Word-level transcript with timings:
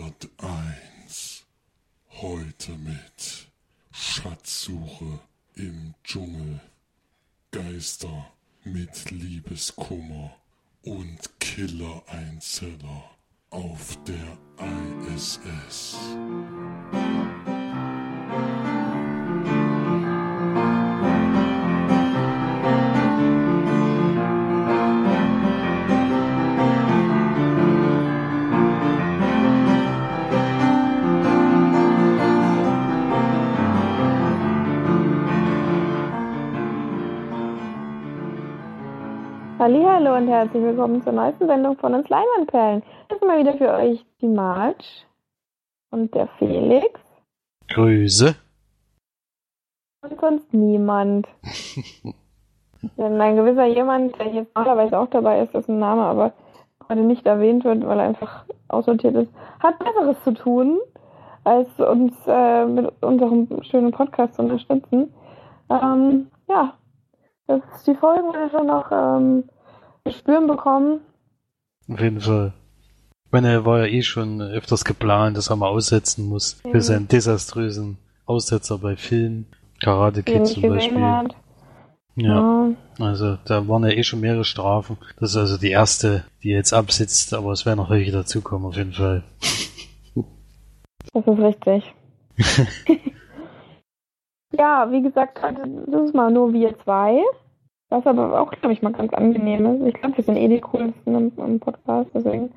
Tatort 0.00 0.30
1. 0.38 1.44
Heute 2.22 2.72
mit 2.72 3.48
Schatzsuche 3.92 5.20
im 5.56 5.94
Dschungel, 6.04 6.60
Geister 7.50 8.32
mit 8.64 9.10
Liebeskummer 9.10 10.34
und 10.82 11.38
Killer-Einzeller 11.38 13.10
auf 13.50 13.98
der 14.04 14.38
ISS. 15.14 15.96
Herzlich 40.40 40.62
willkommen 40.62 41.02
zur 41.02 41.12
neuesten 41.12 41.46
Sendung 41.46 41.76
von 41.76 41.92
uns 41.92 42.08
Leinwandperlen. 42.08 42.82
Das 43.08 43.18
ist 43.18 43.26
mal 43.26 43.38
wieder 43.38 43.58
für 43.58 43.74
euch 43.74 44.06
die 44.22 44.26
March 44.26 45.06
und 45.90 46.14
der 46.14 46.28
Felix 46.38 46.98
Grüße. 47.68 48.34
und 50.00 50.18
sonst 50.18 50.54
niemand. 50.54 51.28
Denn 52.96 53.20
ein 53.20 53.36
gewisser 53.36 53.66
jemand, 53.66 54.18
der 54.18 54.28
jetzt 54.28 54.56
normalerweise 54.56 54.98
auch 54.98 55.10
dabei 55.10 55.42
ist, 55.42 55.52
dessen 55.52 55.78
Name 55.78 56.04
aber 56.04 56.32
heute 56.88 57.02
nicht 57.02 57.26
erwähnt 57.26 57.64
wird, 57.64 57.86
weil 57.86 57.98
er 57.98 58.06
einfach 58.06 58.46
aussortiert 58.68 59.16
ist, 59.16 59.30
hat 59.62 59.78
Besseres 59.78 60.16
zu 60.24 60.32
tun, 60.32 60.78
als 61.44 61.68
uns 61.78 62.14
äh, 62.26 62.64
mit 62.64 62.90
unserem 63.02 63.46
schönen 63.64 63.92
Podcast 63.92 64.36
zu 64.36 64.42
unterstützen. 64.42 65.12
Ähm, 65.68 66.30
ja, 66.48 66.72
das 67.46 67.60
ist 67.76 67.86
die 67.86 67.94
Folge, 67.94 68.22
die 68.32 68.38
wir 68.38 68.48
schon 68.48 68.68
noch 68.68 68.90
ähm, 68.90 69.44
zu 70.06 70.12
spüren 70.12 70.46
bekommen. 70.46 71.00
Auf 71.88 72.00
jeden 72.00 72.20
Fall. 72.20 72.52
Ich 73.26 73.32
meine, 73.32 73.50
er 73.52 73.64
war 73.64 73.80
ja 73.80 73.86
eh 73.86 74.02
schon 74.02 74.40
öfters 74.40 74.84
geplant, 74.84 75.36
dass 75.36 75.50
er 75.50 75.56
mal 75.56 75.68
aussetzen 75.68 76.28
muss 76.28 76.60
Mhm. 76.64 76.70
für 76.72 76.80
seinen 76.82 77.08
desaströsen 77.08 77.98
Aussetzer 78.26 78.78
bei 78.78 78.96
Filmen. 78.96 79.46
Karate 79.82 80.22
Kid 80.22 80.46
zum 80.46 80.62
Beispiel. 80.62 81.00
hat. 81.02 81.34
Ja, 82.16 82.68
Ja. 82.98 83.04
also 83.06 83.38
da 83.46 83.66
waren 83.68 83.84
ja 83.84 83.90
eh 83.90 84.02
schon 84.02 84.20
mehrere 84.20 84.44
Strafen. 84.44 84.98
Das 85.18 85.30
ist 85.30 85.36
also 85.36 85.56
die 85.56 85.70
erste, 85.70 86.24
die 86.42 86.50
jetzt 86.50 86.74
absitzt, 86.74 87.32
aber 87.34 87.52
es 87.52 87.64
werden 87.64 87.78
noch 87.78 87.88
welche 87.90 88.12
dazukommen, 88.12 88.66
auf 88.66 88.76
jeden 88.76 88.92
Fall. 88.92 89.22
Das 91.12 91.26
ist 91.26 91.38
richtig. 91.38 91.94
ja, 94.52 94.86
wie 94.90 95.02
gesagt, 95.02 95.42
also, 95.42 95.62
das 95.86 96.02
ist 96.08 96.14
mal 96.14 96.30
nur 96.30 96.52
wir 96.52 96.78
zwei. 96.84 97.22
Was 97.90 98.06
aber 98.06 98.40
auch, 98.40 98.50
glaube 98.52 98.72
ich, 98.72 98.82
mal 98.82 98.92
ganz 98.92 99.12
angenehm 99.12 99.66
ist. 99.66 99.86
Ich 99.88 99.94
glaube, 100.00 100.16
wir 100.16 100.24
sind 100.24 100.36
eh 100.36 100.48
die 100.48 100.60
coolsten 100.60 101.14
im, 101.14 101.32
im 101.36 101.58
Podcast, 101.60 102.08
deswegen 102.14 102.50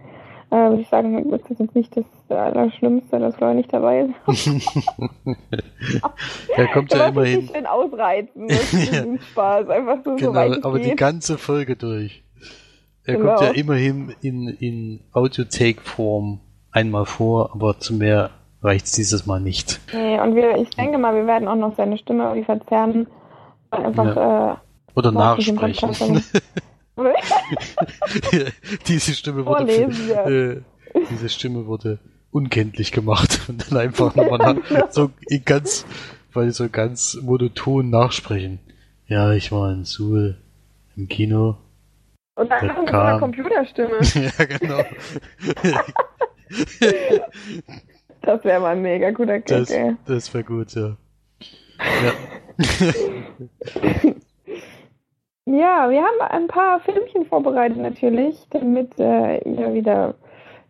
äh, 0.52 0.56
würde 0.70 0.82
ich 0.82 0.90
sagen, 0.90 1.32
ist 1.34 1.50
das 1.50 1.58
jetzt 1.60 1.76
nicht 1.76 1.98
das 1.98 2.06
Allerschlimmste, 2.30 3.18
dass 3.20 3.36
Florian 3.36 3.58
nicht 3.58 3.74
dabei 3.74 4.02
ist. 4.02 4.14
er 6.56 6.68
kommt 6.74 6.94
ja 6.94 7.08
immerhin. 7.08 7.40
Nicht 7.42 7.56
schön 7.56 7.66
ausreizen, 7.66 8.48
das 8.48 8.74
ist 8.74 8.94
Ja. 8.94 9.04
Spaß. 9.32 9.70
Einfach 9.70 9.98
so, 10.06 10.18
so 10.18 10.28
Genau, 10.32 10.46
es 10.46 10.64
aber 10.64 10.80
die 10.80 10.90
geht. 10.90 10.98
ganze 10.98 11.38
Folge 11.38 11.76
durch. 11.76 12.24
Er 13.06 13.18
Genau. 13.18 13.36
kommt 13.36 13.42
ja 13.42 13.54
immerhin 13.54 14.16
in, 14.22 14.48
in 14.48 15.00
Audio-Take-Form 15.14 16.40
einmal 16.72 17.06
vor, 17.06 17.52
aber 17.54 17.80
zu 17.80 17.94
mehr 17.96 18.30
reicht's 18.62 18.94
dieses 18.94 19.26
Mal 19.26 19.42
nicht. 19.42 19.82
Nee, 19.94 20.20
und 20.22 20.36
wir, 20.36 20.56
ich 20.58 20.70
denke 20.72 20.98
mal, 20.98 21.14
wir 21.16 21.28
werden 21.28 21.48
auch 21.48 21.56
noch 21.56 21.76
seine 21.76 21.98
Stimme 21.98 22.24
irgendwie 22.24 22.46
verzerren. 22.46 23.08
Einfach, 23.72 24.16
äh, 24.16 24.56
Oder 24.96 25.12
nachsprechen. 25.12 26.24
diese 28.88 29.14
Stimme 29.14 29.46
wurde 29.46 29.74
Vorlesen, 29.74 30.10
ja. 30.10 30.30
äh, 30.30 30.62
diese 31.10 31.30
Stimme 31.30 31.66
wurde 31.66 32.00
unkenntlich 32.32 32.92
gemacht 32.92 33.42
und 33.48 33.72
dann 33.72 33.80
einfach 33.80 34.16
nochmal 34.16 34.56
nach, 34.56 34.92
so 34.92 35.10
in 35.28 35.44
ganz, 35.44 35.86
weil 36.34 36.52
so 36.52 36.70
ganz 36.70 37.18
monoton 37.22 37.90
nachsprechen. 37.90 38.60
Ja, 39.08 39.32
ich 39.34 39.52
war 39.52 39.72
in 39.72 39.86
Suhl 39.86 40.38
im 40.96 41.08
Kino. 41.08 41.58
und 42.36 42.50
dann 42.50 42.68
noch 42.68 42.78
mit 42.80 42.90
so 42.90 42.96
einer 42.96 43.12
kam. 43.12 43.20
Computerstimme. 43.20 44.00
ja, 44.38 44.46
genau. 44.46 44.84
Das 48.22 48.44
wäre 48.44 48.62
mal 48.62 48.76
ein 48.76 48.82
mega 48.82 49.12
guter 49.12 49.40
Gag, 49.40 49.46
Das, 49.48 49.72
ey. 49.72 49.96
das 50.06 50.34
wäre 50.34 50.44
gut, 50.44 50.74
ja. 50.74 50.98
Ja. 51.80 52.14
Ja, 55.46 55.90
wir 55.90 56.02
haben 56.02 56.22
ein 56.30 56.48
paar 56.48 56.80
Filmchen 56.80 57.26
vorbereitet 57.26 57.78
natürlich, 57.78 58.48
damit 58.52 58.98
äh, 58.98 59.40
ihr 59.40 59.74
wieder 59.74 60.16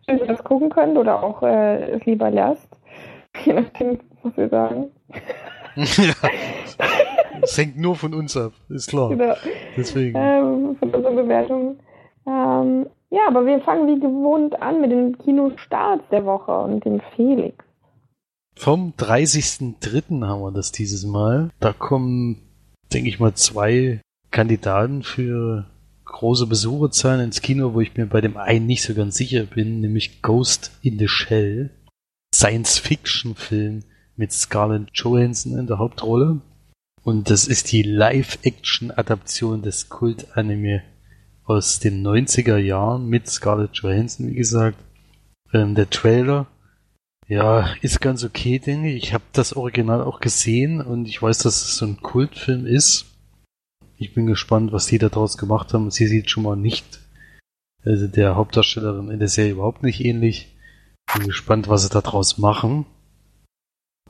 schön 0.04 0.20
was 0.26 0.42
gucken 0.42 0.68
könnt 0.68 0.98
oder 0.98 1.22
auch 1.22 1.42
äh, 1.42 1.92
es 1.92 2.04
lieber 2.06 2.30
lasst. 2.30 2.68
Je 3.44 3.52
nachdem, 3.52 4.00
was 4.22 4.36
wir 4.36 4.48
sagen. 4.48 4.90
ja. 5.76 6.14
Das 7.40 7.56
hängt 7.58 7.78
nur 7.78 7.94
von 7.94 8.14
uns 8.14 8.36
ab, 8.36 8.52
ist 8.68 8.88
klar. 8.88 9.10
Genau. 9.10 9.34
Deswegen. 9.76 10.16
Ähm, 10.18 10.76
von 10.78 10.90
unserer 10.90 11.14
Bewertung. 11.14 11.76
Ähm, 12.26 12.86
ja, 13.10 13.28
aber 13.28 13.46
wir 13.46 13.60
fangen 13.60 13.86
wie 13.86 14.00
gewohnt 14.00 14.60
an 14.60 14.80
mit 14.80 14.90
den 14.90 15.16
Kinostarts 15.18 16.04
der 16.10 16.24
Woche 16.24 16.52
und 16.52 16.84
dem 16.84 17.00
Felix. 17.14 17.64
Vom 18.56 18.94
30.03. 18.98 20.26
haben 20.26 20.42
wir 20.42 20.52
das 20.52 20.72
dieses 20.72 21.04
Mal. 21.04 21.50
Da 21.60 21.72
kommen, 21.72 22.42
denke 22.92 23.08
ich 23.08 23.20
mal, 23.20 23.34
zwei 23.34 24.00
Kandidaten 24.34 25.04
für 25.04 25.64
große 26.06 26.48
Besucherzahlen 26.48 27.20
ins 27.20 27.40
Kino, 27.40 27.72
wo 27.72 27.80
ich 27.80 27.96
mir 27.96 28.06
bei 28.06 28.20
dem 28.20 28.36
einen 28.36 28.66
nicht 28.66 28.82
so 28.82 28.92
ganz 28.92 29.16
sicher 29.16 29.44
bin, 29.44 29.80
nämlich 29.80 30.22
Ghost 30.22 30.72
in 30.82 30.98
the 30.98 31.06
Shell. 31.06 31.70
Science-Fiction-Film 32.34 33.84
mit 34.16 34.32
Scarlett 34.32 34.88
Johansson 34.92 35.56
in 35.56 35.68
der 35.68 35.78
Hauptrolle. 35.78 36.40
Und 37.04 37.30
das 37.30 37.46
ist 37.46 37.70
die 37.70 37.82
Live-Action-Adaption 37.82 39.62
des 39.62 39.88
Kult-Anime 39.88 40.82
aus 41.44 41.78
den 41.78 42.04
90er 42.04 42.56
Jahren 42.56 43.08
mit 43.08 43.28
Scarlett 43.28 43.76
Johansson, 43.76 44.30
wie 44.30 44.34
gesagt. 44.34 44.78
Ähm, 45.52 45.76
der 45.76 45.88
Trailer 45.90 46.48
ja, 47.28 47.72
ist 47.82 48.00
ganz 48.00 48.24
okay, 48.24 48.58
denke 48.58 48.90
ich. 48.90 49.04
Ich 49.04 49.14
habe 49.14 49.24
das 49.32 49.54
Original 49.54 50.02
auch 50.02 50.18
gesehen 50.18 50.80
und 50.80 51.06
ich 51.06 51.22
weiß, 51.22 51.38
dass 51.38 51.62
es 51.62 51.76
so 51.76 51.86
ein 51.86 52.00
Kultfilm 52.00 52.66
ist. 52.66 53.13
Ich 53.96 54.14
bin 54.14 54.26
gespannt, 54.26 54.72
was 54.72 54.86
die 54.86 54.98
da 54.98 55.08
draus 55.08 55.38
gemacht 55.38 55.72
haben. 55.72 55.90
Sie 55.90 56.06
sieht 56.06 56.30
schon 56.30 56.42
mal 56.42 56.56
nicht 56.56 57.00
also 57.84 58.06
der 58.06 58.34
Hauptdarstellerin 58.34 59.10
in 59.10 59.18
der 59.18 59.28
Serie 59.28 59.52
überhaupt 59.52 59.82
nicht 59.82 60.04
ähnlich. 60.04 60.54
Bin 61.12 61.26
gespannt, 61.26 61.68
was 61.68 61.82
sie 61.82 61.90
da 61.90 62.00
draus 62.00 62.38
machen. 62.38 62.86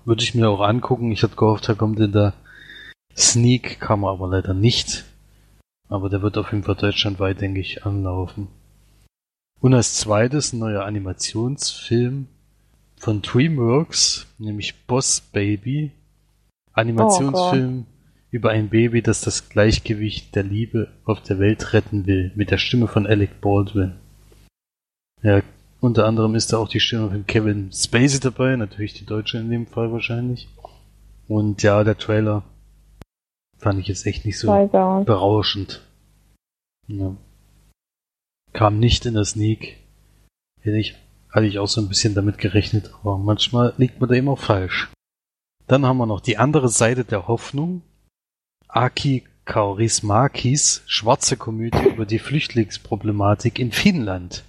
Würde 0.05 0.23
ich 0.23 0.35
mir 0.35 0.49
auch 0.49 0.61
angucken. 0.61 1.11
Ich 1.11 1.23
hatte 1.23 1.37
gehofft, 1.37 1.69
da 1.69 1.75
kommt 1.75 1.99
in 1.99 2.13
der 2.13 2.35
Sneak, 3.17 3.81
kam 3.81 4.05
er 4.05 4.11
aber 4.11 4.29
leider 4.29 4.55
nicht. 4.55 5.05
Aber 5.89 6.09
der 6.09 6.23
wird 6.23 6.39
auf 6.39 6.53
jeden 6.53 6.65
Fall 6.65 6.77
deutschlandweit, 6.77 7.41
denke 7.41 7.61
ich, 7.61 7.85
anlaufen. 7.85 8.49
Und 9.61 9.75
als 9.75 9.95
zweites 9.97 10.53
ein 10.53 10.61
neuer 10.61 10.85
Animationsfilm 10.85 12.29
von 12.97 13.23
DreamWorks, 13.23 14.27
nämlich 14.39 14.87
Boss 14.87 15.21
Baby. 15.21 15.93
Animationsfilm 16.73 17.87
über 18.35 18.51
ein 18.51 18.69
Baby, 18.69 19.01
das 19.01 19.21
das 19.21 19.49
Gleichgewicht 19.49 20.35
der 20.35 20.43
Liebe 20.43 20.89
auf 21.05 21.23
der 21.23 21.39
Welt 21.39 21.73
retten 21.73 22.05
will, 22.07 22.33
mit 22.35 22.51
der 22.51 22.59
Stimme 22.59 22.89
von 22.89 23.07
Alec 23.07 23.41
Baldwin. 23.41 23.95
Ja, 25.23 25.41
unter 25.79 26.05
anderem 26.05 26.35
ist 26.35 26.53
da 26.53 26.59
auch 26.59 26.69
die 26.69 26.81
Stimme 26.81 27.11
von 27.11 27.29
Kevin 27.29 27.71
Spacey 27.71 28.19
dabei, 28.19 28.57
natürlich 28.57 28.93
die 28.93 29.07
Deutsche 29.07 29.39
in 29.39 29.51
dem 29.51 29.69
Fall 29.69 29.93
wahrscheinlich. 29.93 30.49
Und 31.29 31.63
ja, 31.63 31.85
der 31.85 31.97
Trailer 31.97 32.43
fand 33.59 33.79
ich 33.79 33.87
jetzt 33.87 34.05
echt 34.05 34.25
nicht 34.25 34.41
so 34.41 34.49
berauschend. 35.07 35.87
Ja. 36.89 37.15
Kam 38.53 38.81
nicht 38.81 39.07
in 39.07 39.15
der 39.15 39.27
Sneak. 39.27 39.77
Hätte 40.61 40.79
ich, 40.79 40.97
hatte 41.31 41.47
ich 41.47 41.61
auch 41.61 41.69
so 41.69 41.81
ein 41.81 41.89
bisschen 41.89 42.17
damit 42.17 42.39
gerechnet, 42.39 42.91
aber 43.01 43.17
manchmal 43.17 43.75
liegt 43.77 44.01
man 44.01 44.09
da 44.09 44.17
immer 44.17 44.37
falsch. 44.37 44.91
Dann 45.69 45.87
haben 45.87 45.99
wir 45.99 46.07
noch 46.07 46.21
die 46.21 46.37
andere 46.37 46.69
Seite 46.69 47.05
der 47.05 47.29
Hoffnung. 47.29 47.83
Aki 48.75 49.23
Kaurismakis 49.45 50.83
schwarze 50.87 51.37
Komödie 51.37 51.79
über 51.95 52.07
die 52.07 52.19
Flüchtlingsproblematik 52.19 53.61
in 53.61 53.71
Finnland. 53.71 54.43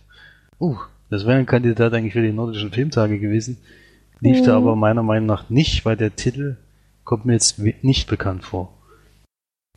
Uh, 0.60 0.78
das 1.12 1.28
wäre 1.28 1.38
ein 1.38 1.46
Kandidat 1.46 1.94
eigentlich 1.94 2.14
für 2.14 2.24
die 2.24 2.32
nordischen 2.34 2.72
Filmtage 2.72 3.20
gewesen. 3.20 3.58
Lief 4.22 4.44
da 4.44 4.60
Mhm. 4.60 4.66
aber 4.66 4.76
meiner 4.76 5.04
Meinung 5.04 5.28
nach 5.28 5.52
nicht, 5.52 5.86
weil 5.86 5.96
der 5.96 6.16
Titel 6.16 6.58
kommt 7.04 7.26
mir 7.26 7.34
jetzt 7.34 7.60
nicht 7.60 8.08
bekannt 8.08 8.44
vor. 8.44 8.74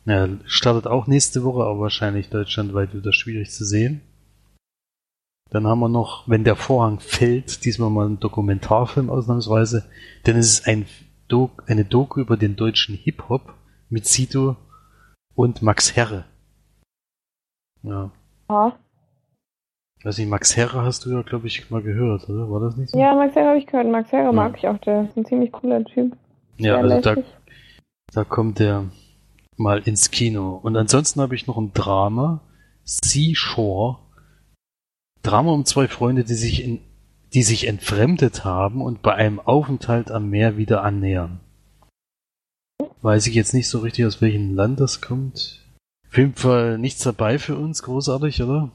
Ja, 0.05 0.27
startet 0.45 0.87
auch 0.87 1.05
nächste 1.05 1.43
Woche, 1.43 1.63
aber 1.63 1.81
wahrscheinlich 1.81 2.29
deutschlandweit 2.29 2.95
wieder 2.95 3.13
schwierig 3.13 3.51
zu 3.51 3.65
sehen. 3.65 4.01
Dann 5.51 5.67
haben 5.67 5.79
wir 5.79 5.89
noch, 5.89 6.27
wenn 6.27 6.43
der 6.43 6.55
Vorhang 6.55 6.99
fällt, 6.99 7.65
diesmal 7.65 7.91
mal 7.91 8.07
ein 8.07 8.19
Dokumentarfilm 8.19 9.11
ausnahmsweise. 9.11 9.85
Denn 10.25 10.37
es 10.37 10.53
ist 10.53 10.67
ein 10.67 10.87
Dok 11.27 11.65
eine 11.67 11.85
Doku 11.85 12.19
über 12.19 12.37
den 12.37 12.55
deutschen 12.55 12.95
Hip-Hop 12.95 13.53
mit 13.89 14.05
Sido 14.05 14.55
und 15.35 15.61
Max 15.61 15.95
Herre. 15.95 16.25
Ja. 17.83 18.11
Ja, 18.49 18.77
Weiß 20.03 20.17
nicht, 20.17 20.29
Max 20.29 20.55
Herre 20.55 20.83
hast 20.83 21.05
du 21.05 21.11
ja, 21.11 21.21
glaube 21.23 21.47
ich, 21.47 21.69
mal 21.69 21.81
gehört, 21.81 22.29
oder? 22.29 22.49
War 22.49 22.61
das 22.61 22.77
nicht 22.77 22.91
so? 22.91 22.97
ja 22.97 23.13
Max 23.15 23.35
Herre 23.35 23.49
habe 23.49 23.57
ich 23.57 23.67
gehört. 23.67 23.87
Max 23.87 24.11
Herre 24.11 24.33
mag 24.33 24.55
ich 24.57 24.67
auch. 24.67 24.77
Der 24.79 25.03
ist 25.03 25.17
ein 25.17 25.25
ziemlich 25.25 25.51
cooler 25.51 25.83
Typ. 25.83 26.15
ja 26.57 26.75
Sehr 26.75 26.77
also 26.77 27.01
da, 27.01 27.21
da 28.13 28.23
kommt 28.23 28.59
der 28.59 28.85
mal 29.57 29.79
ins 29.79 30.09
Kino. 30.09 30.57
Und 30.63 30.77
ansonsten 30.77 31.19
habe 31.19 31.35
ich 31.35 31.47
noch 31.47 31.57
ein 31.57 31.73
Drama, 31.73 32.39
Seashore. 32.85 33.97
Drama 35.21 35.51
um 35.51 35.65
zwei 35.65 35.89
Freunde, 35.89 36.23
die 36.23 36.33
sich 36.33 36.63
in, 36.63 36.79
die 37.33 37.43
sich 37.43 37.67
entfremdet 37.67 38.45
haben 38.45 38.81
und 38.81 39.01
bei 39.01 39.15
einem 39.15 39.41
Aufenthalt 39.41 40.11
am 40.11 40.29
Meer 40.29 40.55
wieder 40.55 40.81
annähern. 40.81 41.41
Weiß 43.01 43.27
ich 43.27 43.35
jetzt 43.35 43.53
nicht 43.53 43.69
so 43.69 43.79
richtig, 43.79 44.05
aus 44.05 44.21
welchem 44.21 44.55
Land 44.55 44.79
das 44.79 45.01
kommt. 45.01 45.65
Auf 46.07 46.17
jeden 46.17 46.33
Fall 46.33 46.77
nichts 46.77 47.03
dabei 47.03 47.37
für 47.37 47.55
uns, 47.57 47.83
großartig, 47.83 48.41
oder? 48.43 48.71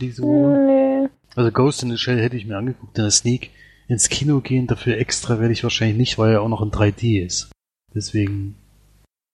Diese. 0.00 0.24
Nee. 0.24 1.08
Also 1.34 1.50
Ghost 1.50 1.82
in 1.82 1.90
the 1.90 1.98
Shell 1.98 2.20
hätte 2.20 2.36
ich 2.36 2.46
mir 2.46 2.56
angeguckt 2.56 2.96
in 2.98 3.04
der 3.04 3.10
Sneak. 3.10 3.50
Ins 3.88 4.08
Kino 4.08 4.40
gehen, 4.40 4.66
dafür 4.66 4.96
extra 4.96 5.38
werde 5.40 5.52
ich 5.52 5.62
wahrscheinlich 5.64 5.96
nicht, 5.98 6.18
weil 6.18 6.32
er 6.32 6.42
auch 6.42 6.48
noch 6.48 6.62
in 6.62 6.70
3D 6.70 7.22
ist. 7.24 7.50
Deswegen, 7.94 8.54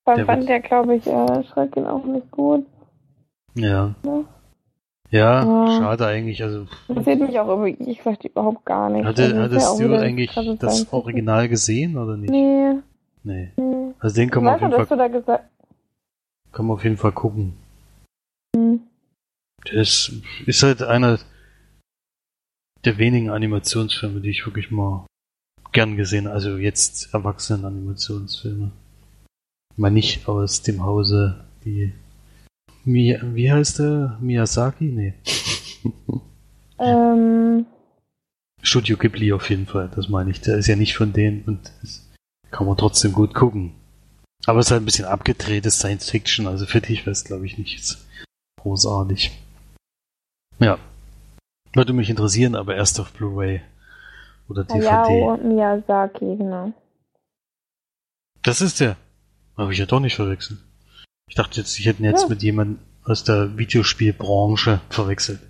Der 0.07 0.15
allem 0.15 0.27
fand 0.27 0.49
der, 0.49 0.61
glaube 0.61 0.97
ich, 0.97 1.07
äh, 1.07 1.45
Schrecken 1.45 1.87
auch 1.87 2.05
nicht 2.05 2.31
gut. 2.31 2.67
ja. 3.55 3.95
Ja. 4.05 4.25
Ja, 5.11 5.43
Ja. 5.45 5.79
schade 5.79 6.07
eigentlich. 6.07 6.43
Also 6.43 6.67
Interessiert 6.89 7.21
mich 7.21 7.39
auch 7.39 7.49
irgendwie, 7.49 7.91
ich 7.91 7.99
gesagt, 7.99 8.25
überhaupt 8.25 8.65
gar 8.67 8.91
nicht. 8.91 9.05
hatte, 9.05 9.23
Also, 9.41 9.79
du 9.79 9.85
wieder 9.85 10.01
eigentlich 10.01 10.31
das. 10.59 10.93
Original 10.93 11.49
gesehen 11.49 11.97
oder 11.97 12.17
nicht? 12.17 12.31
Nee, 12.31 12.75
Nee. 13.29 13.53
Also 13.99 14.17
den 14.17 14.31
kann 14.31 14.43
man, 14.43 14.55
auf 14.55 14.61
jeden 14.63 14.87
Fall, 15.23 15.45
kann 16.51 16.67
man 16.67 16.77
auf 16.77 16.85
jeden 16.85 16.97
Fall 16.97 17.13
gucken. 17.13 17.59
hm. 18.57 18.81
Das 19.71 20.11
ist 20.47 20.63
halt 20.63 20.83
einer 20.83 21.19
der 22.87 22.97
wenigen 22.97 23.29
Animationsfilme, 23.29 24.23
die 24.23 24.31
ich 24.31 24.47
wirklich 24.47 24.71
mal 24.71 25.05
gern 25.73 25.99
gesehen 25.99 26.25
habe. 26.25 26.37
Also 26.37 26.57
jetzt 26.57 27.13
erwachsenen 27.13 27.67
Animationsfilme. 27.67 28.71
Mal 29.77 29.91
nicht 29.91 30.27
aus 30.27 30.63
dem 30.63 30.83
Hause, 30.83 31.45
die 31.67 31.93
Mi 32.85 33.19
wie 33.23 33.53
heißt 33.53 33.81
der? 33.81 34.17
Miyazaki? 34.23 34.85
Nee. 34.85 35.15
ähm, 36.79 37.67
Studio 38.63 38.97
Ghibli 38.97 39.35
auf 39.35 39.51
jeden 39.51 39.67
Fall, 39.67 39.91
das 39.95 40.09
meine 40.09 40.31
ich. 40.31 40.41
Der 40.41 40.57
ist 40.57 40.67
ja 40.67 40.77
nicht 40.77 40.97
von 40.97 41.13
denen 41.13 41.43
und 41.43 41.71
das 41.83 42.08
kann 42.51 42.67
man 42.67 42.77
trotzdem 42.77 43.13
gut 43.13 43.35
gucken. 43.35 43.75
Aber 44.47 44.61
es 44.61 44.67
ist 44.67 44.73
halt 44.73 44.83
ein 44.83 44.87
bisschen 44.87 45.05
abgedrehtes 45.05 45.79
Science 45.79 46.11
Fiction, 46.11 46.47
also 46.47 46.65
für 46.67 46.81
dich 46.81 47.01
wäre 47.01 47.11
es 47.13 47.25
glaube 47.25 47.47
ich 47.47 47.59
nicht 47.59 47.99
großartig. 48.61 49.33
Ja. 50.59 50.79
Würde 51.75 51.93
mich 51.93 52.09
interessieren, 52.11 52.55
aber 52.55 52.75
erst 52.77 52.99
auf 52.99 53.13
Blu-ray 53.13 53.61
oder 54.49 54.65
DVD. 54.65 54.89
Hayao 54.91 55.37
Miyazaki, 55.37 56.37
genau. 56.37 56.73
Das 58.43 58.61
ist 58.61 58.81
der. 58.81 58.97
Habe 59.57 59.73
ich 59.73 59.79
ja 59.79 59.87
doch 59.87 60.01
nicht 60.01 60.17
verwechselt. 60.17 60.61
Ich 61.29 61.35
dachte 61.35 61.61
jetzt, 61.61 61.79
ich 61.79 61.87
hätte 61.87 62.01
ihn 62.03 62.07
jetzt 62.07 62.23
Ja. 62.23 62.29
mit 62.29 62.43
jemandem 62.43 62.79
aus 63.05 63.25
der 63.25 63.59
Videospielbranche 63.59 64.81
verwechselt. 64.89 65.41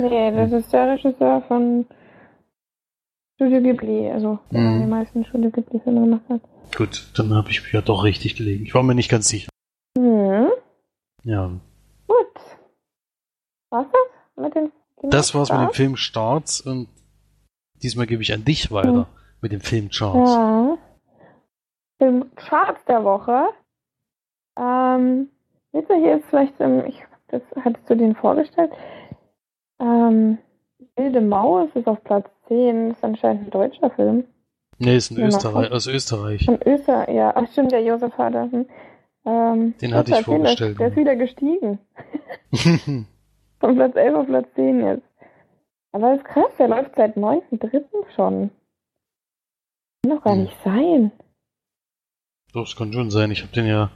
Nee, 0.00 0.32
das 0.32 0.50
Hm. 0.50 0.58
ist 0.58 0.72
der 0.72 0.92
Regisseur 0.92 1.42
von 1.46 1.86
Studio 3.36 3.60
Ghibli, 3.60 4.10
also 4.10 4.38
Mhm. 4.50 4.80
die 4.82 4.86
meisten 4.86 5.24
Studio 5.24 5.50
Ghibli-Filme 5.50 6.00
gemacht 6.00 6.22
hat. 6.28 6.40
Gut, 6.76 7.10
dann 7.16 7.34
habe 7.34 7.50
ich 7.50 7.62
mich 7.62 7.72
ja 7.72 7.80
doch 7.82 8.04
richtig 8.04 8.36
gelegen. 8.36 8.64
Ich 8.64 8.74
war 8.74 8.82
mir 8.82 8.94
nicht 8.94 9.10
ganz 9.10 9.28
sicher. 9.28 9.48
Hm, 9.98 10.48
Ja. 11.24 11.50
gut. 12.06 12.26
Was 13.70 13.86
das 13.90 14.44
mit 14.44 14.54
den 14.54 14.70
Das 15.10 15.34
war's 15.34 15.50
mit 15.50 15.60
dem? 15.60 15.70
Film 15.72 15.96
Starts 15.96 16.60
und 16.60 16.88
diesmal 17.82 18.06
gebe 18.06 18.22
ich 18.22 18.32
an 18.32 18.44
dich 18.44 18.70
weiter 18.72 18.92
Hm. 18.92 19.06
mit 19.40 19.52
dem 19.52 19.60
Film 19.60 19.90
Charts. 19.90 20.30
Ja. 20.32 20.78
Im 21.98 22.34
Charts 22.36 22.84
der 22.86 23.04
Woche. 23.04 23.48
Ähm, 24.56 25.28
witzig 25.72 26.04
ist 26.04 26.24
vielleicht, 26.30 26.54
ähm, 26.60 26.84
ich, 26.86 27.02
das 27.28 27.42
hattest 27.64 27.88
du 27.90 27.96
den 27.96 28.14
vorgestellt. 28.14 28.72
Ähm, 29.80 30.38
Wilde 30.96 31.20
Maus 31.20 31.68
ist 31.74 31.86
auf 31.88 32.02
Platz 32.04 32.28
10, 32.48 32.90
ist 32.92 33.04
anscheinend 33.04 33.46
ein 33.46 33.50
deutscher 33.50 33.90
Film. 33.90 34.24
Nee, 34.78 34.96
ist 34.96 35.10
ein 35.10 35.18
Ja, 35.18 35.26
Österreich, 35.28 35.70
aus 35.72 35.86
Österreich. 35.86 36.44
Von 36.44 36.60
Öster, 36.62 37.10
ja, 37.10 37.32
ach 37.34 37.50
stimmt, 37.52 37.72
der 37.72 37.82
Josef 37.82 38.16
Hader. 38.18 38.50
Hm. 38.50 38.66
Ähm, 39.26 39.74
Den 39.80 39.94
hatte 39.94 40.10
ich 40.12 40.24
vorgestellt. 40.24 40.78
Der 40.78 40.88
ist 40.88 40.96
wieder 40.96 41.16
gestiegen. 41.16 41.78
Von 43.60 43.76
Platz 43.76 43.96
11 43.96 44.14
auf 44.16 44.26
Platz 44.26 44.48
10 44.56 44.84
jetzt. 44.84 45.02
Aber 45.92 46.10
das 46.10 46.18
ist 46.18 46.24
krass, 46.26 46.50
der 46.58 46.68
läuft 46.68 46.94
seit 46.96 47.16
9.3. 47.16 47.82
schon. 48.14 48.50
Kann 50.02 50.16
doch 50.16 50.22
gar 50.24 50.34
Hm. 50.34 50.42
nicht 50.42 50.56
sein. 50.64 51.12
Doch, 52.52 52.64
das 52.64 52.76
kann 52.76 52.92
schon 52.92 53.10
sein. 53.10 53.30
Ich 53.30 53.42
habe 53.42 53.52
den 53.52 53.66
ja, 53.66 53.90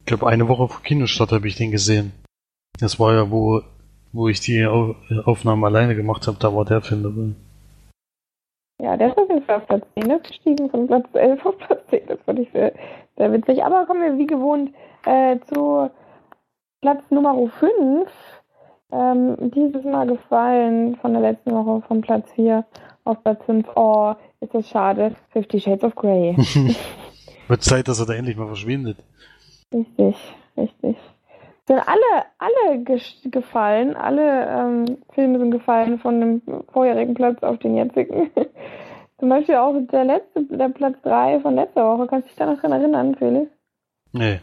ich 0.00 0.06
glaube, 0.06 0.26
eine 0.26 0.48
Woche 0.48 0.68
vor 0.68 0.82
Kinostart 0.82 1.32
habe 1.32 1.48
ich 1.48 1.56
den 1.56 1.70
gesehen. 1.70 2.12
Das 2.78 3.00
war 3.00 3.14
ja, 3.14 3.30
wo, 3.30 3.62
wo 4.12 4.28
ich 4.28 4.40
die 4.40 4.64
Au 4.66 4.94
Aufnahmen 5.24 5.64
alleine 5.64 5.94
gemacht 5.96 6.26
habe, 6.26 6.36
da 6.38 6.54
war 6.54 6.64
der 6.64 6.82
Film 6.82 7.02
dabei. 7.04 7.34
Ja, 8.80 8.96
der 8.96 9.08
ist 9.08 9.18
auf 9.18 9.28
jeden 9.28 9.42
Fall 9.42 9.56
auf 9.56 9.66
Platz 9.66 9.86
10 9.94 10.10
ist 10.10 10.24
gestiegen, 10.24 10.70
von 10.70 10.86
Platz 10.86 11.06
11 11.12 11.46
auf 11.46 11.58
Platz 11.58 11.86
10. 11.88 12.06
Das 12.08 12.18
fand 12.24 12.38
ich 12.38 12.50
sehr, 12.52 12.72
sehr 13.16 13.32
witzig. 13.32 13.64
Aber 13.64 13.86
kommen 13.86 14.02
wir 14.02 14.18
wie 14.18 14.26
gewohnt 14.26 14.74
äh, 15.06 15.38
zu 15.52 15.90
Platz 16.82 17.02
Nummer 17.10 17.34
5. 17.58 18.10
Ähm, 18.92 19.36
dieses 19.54 19.84
Mal 19.84 20.06
gefallen 20.06 20.96
von 20.96 21.12
der 21.12 21.22
letzten 21.22 21.52
Woche 21.52 21.82
von 21.88 22.02
Platz 22.02 22.30
4 22.32 22.64
auf 23.04 23.22
Platz 23.22 23.42
5. 23.46 23.66
Oh, 23.76 24.14
ist 24.40 24.54
das 24.54 24.68
schade. 24.68 25.16
Fifty 25.30 25.58
Shades 25.58 25.82
of 25.82 25.94
Grey. 25.94 26.36
Wird 27.48 27.62
Zeit, 27.62 27.88
dass 27.88 28.00
er 28.00 28.06
da 28.06 28.14
endlich 28.14 28.36
mal 28.36 28.46
verschwindet. 28.46 28.98
Richtig, 29.72 30.16
richtig. 30.56 30.96
Sind 31.66 31.80
alle, 31.80 32.24
alle 32.38 32.84
gefallen, 33.24 33.96
alle 33.96 34.46
ähm, 34.48 34.98
Filme 35.14 35.38
sind 35.38 35.50
gefallen 35.50 35.98
von 35.98 36.20
dem 36.20 36.42
vorherigen 36.72 37.14
Platz 37.14 37.42
auf 37.42 37.58
den 37.58 37.76
jetzigen. 37.76 38.30
Zum 39.18 39.28
Beispiel 39.30 39.56
auch 39.56 39.74
der 39.90 40.04
letzte, 40.04 40.44
der 40.44 40.68
Platz 40.68 40.96
3 41.02 41.40
von 41.40 41.54
letzter 41.56 41.84
Woche. 41.86 42.06
Kannst 42.06 42.26
du 42.26 42.28
dich 42.28 42.36
da 42.36 42.46
noch 42.46 42.60
dran 42.60 42.72
erinnern, 42.72 43.14
Felix? 43.16 43.50
Nee. 44.12 44.40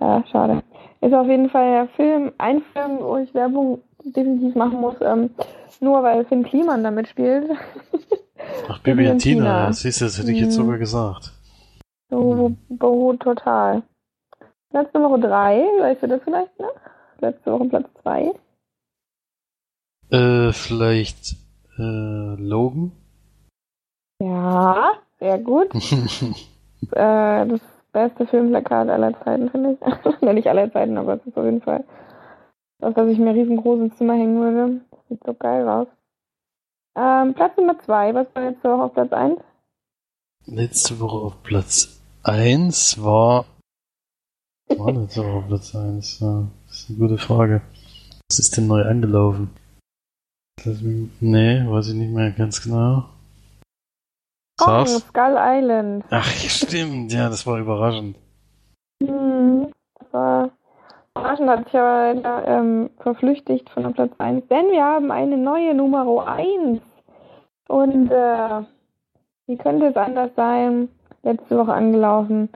Ja, 0.00 0.22
schade. 0.30 0.62
Ist 1.00 1.14
auf 1.14 1.26
jeden 1.26 1.48
Fall 1.50 1.70
der 1.72 1.88
Film, 1.88 2.32
ein 2.38 2.62
Film, 2.72 2.98
wo 3.00 3.16
ich 3.16 3.32
Werbung 3.34 3.80
definitiv 4.04 4.54
machen 4.54 4.80
muss, 4.80 4.96
ähm, 5.00 5.30
nur 5.80 6.02
weil 6.02 6.24
Finn 6.26 6.44
Kliman 6.44 6.84
damit 6.84 7.08
spielt. 7.08 7.50
Ach, 8.68 8.78
Bibi 8.80 9.08
und 9.08 9.18
Tina, 9.18 9.72
siehst 9.72 10.00
du, 10.00 10.04
das 10.06 10.18
hätte 10.18 10.32
ich 10.32 10.40
jetzt 10.40 10.56
Mhm. 10.58 10.62
sogar 10.62 10.78
gesagt. 10.78 11.32
So, 12.10 12.52
beruht 12.68 13.20
total. 13.20 13.82
Platz 14.70 14.92
Nummer 14.94 15.18
3, 15.18 15.58
weißt 15.80 16.02
du 16.02 16.08
das 16.08 16.22
vielleicht 16.22 16.58
noch? 16.60 16.74
Letzte 17.18 17.52
Woche 17.52 17.64
Platz 17.68 17.88
2. 18.02 18.32
Äh, 20.10 20.52
vielleicht, 20.52 21.36
äh, 21.78 22.34
Logan? 22.36 22.92
Ja, 24.20 24.92
sehr 25.18 25.38
gut. 25.38 25.74
äh, 26.92 27.46
das 27.46 27.60
beste 27.92 28.26
Filmplakat 28.26 28.88
aller 28.88 29.12
Zeiten, 29.24 29.50
finde 29.50 29.72
ich. 29.72 29.80
Nein, 30.20 30.36
nicht 30.36 30.48
aller 30.48 30.72
Zeiten, 30.72 30.96
aber 30.98 31.14
es 31.14 31.26
ist 31.26 31.36
auf 31.36 31.44
jeden 31.44 31.62
Fall 31.62 31.84
das, 32.78 32.94
was 32.96 33.08
ich 33.08 33.18
mir 33.18 33.34
riesengroß 33.34 33.80
ins 33.80 33.96
Zimmer 33.96 34.14
hängen 34.14 34.40
würde. 34.40 34.80
Das 34.90 35.00
sieht 35.08 35.24
so 35.24 35.34
geil 35.34 35.68
aus. 35.68 35.88
Ähm, 36.96 37.34
Platz 37.34 37.56
Nummer 37.56 37.78
2, 37.78 38.14
was 38.14 38.26
war 38.34 38.42
letzte 38.42 38.70
Woche 38.70 38.82
auf 38.82 38.94
Platz 38.94 39.12
1? 39.12 39.40
Letzte 40.46 41.00
Woche 41.00 41.26
auf 41.26 41.42
Platz 41.42 42.00
1 42.22 43.02
war. 43.02 43.44
War 44.76 44.92
letzte 44.92 45.20
Woche 45.22 45.38
auf 45.38 45.46
Platz 45.48 45.74
1? 45.74 46.20
Ja, 46.20 46.44
das 46.68 46.78
ist 46.80 46.90
eine 46.90 46.98
gute 46.98 47.18
Frage. 47.18 47.62
Was 48.28 48.38
ist 48.38 48.56
denn 48.56 48.66
neu 48.66 48.82
angelaufen? 48.82 49.50
Das, 50.64 50.78
nee, 51.20 51.64
weiß 51.66 51.88
ich 51.88 51.94
nicht 51.94 52.12
mehr 52.12 52.30
ganz 52.30 52.62
genau. 52.62 53.04
Kong, 54.58 54.86
Sag's. 54.86 55.08
Skull 55.08 55.36
Island. 55.38 56.04
Ach, 56.10 56.26
stimmt, 56.26 57.12
ja, 57.12 57.28
das 57.28 57.46
war 57.46 57.58
überraschend. 57.58 58.16
Hm, 59.02 59.72
das 59.98 60.12
war 60.12 60.50
überraschend, 61.16 61.48
hat 61.48 61.64
sich 61.64 61.74
aber 61.74 62.14
leider 62.14 62.46
ähm, 62.46 62.90
verflüchtigt 62.98 63.70
von 63.70 63.82
der 63.84 63.90
Platz 63.90 64.12
1. 64.18 64.46
Denn 64.48 64.70
wir 64.70 64.84
haben 64.84 65.10
eine 65.10 65.36
neue 65.36 65.74
Nummer 65.74 66.26
1. 66.26 66.80
Und 67.68 68.10
äh, 68.10 68.62
wie 69.46 69.56
könnte 69.56 69.86
es 69.86 69.96
anders 69.96 70.30
sein? 70.36 70.88
Letzte 71.22 71.56
Woche 71.56 71.72
angelaufen. 71.72 72.48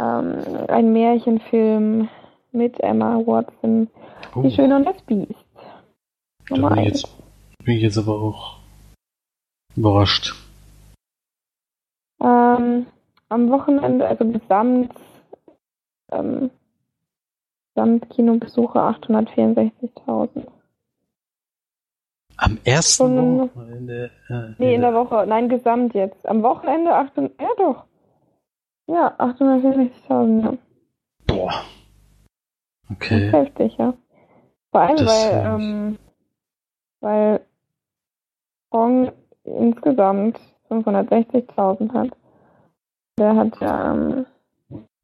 Ähm, 0.00 0.64
ein 0.68 0.92
Märchenfilm 0.92 2.08
mit 2.52 2.80
Emma 2.80 3.16
Watson. 3.18 3.88
Oh, 4.34 4.42
Die 4.42 4.50
Schöne 4.50 4.76
und 4.76 4.84
das 4.84 5.00
Biest. 5.02 5.34
Da 6.48 6.56
Nummer 6.56 6.70
bin 6.70 6.78
ich, 6.78 6.88
jetzt, 6.88 7.08
bin 7.64 7.76
ich 7.76 7.82
jetzt 7.82 7.98
aber 7.98 8.14
auch 8.14 8.56
überrascht. 9.76 10.34
Ähm, 12.22 12.86
am 13.28 13.50
Wochenende, 13.50 14.06
also 14.06 14.24
gesamt, 14.24 14.92
ähm, 16.12 16.50
Gesamtkinobesucher 17.74 18.80
864.000. 19.02 20.46
Am 22.36 22.58
ersten 22.64 23.38
Wochenende. 23.38 24.10
Äh, 24.28 24.54
Nee, 24.58 24.74
in 24.74 24.80
der 24.80 24.94
Woche. 24.94 25.26
Nein, 25.26 25.48
gesamt 25.48 25.94
jetzt. 25.94 26.26
Am 26.26 26.42
Wochenende 26.42 26.94
800, 26.94 27.40
ja 27.40 27.48
doch. 27.58 27.84
Ja, 28.90 29.14
864.000, 29.18 30.42
ja. 30.42 30.58
Boah. 31.26 31.52
Okay. 32.90 33.30
heftig, 33.30 33.76
ja. 33.78 33.94
Vor 34.72 34.80
allem, 34.80 34.96
Das, 34.96 35.06
weil, 35.06 35.32
äh, 35.32 35.44
ähm, 35.54 35.98
weil 37.00 37.40
Song 38.72 39.12
insgesamt 39.44 40.40
560.000 40.70 41.92
hat. 41.92 42.10
Der 43.18 43.36
hat 43.36 43.60
ja, 43.60 43.92
ähm, 43.92 44.26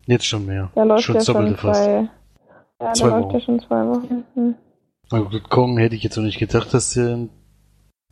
Jetzt 0.06 0.26
schon 0.26 0.46
mehr. 0.46 0.70
der 0.74 0.84
läuft 0.84 1.04
schon 1.04 1.14
ja 1.16 1.20
schon 1.22 1.56
fast. 1.56 1.84
zwei, 1.84 2.08
ja, 2.80 2.92
Zwei 2.92 3.08
der 3.08 3.18
läuft 3.18 3.24
Wochen. 3.28 3.34
ja 3.34 3.40
schon 3.40 3.60
zwei 3.60 3.86
Wochen. 3.86 4.24
Hm. 4.34 4.54
Na 5.12 5.18
gut, 5.20 5.48
Kong 5.50 5.78
hätte 5.78 5.94
ich 5.94 6.02
jetzt 6.02 6.16
noch 6.16 6.24
nicht 6.24 6.38
gedacht, 6.38 6.74
dass 6.74 6.94
der 6.94 7.14
in 7.14 7.30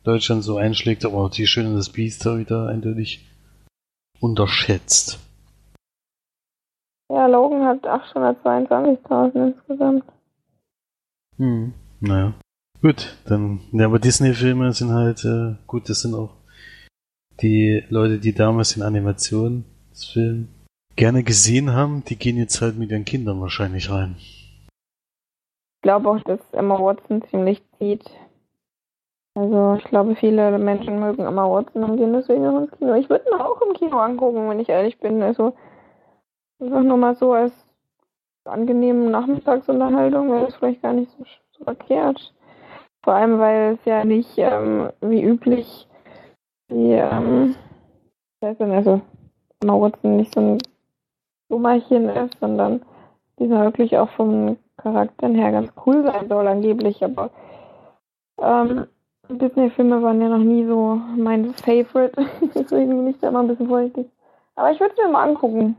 Deutschland 0.03 0.43
so 0.43 0.55
einschlägt, 0.57 1.03
aber 1.05 1.29
die 1.29 1.47
Schöne 1.47 1.75
des 1.75 1.89
Biest 1.89 2.25
da 2.25 2.37
wieder 2.37 2.67
eindeutig 2.67 3.25
unterschätzt. 4.21 5.19
Ja, 7.09 7.27
Logan 7.27 7.65
hat 7.65 7.83
822.000 7.83 9.47
insgesamt. 9.47 10.03
Hm. 11.37 11.73
Naja. 11.99 12.33
Gut, 12.81 13.17
dann, 13.25 13.61
ja, 13.71 13.85
aber 13.85 13.99
Disney-Filme 13.99 14.73
sind 14.73 14.91
halt, 14.91 15.23
äh, 15.25 15.55
gut, 15.65 15.89
das 15.89 16.01
sind 16.01 16.13
auch 16.13 16.35
die 17.41 17.83
Leute, 17.89 18.19
die 18.19 18.33
damals 18.33 18.75
in 18.75 18.83
Animationsfilmen 18.83 20.49
gerne 20.95 21.23
gesehen 21.23 21.73
haben, 21.73 22.03
die 22.05 22.15
gehen 22.15 22.37
jetzt 22.37 22.61
halt 22.61 22.77
mit 22.77 22.91
ihren 22.91 23.05
Kindern 23.05 23.41
wahrscheinlich 23.41 23.89
rein. 23.91 24.15
Ich 24.17 24.67
glaube 25.81 26.09
auch, 26.09 26.21
dass 26.23 26.39
Emma 26.51 26.79
Watson 26.79 27.23
ziemlich 27.29 27.61
zieht. 27.77 28.09
Also 29.37 29.75
ich 29.77 29.83
glaube, 29.85 30.15
viele 30.15 30.57
Menschen 30.57 30.99
mögen 30.99 31.25
Emma 31.25 31.49
Watson 31.49 31.83
und 31.83 31.97
gehen 31.97 32.13
deswegen 32.13 32.47
auch 32.47 32.61
ins 32.61 32.71
Kino. 32.77 32.93
Ich 32.95 33.09
würde 33.09 33.25
ihn 33.29 33.39
auch 33.39 33.61
im 33.61 33.73
Kino 33.73 33.97
angucken, 33.97 34.49
wenn 34.49 34.59
ich 34.59 34.69
ehrlich 34.69 34.97
bin. 34.99 35.21
Also 35.21 35.53
einfach 36.59 36.83
nur 36.83 36.97
mal 36.97 37.15
so 37.15 37.33
als 37.33 37.53
angenehme 38.45 39.09
Nachmittagsunterhaltung 39.09 40.31
wäre 40.31 40.45
das 40.45 40.55
vielleicht 40.55 40.81
gar 40.81 40.93
nicht 40.93 41.11
so, 41.11 41.23
so 41.57 41.63
verkehrt. 41.63 42.33
Vor 43.03 43.13
allem, 43.13 43.39
weil 43.39 43.73
es 43.73 43.85
ja 43.85 44.03
nicht 44.03 44.37
ähm, 44.37 44.89
wie 45.01 45.23
üblich 45.23 45.87
die, 46.69 46.93
ähm, 46.93 47.55
denn, 48.41 48.71
also 48.71 49.01
Watson 49.63 50.17
nicht 50.17 50.33
so 50.33 50.41
ein 50.41 50.57
Dummerchen 51.49 52.09
ist, 52.09 52.39
sondern 52.39 52.81
die 53.39 53.47
sind 53.47 53.59
wirklich 53.59 53.97
auch 53.97 54.09
vom 54.09 54.57
Charakter 54.77 55.27
her 55.29 55.51
ganz 55.51 55.71
cool 55.85 56.03
sein 56.03 56.27
soll 56.27 56.47
angeblich, 56.47 57.03
aber 57.03 57.29
ähm, 58.41 58.87
Disney-Filme 59.29 60.01
waren 60.01 60.21
ja 60.21 60.29
noch 60.29 60.43
nie 60.43 60.65
so 60.65 60.99
mein 61.15 61.53
Favorite, 61.53 62.25
deswegen 62.55 62.89
bin 62.89 63.07
ich 63.07 63.19
da 63.19 63.29
immer 63.29 63.39
ein 63.39 63.47
bisschen 63.47 63.67
vorsichtig. 63.67 64.07
Aber 64.55 64.71
ich 64.71 64.79
würde 64.79 64.93
es 64.95 65.03
mir 65.03 65.11
mal 65.11 65.23
angucken. 65.23 65.75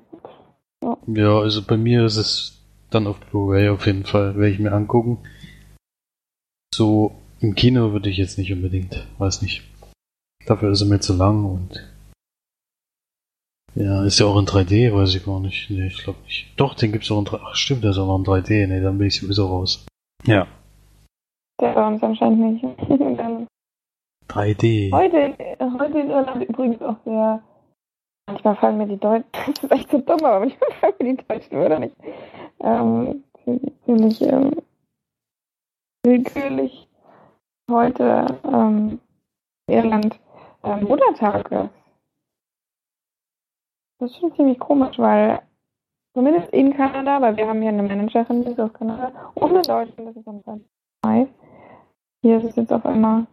Ja, 1.06 1.38
also 1.38 1.62
bei 1.62 1.76
mir 1.76 2.04
ist 2.04 2.16
es 2.16 2.62
dann 2.90 3.06
auf 3.06 3.18
Blu-ray 3.20 3.68
auf 3.68 3.86
jeden 3.86 4.04
Fall, 4.04 4.36
werde 4.36 4.50
ich 4.50 4.58
mir 4.58 4.72
angucken. 4.72 5.18
So 6.74 7.12
im 7.40 7.54
Kino 7.54 7.92
würde 7.92 8.10
ich 8.10 8.16
jetzt 8.16 8.38
nicht 8.38 8.52
unbedingt, 8.52 9.06
weiß 9.18 9.42
nicht. 9.42 9.62
Dafür 10.46 10.70
ist 10.70 10.82
er 10.82 10.88
mir 10.88 11.00
zu 11.00 11.14
lang 11.14 11.44
und 11.44 11.82
ja, 13.74 14.04
ist 14.04 14.18
ja 14.18 14.26
auch 14.26 14.38
in 14.38 14.46
3D, 14.46 14.94
weiß 14.94 15.14
ich 15.14 15.24
gar 15.24 15.38
nicht. 15.38 15.68
Nee, 15.68 15.88
ich 15.88 16.02
glaube 16.02 16.18
nicht. 16.24 16.48
Doch, 16.56 16.74
den 16.74 16.92
gibt's 16.92 17.10
auch 17.10 17.18
in 17.18 17.26
3D. 17.26 17.40
Ach, 17.44 17.54
stimmt, 17.54 17.84
der 17.84 17.90
ist 17.90 17.98
auch 17.98 18.06
noch 18.06 18.18
in 18.18 18.24
3D. 18.24 18.66
Nee, 18.66 18.80
dann 18.80 18.96
bin 18.96 19.08
ich 19.08 19.20
sowieso 19.20 19.46
raus. 19.48 19.86
Ja. 20.24 20.46
Der 21.60 21.72
bei 21.74 21.86
uns 21.86 22.02
anscheinend 22.02 22.62
nicht. 22.62 22.64
Und 22.88 23.16
dann 23.16 23.46
3D. 24.30 24.92
heute, 24.92 25.36
heute 25.78 25.98
in 25.98 26.10
Irland 26.10 26.44
übrigens 26.44 26.80
auch 26.80 26.96
sehr. 27.04 27.42
Manchmal 28.26 28.56
fallen 28.56 28.78
mir 28.78 28.88
die 28.88 28.98
Deutschen, 28.98 29.26
das 29.46 29.62
ist 29.62 29.72
echt 29.72 29.90
so 29.90 29.98
dumm, 29.98 30.24
aber 30.24 30.40
manchmal 30.40 30.70
fallen 30.72 30.94
mir 31.00 31.16
die 31.16 31.26
deutschen 31.26 31.58
Wörter 31.58 31.78
nicht. 31.78 31.96
Ähm, 32.60 33.24
ziemlich 33.84 34.20
ähm, 34.22 34.50
willkürlich 36.02 36.88
heute 37.70 38.26
ähm, 38.44 39.00
Irland 39.68 40.18
ähm, 40.64 40.84
Muttertag 40.84 41.50
ist. 41.52 41.70
Das 43.98 44.10
ist 44.10 44.18
schon 44.18 44.34
ziemlich 44.34 44.58
komisch, 44.58 44.98
weil 44.98 45.40
zumindest 46.12 46.52
in 46.52 46.76
Kanada, 46.76 47.20
weil 47.20 47.36
wir 47.36 47.46
haben 47.46 47.62
hier 47.62 47.70
eine 47.70 47.82
Managerin, 47.82 48.44
die 48.44 48.50
ist 48.50 48.60
aus 48.60 48.72
Kanada, 48.72 49.32
und 49.34 49.54
in 49.54 49.62
Deutschland, 49.62 50.08
das 50.08 50.16
ist 50.16 50.28
am 50.28 50.64
Mai. 51.04 51.28
Hier 52.22 52.38
ist 52.38 52.44
es 52.44 52.56
jetzt 52.56 52.72
auf 52.72 52.84
einmal 52.84 53.26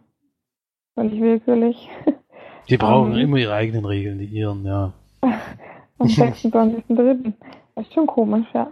völlig 0.94 1.20
willkürlich. 1.20 1.90
Die 2.68 2.76
brauchen 2.76 3.12
Ähm. 3.12 3.18
immer 3.18 3.36
ihre 3.36 3.54
eigenen 3.54 3.84
Regeln, 3.84 4.18
die 4.18 4.26
ihren, 4.26 4.64
ja. 4.64 4.92
Am 5.22 6.06
26.03. 6.06 7.32
Das 7.74 7.86
ist 7.86 7.94
schon 7.94 8.06
komisch, 8.06 8.46
ja. 8.54 8.70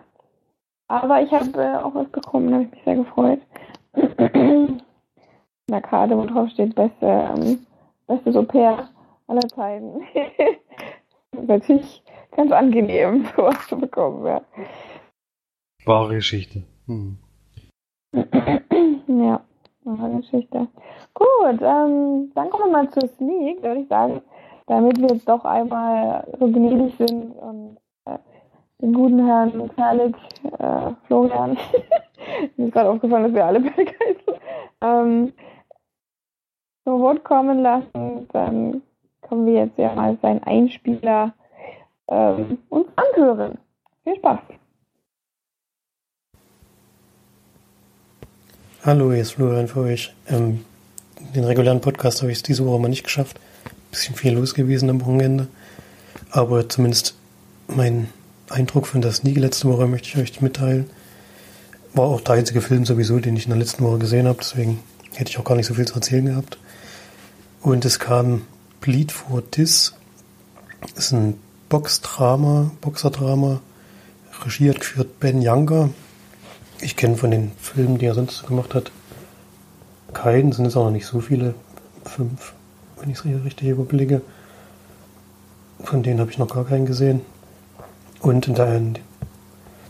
Aber 0.88 1.22
ich 1.22 1.30
habe 1.32 1.62
äh, 1.62 1.76
auch 1.76 1.94
was 1.94 2.08
bekommen, 2.08 2.48
da 2.48 2.54
habe 2.54 2.64
ich 2.64 2.70
mich 2.70 2.84
sehr 2.84 2.96
gefreut. 2.96 3.40
Eine 5.70 5.82
Karte, 5.82 6.16
wo 6.16 6.26
drauf 6.26 6.50
steht, 6.50 6.74
beste, 6.74 7.06
ähm, 7.06 7.66
bestes 8.06 8.36
Au-pair 8.36 8.88
aller 9.26 9.48
Zeiten. 9.48 10.02
Natürlich 11.46 12.02
ganz 12.36 12.52
angenehm, 12.52 13.26
sowas 13.36 13.66
zu 13.68 13.78
bekommen, 13.78 14.26
ja. 14.26 14.42
Wahre 15.84 16.14
Geschichte. 16.16 16.62
Hm. 16.86 17.16
ja, 19.06 19.40
wahre 19.84 20.16
Geschichte. 20.16 20.68
Gut, 21.14 21.60
ähm, 21.60 22.32
dann 22.34 22.50
kommen 22.50 22.72
wir 22.72 22.72
mal 22.72 22.90
zur 22.90 23.08
Sneak, 23.08 23.62
würde 23.62 23.80
ich 23.80 23.88
sagen, 23.88 24.22
damit 24.66 25.00
wir 25.00 25.08
jetzt 25.08 25.28
doch 25.28 25.44
einmal 25.44 26.26
so 26.38 26.46
gnädig 26.46 26.94
sind 26.96 27.32
und 27.36 27.76
äh, 28.06 28.18
den 28.80 28.92
guten 28.92 29.24
Herrn 29.24 29.70
Kerlik, 29.74 30.16
äh, 30.58 30.90
Florian, 31.06 31.56
mir 32.56 32.66
ist 32.66 32.72
gerade 32.72 32.90
aufgefallen, 32.90 33.24
dass 33.24 33.34
wir 33.34 33.44
alle 33.44 33.60
begeistert, 33.60 34.40
ähm, 34.80 35.32
zu 36.84 37.00
Wort 37.00 37.22
kommen 37.24 37.62
lassen, 37.62 38.28
dann 38.32 38.82
können 39.22 39.46
wir 39.46 39.64
jetzt 39.64 39.78
ja 39.78 39.94
mal 39.94 40.18
seinen 40.20 40.42
Einspieler 40.42 41.32
ähm, 42.08 42.58
uns 42.68 42.88
anhören. 42.96 43.58
Viel 44.04 44.16
Spaß. 44.16 44.40
Hallo, 48.84 49.12
hier 49.12 49.22
ist 49.22 49.34
Florian 49.34 49.68
für 49.68 49.82
euch. 49.82 50.12
Ähm, 50.26 50.64
den 51.36 51.44
regulären 51.44 51.80
Podcast 51.80 52.20
habe 52.20 52.32
ich 52.32 52.38
es 52.38 52.42
diese 52.42 52.66
Woche 52.66 52.80
mal 52.80 52.88
nicht 52.88 53.04
geschafft. 53.04 53.38
Bisschen 53.92 54.16
viel 54.16 54.32
los 54.32 54.54
gewesen 54.54 54.90
am 54.90 55.00
Wochenende. 55.00 55.46
Aber 56.32 56.68
zumindest 56.68 57.14
mein 57.68 58.08
Eindruck 58.50 58.88
von 58.88 59.00
der 59.00 59.12
Sneak 59.12 59.36
letzte 59.36 59.68
Woche 59.68 59.86
möchte 59.86 60.08
ich 60.08 60.16
euch 60.16 60.40
mitteilen. 60.40 60.90
War 61.94 62.06
auch 62.06 62.20
der 62.22 62.34
einzige 62.34 62.60
Film 62.60 62.84
sowieso, 62.84 63.20
den 63.20 63.36
ich 63.36 63.44
in 63.44 63.50
der 63.50 63.60
letzten 63.60 63.84
Woche 63.84 63.98
gesehen 63.98 64.26
habe. 64.26 64.38
Deswegen 64.40 64.80
hätte 65.14 65.30
ich 65.30 65.38
auch 65.38 65.44
gar 65.44 65.54
nicht 65.54 65.66
so 65.66 65.74
viel 65.74 65.86
zu 65.86 65.94
erzählen 65.94 66.26
gehabt. 66.26 66.58
Und 67.60 67.84
es 67.84 68.00
kam 68.00 68.42
Bleed 68.80 69.12
for 69.12 69.48
This. 69.48 69.94
Ist 70.96 71.12
ein 71.12 71.38
Boxdrama, 71.68 72.72
Boxerdrama. 72.80 73.60
Regie 74.44 74.70
hat 74.70 74.80
geführt 74.80 75.20
Ben 75.20 75.40
Younger. 75.40 75.90
Ich 76.82 76.96
kenne 76.96 77.16
von 77.16 77.30
den 77.30 77.52
Filmen, 77.60 77.98
die 77.98 78.06
er 78.06 78.14
sonst 78.14 78.44
gemacht 78.44 78.74
hat, 78.74 78.90
keinen. 80.12 80.50
Sind 80.50 80.66
es 80.66 80.76
auch 80.76 80.86
noch 80.86 80.90
nicht 80.90 81.06
so 81.06 81.20
viele. 81.20 81.54
Fünf, 82.04 82.54
wenn 82.98 83.08
ich 83.08 83.18
es 83.18 83.24
richtig 83.24 83.68
überblicke. 83.68 84.20
Von 85.84 86.02
denen 86.02 86.18
habe 86.18 86.32
ich 86.32 86.38
noch 86.38 86.52
gar 86.52 86.64
keinen 86.64 86.84
gesehen. 86.84 87.20
Und 88.20 88.48
in, 88.48 88.56
der, 88.56 88.76
in 88.76 88.98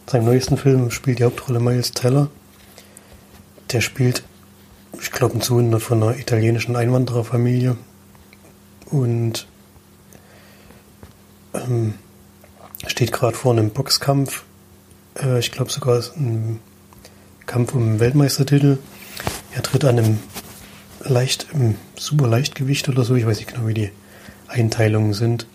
seinem 0.06 0.26
neuesten 0.26 0.58
Film 0.58 0.90
spielt 0.90 1.18
die 1.18 1.24
Hauptrolle 1.24 1.60
Miles 1.60 1.92
Teller. 1.92 2.28
Der 3.70 3.80
spielt, 3.80 4.22
ich 5.00 5.10
glaube, 5.12 5.32
einen 5.32 5.42
Sohn 5.42 5.80
von 5.80 6.02
einer 6.02 6.18
italienischen 6.18 6.76
Einwandererfamilie. 6.76 7.78
Und 8.90 9.46
ähm, 11.54 11.94
steht 12.86 13.12
gerade 13.12 13.34
vor 13.34 13.52
einem 13.52 13.70
Boxkampf. 13.70 14.44
Äh, 15.18 15.38
ich 15.38 15.50
glaube 15.52 15.70
sogar 15.70 16.02
ein 16.16 16.60
Kampf 17.52 17.74
um 17.74 17.84
den 17.84 18.00
Weltmeistertitel. 18.00 18.78
Er 19.54 19.62
tritt 19.62 19.84
an 19.84 19.98
einem 19.98 20.18
leicht, 21.00 21.48
im 21.52 21.74
super 21.96 22.26
Leichtgewicht 22.26 22.88
oder 22.88 23.04
so, 23.04 23.14
ich 23.14 23.26
weiß 23.26 23.36
nicht 23.36 23.52
genau, 23.52 23.66
wie 23.66 23.74
die 23.74 23.90
Einteilungen 24.48 25.12
sind. 25.12 25.46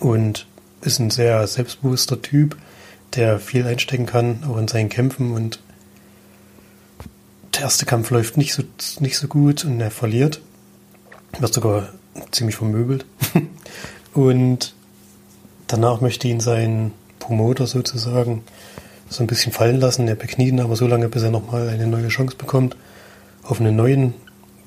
Und 0.00 0.48
ist 0.80 0.98
ein 0.98 1.10
sehr 1.10 1.46
selbstbewusster 1.46 2.20
Typ, 2.20 2.56
der 3.14 3.38
viel 3.38 3.64
einstecken 3.64 4.06
kann, 4.06 4.42
auch 4.48 4.56
in 4.56 4.66
seinen 4.66 4.88
Kämpfen 4.88 5.30
und 5.30 5.60
der 7.54 7.62
erste 7.62 7.86
Kampf 7.86 8.10
läuft 8.10 8.36
nicht 8.36 8.52
so, 8.52 8.64
nicht 8.98 9.18
so 9.18 9.28
gut 9.28 9.64
und 9.64 9.80
er 9.80 9.92
verliert. 9.92 10.40
Wird 11.38 11.54
sogar 11.54 11.90
ziemlich 12.32 12.56
vermöbelt. 12.56 13.06
und 14.14 14.74
danach 15.68 16.00
möchte 16.00 16.26
ihn 16.26 16.40
sein 16.40 16.90
Promoter 17.20 17.68
sozusagen 17.68 18.42
so 19.08 19.22
ein 19.22 19.26
bisschen 19.26 19.52
fallen 19.52 19.80
lassen. 19.80 20.08
Er 20.08 20.14
bekniet 20.14 20.48
ihn 20.48 20.60
aber 20.60 20.76
so 20.76 20.86
lange, 20.86 21.08
bis 21.08 21.22
er 21.22 21.30
nochmal 21.30 21.68
eine 21.68 21.86
neue 21.86 22.08
Chance 22.08 22.36
bekommt 22.36 22.76
auf 23.42 23.60
einen 23.60 23.76
neuen 23.76 24.14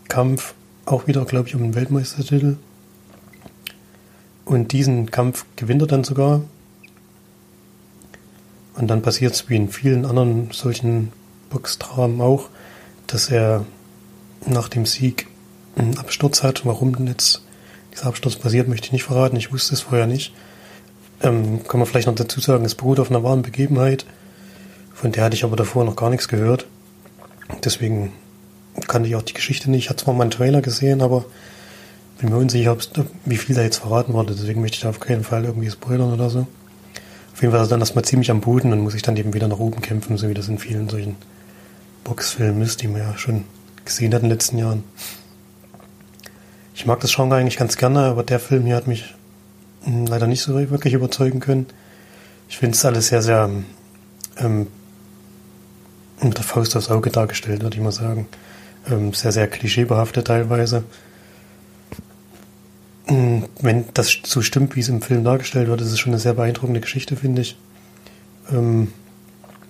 Kampf. 0.07 0.53
Auch 0.86 1.07
wieder, 1.07 1.24
glaube 1.25 1.48
ich, 1.48 1.55
um 1.55 1.63
einen 1.63 1.75
Weltmeistertitel. 1.75 2.57
Und 4.45 4.71
diesen 4.71 5.12
Kampf 5.12 5.45
gewinnt 5.55 5.81
er 5.81 5.88
dann 5.88 6.03
sogar. 6.03 6.41
Und 8.75 8.88
dann 8.88 9.01
passiert 9.01 9.33
es 9.33 9.50
wie 9.50 9.55
in 9.55 9.69
vielen 9.69 10.05
anderen 10.05 10.50
solchen 10.51 11.12
Boxdramen 11.50 12.21
auch, 12.21 12.50
dass 13.05 13.29
er 13.29 13.65
nach 14.45 14.69
dem 14.69 14.86
Sieg 14.86 15.27
einen 15.75 15.98
Absturz 15.98 16.41
hat. 16.41 16.65
Warum 16.65 16.95
denn 16.95 17.07
jetzt 17.07 17.43
dieser 17.93 18.07
Absturz 18.07 18.36
passiert, 18.36 18.67
möchte 18.67 18.88
ich 18.88 18.91
nicht 18.93 19.03
verraten. 19.03 19.36
Ich 19.36 19.53
wusste 19.53 19.75
es 19.75 19.81
vorher 19.81 20.07
nicht. 20.07 20.33
Ähm, 21.21 21.63
kann 21.67 21.79
man 21.79 21.88
vielleicht 21.88 22.07
noch 22.07 22.15
dazu 22.15 22.39
sagen, 22.39 22.65
es 22.65 22.75
beruht 22.75 23.00
auf 23.00 23.12
einer 23.12 23.24
wahren 23.24 23.43
Begebenheit. 23.43 24.05
Von 25.01 25.12
der 25.12 25.24
hatte 25.24 25.36
ich 25.36 25.43
aber 25.43 25.55
davor 25.55 25.84
noch 25.84 25.96
gar 25.96 26.12
nichts 26.12 26.27
gehört. 26.27 26.67
Deswegen 27.63 28.13
kannte 28.88 29.10
ich 29.10 29.15
auch 29.15 29.24
die 29.24 29.34
Geschichte 29.34 29.72
nicht. 29.72 29.86
Ich 29.86 29.89
hatte 29.89 30.03
zwar 30.03 30.13
mal 30.13 30.22
einen 30.22 30.31
Trailer 30.31 30.62
gesehen, 30.62 31.01
aber 31.01 31.25
bin 32.20 32.29
mir 32.29 32.38
unsicher, 32.38 32.77
wie 33.25 33.38
viel 33.38 33.55
da 33.55 33.63
jetzt 33.63 33.79
verraten 33.79 34.13
wurde. 34.13 34.36
Deswegen 34.36 34.62
möchte 34.62 34.75
ich 34.75 34.81
da 34.81 34.89
auf 34.89 35.00
keinen 35.00 35.24
Fall 35.24 35.46
irgendwie 35.46 35.72
spoilern 35.72 36.13
oder 36.13 36.29
so. 36.29 36.46
Auf 37.34 37.41
jeden 37.41 37.51
Fall 37.51 37.63
ist 37.63 37.72
dann 37.72 37.79
erstmal 37.79 38.05
ziemlich 38.05 38.29
am 38.29 38.41
Boden 38.41 38.72
und 38.74 38.81
muss 38.81 38.93
ich 38.93 39.01
dann 39.01 39.17
eben 39.17 39.34
wieder 39.34 39.48
nach 39.48 39.58
oben 39.58 39.81
kämpfen, 39.81 40.17
so 40.17 40.29
wie 40.29 40.36
das 40.36 40.48
in 40.50 40.60
vielen 40.60 40.88
solchen 40.88 41.15
Boxfilmen 42.03 42.62
ist, 42.62 42.84
die 42.84 42.88
man 42.88 43.01
ja 43.01 43.17
schon 43.17 43.46
gesehen 43.84 44.13
hat 44.13 44.22
in 44.22 44.29
den 44.29 44.36
letzten 44.36 44.60
Jahren. 44.60 44.84
Ich 46.75 46.86
mag 46.86 47.00
das 47.00 47.15
Genre 47.15 47.38
eigentlich 47.38 47.58
ganz 47.58 47.75
gerne, 47.75 48.01
aber 48.01 48.22
der 48.22 48.39
Film 48.39 48.67
hier 48.67 48.75
hat 48.75 48.86
mich 48.86 49.15
hm, 49.81 50.05
leider 50.05 50.27
nicht 50.27 50.43
so 50.43 50.53
wirklich 50.53 50.93
überzeugen 50.93 51.39
können. 51.39 51.65
Ich 52.50 52.60
finde 52.60 52.75
es 52.75 52.86
alles 52.86 53.08
sehr, 53.08 53.24
sehr 53.24 53.50
ähm, 54.38 54.67
mit 56.24 56.38
der 56.38 56.44
Faust 56.44 56.75
aufs 56.75 56.90
Auge 56.90 57.10
dargestellt, 57.10 57.63
würde 57.63 57.78
ich 57.78 57.84
mal 57.84 57.92
sagen. 57.92 58.28
Ähm, 58.90 59.13
sehr, 59.13 59.32
sehr 59.32 59.48
klischeebehaftet 59.48 60.28
teilweise. 60.28 60.84
Hm, 63.06 63.46
wenn 63.62 63.86
das 63.94 64.20
so 64.24 64.42
stimmt, 64.42 64.75
wie 64.75 64.80
es 64.80 64.90
im 64.90 65.01
Film 65.01 65.24
dargestellt 65.24 65.68
wird, 65.68 65.82
ist 65.82 65.92
es 65.92 66.00
schon 66.00 66.13
eine 66.13 66.20
sehr 66.20 66.34
beeindruckende 66.34 66.82
Geschichte, 66.82 67.16
finde 67.16 67.42
ich. 67.42 67.58
Ähm, 68.51 68.94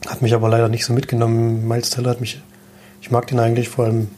hat 0.07 0.21
mich 0.21 0.33
aber 0.33 0.49
leider 0.49 0.69
nicht 0.69 0.85
so 0.85 0.93
mitgenommen. 0.93 1.67
Miles 1.67 1.89
Teller 1.89 2.09
hat 2.09 2.21
mich, 2.21 2.41
ich 3.01 3.11
mag 3.11 3.27
den 3.27 3.39
eigentlich, 3.39 3.69
vor 3.69 3.85
allem 3.85 4.09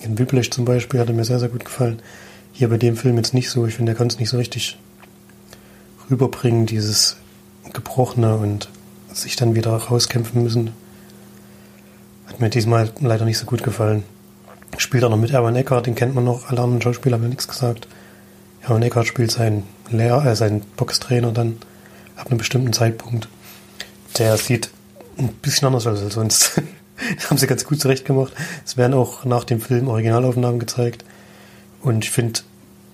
in 0.00 0.18
Whiplash 0.18 0.50
zum 0.50 0.64
Beispiel, 0.64 1.00
hat 1.00 1.08
er 1.08 1.14
mir 1.14 1.24
sehr, 1.24 1.38
sehr 1.38 1.48
gut 1.48 1.64
gefallen. 1.64 2.00
Hier 2.52 2.68
bei 2.68 2.76
dem 2.76 2.96
Film 2.96 3.16
jetzt 3.16 3.34
nicht 3.34 3.50
so. 3.50 3.66
Ich 3.66 3.74
finde, 3.74 3.92
er 3.92 3.96
kann 3.96 4.08
es 4.08 4.18
nicht 4.18 4.28
so 4.28 4.36
richtig 4.36 4.78
rüberbringen, 6.10 6.66
dieses 6.66 7.16
Gebrochene 7.72 8.36
und 8.36 8.68
sich 9.12 9.36
dann 9.36 9.54
wieder 9.54 9.72
rauskämpfen 9.72 10.42
müssen. 10.42 10.70
Hat 12.32 12.40
mir 12.40 12.48
diesmal 12.48 12.90
leider 13.00 13.26
nicht 13.26 13.36
so 13.36 13.44
gut 13.44 13.62
gefallen. 13.62 14.04
Spielt 14.78 15.04
auch 15.04 15.10
noch 15.10 15.18
mit 15.18 15.32
Erwin 15.32 15.54
Eckert, 15.54 15.84
den 15.84 15.94
kennt 15.94 16.14
man 16.14 16.24
noch. 16.24 16.48
Alle 16.48 16.62
anderen 16.62 16.80
Schauspieler 16.80 17.16
haben 17.16 17.24
ja 17.24 17.28
nichts 17.28 17.46
gesagt. 17.46 17.86
Erwin 18.62 18.82
Eckert 18.82 19.06
spielt 19.06 19.30
seinen 19.30 19.64
Lehrer, 19.90 20.24
äh, 20.24 20.34
seinen 20.34 20.62
Boxtrainer 20.78 21.32
dann 21.32 21.58
ab 22.16 22.28
einem 22.28 22.38
bestimmten 22.38 22.72
Zeitpunkt. 22.72 23.28
Der 24.16 24.38
sieht 24.38 24.70
ein 25.18 25.28
bisschen 25.42 25.66
anders 25.66 25.86
aus 25.86 26.00
als 26.00 26.14
sonst. 26.14 26.62
haben 27.28 27.36
sie 27.36 27.46
ganz 27.46 27.64
gut 27.64 27.82
zurechtgemacht. 27.82 28.32
Es 28.64 28.78
werden 28.78 28.94
auch 28.94 29.26
nach 29.26 29.44
dem 29.44 29.60
Film 29.60 29.88
Originalaufnahmen 29.88 30.58
gezeigt. 30.58 31.04
Und 31.82 32.04
ich 32.04 32.10
finde, 32.10 32.40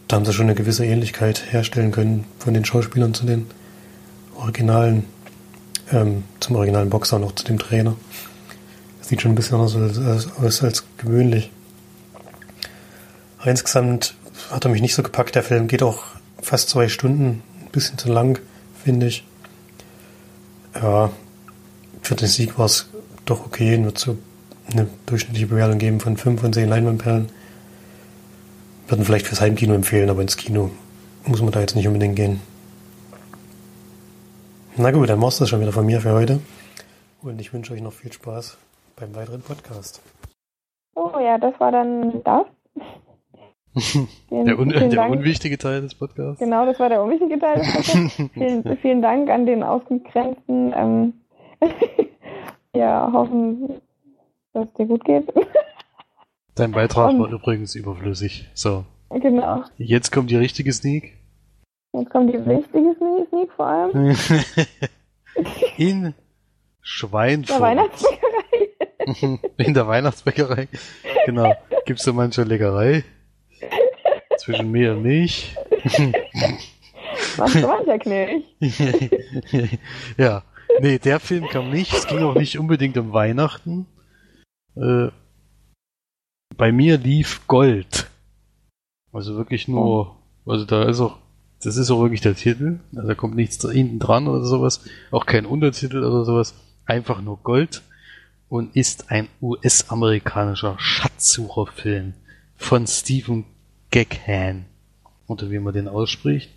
da 0.08 0.16
haben 0.16 0.24
sie 0.24 0.32
schon 0.32 0.46
eine 0.46 0.56
gewisse 0.56 0.84
Ähnlichkeit 0.84 1.52
herstellen 1.52 1.92
können 1.92 2.24
von 2.40 2.54
den 2.54 2.64
Schauspielern 2.64 3.14
zu 3.14 3.24
den 3.24 3.46
originalen, 4.34 5.04
ähm, 5.92 6.24
zum 6.40 6.56
originalen 6.56 6.90
Boxer 6.90 7.16
und 7.16 7.24
auch 7.24 7.34
zu 7.36 7.44
dem 7.44 7.60
Trainer. 7.60 7.94
Sieht 9.08 9.22
schon 9.22 9.32
ein 9.32 9.36
bisschen 9.36 9.58
anders 9.58 9.74
aus, 9.74 10.28
aus 10.38 10.62
als 10.62 10.84
gewöhnlich. 10.98 11.50
Insgesamt 13.42 14.14
hat 14.50 14.66
er 14.66 14.70
mich 14.70 14.82
nicht 14.82 14.94
so 14.94 15.02
gepackt. 15.02 15.34
Der 15.34 15.42
Film 15.42 15.66
geht 15.66 15.82
auch 15.82 16.04
fast 16.42 16.68
zwei 16.68 16.88
Stunden, 16.88 17.42
ein 17.62 17.70
bisschen 17.72 17.96
zu 17.96 18.12
lang, 18.12 18.38
finde 18.84 19.06
ich. 19.06 19.24
Ja, 20.74 21.10
für 22.02 22.16
den 22.16 22.28
Sieg 22.28 22.58
war 22.58 22.66
es 22.66 22.90
doch 23.24 23.46
okay, 23.46 23.78
nur 23.78 23.94
zu 23.94 24.18
eine 24.70 24.86
durchschnittliche 25.06 25.46
Bewertung 25.46 25.78
geben 25.78 26.00
von 26.00 26.18
5 26.18 26.42
von 26.42 26.52
10 26.52 26.68
Leinwandperlen. 26.68 27.30
Würden 28.88 29.06
vielleicht 29.06 29.26
fürs 29.26 29.40
Heimkino 29.40 29.72
empfehlen, 29.72 30.10
aber 30.10 30.20
ins 30.20 30.36
Kino 30.36 30.70
muss 31.24 31.40
man 31.40 31.52
da 31.52 31.60
jetzt 31.60 31.76
nicht 31.76 31.86
unbedingt 31.86 32.16
gehen. 32.16 32.42
Na 34.76 34.90
gut, 34.90 35.08
dann 35.08 35.22
war's 35.22 35.38
das 35.38 35.48
schon 35.48 35.62
wieder 35.62 35.72
von 35.72 35.86
mir 35.86 36.02
für 36.02 36.12
heute. 36.12 36.40
Und 37.22 37.40
ich 37.40 37.54
wünsche 37.54 37.72
euch 37.72 37.80
noch 37.80 37.94
viel 37.94 38.12
Spaß 38.12 38.58
beim 38.98 39.14
weiteren 39.14 39.42
Podcast. 39.42 40.02
Oh 40.94 41.18
ja, 41.20 41.38
das 41.38 41.58
war 41.60 41.70
dann 41.72 42.22
das. 42.24 42.46
Den, 44.30 44.46
der, 44.46 44.58
un 44.58 44.70
der 44.70 45.10
unwichtige 45.10 45.56
Teil 45.56 45.82
des 45.82 45.94
Podcasts. 45.94 46.40
Genau, 46.40 46.66
das 46.66 46.80
war 46.80 46.88
der 46.88 47.02
unwichtige 47.02 47.38
Teil 47.38 47.58
des 47.58 47.72
Podcasts. 47.72 48.22
vielen, 48.34 48.76
vielen 48.78 49.02
Dank 49.02 49.30
an 49.30 49.46
den 49.46 49.62
ausgegrenzten. 49.62 50.72
Ähm, 50.74 51.12
ja, 52.74 53.10
hoffen, 53.12 53.80
dass 54.52 54.66
es 54.66 54.74
dir 54.74 54.86
gut 54.86 55.04
geht. 55.04 55.32
Dein 56.56 56.72
Beitrag 56.72 57.10
Und, 57.10 57.20
war 57.20 57.28
übrigens 57.30 57.76
überflüssig. 57.76 58.48
So. 58.54 58.84
Genau. 59.10 59.62
Jetzt 59.76 60.10
kommt 60.10 60.30
die 60.30 60.36
richtige 60.36 60.72
Sneak. 60.72 61.14
Jetzt 61.92 62.10
kommt 62.10 62.32
die 62.32 62.36
richtige 62.36 62.96
Sneak 63.28 63.52
vor 63.52 63.66
allem. 63.66 64.16
In 65.76 66.14
Schweinfurt. 66.80 67.50
Der 67.50 67.60
Weihnachtsbäckerei. 67.60 68.27
In 69.56 69.74
der 69.74 69.86
Weihnachtsbäckerei. 69.86 70.68
Genau. 71.26 71.54
Gibt's 71.86 72.04
so 72.04 72.12
manche 72.12 72.42
Leckerei? 72.42 73.04
Zwischen 74.38 74.70
mir 74.70 74.92
und 74.92 75.02
mich. 75.02 75.56
Was 77.36 77.54
mancher 77.54 77.98
Knilch. 77.98 78.44
ja. 80.16 80.42
Nee, 80.80 80.98
der 80.98 81.18
Film 81.18 81.48
kam 81.48 81.70
nicht. 81.70 81.92
Es 81.92 82.06
ging 82.06 82.22
auch 82.22 82.34
nicht 82.34 82.58
unbedingt 82.58 82.96
um 82.98 83.12
Weihnachten. 83.12 83.86
Äh, 84.76 85.08
bei 86.56 86.72
mir 86.72 86.98
lief 86.98 87.46
Gold. 87.46 88.08
Also 89.12 89.36
wirklich 89.36 89.68
nur, 89.68 90.16
oh. 90.46 90.50
also 90.50 90.64
da 90.64 90.84
ist 90.84 91.00
auch, 91.00 91.18
das 91.62 91.76
ist 91.76 91.90
auch 91.90 92.00
wirklich 92.00 92.20
der 92.20 92.34
Titel. 92.34 92.80
Also 92.94 93.08
da 93.08 93.14
kommt 93.14 93.34
nichts 93.34 93.68
hinten 93.68 93.98
dran 93.98 94.28
oder 94.28 94.44
sowas. 94.44 94.84
Auch 95.10 95.26
kein 95.26 95.46
Untertitel 95.46 96.04
oder 96.04 96.24
sowas. 96.24 96.54
Einfach 96.84 97.20
nur 97.20 97.38
Gold. 97.38 97.82
Und 98.48 98.74
ist 98.76 99.10
ein 99.10 99.28
US-amerikanischer 99.42 100.76
Schatzsucherfilm 100.78 102.14
von 102.56 102.86
Stephen 102.86 103.44
Gaghan. 103.90 104.64
Oder 105.26 105.50
wie 105.50 105.58
man 105.58 105.74
den 105.74 105.88
ausspricht. 105.88 106.50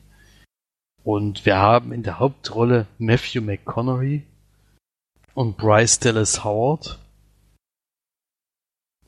Und 1.04 1.45
wir 1.45 1.58
haben 1.58 1.91
in 1.91 2.04
der 2.04 2.19
Hauptrolle 2.19 2.88
Matthew 2.97 3.41
McConaughey 3.41 4.23
und 5.34 5.58
Bryce 5.58 5.99
Dallas 5.99 6.43
Howard. 6.43 6.99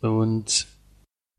Und 0.01 0.67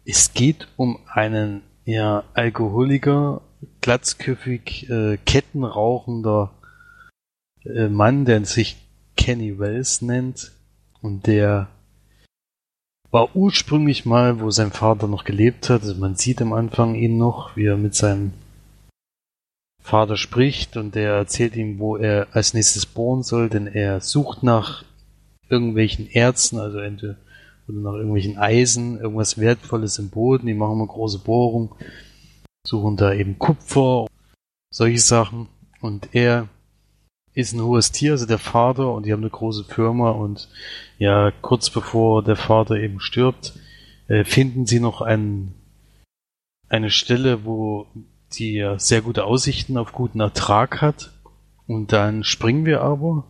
es 0.05 0.33
geht 0.33 0.69
um 0.77 0.99
einen 1.07 1.63
ja, 1.85 2.25
Alkoholiker, 2.35 3.43
glatzköpfig, 3.81 4.89
äh, 4.89 5.19
kettenrauchender 5.19 6.53
äh, 7.65 7.89
Mann, 7.89 8.25
der 8.25 8.45
sich 8.45 8.77
Kenny 9.17 9.59
Wells 9.59 10.03
nennt 10.03 10.53
und 11.05 11.27
der 11.27 11.69
war 13.11 13.37
ursprünglich 13.37 14.07
mal, 14.07 14.41
wo 14.41 14.51
sein 14.51 14.73
Vater 14.73 15.07
noch 15.07 15.25
gelebt 15.25 15.69
hat. 15.69 15.83
Also 15.83 15.95
man 15.97 16.17
sieht 16.17 16.41
am 16.41 16.55
Anfang 16.55 16.95
ihn 16.95 17.19
noch, 17.19 17.55
wie 17.57 17.67
er 17.67 17.77
mit 17.77 17.95
seinem 17.95 18.33
Vater 19.83 20.17
spricht. 20.17 20.79
Und 20.79 20.95
der 20.95 21.13
erzählt 21.13 21.57
ihm, 21.57 21.79
wo 21.79 21.99
er 21.99 22.29
als 22.33 22.55
nächstes 22.55 22.87
bohren 22.87 23.23
soll, 23.23 23.51
denn 23.51 23.67
er 23.67 24.01
sucht 24.01 24.43
nach 24.43 24.83
irgendwelchen 25.51 26.11
Erzen, 26.11 26.59
also 26.59 26.79
entweder 26.79 27.17
oder 27.69 27.79
nach 27.79 27.93
irgendwelchen 27.93 28.39
Eisen, 28.39 28.99
irgendwas 28.99 29.39
Wertvolles 29.39 29.99
im 29.99 30.09
Boden, 30.09 30.47
die 30.47 30.55
machen 30.55 30.79
mal 30.79 30.87
große 30.87 31.19
Bohrungen, 31.19 31.69
suchen 32.67 32.97
da 32.97 33.13
eben 33.13 33.39
Kupfer, 33.39 34.07
solche 34.71 35.01
Sachen. 35.01 35.49
Und 35.83 36.15
er 36.15 36.49
ist 37.35 37.53
ein 37.53 37.63
hohes 37.63 37.93
Tier, 37.93 38.13
also 38.13 38.27
der 38.27 38.39
Vater, 38.39 38.93
und 38.93 39.07
die 39.07 39.13
haben 39.13 39.23
eine 39.23 39.31
große 39.31 39.65
Firma 39.65 40.11
und 40.11 40.49
ja, 40.99 41.33
kurz 41.43 41.71
bevor 41.71 42.23
der 42.23 42.37
Vater 42.37 42.77
eben 42.77 43.01
stirbt, 43.01 43.55
äh, 44.09 44.25
finden 44.25 44.67
sie 44.67 44.81
noch 44.81 45.01
ein, 45.01 45.55
eine 46.69 46.91
Stelle, 46.91 47.45
wo 47.45 47.87
die 48.33 48.75
sehr 48.79 49.03
gute 49.03 49.25
Aussichten 49.25 49.77
auf 49.77 49.93
guten 49.93 50.21
Ertrag 50.21 50.81
hat. 50.81 51.13
Und 51.67 51.93
dann 51.93 52.25
springen 52.25 52.67
wir 52.67 52.83
aber 52.83 53.25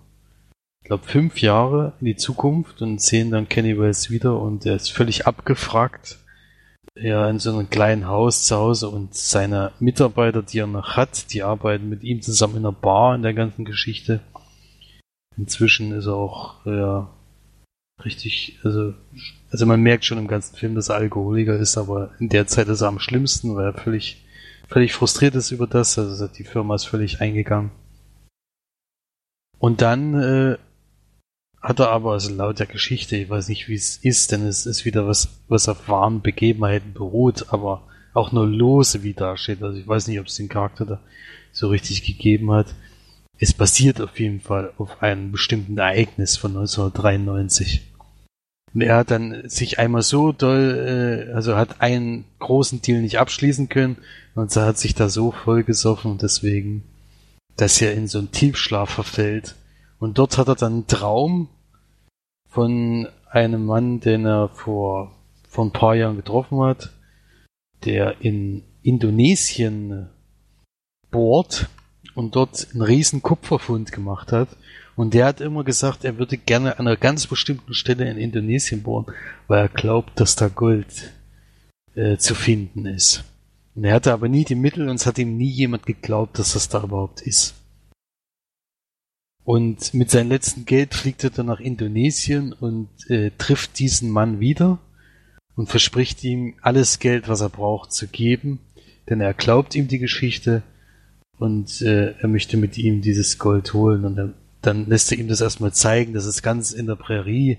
ich 0.85 0.89
glaube, 0.89 1.07
fünf 1.07 1.41
Jahre 1.41 1.95
in 2.01 2.05
die 2.05 2.17
Zukunft 2.17 2.83
und 2.83 3.01
sehen 3.01 3.31
dann 3.31 3.49
Kenny 3.49 3.79
Wells 3.79 4.11
wieder 4.11 4.39
und 4.39 4.67
er 4.67 4.77
ist 4.77 4.93
völlig 4.93 5.27
abgefragt. 5.27 6.19
Er 6.97 7.29
in 7.29 7.41
so 7.41 7.51
einem 7.51 7.69
kleinen 7.69 8.07
Haus 8.07 8.45
zu 8.45 8.57
Hause 8.57 8.89
und 8.89 9.15
seine 9.15 9.73
Mitarbeiter, 9.81 10.43
die 10.43 10.61
er 10.61 10.69
noch 10.69 10.97
hat, 10.97 11.33
die 11.33 11.43
arbeiten 11.43 11.89
mit 11.89 12.05
ihm 12.05 12.23
zusammen 12.23 12.57
in 12.57 12.67
einer 12.67 12.73
Bar 12.73 13.17
in 13.17 13.23
der 13.23 13.35
ganzen 13.35 13.65
Geschichte. 13.65 14.21
Inzwischen 15.37 15.93
ist 15.93 16.07
er 16.07 16.15
auch 16.15 16.65
ja, 16.65 17.11
richtig, 18.05 18.61
also, 18.63 18.95
also 19.51 19.67
man 19.67 19.81
merkt 19.81 20.05
schon 20.05 20.19
im 20.19 20.29
ganzen 20.29 20.55
Film, 20.57 20.77
dass 20.77 20.89
er 20.89 20.97
Alkoholiker 20.97 21.57
ist, 21.57 21.77
aber 21.77 22.13
in 22.21 22.29
der 22.29 22.47
Zeit 22.47 22.69
ist 22.69 22.81
er 22.81 22.89
am 22.89 23.01
schlimmsten, 23.01 23.57
weil 23.57 23.67
er 23.67 23.75
völlig, 23.75 24.25
völlig 24.69 24.93
frustriert 24.93 25.35
ist 25.35 25.51
über 25.51 25.67
das. 25.67 25.99
Also 25.99 26.29
die 26.29 26.45
Firma 26.45 26.77
ist 26.77 26.85
völlig 26.85 27.21
eingegangen. 27.21 27.73
Und 29.59 29.83
dann 29.83 30.15
äh, 30.15 30.59
hat 31.65 31.81
er 31.81 31.91
aber, 31.91 32.13
also 32.13 32.33
laut 32.33 32.59
der 32.59 32.67
Geschichte, 32.67 33.17
ich 33.17 33.31
weiß 33.31 33.49
nicht, 33.49 33.69
wie 33.69 33.75
es 33.75 33.97
ist, 33.97 34.33
denn 34.33 34.47
es 34.47 34.67
ist 34.67 34.85
wieder 34.85 35.07
was, 35.07 35.31
was 35.49 35.67
auf 35.67 35.89
wahren 35.89 36.21
Begebenheiten 36.21 36.93
beruht, 36.93 37.47
aber 37.49 37.83
auch 38.13 38.33
nur 38.33 38.47
lose 38.47 39.03
wie 39.03 39.15
da 39.15 39.39
steht. 39.39 39.63
Also 39.63 39.79
ich 39.79 39.89
weiß 39.89 40.07
nicht, 40.07 40.21
ob 40.21 40.27
es 40.27 40.37
den 40.37 40.51
Charakter 40.51 40.85
da 40.85 41.01
so 41.53 41.69
richtig 41.69 42.05
gegeben 42.05 42.53
hat. 42.53 42.67
Es 43.39 43.55
basiert 43.55 44.03
auf 44.03 44.21
jeden 44.21 44.41
Fall 44.41 44.75
auf 44.77 45.03
einem 45.03 45.33
bestimmten 45.33 45.79
Ereignis 45.79 46.37
von 46.37 46.51
1993. 46.51 47.81
Und 48.75 48.83
er 48.83 48.97
hat 48.97 49.11
dann 49.11 49.49
sich 49.49 49.79
einmal 49.79 50.03
so 50.03 50.33
doll, 50.33 51.29
äh, 51.31 51.33
also 51.33 51.57
hat 51.57 51.81
einen 51.81 52.27
großen 52.41 52.83
Deal 52.83 53.01
nicht 53.01 53.19
abschließen 53.19 53.71
können 53.71 53.97
und 54.35 54.55
er 54.55 54.67
hat 54.67 54.79
sich 54.79 54.95
da 54.95 55.09
so 55.09 55.33
voll 55.33 55.65
gesoffen 55.65 56.11
und 56.11 56.21
deswegen, 56.21 56.83
dass 57.57 57.81
er 57.81 57.95
in 57.95 58.07
so 58.07 58.19
einen 58.19 58.33
Tiefschlaf 58.33 58.91
verfällt. 58.91 59.55
Und 59.99 60.19
dort 60.19 60.37
hat 60.37 60.49
er 60.49 60.57
dann 60.57 60.73
einen 60.73 60.87
Traum 60.87 61.49
von 62.55 63.09
einem 63.29 63.67
Mann, 63.67 63.99
den 63.99 64.27
er 64.27 64.49
vor, 64.49 65.11
vor 65.49 65.65
ein 65.65 65.73
paar 65.73 65.97
Jahren 65.97 66.15
getroffen 66.15 66.61
hat, 66.61 66.93
der 67.85 68.21
in 68.21 68.63
Indonesien 68.83 70.09
bohrt 71.11 71.69
und 72.15 72.37
dort 72.37 72.69
einen 72.73 72.83
riesen 72.83 73.23
Kupferfund 73.23 73.91
gemacht 73.91 74.31
hat. 74.31 74.49
Und 74.95 75.15
der 75.15 75.27
hat 75.27 75.41
immer 75.41 75.65
gesagt, 75.65 76.05
er 76.05 76.17
würde 76.19 76.39
gerne 76.39 76.79
an 76.79 76.87
einer 76.87 76.97
ganz 76.97 77.27
bestimmten 77.27 77.75
Stelle 77.75 78.09
in 78.09 78.19
Indonesien 78.19 78.85
bohren, 78.85 79.07
weil 79.49 79.63
er 79.63 79.69
glaubt, 79.69 80.21
dass 80.21 80.37
da 80.37 80.47
Gold 80.47 81.13
äh, 81.97 82.19
zu 82.19 82.37
finden 82.37 82.87
ist. 82.87 83.25
Und 83.75 83.83
er 83.83 83.95
hatte 83.95 84.13
aber 84.13 84.29
nie 84.29 84.45
die 84.45 84.55
Mittel 84.55 84.89
und 84.89 84.95
es 84.95 85.07
hat 85.07 85.19
ihm 85.19 85.37
nie 85.37 85.51
jemand 85.51 85.87
geglaubt, 85.87 86.39
dass 86.39 86.53
das 86.53 86.69
da 86.69 86.85
überhaupt 86.85 87.23
ist. 87.23 87.55
Und 89.45 89.93
mit 89.93 90.11
seinem 90.11 90.31
letzten 90.31 90.65
Geld 90.65 90.95
fliegt 90.95 91.23
er 91.23 91.31
dann 91.31 91.47
nach 91.47 91.61
Indonesien 91.61 92.55
und 92.55 92.89
äh, 93.11 93.31
trifft 93.37 93.79
diesen 93.79 94.11
Mann 94.11 94.41
wieder 94.41 94.79
und 95.55 95.69
verspricht 95.69 96.25
ihm 96.25 96.55
alles 96.63 96.99
Geld, 96.99 97.29
was 97.29 97.43
er 97.43 97.51
braucht, 97.51 97.93
zu 97.93 98.09
geben, 98.09 98.59
denn 99.09 99.21
er 99.21 99.35
glaubt 99.35 99.75
ihm 99.75 99.87
die 99.87 99.99
Geschichte 99.99 100.63
und 101.39 101.83
äh, 101.83 102.13
er 102.19 102.29
möchte 102.29 102.57
mit 102.57 102.79
ihm 102.79 103.03
dieses 103.03 103.39
Gold 103.39 103.75
holen 103.75 104.07
und 104.07 104.17
dann, 104.17 104.35
dann 104.63 104.87
lässt 104.89 105.13
er 105.13 105.19
ihm 105.19 105.29
das 105.29 105.43
erstmal 105.43 105.75
zeigen, 105.75 106.15
das 106.15 106.25
ist 106.25 106.43
ganz 106.43 106.73
in 106.73 106.87
der 106.87 106.97
Prärie. 106.97 107.59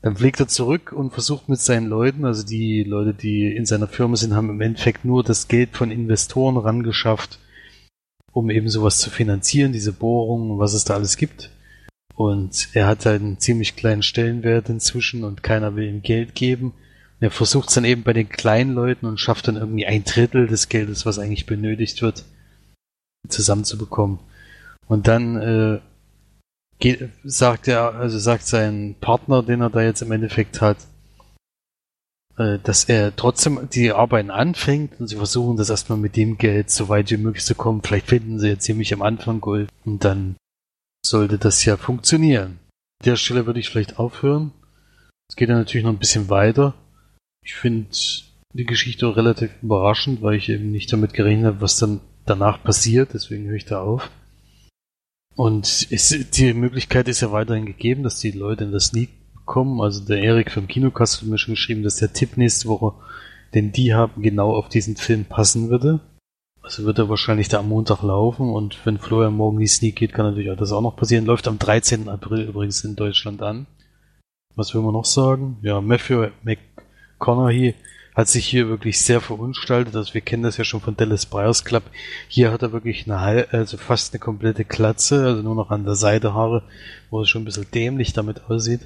Dann 0.00 0.16
fliegt 0.16 0.38
er 0.38 0.46
zurück 0.46 0.92
und 0.92 1.10
versucht 1.10 1.48
mit 1.48 1.58
seinen 1.58 1.88
Leuten, 1.88 2.24
also 2.24 2.46
die 2.46 2.84
Leute, 2.84 3.14
die 3.14 3.48
in 3.48 3.66
seiner 3.66 3.88
Firma 3.88 4.14
sind, 4.14 4.32
haben 4.32 4.48
im 4.48 4.60
Endeffekt 4.60 5.04
nur 5.04 5.24
das 5.24 5.48
Geld 5.48 5.76
von 5.76 5.90
Investoren 5.90 6.56
rangeschafft, 6.56 7.40
um 8.32 8.50
eben 8.50 8.68
sowas 8.68 8.98
zu 8.98 9.10
finanzieren, 9.10 9.72
diese 9.72 9.92
Bohrungen, 9.92 10.58
was 10.58 10.74
es 10.74 10.84
da 10.84 10.94
alles 10.94 11.16
gibt. 11.16 11.50
Und 12.14 12.68
er 12.72 12.86
hat 12.86 13.06
halt 13.06 13.22
einen 13.22 13.38
ziemlich 13.38 13.76
kleinen 13.76 14.02
Stellenwert 14.02 14.68
inzwischen 14.68 15.24
und 15.24 15.42
keiner 15.42 15.76
will 15.76 15.88
ihm 15.88 16.02
Geld 16.02 16.34
geben. 16.34 16.72
Und 16.72 17.22
er 17.24 17.30
versucht 17.30 17.68
es 17.68 17.74
dann 17.74 17.84
eben 17.84 18.02
bei 18.02 18.12
den 18.12 18.28
kleinen 18.28 18.74
Leuten 18.74 19.06
und 19.06 19.20
schafft 19.20 19.48
dann 19.48 19.56
irgendwie 19.56 19.86
ein 19.86 20.04
Drittel 20.04 20.46
des 20.46 20.68
Geldes, 20.68 21.06
was 21.06 21.18
eigentlich 21.18 21.46
benötigt 21.46 22.02
wird 22.02 22.24
zusammenzubekommen. 23.28 24.18
Und 24.86 25.06
dann 25.06 25.36
äh, 25.36 25.80
geht, 26.78 27.10
sagt 27.24 27.68
er, 27.68 27.94
also 27.94 28.18
sagt 28.18 28.46
sein 28.46 28.96
Partner, 29.00 29.42
den 29.42 29.60
er 29.60 29.70
da 29.70 29.82
jetzt 29.82 30.02
im 30.02 30.12
Endeffekt 30.12 30.60
hat, 30.60 30.78
dass 32.38 32.84
er 32.84 33.16
trotzdem 33.16 33.68
die 33.72 33.90
Arbeiten 33.90 34.30
anfängt 34.30 35.00
und 35.00 35.08
sie 35.08 35.16
versuchen 35.16 35.56
das 35.56 35.70
erstmal 35.70 35.98
mit 35.98 36.16
dem 36.16 36.38
Geld 36.38 36.70
so 36.70 36.88
weit 36.88 37.10
wie 37.10 37.16
möglich 37.16 37.44
zu 37.44 37.56
kommen. 37.56 37.82
Vielleicht 37.82 38.06
finden 38.06 38.38
sie 38.38 38.48
jetzt 38.48 38.64
ziemlich 38.64 38.94
am 38.94 39.02
Anfang 39.02 39.40
Gold 39.40 39.68
und 39.84 40.04
dann 40.04 40.36
sollte 41.04 41.38
das 41.38 41.64
ja 41.64 41.76
funktionieren. 41.76 42.60
An 43.00 43.04
der 43.06 43.16
Stelle 43.16 43.46
würde 43.46 43.58
ich 43.58 43.68
vielleicht 43.68 43.98
aufhören. 43.98 44.52
Es 45.28 45.34
geht 45.34 45.48
dann 45.48 45.58
natürlich 45.58 45.84
noch 45.84 45.92
ein 45.92 45.98
bisschen 45.98 46.30
weiter. 46.30 46.74
Ich 47.44 47.54
finde 47.54 47.88
die 48.54 48.64
Geschichte 48.64 49.16
relativ 49.16 49.50
überraschend, 49.60 50.22
weil 50.22 50.36
ich 50.36 50.48
eben 50.48 50.70
nicht 50.70 50.92
damit 50.92 51.14
gerechnet 51.14 51.46
habe, 51.46 51.60
was 51.60 51.76
dann 51.76 52.00
danach 52.24 52.62
passiert, 52.62 53.14
deswegen 53.14 53.46
höre 53.46 53.56
ich 53.56 53.64
da 53.64 53.80
auf. 53.80 54.10
Und 55.34 55.88
es, 55.90 56.08
die 56.08 56.52
Möglichkeit 56.52 57.08
ist 57.08 57.20
ja 57.20 57.32
weiterhin 57.32 57.66
gegeben, 57.66 58.02
dass 58.02 58.20
die 58.20 58.32
Leute 58.32 58.64
in 58.64 58.72
das 58.72 58.86
Sneak 58.86 59.17
bekommen. 59.48 59.80
Also 59.80 60.04
der 60.04 60.22
Erik 60.22 60.52
vom 60.52 60.68
Kinokast 60.68 61.20
hat 61.20 61.28
mir 61.28 61.38
schon 61.38 61.54
geschrieben, 61.54 61.82
dass 61.82 61.96
der 61.96 62.12
Tipp 62.12 62.36
nächste 62.36 62.68
Woche, 62.68 62.92
den 63.54 63.72
die 63.72 63.94
haben, 63.94 64.22
genau 64.22 64.54
auf 64.54 64.68
diesen 64.68 64.96
Film 64.96 65.24
passen 65.24 65.70
würde. 65.70 66.00
Also 66.62 66.84
wird 66.84 66.98
er 66.98 67.08
wahrscheinlich 67.08 67.48
da 67.48 67.60
am 67.60 67.68
Montag 67.70 68.02
laufen 68.02 68.50
und 68.50 68.78
wenn 68.84 68.98
Florian 68.98 69.34
morgen 69.34 69.58
die 69.58 69.66
Sneak 69.66 69.96
geht, 69.96 70.12
kann 70.12 70.26
natürlich 70.26 70.50
auch 70.50 70.56
das 70.56 70.70
auch 70.70 70.82
noch 70.82 70.96
passieren. 70.96 71.24
Läuft 71.24 71.48
am 71.48 71.58
13. 71.58 72.10
April 72.10 72.42
übrigens 72.42 72.84
in 72.84 72.94
Deutschland 72.94 73.40
an. 73.40 73.66
Was 74.54 74.74
will 74.74 74.82
man 74.82 74.92
noch 74.92 75.06
sagen? 75.06 75.56
Ja, 75.62 75.80
Matthew 75.80 76.28
McConaughey 76.42 77.74
hat 78.14 78.28
sich 78.28 78.46
hier 78.46 78.68
wirklich 78.68 79.00
sehr 79.00 79.22
verunstaltet. 79.22 79.96
Also 79.96 80.12
wir 80.12 80.20
kennen 80.20 80.42
das 80.42 80.58
ja 80.58 80.64
schon 80.64 80.80
von 80.80 80.96
Dallas 80.96 81.24
Buyers 81.24 81.64
Club. 81.64 81.84
Hier 82.26 82.50
hat 82.52 82.62
er 82.62 82.72
wirklich 82.72 83.10
eine 83.10 83.46
also 83.50 83.78
fast 83.78 84.12
eine 84.12 84.20
komplette 84.20 84.64
Glatze, 84.64 85.24
also 85.24 85.42
nur 85.42 85.54
noch 85.54 85.70
an 85.70 85.84
der 85.84 85.94
Seite 85.94 86.34
Haare, 86.34 86.64
wo 87.08 87.22
es 87.22 87.30
schon 87.30 87.42
ein 87.42 87.44
bisschen 87.46 87.70
dämlich 87.72 88.12
damit 88.12 88.50
aussieht. 88.50 88.80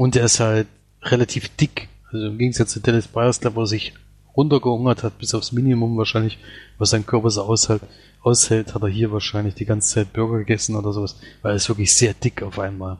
Und 0.00 0.16
er 0.16 0.24
ist 0.24 0.40
halt 0.40 0.66
relativ 1.02 1.54
dick. 1.56 1.90
Also 2.10 2.28
im 2.28 2.38
Gegensatz 2.38 2.72
zu 2.72 2.80
Buyers 2.80 3.38
Club, 3.38 3.54
wo 3.54 3.60
er 3.60 3.66
sich 3.66 3.92
runtergehungert 4.34 5.02
hat, 5.02 5.18
bis 5.18 5.34
aufs 5.34 5.52
Minimum 5.52 5.98
wahrscheinlich, 5.98 6.38
was 6.78 6.88
sein 6.88 7.04
Körper 7.04 7.28
so 7.28 7.42
aushält, 7.42 7.82
aushält, 8.22 8.74
hat 8.74 8.80
er 8.80 8.88
hier 8.88 9.12
wahrscheinlich 9.12 9.56
die 9.56 9.66
ganze 9.66 9.92
Zeit 9.92 10.14
Burger 10.14 10.38
gegessen 10.38 10.74
oder 10.74 10.94
sowas, 10.94 11.20
weil 11.42 11.52
er 11.52 11.56
ist 11.56 11.68
wirklich 11.68 11.94
sehr 11.94 12.14
dick 12.14 12.42
auf 12.42 12.58
einmal. 12.58 12.96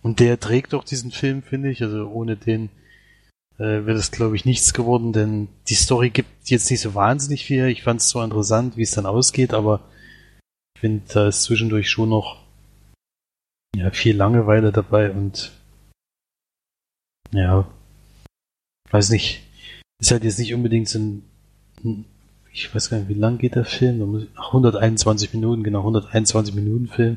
Und 0.00 0.18
der 0.18 0.40
trägt 0.40 0.72
auch 0.72 0.84
diesen 0.84 1.10
Film, 1.10 1.42
finde 1.42 1.70
ich, 1.70 1.82
also 1.82 2.08
ohne 2.08 2.36
den 2.36 2.70
äh, 3.58 3.84
wäre 3.84 3.92
das, 3.92 4.10
glaube 4.10 4.34
ich, 4.34 4.46
nichts 4.46 4.72
geworden, 4.72 5.12
denn 5.12 5.48
die 5.68 5.74
Story 5.74 6.08
gibt 6.08 6.48
jetzt 6.48 6.70
nicht 6.70 6.80
so 6.80 6.94
wahnsinnig 6.94 7.44
viel. 7.44 7.66
Ich 7.66 7.82
fand 7.82 8.00
es 8.00 8.08
zwar 8.08 8.24
interessant, 8.24 8.78
wie 8.78 8.82
es 8.82 8.92
dann 8.92 9.04
ausgeht, 9.04 9.52
aber 9.52 9.80
ich 10.74 10.80
finde, 10.80 11.02
da 11.12 11.28
ist 11.28 11.42
zwischendurch 11.42 11.90
schon 11.90 12.08
noch 12.08 12.40
ja, 13.76 13.90
viel 13.90 14.16
Langeweile 14.16 14.72
dabei 14.72 15.10
und 15.10 15.52
ja, 17.34 17.66
weiß 18.90 19.10
nicht, 19.10 19.42
ist 20.00 20.10
halt 20.10 20.24
jetzt 20.24 20.38
nicht 20.38 20.54
unbedingt 20.54 20.88
so 20.88 20.98
ein, 20.98 21.24
ich 22.52 22.74
weiß 22.74 22.90
gar 22.90 22.98
nicht, 22.98 23.08
wie 23.08 23.14
lang 23.14 23.38
geht 23.38 23.56
der 23.56 23.64
Film? 23.64 24.28
121 24.36 25.34
Minuten, 25.34 25.64
genau, 25.64 25.80
121 25.80 26.54
Minuten 26.54 26.88
Film. 26.88 27.16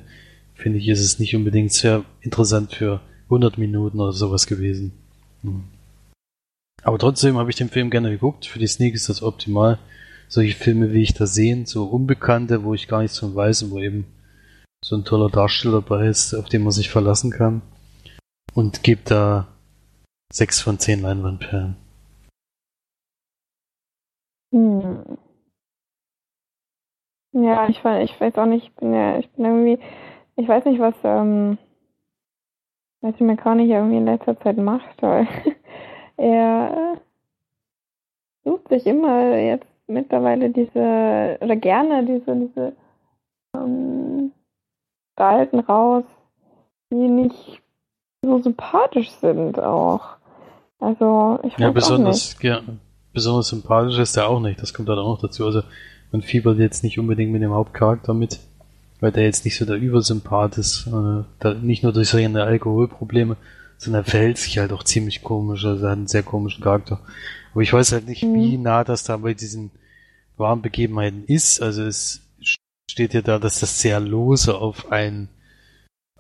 Finde 0.56 0.80
ich, 0.80 0.88
ist 0.88 1.02
es 1.02 1.20
nicht 1.20 1.36
unbedingt 1.36 1.72
sehr 1.72 2.04
interessant 2.22 2.74
für 2.74 3.02
100 3.26 3.58
Minuten 3.60 4.00
oder 4.00 4.14
sowas 4.14 4.48
gewesen. 4.48 4.94
Hm. 5.44 5.66
Aber 6.84 6.98
trotzdem 6.98 7.38
habe 7.38 7.50
ich 7.50 7.56
den 7.56 7.70
Film 7.70 7.90
gerne 7.90 8.10
geguckt. 8.10 8.46
Für 8.46 8.60
die 8.60 8.68
Sneak 8.68 8.96
ist 8.96 9.10
das 9.10 9.22
optimal. 9.22 9.78
Solche 10.28 10.56
Filme 10.56 10.94
wie 10.94 11.04
ich 11.04 11.14
da 11.14 11.28
sehen, 11.28 11.66
so 11.66 11.86
Unbekannte, 11.86 12.64
wo 12.64 12.74
ich 12.74 12.88
gar 12.88 13.02
nichts 13.02 13.20
von 13.20 13.36
weiß 13.36 13.64
und 13.64 13.72
wo 13.72 13.80
eben 13.80 14.06
so 14.84 14.96
ein 14.96 15.06
toller 15.06 15.30
Darsteller 15.30 15.82
dabei 15.82 16.08
ist, 16.08 16.34
auf 16.34 16.50
den 16.50 16.64
man 16.64 16.72
sich 16.72 16.90
verlassen 16.90 17.32
kann. 17.32 17.62
Und 18.54 18.84
gebe 18.84 19.02
da 19.06 19.48
sechs 20.32 20.62
von 20.62 20.80
zehn 20.80 21.02
Leinwandperlen. 21.02 21.76
Hm. 24.52 25.18
Ja, 27.34 27.68
ich, 27.70 27.84
ich 27.84 28.20
weiß 28.20 28.36
auch 28.38 28.46
nicht, 28.46 28.68
ich 28.68 28.76
bin 28.76 28.94
ja, 28.94 29.20
ich 29.20 29.30
bin 29.32 29.46
irgendwie, 29.46 29.80
ich 30.38 30.48
weiß 30.48 30.66
nicht, 30.66 30.80
was, 30.80 30.96
ähm, 31.04 31.58
was 33.02 33.20
McConaughey 33.20 33.72
irgendwie 33.72 33.98
in 33.98 34.06
letzter 34.06 34.40
Zeit 34.40 34.58
macht, 34.58 35.02
weil 35.02 35.28
er 36.18 37.00
sucht 38.44 38.70
sich 38.70 38.86
immer 38.88 39.38
jetzt 39.38 39.68
mittlerweile 39.88 40.50
diese, 40.50 41.38
oder 41.42 41.56
gerne 41.56 42.06
diese, 42.06 42.36
diese 42.36 42.76
ähm, 43.56 44.32
Gestalten 45.16 45.60
raus, 45.60 46.06
die 46.92 47.08
nicht 47.08 47.62
so 48.24 48.40
sympathisch 48.40 49.12
sind 49.12 49.60
auch. 49.60 50.17
Also, 50.80 51.40
ich 51.44 51.58
ja, 51.58 51.72
besonders, 51.72 52.36
auch 52.36 52.42
nicht. 52.42 52.44
Ja, 52.44 52.62
besonders 53.14 53.48
sympathisch 53.50 53.98
ist 53.98 54.16
er 54.18 54.28
auch 54.30 54.40
nicht. 54.40 54.62
Das 54.62 54.74
kommt 54.74 54.90
dann 54.90 55.00
auch 55.00 55.16
noch 55.16 55.22
dazu. 55.22 55.46
Also, 55.46 55.64
man 56.12 56.22
fiebert 56.22 56.58
jetzt 56.60 56.84
nicht 56.84 57.00
unbedingt 57.00 57.32
mit 57.32 57.42
dem 57.42 57.52
Hauptcharakter 57.54 58.14
mit. 58.14 58.40
weil 59.00 59.12
der 59.12 59.26
jetzt 59.26 59.46
nicht 59.46 59.58
so 59.58 59.66
der 59.66 59.76
Übersympath 59.76 60.58
ist, 60.58 60.88
äh, 60.88 61.24
da, 61.40 61.54
nicht 61.54 61.84
nur 61.84 61.94
durch 61.94 62.10
seine 62.10 62.44
Alkoholprobleme, 62.44 63.38
sondern 63.78 64.02
er 64.04 64.10
verhält 64.10 64.40
sich 64.40 64.58
halt 64.58 64.72
auch 64.74 64.84
ziemlich 64.84 65.22
komisch, 65.22 65.66
also 65.66 65.86
er 65.86 65.92
hat 65.92 65.98
einen 66.00 66.08
sehr 66.08 66.24
komischen 66.24 66.64
Charakter. 66.64 67.00
Aber 67.52 67.62
ich 67.62 67.72
weiß 67.72 67.92
halt 67.92 68.08
nicht, 68.08 68.24
Mhm. 68.24 68.34
wie 68.34 68.58
nah 68.58 68.84
das 68.84 69.04
da 69.04 69.18
bei 69.18 69.36
diesen 69.36 69.70
wahren 70.36 70.64
Begebenheiten 70.64 71.26
ist. 71.28 71.62
Also 71.62 71.84
es 71.84 72.22
steht 72.90 73.14
ja 73.14 73.22
da, 73.22 73.38
dass 73.38 73.60
das 73.60 73.80
sehr 73.82 74.00
lose 74.00 74.56
auf 74.56 74.92
ein 74.92 75.30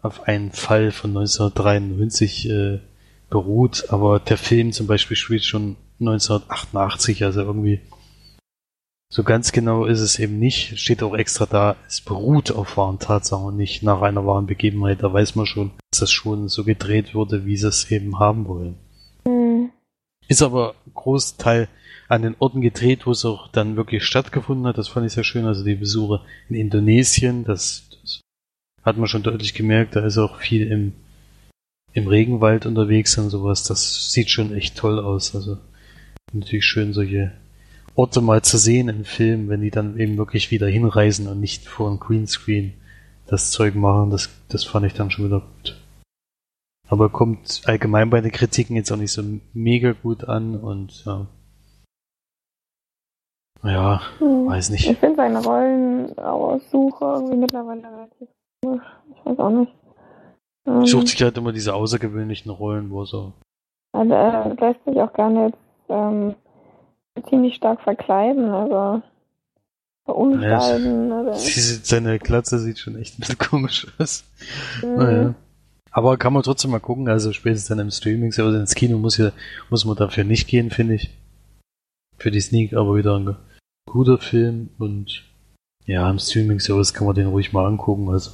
auf 0.03 0.27
einen 0.27 0.51
Fall 0.51 0.91
von 0.91 1.09
1993 1.17 2.47
äh, 2.49 2.79
beruht, 3.29 3.85
aber 3.89 4.19
der 4.19 4.37
Film 4.37 4.71
zum 4.71 4.87
Beispiel 4.87 5.17
spielt 5.17 5.43
schon 5.43 5.75
1988, 5.99 7.23
also 7.23 7.41
irgendwie 7.41 7.81
so 9.09 9.23
ganz 9.23 9.53
genau 9.53 9.85
ist 9.85 10.01
es 10.01 10.19
eben 10.19 10.37
nicht. 10.37 10.77
Steht 10.79 11.01
auch 11.01 11.15
extra 11.15 11.45
da, 11.45 11.75
es 11.87 12.01
beruht 12.01 12.51
auf 12.51 12.75
wahren 12.75 12.99
Tatsachen 12.99 13.45
und 13.45 13.57
nicht 13.57 13.83
nach 13.83 14.01
einer 14.01 14.25
wahren 14.25 14.47
Begebenheit. 14.47 15.01
Da 15.01 15.11
weiß 15.11 15.35
man 15.35 15.45
schon, 15.45 15.71
dass 15.91 16.01
das 16.01 16.11
schon 16.11 16.49
so 16.49 16.65
gedreht 16.65 17.15
wurde, 17.15 17.45
wie 17.45 17.55
sie 17.55 17.67
es 17.67 17.89
eben 17.89 18.19
haben 18.19 18.47
wollen. 18.47 18.75
Hm. 19.25 19.69
Ist 20.27 20.41
aber 20.41 20.75
Großteil 20.93 21.69
an 22.09 22.21
den 22.21 22.35
Orten 22.39 22.61
gedreht, 22.61 23.05
wo 23.05 23.11
es 23.11 23.23
auch 23.23 23.47
dann 23.47 23.77
wirklich 23.77 24.03
stattgefunden 24.03 24.67
hat. 24.67 24.77
Das 24.77 24.89
fand 24.89 25.05
ich 25.05 25.13
sehr 25.13 25.23
schön. 25.23 25.45
Also 25.45 25.63
die 25.63 25.75
Besuche 25.75 26.21
in 26.49 26.55
Indonesien, 26.55 27.45
das, 27.45 27.83
das 28.01 28.21
hat 28.83 28.97
man 28.97 29.07
schon 29.07 29.23
deutlich 29.23 29.53
gemerkt. 29.53 29.95
Da 29.95 30.05
ist 30.05 30.17
auch 30.17 30.37
viel 30.39 30.67
im, 30.67 30.93
im 31.93 32.07
Regenwald 32.07 32.65
unterwegs 32.65 33.17
und 33.17 33.29
sowas. 33.29 33.63
Das 33.63 34.11
sieht 34.11 34.29
schon 34.29 34.53
echt 34.53 34.77
toll 34.77 34.99
aus. 34.99 35.35
Also 35.35 35.57
natürlich 36.33 36.65
schön, 36.65 36.93
solche 36.93 37.31
Orte 37.95 38.21
mal 38.21 38.41
zu 38.43 38.57
sehen 38.57 38.89
im 38.89 39.05
Film, 39.05 39.49
wenn 39.49 39.61
die 39.61 39.71
dann 39.71 39.97
eben 39.99 40.17
wirklich 40.17 40.51
wieder 40.51 40.67
hinreisen 40.67 41.27
und 41.27 41.39
nicht 41.39 41.65
vor 41.67 41.89
einem 41.89 41.99
Greenscreen 41.99 42.73
das 43.25 43.51
Zeug 43.51 43.75
machen. 43.75 44.11
Das, 44.11 44.29
das 44.49 44.63
fand 44.63 44.85
ich 44.85 44.93
dann 44.93 45.09
schon 45.11 45.25
wieder 45.25 45.39
gut. 45.41 45.81
Aber 46.89 47.09
kommt 47.09 47.63
allgemein 47.65 48.09
bei 48.09 48.21
den 48.21 48.31
Kritiken 48.31 48.75
jetzt 48.75 48.91
auch 48.91 48.97
nicht 48.97 49.11
so 49.11 49.21
mega 49.53 49.91
gut 49.91 50.23
an 50.25 50.55
und 50.55 51.03
ja. 51.05 51.27
Ja, 53.63 54.01
Hm. 54.19 54.45
weiß 54.47 54.69
nicht. 54.69 54.87
Ich 54.89 54.97
finde 54.99 55.15
seine 55.17 55.43
Rollenaussuche 55.43 57.03
irgendwie 57.03 57.37
mittlerweile 57.37 57.81
relativ 57.83 58.29
komisch. 58.63 58.83
Ich 59.11 59.25
weiß 59.25 59.39
auch 59.39 59.49
nicht. 59.49 59.71
Ähm, 60.67 60.85
Sucht 60.85 61.07
sich 61.07 61.21
halt 61.21 61.37
immer 61.37 61.53
diese 61.53 61.73
außergewöhnlichen 61.73 62.51
Rollen, 62.51 62.91
wo 62.91 63.05
so. 63.05 63.33
also 63.93 64.13
er 64.13 64.55
lässt 64.59 64.83
sich 64.85 64.99
auch 65.01 65.13
gerne 65.13 65.47
jetzt 65.47 65.57
ähm, 65.89 66.35
ziemlich 67.29 67.55
stark 67.55 67.81
verkleiden, 67.81 68.49
also 68.49 69.01
verunstalten. 70.05 71.11
oder, 71.11 71.31
Diese, 71.33 71.83
seine 71.83 72.19
Glatze 72.19 72.59
sieht 72.59 72.79
schon 72.79 72.97
echt 72.97 73.17
ein 73.17 73.21
bisschen 73.21 73.37
komisch 73.37 73.87
aus. 73.97 74.23
Mhm. 74.83 74.95
Naja. 74.95 75.35
Aber 75.91 76.17
kann 76.17 76.33
man 76.33 76.43
trotzdem 76.43 76.71
mal 76.71 76.79
gucken, 76.79 77.07
also 77.09 77.33
spätestens 77.33 77.69
dann 77.69 77.79
im 77.79 77.91
Streaming, 77.91 78.31
also 78.37 78.55
ins 78.55 78.75
Kino 78.75 78.97
muss 78.97 79.17
ja, 79.17 79.31
muss 79.69 79.85
man 79.85 79.95
dafür 79.95 80.25
nicht 80.25 80.47
gehen, 80.47 80.69
finde 80.69 80.95
ich. 80.95 81.09
Für 82.17 82.29
die 82.29 82.41
Sneak 82.41 82.73
aber 82.73 82.95
wieder 82.95 83.17
ein 83.17 83.35
guter 83.89 84.17
Film 84.17 84.69
und 84.77 85.23
ja, 85.85 86.09
im 86.09 86.19
Streaming 86.19 86.59
Service 86.59 86.93
kann 86.93 87.07
man 87.07 87.15
den 87.15 87.27
ruhig 87.27 87.53
mal 87.53 87.65
angucken. 87.65 88.09
Also 88.09 88.31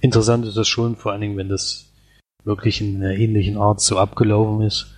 interessant 0.00 0.46
ist 0.46 0.56
das 0.56 0.68
schon, 0.68 0.96
vor 0.96 1.12
allen 1.12 1.20
Dingen, 1.20 1.36
wenn 1.36 1.48
das 1.48 1.86
wirklich 2.44 2.80
in 2.80 2.96
einer 2.96 3.14
ähnlichen 3.14 3.56
Art 3.56 3.80
so 3.80 3.98
abgelaufen 3.98 4.64
ist. 4.66 4.94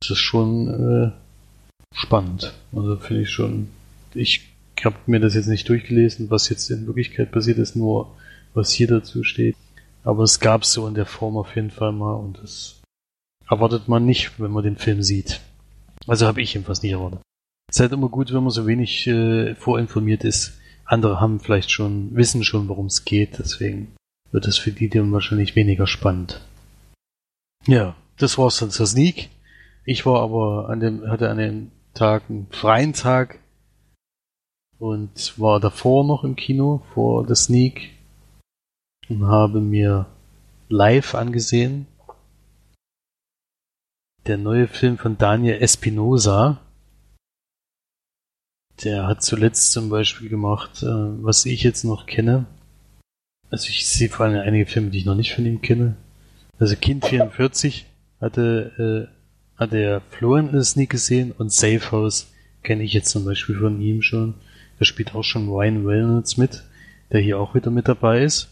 Das 0.00 0.10
ist 0.10 0.18
schon 0.18 0.68
äh, 0.68 1.96
spannend. 1.96 2.54
Also 2.72 2.96
finde 2.96 3.22
ich 3.22 3.30
schon. 3.30 3.68
Ich 4.14 4.48
habe 4.84 4.96
mir 5.06 5.20
das 5.20 5.34
jetzt 5.34 5.48
nicht 5.48 5.68
durchgelesen, 5.68 6.30
was 6.30 6.48
jetzt 6.48 6.70
in 6.70 6.86
Wirklichkeit 6.86 7.32
passiert 7.32 7.58
ist, 7.58 7.76
nur 7.76 8.14
was 8.54 8.70
hier 8.70 8.86
dazu 8.86 9.24
steht. 9.24 9.56
Aber 10.04 10.22
es 10.22 10.40
gab 10.40 10.64
so 10.64 10.86
in 10.86 10.94
der 10.94 11.06
Form 11.06 11.36
auf 11.36 11.54
jeden 11.56 11.70
Fall 11.70 11.92
mal 11.92 12.14
und 12.14 12.38
das 12.42 12.80
erwartet 13.48 13.88
man 13.88 14.06
nicht, 14.06 14.40
wenn 14.40 14.50
man 14.50 14.64
den 14.64 14.76
Film 14.76 15.02
sieht. 15.02 15.40
Also 16.06 16.26
habe 16.26 16.40
ich 16.40 16.54
jedenfalls 16.54 16.82
nicht 16.82 16.92
erwartet. 16.92 17.20
Es 17.68 17.76
ist 17.76 17.80
halt 17.80 17.92
immer 17.92 18.08
gut, 18.08 18.32
wenn 18.32 18.42
man 18.42 18.50
so 18.50 18.66
wenig 18.66 19.06
äh, 19.06 19.54
vorinformiert 19.54 20.24
ist. 20.24 20.58
Andere 20.84 21.20
haben 21.20 21.40
vielleicht 21.40 21.70
schon, 21.70 22.14
wissen 22.16 22.42
schon, 22.42 22.68
worum 22.68 22.86
es 22.86 23.04
geht, 23.04 23.38
deswegen 23.38 23.92
wird 24.32 24.46
es 24.46 24.58
für 24.58 24.72
die 24.72 24.88
dann 24.88 25.12
wahrscheinlich 25.12 25.56
weniger 25.56 25.86
spannend. 25.86 26.40
Ja, 27.66 27.96
das 28.16 28.38
war's 28.38 28.58
dann 28.58 28.70
zur 28.70 28.86
Sneak. 28.86 29.28
Ich 29.84 30.06
war 30.06 30.22
aber 30.22 30.68
an 30.68 30.80
dem, 30.80 31.08
hatte 31.08 31.30
an 31.30 31.38
dem 31.38 31.70
Tag 31.94 32.24
einen 32.28 32.46
freien 32.50 32.92
Tag 32.92 33.38
und 34.78 35.38
war 35.38 35.60
davor 35.60 36.06
noch 36.06 36.24
im 36.24 36.36
Kino 36.36 36.82
vor 36.94 37.26
der 37.26 37.36
Sneak 37.36 37.90
und 39.08 39.26
habe 39.26 39.60
mir 39.60 40.06
live 40.68 41.14
angesehen 41.14 41.86
der 44.26 44.38
neue 44.38 44.68
Film 44.68 44.98
von 44.98 45.18
Daniel 45.18 45.60
Espinosa. 45.60 46.60
Der 48.84 49.06
hat 49.06 49.22
zuletzt 49.22 49.72
zum 49.72 49.88
Beispiel 49.88 50.28
gemacht, 50.28 50.82
äh, 50.82 50.86
was 50.86 51.46
ich 51.46 51.62
jetzt 51.62 51.84
noch 51.84 52.06
kenne. 52.06 52.46
Also 53.50 53.68
ich 53.68 53.86
sehe 53.88 54.08
vor 54.08 54.26
allem 54.26 54.40
einige 54.40 54.66
Filme, 54.66 54.90
die 54.90 54.98
ich 54.98 55.04
noch 55.04 55.16
nicht 55.16 55.34
von 55.34 55.44
ihm 55.44 55.60
kenne. 55.60 55.96
Also 56.58 56.76
Kind 56.76 57.04
44 57.04 57.86
hatte, 58.20 59.08
äh, 59.08 59.58
hat 59.58 59.72
der 59.72 60.02
Florian 60.10 60.62
Sneak 60.62 60.90
gesehen 60.90 61.32
und 61.32 61.52
Safe 61.52 61.90
House 61.90 62.32
kenne 62.62 62.84
ich 62.84 62.92
jetzt 62.92 63.10
zum 63.10 63.24
Beispiel 63.24 63.58
von 63.58 63.80
ihm 63.80 64.02
schon. 64.02 64.34
Da 64.78 64.84
spielt 64.84 65.14
auch 65.14 65.24
schon 65.24 65.48
Ryan 65.48 65.86
Reynolds 65.86 66.36
mit, 66.36 66.64
der 67.10 67.20
hier 67.20 67.38
auch 67.38 67.54
wieder 67.54 67.70
mit 67.70 67.88
dabei 67.88 68.22
ist. 68.22 68.48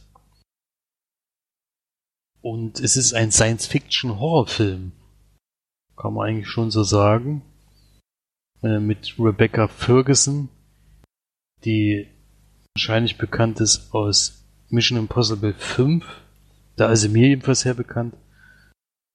Und 2.41 2.81
es 2.81 2.97
ist 2.97 3.15
ein 3.15 3.31
Science-Fiction-Horrorfilm. 3.31 4.93
Kann 5.97 6.15
man 6.15 6.29
eigentlich 6.29 6.49
schon 6.49 6.71
so 6.71 6.83
sagen. 6.83 7.43
Äh, 8.63 8.79
mit 8.79 9.15
Rebecca 9.19 9.69
Ferguson, 9.69 10.49
die 11.65 12.09
wahrscheinlich 12.75 13.19
bekannt 13.19 13.61
ist 13.61 13.93
aus 13.95 14.45
Mission 14.71 14.99
Impossible 14.99 15.55
5. 15.55 16.05
Da 16.77 16.93
ist 16.93 17.01
sie 17.01 17.09
mir 17.09 17.29
jedenfalls 17.29 17.61
sehr 17.61 17.75
bekannt. 17.75 18.15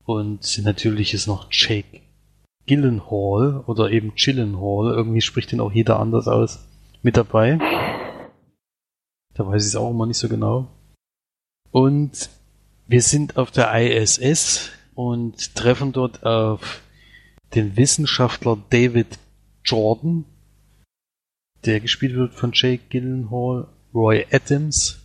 Und 0.06 0.62
natürlich 0.64 1.14
ist 1.14 1.28
noch 1.28 1.48
Jake 1.52 2.02
Gyllenhaal 2.66 3.64
oder 3.66 3.92
eben 3.92 4.14
Gyllenhaal, 4.16 4.94
irgendwie 4.94 5.22
spricht 5.22 5.52
den 5.52 5.60
auch 5.60 5.72
jeder 5.72 6.00
anders 6.00 6.28
aus, 6.28 6.66
mit 7.02 7.18
dabei. 7.18 7.58
Da 9.34 9.46
weiß 9.46 9.64
ich 9.64 9.70
es 9.70 9.76
auch 9.76 9.92
immer 9.92 10.06
nicht 10.06 10.18
so 10.18 10.30
genau. 10.30 10.70
Und 11.72 12.30
wir 12.88 13.02
sind 13.02 13.38
auf 13.38 13.52
der 13.52 13.74
ISS 13.74 14.72
und 14.96 15.56
treffen 15.56 15.92
dort 15.92 16.24
auf 16.24 16.82
den 17.56 17.76
Wissenschaftler 17.78 18.58
David 18.70 19.20
Jordan, 19.64 20.26
der 21.66 21.80
gespielt 21.80 22.16
wird 22.16 22.34
von 22.34 22.52
Jake 22.54 22.84
Gyllenhaal, 22.90 23.68
Roy 23.94 24.26
Adams 24.32 25.03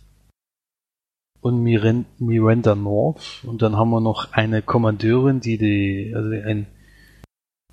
und 1.41 1.63
Miranda 1.63 2.75
North. 2.75 3.43
Und 3.45 3.61
dann 3.61 3.77
haben 3.77 3.89
wir 3.89 4.01
noch 4.01 4.33
eine 4.33 4.61
Kommandeurin, 4.61 5.39
die 5.39 5.57
die, 5.57 6.13
also 6.15 6.29
ein 6.29 6.67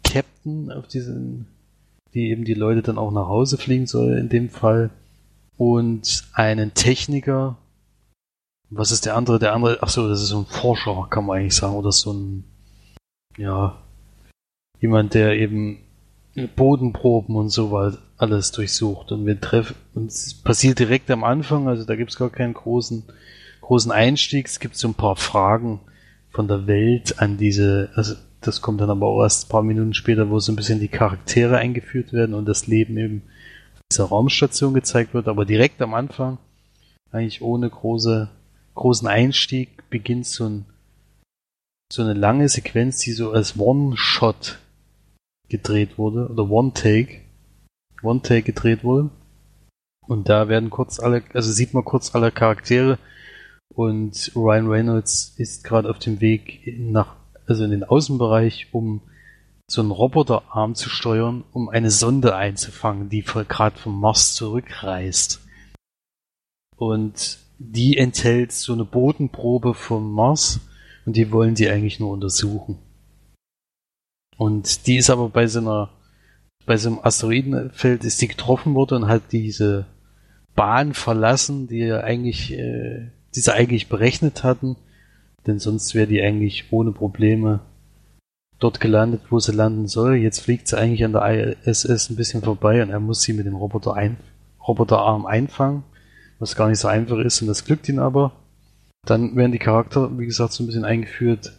Captain 0.05 0.71
auf 0.71 0.87
diesen, 0.87 1.47
die 2.15 2.31
eben 2.31 2.45
die 2.45 2.55
Leute 2.55 2.83
dann 2.83 2.99
auch 2.99 3.11
nach 3.11 3.29
Hause 3.29 3.59
fliegen 3.59 3.87
soll 3.87 4.17
in 4.19 4.29
dem 4.29 4.49
Fall. 4.51 4.91
Und 5.57 6.29
einen 6.35 6.75
Techniker. 6.75 7.57
Was 8.69 8.91
ist 8.91 9.07
der 9.07 9.17
andere? 9.17 9.39
Der 9.39 9.55
andere, 9.55 9.79
ach 9.81 9.89
so, 9.89 10.09
das 10.09 10.21
ist 10.21 10.29
so 10.29 10.41
ein 10.41 10.47
Forscher, 10.47 11.07
kann 11.09 11.25
man 11.25 11.39
eigentlich 11.39 11.55
sagen, 11.55 11.75
oder 11.75 11.93
so 11.93 12.13
ein, 12.13 12.45
ja, 13.39 13.79
jemand, 14.81 15.15
der 15.15 15.35
eben 15.35 15.79
Bodenproben 16.57 17.37
und 17.37 17.49
so 17.49 17.71
weiter 17.73 17.99
alles 18.19 18.53
durchsucht. 18.53 19.13
Und 19.13 19.27
wir 19.27 19.41
treffen, 19.41 19.77
und 19.95 20.11
es 20.11 20.35
passiert 20.35 20.79
direkt 20.79 21.11
am 21.11 21.25
Anfang, 21.25 21.69
also 21.69 21.85
da 21.85 21.97
gibt's 21.97 22.17
gar 22.17 22.31
keinen 22.31 22.55
großen, 22.55 23.05
großen 23.61 23.93
Einstieg. 23.93 24.47
Es 24.47 24.61
gibt 24.61 24.77
so 24.77 24.89
ein 24.89 24.95
paar 24.95 25.17
Fragen 25.17 25.81
von 26.31 26.49
der 26.49 26.67
Welt 26.67 27.19
an 27.21 27.39
diese, 27.39 27.91
also 27.95 28.15
das 28.41 28.61
kommt 28.61 28.81
dann 28.81 28.91
aber 28.91 29.07
auch 29.07 29.23
erst 29.23 29.47
ein 29.47 29.49
paar 29.49 29.63
Minuten 29.63 29.95
später, 29.95 30.31
wo 30.31 30.39
so 30.39 30.53
ein 30.53 30.57
bisschen 30.57 30.81
die 30.81 30.89
Charaktere 30.89 31.59
eingeführt 31.59 32.13
werden 32.13 32.35
und 32.35 32.47
das 32.47 32.67
Leben 32.67 32.97
eben 32.97 33.23
dieser 33.91 34.05
Raumstation 34.05 34.75
gezeigt 34.75 35.15
wird. 35.15 35.29
Aber 35.29 35.45
direkt 35.45 35.81
am 35.83 35.95
Anfang, 35.95 36.39
eigentlich 37.11 37.43
ohne 37.43 37.69
große, 37.69 38.29
großen 38.75 39.09
Einstieg, 39.09 39.89
beginnt 39.91 40.27
so 40.27 40.49
ein, 40.49 40.65
so 41.93 42.03
eine 42.03 42.15
lange 42.15 42.49
Sequenz, 42.49 42.99
die 42.99 43.13
so 43.13 43.33
als 43.33 43.59
One-Shot 43.59 44.59
gedreht 45.49 45.99
wurde, 45.99 46.29
oder 46.29 46.51
One-Take, 46.51 47.21
One-Take 48.03 48.43
gedreht 48.43 48.85
wurde. 48.85 49.11
Und 50.07 50.29
da 50.29 50.49
werden 50.49 50.71
kurz 50.71 51.01
alle, 51.01 51.23
also 51.33 51.51
sieht 51.51 51.75
man 51.75 51.85
kurz 51.85 52.15
alle 52.15 52.31
Charaktere 52.31 52.99
und 53.75 54.33
Ryan 54.35 54.69
Reynolds 54.69 55.35
ist 55.37 55.65
gerade 55.65 55.91
auf 55.91 55.99
dem 55.99 56.21
Weg 56.21 56.75
nach, 56.79 57.17
also 57.47 57.65
in 57.65 57.71
den 57.71 57.85
Außenbereich, 57.85 58.69
um 58.73 59.03
so 59.69 59.81
einen 59.81 59.91
Roboterarm 59.91 60.75
zu 60.75 60.89
steuern, 60.89 61.45
um 61.53 61.69
eine 61.69 61.91
Sonde 61.91 62.37
einzufangen, 62.37 63.09
die 63.09 63.23
gerade 63.23 63.79
vom 63.79 64.01
Mars 64.01 64.35
zurückreist. 64.35 65.41
Und 66.77 67.39
die 67.59 67.97
enthält 67.97 68.53
so 68.53 68.73
eine 68.73 68.85
Bodenprobe 68.85 69.75
vom 69.75 70.13
Mars 70.13 70.61
und 71.05 71.17
die 71.17 71.33
wollen 71.33 71.55
die 71.55 71.69
eigentlich 71.69 72.01
nur 72.01 72.11
untersuchen. 72.11 72.79
Und 74.37 74.87
die 74.87 74.97
ist 74.97 75.11
aber 75.11 75.29
bei 75.31 75.47
so 75.47 75.61
einer, 75.61 75.91
bei 76.67 76.77
so 76.77 76.91
einem 76.91 77.01
Asteroidenfeld 77.03 78.05
ist 78.05 78.21
die 78.21 78.29
getroffen 78.29 78.75
worden 78.75 79.05
und 79.05 79.09
hat 79.09 79.33
diese 79.33 79.87
Bahn 80.55 80.95
verlassen, 80.95 81.67
die 81.67 81.81
er 81.81 82.05
eigentlich, 82.05 82.53
äh, 82.53 83.11
die 83.37 83.41
sie 83.41 83.55
eigentlich 83.55 83.89
berechnet 83.89 84.43
hatten. 84.43 84.77
Denn 85.47 85.61
sonst 85.61 85.95
wäre 85.95 86.09
die 86.09 86.23
eigentlich 86.23 86.65
ohne 86.71 86.91
Probleme 86.91 87.61
dort 88.59 88.81
gelandet, 88.81 89.23
wo 89.31 89.39
sie 89.39 89.53
landen 89.53 89.87
soll. 89.87 90.17
Jetzt 90.17 90.41
fliegt 90.41 90.67
sie 90.69 90.79
eigentlich 90.79 91.05
an 91.05 91.13
der 91.13 91.57
ISS 91.65 92.11
ein 92.11 92.17
bisschen 92.17 92.43
vorbei 92.43 92.83
und 92.83 92.91
er 92.91 93.01
muss 93.01 93.23
sie 93.23 93.33
mit 93.33 93.47
dem 93.47 93.55
Roboter 93.55 93.95
ein, 93.95 94.17
Roboterarm 94.67 95.27
einfangen, 95.27 95.85
was 96.39 96.57
gar 96.57 96.69
nicht 96.69 96.81
so 96.81 96.89
einfach 96.89 97.19
ist 97.19 97.43
und 97.43 97.49
das 97.49 97.65
glückt 97.65 97.89
ihn 97.89 97.99
aber. 97.99 98.33
Dann 99.05 99.37
werden 99.37 99.53
die 99.53 99.59
Charakter, 99.59 100.19
wie 100.19 100.27
gesagt, 100.27 100.53
so 100.53 100.65
ein 100.65 100.67
bisschen 100.67 100.85
eingeführt. 100.85 101.53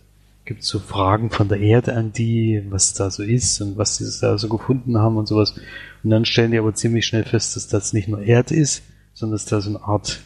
Gibt 0.43 0.63
so 0.63 0.79
Fragen 0.79 1.29
von 1.29 1.49
der 1.49 1.59
Erde 1.59 1.93
an 1.93 2.13
die, 2.13 2.63
was 2.69 2.93
da 2.93 3.09
so 3.09 3.21
ist 3.21 3.61
und 3.61 3.77
was 3.77 3.97
sie 3.97 4.05
da 4.21 4.37
so 4.37 4.49
gefunden 4.49 4.97
haben 4.97 5.17
und 5.17 5.27
sowas. 5.27 5.55
Und 6.03 6.09
dann 6.09 6.25
stellen 6.25 6.51
die 6.51 6.57
aber 6.57 6.73
ziemlich 6.73 7.05
schnell 7.05 7.23
fest, 7.25 7.55
dass 7.55 7.67
das 7.67 7.93
nicht 7.93 8.07
nur 8.07 8.21
Erde 8.21 8.55
ist, 8.55 8.83
sondern 9.13 9.35
dass 9.35 9.45
da 9.45 9.61
so 9.61 9.69
eine 9.69 9.83
Art, 9.83 10.21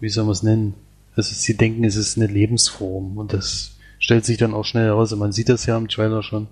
wie 0.00 0.08
soll 0.08 0.24
man 0.24 0.32
es 0.32 0.42
nennen? 0.42 0.74
Also 1.16 1.34
sie 1.34 1.56
denken, 1.56 1.84
es 1.84 1.96
ist 1.96 2.16
eine 2.16 2.26
Lebensform 2.26 3.18
und 3.18 3.32
das 3.32 3.76
stellt 3.98 4.24
sich 4.24 4.38
dann 4.38 4.54
auch 4.54 4.64
schnell 4.64 4.86
heraus, 4.86 5.12
und 5.12 5.18
man 5.18 5.32
sieht 5.32 5.48
das 5.48 5.66
ja 5.66 5.76
im 5.76 5.88
Trailer 5.88 6.22
schon. 6.22 6.48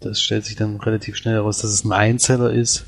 Das 0.00 0.20
stellt 0.20 0.44
sich 0.44 0.56
dann 0.56 0.76
relativ 0.80 1.16
schnell 1.16 1.34
heraus, 1.34 1.58
dass 1.58 1.70
es 1.70 1.84
ein 1.84 1.92
Einzeller 1.92 2.52
ist, 2.52 2.86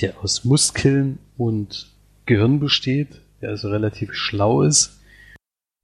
der 0.00 0.18
aus 0.20 0.44
Muskeln 0.44 1.18
und 1.36 1.90
Gehirn 2.26 2.60
besteht, 2.60 3.20
der 3.40 3.50
also 3.50 3.68
relativ 3.68 4.14
schlau 4.14 4.62
ist, 4.62 5.00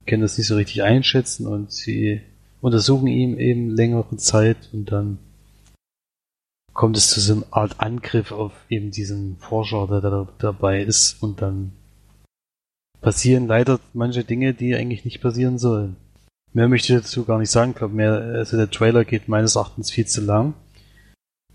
können 0.05 0.21
das 0.21 0.37
nicht 0.37 0.47
so 0.47 0.55
richtig 0.55 0.83
einschätzen 0.83 1.45
und 1.45 1.71
sie 1.71 2.21
untersuchen 2.61 3.07
ihn 3.07 3.37
eben 3.37 3.69
längere 3.69 4.17
Zeit 4.17 4.69
und 4.71 4.91
dann 4.91 5.19
kommt 6.77 6.95
es 6.95 7.09
zu 7.09 7.19
so 7.19 7.33
einer 7.33 7.45
Art 7.49 7.79
Angriff 7.79 8.31
auf 8.31 8.53
eben 8.69 8.91
diesen 8.91 9.37
Forscher, 9.37 9.87
der 9.87 9.99
da 9.99 10.27
dabei 10.37 10.83
ist 10.83 11.21
und 11.23 11.41
dann 11.41 11.71
passieren 13.01 13.47
leider 13.47 13.79
manche 13.93 14.23
Dinge, 14.23 14.53
die 14.53 14.75
eigentlich 14.75 15.03
nicht 15.03 15.19
passieren 15.19 15.57
sollen. 15.57 15.95
Mehr 16.53 16.67
möchte 16.67 16.93
ich 16.93 16.99
dazu 16.99 17.25
gar 17.25 17.39
nicht 17.39 17.49
sagen, 17.49 17.71
ich 17.71 17.77
glaube 17.77 17.95
mehr, 17.95 18.13
also 18.13 18.57
der 18.57 18.69
Trailer 18.69 19.05
geht 19.05 19.27
meines 19.27 19.55
Erachtens 19.55 19.89
viel 19.89 20.05
zu 20.05 20.21
lang. 20.21 20.53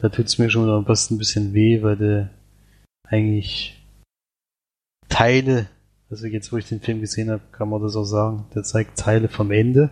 Da 0.01 0.09
tut 0.09 0.27
es 0.27 0.39
mir 0.39 0.51
schon 0.51 0.85
fast 0.87 1.13
ein 1.13 1.19
bisschen 1.19 1.55
weh, 1.55 1.83
weil 1.83 1.97
der 1.97 2.31
eigentlich 3.05 3.81
Teile, 5.09 5.69
also 6.11 6.27
jetzt 6.27 6.53
wo 6.53 6.57
ich 6.57 6.69
den 6.69 6.81
Film 6.81 7.01
gesehen 7.01 7.31
habe, 7.31 7.43
kann 7.53 7.69
man 7.69 7.81
das 7.81 7.95
auch 7.95 8.05
sagen, 8.05 8.47
der 8.57 8.65
zeigt 8.65 8.99
Teile 8.99 9.29
vom 9.29 9.53
Ende. 9.53 9.91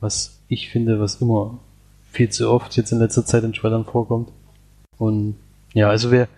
Was 0.00 0.40
ich 0.48 0.70
finde, 0.70 1.00
was 1.00 1.20
immer 1.20 1.60
viel 2.10 2.28
zu 2.30 2.50
oft 2.50 2.76
jetzt 2.76 2.92
in 2.92 2.98
letzter 2.98 3.24
Zeit 3.24 3.44
in 3.44 3.52
Trailern 3.52 3.84
vorkommt. 3.84 4.30
Und 4.98 5.36
ja, 5.72 5.88
also 5.88 6.10
wer, 6.10 6.28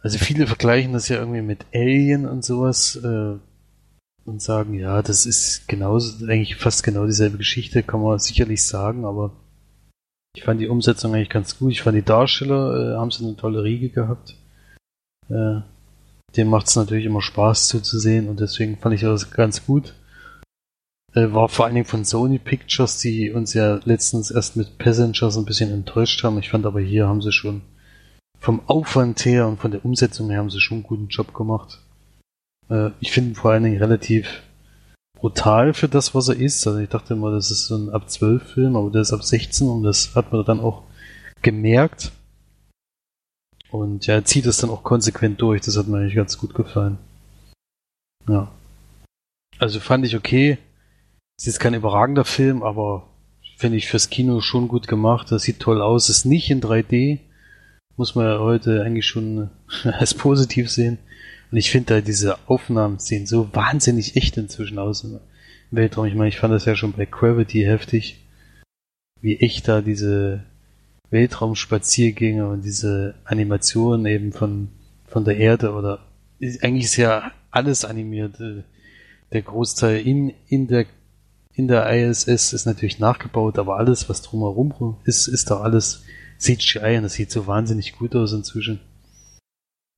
also 0.00 0.18
viele 0.18 0.46
vergleichen 0.46 0.92
das 0.92 1.08
ja 1.08 1.16
irgendwie 1.16 1.42
mit 1.42 1.66
Alien 1.74 2.26
und 2.26 2.44
sowas 2.44 2.96
äh, 2.96 3.34
und 4.24 4.42
sagen, 4.42 4.74
ja, 4.74 5.02
das 5.02 5.26
ist 5.26 5.68
genauso, 5.68 6.24
eigentlich 6.26 6.56
fast 6.56 6.82
genau 6.82 7.06
dieselbe 7.06 7.38
Geschichte, 7.38 7.82
kann 7.82 8.02
man 8.02 8.18
sicherlich 8.18 8.64
sagen, 8.64 9.04
aber 9.04 9.32
ich 10.36 10.44
fand 10.44 10.60
die 10.60 10.68
Umsetzung 10.68 11.14
eigentlich 11.14 11.30
ganz 11.30 11.58
gut. 11.58 11.72
Ich 11.72 11.82
fand 11.82 11.96
die 11.96 12.04
Darsteller 12.04 12.94
äh, 12.94 12.96
haben 12.98 13.10
sie 13.10 13.24
eine 13.24 13.36
tolle 13.36 13.64
Riege 13.64 13.88
gehabt. 13.88 14.36
Äh, 15.30 15.60
dem 16.36 16.48
macht 16.48 16.66
es 16.66 16.76
natürlich 16.76 17.06
immer 17.06 17.22
Spaß 17.22 17.68
zuzusehen 17.68 18.28
und 18.28 18.40
deswegen 18.40 18.76
fand 18.76 18.94
ich 18.94 19.00
das 19.00 19.30
ganz 19.30 19.64
gut. 19.64 19.94
Äh, 21.16 21.32
war 21.32 21.48
vor 21.48 21.64
allen 21.64 21.74
Dingen 21.74 21.86
von 21.86 22.04
Sony 22.04 22.38
Pictures, 22.38 22.98
die 22.98 23.32
uns 23.32 23.54
ja 23.54 23.80
letztens 23.84 24.30
erst 24.30 24.56
mit 24.56 24.76
Passengers 24.76 25.38
ein 25.38 25.46
bisschen 25.46 25.72
enttäuscht 25.72 26.22
haben. 26.22 26.38
Ich 26.38 26.50
fand 26.50 26.66
aber 26.66 26.80
hier 26.80 27.08
haben 27.08 27.22
sie 27.22 27.32
schon 27.32 27.62
vom 28.38 28.60
Aufwand 28.68 29.24
her 29.24 29.48
und 29.48 29.58
von 29.58 29.70
der 29.70 29.84
Umsetzung 29.84 30.28
her 30.28 30.40
haben 30.40 30.50
sie 30.50 30.60
schon 30.60 30.78
einen 30.78 30.86
guten 30.86 31.08
Job 31.08 31.32
gemacht. 31.32 31.80
Äh, 32.68 32.90
ich 33.00 33.12
finde 33.12 33.30
ihn 33.30 33.34
vor 33.34 33.50
allen 33.52 33.64
Dingen 33.64 33.78
relativ 33.78 34.42
brutal 35.18 35.72
für 35.72 35.88
das, 35.88 36.14
was 36.14 36.28
er 36.28 36.36
ist. 36.36 36.66
Also 36.66 36.78
ich 36.80 36.90
dachte 36.90 37.14
immer, 37.14 37.30
das 37.30 37.50
ist 37.50 37.66
so 37.66 37.76
ein 37.76 37.88
ab 37.88 38.10
12 38.10 38.52
Film, 38.52 38.76
aber 38.76 38.90
der 38.90 39.00
ist 39.00 39.14
ab 39.14 39.24
16 39.24 39.66
und 39.68 39.84
das 39.84 40.14
hat 40.14 40.32
man 40.32 40.44
dann 40.44 40.60
auch 40.60 40.82
gemerkt. 41.40 42.12
Und 43.70 44.06
ja, 44.06 44.16
er 44.16 44.24
zieht 44.26 44.44
es 44.44 44.58
dann 44.58 44.68
auch 44.68 44.84
konsequent 44.84 45.40
durch. 45.40 45.62
Das 45.62 45.78
hat 45.78 45.88
mir 45.88 45.96
eigentlich 45.96 46.14
ganz 46.14 46.36
gut 46.36 46.54
gefallen. 46.54 46.98
Ja. 48.28 48.52
Also 49.58 49.80
fand 49.80 50.04
ich 50.04 50.14
okay. 50.14 50.58
Es 51.38 51.46
ist 51.46 51.60
kein 51.60 51.74
überragender 51.74 52.24
Film, 52.24 52.62
aber 52.62 53.08
finde 53.58 53.76
ich 53.76 53.88
fürs 53.88 54.08
Kino 54.08 54.40
schon 54.40 54.68
gut 54.68 54.88
gemacht. 54.88 55.30
Das 55.30 55.42
sieht 55.42 55.60
toll 55.60 55.82
aus. 55.82 56.08
Ist 56.08 56.24
nicht 56.24 56.50
in 56.50 56.62
3D. 56.62 57.18
Muss 57.96 58.14
man 58.14 58.26
ja 58.26 58.38
heute 58.38 58.82
eigentlich 58.82 59.06
schon 59.06 59.50
als 59.84 60.14
positiv 60.14 60.70
sehen. 60.70 60.98
Und 61.50 61.58
ich 61.58 61.70
finde 61.70 61.94
da 61.94 62.00
diese 62.00 62.38
Aufnahmen 62.48 62.98
sehen 62.98 63.26
so 63.26 63.54
wahnsinnig 63.54 64.16
echt 64.16 64.36
inzwischen 64.36 64.78
aus 64.78 65.04
im 65.04 65.20
Weltraum. 65.70 66.06
Ich 66.06 66.14
meine, 66.14 66.28
ich 66.28 66.38
fand 66.38 66.54
das 66.54 66.64
ja 66.64 66.74
schon 66.74 66.92
bei 66.92 67.04
Gravity 67.04 67.62
heftig, 67.62 68.24
wie 69.20 69.38
echt 69.38 69.68
da 69.68 69.80
diese 69.80 70.42
Weltraumspaziergänge 71.10 72.48
und 72.48 72.62
diese 72.62 73.14
Animationen 73.24 74.06
eben 74.06 74.32
von, 74.32 74.68
von 75.06 75.24
der 75.24 75.36
Erde 75.36 75.72
oder 75.72 76.00
eigentlich 76.62 76.84
ist 76.84 76.96
ja 76.96 77.30
alles 77.50 77.84
animiert. 77.84 78.38
Der 79.32 79.42
Großteil 79.42 80.00
in, 80.00 80.34
in 80.48 80.66
der 80.66 80.86
in 81.56 81.68
der 81.68 81.90
ISS 81.90 82.52
ist 82.52 82.66
natürlich 82.66 82.98
nachgebaut, 82.98 83.58
aber 83.58 83.76
alles, 83.76 84.08
was 84.08 84.22
drumherum 84.22 84.96
ist, 85.04 85.26
ist 85.26 85.50
doch 85.50 85.62
alles 85.62 86.04
CGI 86.38 86.98
und 86.98 87.04
das 87.04 87.14
sieht 87.14 87.30
so 87.30 87.46
wahnsinnig 87.46 87.96
gut 87.96 88.14
aus 88.14 88.32
inzwischen. 88.32 88.80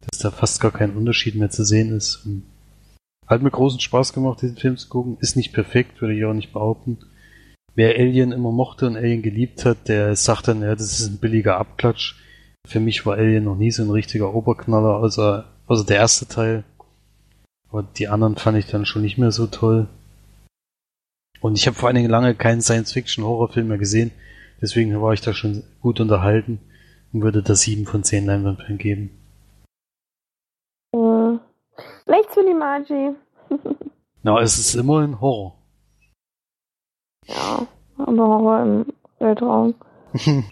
Dass 0.08 0.20
da 0.20 0.30
fast 0.30 0.60
gar 0.60 0.70
kein 0.70 0.96
Unterschied 0.96 1.34
mehr 1.34 1.50
zu 1.50 1.64
sehen 1.64 1.92
ist. 1.92 2.24
Und 2.24 2.44
hat 3.26 3.42
mir 3.42 3.50
großen 3.50 3.80
Spaß 3.80 4.12
gemacht, 4.12 4.40
diesen 4.40 4.56
Film 4.56 4.76
zu 4.76 4.88
gucken. 4.88 5.18
Ist 5.20 5.36
nicht 5.36 5.52
perfekt, 5.52 6.00
würde 6.00 6.14
ich 6.14 6.24
auch 6.24 6.32
nicht 6.32 6.52
behaupten 6.52 6.98
wer 7.78 7.94
Alien 7.94 8.32
immer 8.32 8.50
mochte 8.50 8.88
und 8.88 8.96
Alien 8.96 9.22
geliebt 9.22 9.64
hat, 9.64 9.86
der 9.86 10.16
sagt 10.16 10.48
dann, 10.48 10.62
ja, 10.62 10.74
das 10.74 10.98
ist 10.98 11.08
ein 11.08 11.18
billiger 11.18 11.58
Abklatsch. 11.58 12.16
Für 12.66 12.80
mich 12.80 13.06
war 13.06 13.16
Alien 13.16 13.44
noch 13.44 13.54
nie 13.54 13.70
so 13.70 13.84
ein 13.84 13.90
richtiger 13.90 14.34
Oberknaller, 14.34 14.96
außer, 14.96 15.44
außer 15.68 15.84
der 15.84 15.98
erste 15.98 16.26
Teil. 16.26 16.64
Aber 17.70 17.84
die 17.84 18.08
anderen 18.08 18.34
fand 18.34 18.58
ich 18.58 18.66
dann 18.66 18.84
schon 18.84 19.02
nicht 19.02 19.16
mehr 19.16 19.30
so 19.30 19.46
toll. 19.46 19.86
Und 21.40 21.57
ich 21.57 21.66
habe 21.66 21.77
vor 21.77 21.88
allen 21.88 21.96
Dingen 21.96 22.11
lange 22.11 22.35
keinen 22.35 22.61
Science-Fiction-Horrorfilm 22.61 23.68
mehr 23.68 23.79
gesehen. 23.79 24.11
Deswegen 24.61 25.01
war 25.01 25.12
ich 25.12 25.20
da 25.20 25.33
schon 25.33 25.62
gut 25.81 26.01
unterhalten 26.01 26.61
und 27.12 27.22
würde 27.22 27.42
da 27.42 27.55
sieben 27.55 27.87
von 27.87 28.03
zehn 28.03 28.27
Leinwandperlen 28.27 28.79
geben. 28.79 29.11
Äh, 30.92 31.38
nichts 32.11 32.35
für 32.35 32.44
die 32.44 32.55
Magi. 32.55 33.14
Na, 34.22 34.40
es 34.40 34.59
ist 34.59 34.74
immer 34.74 35.01
ein 35.01 35.20
Horror. 35.20 35.57
Ja, 37.27 37.66
aber 37.98 38.27
Horror 38.27 38.62
im 38.62 38.87
Weltraum. 39.20 39.74
nee, 40.14 40.44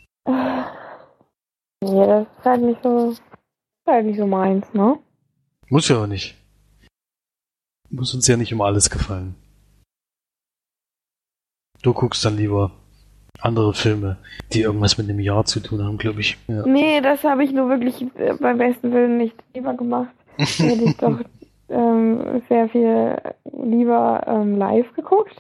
das 1.80 2.26
ist 2.26 2.44
halt 2.44 2.62
nicht 2.62 2.82
so, 2.82 3.14
halt 3.86 4.06
nicht 4.06 4.18
so 4.18 4.26
meins, 4.26 4.72
ne? 4.72 4.98
Muss 5.68 5.88
ja 5.88 6.02
auch 6.02 6.06
nicht. 6.06 6.36
Muss 7.90 8.14
uns 8.14 8.28
ja 8.28 8.36
nicht 8.36 8.52
um 8.52 8.60
alles 8.60 8.88
gefallen. 8.90 9.34
Du 11.86 11.94
guckst 11.94 12.24
dann 12.24 12.36
lieber 12.36 12.72
andere 13.40 13.72
Filme, 13.72 14.16
die 14.52 14.62
irgendwas 14.62 14.98
mit 14.98 15.08
einem 15.08 15.20
Jahr 15.20 15.44
zu 15.44 15.60
tun 15.60 15.84
haben, 15.84 15.98
glaube 15.98 16.18
ich. 16.18 16.36
Ja. 16.48 16.66
Nee, 16.66 17.00
das 17.00 17.22
habe 17.22 17.44
ich 17.44 17.52
nur 17.52 17.68
wirklich 17.68 18.02
äh, 18.16 18.34
beim 18.40 18.58
besten 18.58 18.92
Willen 18.92 19.18
nicht 19.18 19.36
lieber 19.54 19.72
gemacht. 19.74 20.10
Hätte 20.36 20.82
ich 20.82 20.96
doch 20.96 21.20
ähm, 21.68 22.42
sehr 22.48 22.68
viel 22.70 23.16
lieber 23.62 24.20
ähm, 24.26 24.58
live 24.58 24.92
geguckt. 24.94 25.36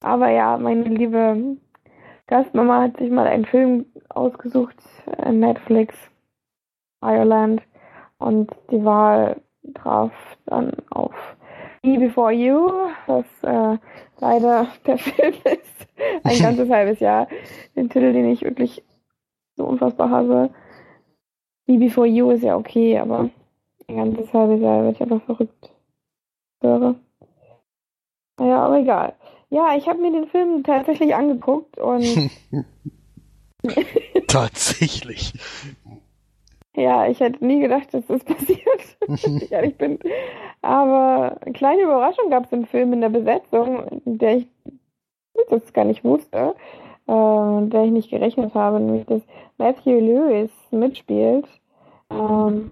Aber 0.00 0.28
ja, 0.30 0.58
meine 0.58 0.82
liebe 0.82 1.56
Gastmama 2.26 2.82
hat 2.82 2.96
sich 2.96 3.12
mal 3.12 3.28
einen 3.28 3.44
Film 3.44 3.86
ausgesucht, 4.08 4.74
äh, 5.18 5.30
Netflix, 5.30 5.94
Ireland. 7.02 7.62
Und 8.18 8.50
die 8.72 8.84
Wahl 8.84 9.40
traf 9.74 10.10
dann 10.46 10.72
auf 10.90 11.14
Me 11.84 12.00
Before 12.00 12.32
You, 12.32 12.68
was 13.06 13.26
äh, 13.42 13.78
leider 14.20 14.68
der 14.86 14.98
Film 14.98 15.34
ist. 15.44 15.88
Ein 16.24 16.38
ganzes 16.38 16.68
halbes 16.70 17.00
Jahr. 17.00 17.28
Den 17.76 17.88
Titel, 17.88 18.12
den 18.12 18.30
ich 18.30 18.42
wirklich 18.42 18.82
so 19.56 19.64
unfassbar 19.64 20.10
hasse. 20.10 20.50
Me 21.66 21.78
Before 21.78 22.06
You 22.06 22.30
ist 22.30 22.42
ja 22.42 22.56
okay, 22.56 22.98
aber 22.98 23.30
ein 23.88 23.96
ganzes 23.96 24.32
halbes 24.32 24.60
Jahr 24.60 24.82
werde 24.82 24.92
ich 24.92 25.02
einfach 25.02 25.22
verrückt. 25.22 25.70
Höre. 26.60 26.96
Naja, 28.38 28.64
aber 28.64 28.78
egal. 28.78 29.14
Ja, 29.50 29.74
ich 29.76 29.88
habe 29.88 30.00
mir 30.00 30.12
den 30.12 30.28
Film 30.28 30.62
tatsächlich 30.62 31.14
angeguckt 31.14 31.78
und. 31.78 32.30
tatsächlich. 34.28 35.32
Ja, 36.78 37.08
ich 37.08 37.18
hätte 37.18 37.44
nie 37.44 37.58
gedacht, 37.58 37.92
dass 37.92 38.06
das 38.06 38.22
passiert, 38.24 38.96
wenn 39.00 39.36
ich 39.38 39.50
ehrlich 39.50 39.76
bin. 39.76 39.98
Aber 40.62 41.36
eine 41.40 41.52
kleine 41.52 41.82
Überraschung 41.82 42.30
gab 42.30 42.44
es 42.44 42.52
im 42.52 42.66
Film 42.66 42.92
in 42.92 43.00
der 43.00 43.08
Besetzung, 43.08 44.00
in 44.04 44.18
der 44.18 44.36
ich 44.36 44.46
das 45.50 45.72
gar 45.72 45.84
nicht 45.84 46.04
wusste, 46.04 46.54
äh, 47.08 47.66
der 47.66 47.84
ich 47.84 47.90
nicht 47.90 48.10
gerechnet 48.10 48.54
habe, 48.54 48.78
nämlich 48.78 49.06
dass 49.06 49.22
Matthew 49.56 49.98
Lewis 49.98 50.52
mitspielt. 50.70 51.48
Ähm, 52.10 52.70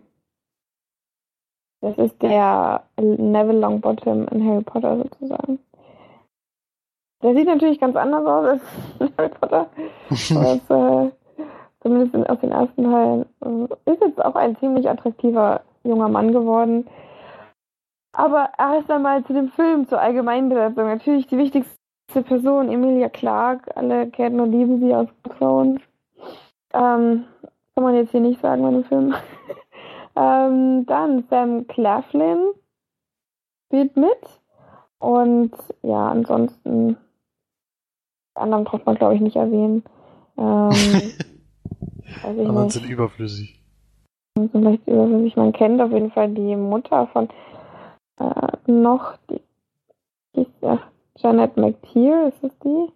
das 1.80 1.98
ist 1.98 2.22
der 2.22 2.84
Neville 2.96 3.58
Longbottom 3.58 4.28
in 4.28 4.46
Harry 4.46 4.62
Potter 4.62 4.98
sozusagen. 4.98 5.58
Der 7.24 7.34
sieht 7.34 7.46
natürlich 7.46 7.80
ganz 7.80 7.96
anders 7.96 8.24
aus 8.24 8.44
als 9.00 9.12
Harry 9.18 9.30
Potter. 9.30 9.68
als, 10.10 10.70
äh, 10.70 11.10
zumindest 11.86 12.28
aus 12.28 12.40
den 12.40 12.50
ersten 12.50 12.84
Teilen. 12.84 13.26
Äh, 13.44 13.92
ist 13.92 14.00
jetzt 14.00 14.24
auch 14.24 14.34
ein 14.34 14.56
ziemlich 14.58 14.88
attraktiver 14.88 15.60
junger 15.84 16.08
Mann 16.08 16.32
geworden. 16.32 16.86
Aber 18.12 18.50
erst 18.58 18.90
einmal 18.90 19.24
zu 19.24 19.32
dem 19.32 19.50
Film, 19.50 19.86
zur 19.88 20.00
Allgemeinbesetzung. 20.00 20.86
Natürlich 20.86 21.26
die 21.28 21.38
wichtigste 21.38 22.22
Person, 22.24 22.70
Emilia 22.70 23.08
Clarke. 23.08 23.76
Alle 23.76 24.08
kennen 24.08 24.40
und 24.40 24.50
lieben 24.50 24.80
sie 24.80 24.94
aus 24.94 25.08
Thrones. 25.38 25.80
Ähm, 26.72 27.24
kann 27.74 27.84
man 27.84 27.94
jetzt 27.94 28.10
hier 28.10 28.20
nicht 28.20 28.40
sagen 28.40 28.62
bei 28.62 28.70
dem 28.70 28.84
Film. 28.84 29.14
ähm, 30.16 30.86
dann 30.86 31.24
Sam 31.30 31.66
Claflin 31.68 32.38
spielt 33.66 33.96
mit. 33.96 34.40
Und 34.98 35.52
ja, 35.82 36.08
ansonsten, 36.08 36.96
die 38.34 38.40
anderen 38.40 38.64
braucht 38.64 38.86
man 38.86 38.96
glaube 38.96 39.14
ich 39.14 39.20
nicht 39.20 39.36
erwähnen. 39.36 39.84
Ähm, 40.38 40.72
Anderen 42.22 42.70
sind 42.70 42.88
überflüssig. 42.88 43.60
Sind 44.36 44.52
vielleicht 44.52 44.86
überflüssig. 44.86 45.36
Man 45.36 45.52
kennt 45.52 45.80
auf 45.80 45.90
jeden 45.90 46.10
Fall 46.10 46.28
die 46.30 46.56
Mutter 46.56 47.06
von 47.08 47.28
äh, 48.18 48.70
noch, 48.70 49.16
die, 49.30 49.40
die 50.34 50.46
ja 50.60 50.78
Janet 51.16 51.56
McTeer, 51.56 52.28
ist 52.28 52.44
es 52.44 52.58
die? 52.60 52.92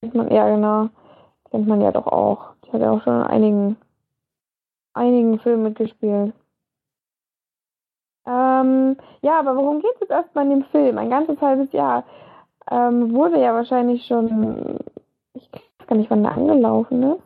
Kennt 0.00 0.14
man, 0.14 0.30
ja, 0.32 0.48
genau. 0.48 0.88
Kennt 1.50 1.68
man 1.68 1.80
ja 1.80 1.92
doch 1.92 2.06
auch. 2.06 2.54
Die 2.64 2.72
hat 2.72 2.80
ja 2.80 2.92
auch 2.92 3.02
schon 3.02 3.14
in 3.14 3.26
einigen, 3.26 3.76
einigen 4.94 5.38
Filmen 5.38 5.64
mitgespielt. 5.64 6.32
Ähm, 8.24 8.96
ja, 9.22 9.38
aber 9.38 9.56
worum 9.56 9.80
geht 9.80 9.94
es 9.94 10.00
jetzt 10.00 10.10
erstmal 10.10 10.44
in 10.44 10.50
dem 10.50 10.64
Film? 10.64 10.96
Ein 10.98 11.10
ganzes 11.10 11.40
halbes 11.40 11.72
Jahr. 11.72 12.04
Ähm, 12.70 13.12
wurde 13.12 13.40
ja 13.40 13.52
wahrscheinlich 13.54 14.06
schon, 14.06 14.78
ich 15.34 15.48
weiß 15.52 15.86
gar 15.88 15.96
nicht, 15.96 16.10
wann 16.10 16.22
der 16.22 16.32
angelaufen 16.32 17.02
ist. 17.02 17.22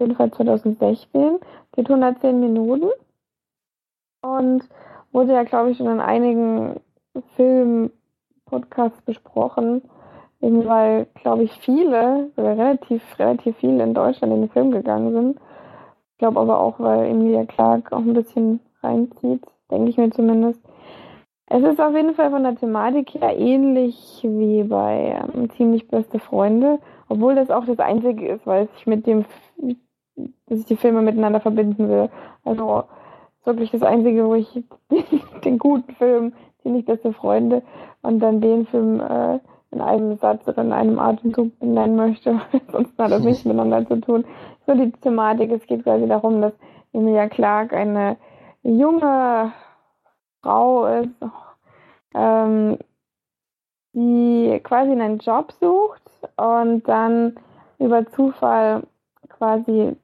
Jeden 0.00 0.14
Fall 0.16 0.30
2016. 0.30 1.38
Geht 1.72 1.88
110 1.88 2.40
Minuten. 2.40 2.88
Und 4.22 4.68
wurde 5.12 5.32
ja, 5.32 5.44
glaube 5.44 5.70
ich, 5.70 5.78
schon 5.78 5.86
in 5.86 6.00
einigen 6.00 6.80
Film-Podcasts 7.36 9.00
besprochen. 9.02 9.82
Eben 10.40 10.64
weil, 10.66 11.06
glaube 11.14 11.42
ich, 11.42 11.52
viele, 11.52 12.30
oder 12.36 12.56
relativ, 12.56 13.02
relativ 13.18 13.56
viele 13.56 13.82
in 13.82 13.94
Deutschland 13.94 14.32
in 14.32 14.42
den 14.42 14.50
Film 14.50 14.70
gegangen 14.70 15.12
sind. 15.12 15.40
Ich 16.12 16.18
glaube 16.18 16.40
aber 16.40 16.60
auch, 16.60 16.78
weil 16.78 17.06
Emilia 17.06 17.44
Clark 17.44 17.92
auch 17.92 17.98
ein 17.98 18.12
bisschen 18.12 18.60
reinzieht, 18.82 19.44
denke 19.70 19.90
ich 19.90 19.96
mir 19.96 20.10
zumindest. 20.10 20.60
Es 21.50 21.62
ist 21.62 21.80
auf 21.80 21.94
jeden 21.94 22.14
Fall 22.14 22.30
von 22.30 22.42
der 22.42 22.56
Thematik 22.56 23.14
her 23.14 23.36
ähnlich 23.36 24.20
wie 24.22 24.62
bei 24.64 25.18
ähm, 25.34 25.48
Ziemlich 25.50 25.88
beste 25.88 26.18
Freunde, 26.18 26.78
obwohl 27.08 27.34
das 27.34 27.50
auch 27.50 27.64
das 27.64 27.78
Einzige 27.78 28.28
ist, 28.28 28.46
weil 28.46 28.64
es 28.64 28.72
sich 28.74 28.86
mit 28.86 29.06
dem, 29.06 29.24
dass 30.46 30.60
ich 30.60 30.66
die 30.66 30.76
Filme 30.76 31.02
miteinander 31.02 31.40
verbinden 31.40 31.88
will. 31.88 32.10
Also 32.44 32.84
wirklich 33.44 33.70
das 33.70 33.82
Einzige, 33.82 34.26
wo 34.26 34.34
ich 34.34 34.64
den 35.44 35.58
guten 35.58 35.94
Film 35.94 36.32
Ziemlich 36.62 36.84
beste 36.86 37.12
Freunde 37.12 37.62
und 38.02 38.18
dann 38.20 38.40
den 38.40 38.66
Film 38.66 39.00
äh, 39.00 39.38
in 39.70 39.80
einem 39.80 40.16
Satz 40.16 40.46
oder 40.48 40.62
in 40.62 40.72
einem 40.72 40.98
Atemzug 40.98 41.52
nennen 41.62 41.96
möchte, 41.96 42.40
sonst 42.72 42.98
hat 42.98 43.12
das 43.12 43.22
nichts 43.22 43.44
miteinander 43.44 43.86
zu 43.86 44.00
tun. 44.00 44.24
So 44.66 44.74
die 44.74 44.90
Thematik, 44.92 45.52
es 45.52 45.64
geht 45.66 45.84
quasi 45.84 46.06
darum, 46.06 46.42
dass 46.42 46.52
Emilia 46.92 47.28
Clark 47.28 47.72
eine 47.72 48.16
junge 48.62 49.52
Frau 50.42 50.86
ist, 50.86 51.10
ähm, 52.14 52.78
die 53.92 54.60
quasi 54.64 54.90
einen 54.92 55.18
Job 55.18 55.52
sucht 55.60 56.02
und 56.36 56.88
dann 56.88 57.36
über 57.78 58.04
Zufall 58.06 58.82
quasi 59.28 59.96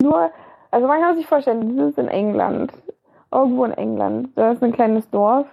nur, 0.00 0.30
also 0.70 0.86
man 0.86 1.00
kann 1.00 1.16
sich 1.16 1.26
vorstellen, 1.26 1.76
das 1.76 1.90
ist 1.90 1.98
in 1.98 2.08
England, 2.08 2.72
irgendwo 3.32 3.64
in 3.64 3.72
England, 3.72 4.30
da 4.36 4.52
ist 4.52 4.62
ein 4.62 4.72
kleines 4.72 5.08
Dorf, 5.10 5.46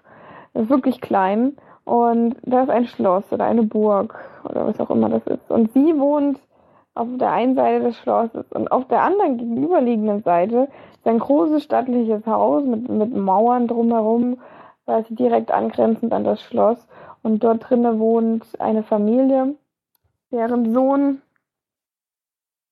ist 0.54 0.70
wirklich 0.70 1.02
klein 1.02 1.58
und 1.84 2.36
da 2.44 2.64
ist 2.64 2.70
ein 2.70 2.86
Schloss 2.86 3.24
oder 3.32 3.46
eine 3.46 3.64
Burg 3.64 4.16
oder 4.44 4.66
was 4.66 4.80
auch 4.80 4.90
immer 4.90 5.10
das 5.10 5.26
ist. 5.28 5.50
Und 5.50 5.72
sie 5.74 5.98
wohnt 6.00 6.40
auf 6.94 7.08
der 7.18 7.32
einen 7.32 7.56
Seite 7.56 7.86
des 7.86 7.98
Schlosses 7.98 8.46
und 8.52 8.72
auf 8.72 8.88
der 8.88 9.02
anderen 9.02 9.38
gegenüberliegenden 9.38 10.24
Seite 10.24 10.70
ist 10.94 11.08
ein 11.08 11.20
großes 11.20 11.64
stattliches 11.64 12.26
Haus 12.26 12.64
mit, 12.64 12.88
mit 12.88 13.16
Mauern 13.16 13.68
drumherum, 13.68 14.38
quasi 14.86 15.14
direkt 15.16 15.52
angrenzend 15.52 16.14
an 16.14 16.24
das 16.24 16.42
Schloss. 16.42 16.88
Und 17.22 17.44
dort 17.44 17.70
drinnen 17.70 18.00
wohnt 18.00 18.46
eine 18.60 18.84
Familie, 18.84 19.56
deren 20.32 20.74
Sohn 20.74 21.22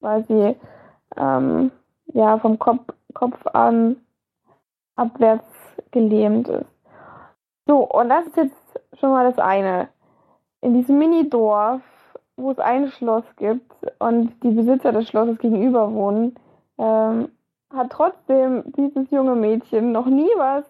quasi 0.04 0.56
ähm, 1.16 1.72
ja, 2.08 2.38
vom 2.38 2.60
Kopf, 2.60 2.93
Kopf 3.14 3.47
an 3.47 3.95
abwärts 4.97 5.47
gelähmt 5.91 6.49
ist. 6.49 6.70
So, 7.66 7.89
und 7.89 8.10
das 8.10 8.28
ist 8.28 8.36
jetzt 8.36 8.99
schon 8.99 9.12
mal 9.12 9.26
das 9.26 9.39
eine. 9.39 9.88
In 10.60 10.74
diesem 10.74 10.97
Mini-Dorf 10.99 11.82
wo 12.36 12.51
es 12.51 12.60
ein 12.60 12.89
Schloss 12.89 13.24
gibt 13.38 13.72
und 13.99 14.32
die 14.43 14.51
Besitzer 14.51 14.91
des 14.91 15.08
Schlosses 15.08 15.38
gegenüber 15.39 15.93
wohnen, 15.93 16.36
ähm, 16.78 17.30
hat 17.72 17.91
trotzdem 17.91 18.64
dieses 18.76 19.10
junge 19.12 19.36
Mädchen 19.36 19.91
noch 19.91 20.06
nie 20.06 20.30
was 20.38 20.66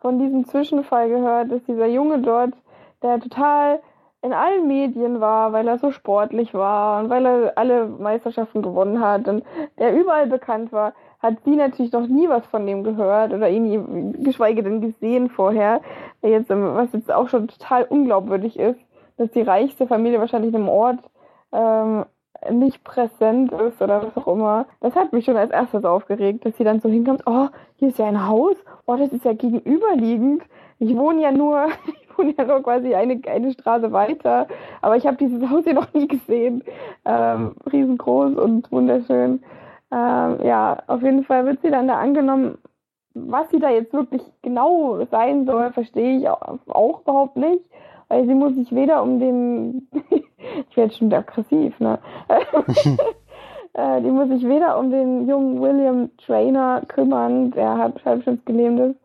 von 0.00 0.18
diesem 0.18 0.44
Zwischenfall 0.46 1.08
gehört, 1.08 1.50
dass 1.50 1.62
dieser 1.64 1.86
Junge 1.86 2.20
dort, 2.20 2.54
der 3.02 3.20
total 3.20 3.80
in 4.22 4.32
allen 4.32 4.66
Medien 4.68 5.20
war, 5.20 5.52
weil 5.52 5.66
er 5.68 5.78
so 5.78 5.90
sportlich 5.90 6.54
war 6.54 7.02
und 7.02 7.10
weil 7.10 7.26
er 7.26 7.52
alle 7.56 7.86
Meisterschaften 7.86 8.62
gewonnen 8.62 9.00
hat 9.00 9.28
und 9.28 9.44
der 9.78 9.94
überall 9.98 10.26
bekannt 10.26 10.72
war, 10.72 10.94
hat 11.20 11.34
sie 11.44 11.56
natürlich 11.56 11.92
noch 11.92 12.06
nie 12.06 12.28
was 12.28 12.46
von 12.46 12.66
dem 12.66 12.84
gehört 12.84 13.32
oder 13.32 13.48
ihn 13.48 14.22
geschweige 14.24 14.62
denn 14.62 14.80
gesehen 14.80 15.28
vorher, 15.28 15.80
jetzt, 16.22 16.50
was 16.50 16.92
jetzt 16.92 17.12
auch 17.12 17.28
schon 17.28 17.48
total 17.48 17.84
unglaubwürdig 17.84 18.58
ist 18.58 18.78
dass 19.16 19.30
die 19.30 19.42
reichste 19.42 19.86
Familie 19.86 20.20
wahrscheinlich 20.20 20.50
in 20.50 20.56
einem 20.56 20.68
Ort 20.68 20.98
ähm, 21.52 22.04
nicht 22.50 22.82
präsent 22.82 23.52
ist 23.52 23.80
oder 23.80 24.02
was 24.02 24.16
auch 24.16 24.32
immer. 24.32 24.66
Das 24.80 24.96
hat 24.96 25.12
mich 25.12 25.24
schon 25.24 25.36
als 25.36 25.52
erstes 25.52 25.84
aufgeregt, 25.84 26.44
dass 26.44 26.56
sie 26.56 26.64
dann 26.64 26.80
so 26.80 26.88
hinkommt, 26.88 27.22
oh, 27.26 27.48
hier 27.76 27.88
ist 27.88 27.98
ja 27.98 28.06
ein 28.06 28.26
Haus, 28.26 28.56
oh, 28.86 28.96
das 28.96 29.12
ist 29.12 29.24
ja 29.24 29.32
gegenüberliegend. 29.32 30.42
Ich 30.78 30.96
wohne 30.96 31.22
ja 31.22 31.30
nur, 31.30 31.66
ja 32.38 32.44
nur 32.44 32.62
quasi 32.62 32.94
eine, 32.94 33.20
eine 33.26 33.52
Straße 33.52 33.92
weiter, 33.92 34.46
aber 34.80 34.96
ich 34.96 35.06
habe 35.06 35.16
dieses 35.16 35.48
Haus 35.48 35.64
hier 35.64 35.74
noch 35.74 35.92
nie 35.94 36.08
gesehen. 36.08 36.62
Ähm, 37.04 37.54
riesengroß 37.70 38.34
und 38.36 38.70
wunderschön. 38.72 39.42
Ähm, 39.92 40.38
ja, 40.44 40.82
auf 40.86 41.02
jeden 41.02 41.24
Fall 41.24 41.44
wird 41.46 41.60
sie 41.62 41.70
dann 41.70 41.88
da 41.88 41.98
angenommen. 41.98 42.58
Was 43.14 43.50
sie 43.50 43.58
da 43.58 43.68
jetzt 43.68 43.92
wirklich 43.92 44.22
genau 44.40 45.04
sein 45.10 45.44
soll, 45.44 45.72
verstehe 45.72 46.18
ich 46.18 46.28
auch, 46.28 46.58
auch 46.68 47.02
überhaupt 47.02 47.36
nicht 47.36 47.62
weil 48.12 48.26
sie 48.26 48.34
muss 48.34 48.54
sich 48.54 48.70
weder 48.72 49.02
um 49.02 49.18
den, 49.18 49.88
ich 50.68 50.76
werde 50.76 50.92
schon 50.92 51.12
aggressiv, 51.12 51.78
ne? 51.80 51.98
Äh, 53.74 54.02
die 54.02 54.10
muss 54.10 54.28
sich 54.28 54.46
weder 54.46 54.78
um 54.78 54.90
den 54.90 55.26
jungen 55.26 55.62
William 55.62 56.10
Trainer 56.18 56.82
kümmern, 56.88 57.52
der 57.52 57.78
halb, 57.78 58.04
halbstens 58.04 58.44
gelähmt 58.44 58.78
ist, 58.78 59.00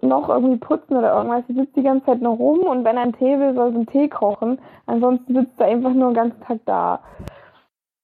noch 0.00 0.28
irgendwie 0.28 0.56
putzen 0.56 0.96
oder 0.96 1.14
irgendwas. 1.14 1.44
Sie 1.46 1.54
sitzt 1.54 1.76
die 1.76 1.82
ganze 1.82 2.06
Zeit 2.06 2.22
noch 2.22 2.38
rum 2.38 2.60
und 2.60 2.84
wenn 2.84 2.96
er 2.96 3.02
einen 3.02 3.12
Tee 3.12 3.38
will, 3.38 3.54
soll 3.54 3.70
sie 3.70 3.76
einen 3.76 3.86
Tee 3.86 4.08
kochen. 4.08 4.58
Ansonsten 4.86 5.34
sitzt 5.34 5.60
er 5.60 5.66
einfach 5.66 5.92
nur 5.92 6.10
den 6.10 6.14
ganzen 6.14 6.40
Tag 6.40 6.58
da. 6.64 7.00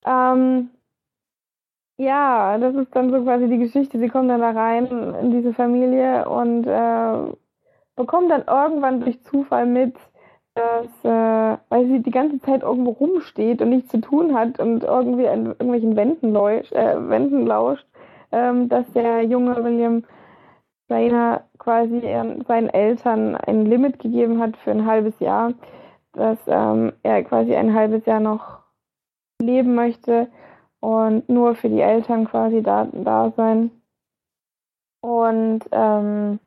Ähm, 0.04 0.70
ja, 1.96 2.56
das 2.58 2.74
ist 2.74 2.94
dann 2.96 3.10
so 3.10 3.22
quasi 3.22 3.48
die 3.48 3.58
Geschichte. 3.58 3.98
Sie 3.98 4.08
kommt 4.08 4.30
dann 4.30 4.40
da 4.40 4.50
rein 4.50 4.86
in 5.20 5.30
diese 5.32 5.52
Familie 5.52 6.28
und 6.28 6.66
äh, 6.66 7.34
bekommt 7.96 8.30
dann 8.30 8.44
irgendwann 8.46 9.00
durch 9.00 9.22
Zufall 9.24 9.66
mit, 9.66 9.94
dass, 10.54 10.86
äh, 11.04 11.58
weil 11.68 11.86
sie 11.86 12.00
die 12.00 12.10
ganze 12.10 12.40
Zeit 12.40 12.62
irgendwo 12.62 12.92
rumsteht 12.92 13.60
und 13.60 13.70
nichts 13.70 13.90
zu 13.90 14.00
tun 14.00 14.34
hat 14.34 14.58
und 14.58 14.82
irgendwie 14.84 15.28
an 15.28 15.46
irgendwelchen 15.46 15.96
Wänden, 15.96 16.32
lauscht, 16.32 16.72
äh, 16.72 17.08
Wänden 17.08 17.46
lauscht, 17.46 17.86
ähm, 18.32 18.68
dass 18.68 18.90
der 18.92 19.22
junge 19.24 19.62
William 19.62 20.04
Rainer 20.90 21.44
quasi 21.58 21.98
äh, 21.98 22.42
seinen 22.46 22.68
Eltern 22.68 23.36
ein 23.36 23.66
Limit 23.66 23.98
gegeben 23.98 24.40
hat 24.40 24.56
für 24.56 24.70
ein 24.70 24.86
halbes 24.86 25.18
Jahr, 25.20 25.52
dass 26.12 26.38
ähm, 26.46 26.92
er 27.02 27.22
quasi 27.24 27.54
ein 27.54 27.74
halbes 27.74 28.06
Jahr 28.06 28.20
noch 28.20 28.58
leben 29.40 29.74
möchte 29.74 30.28
und 30.80 31.28
nur 31.28 31.54
für 31.54 31.68
die 31.68 31.80
Eltern 31.80 32.26
quasi 32.26 32.62
da, 32.62 32.88
da 32.92 33.32
sein. 33.36 33.70
Und 35.02 35.60
ähm, 35.72 36.40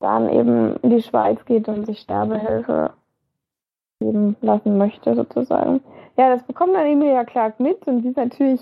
dann 0.00 0.28
eben 0.28 0.76
in 0.78 0.90
die 0.90 1.02
Schweiz 1.02 1.44
geht 1.44 1.68
und 1.68 1.86
sich 1.86 2.00
Sterbehilfe 2.00 2.92
geben 4.00 4.36
lassen 4.40 4.76
möchte, 4.76 5.14
sozusagen. 5.14 5.80
Ja, 6.16 6.28
das 6.28 6.42
bekommt 6.42 6.74
dann 6.74 6.86
Emilia 6.86 7.24
Clark 7.24 7.60
mit 7.60 7.86
und 7.86 8.02
sie 8.02 8.08
ist 8.08 8.16
natürlich 8.16 8.60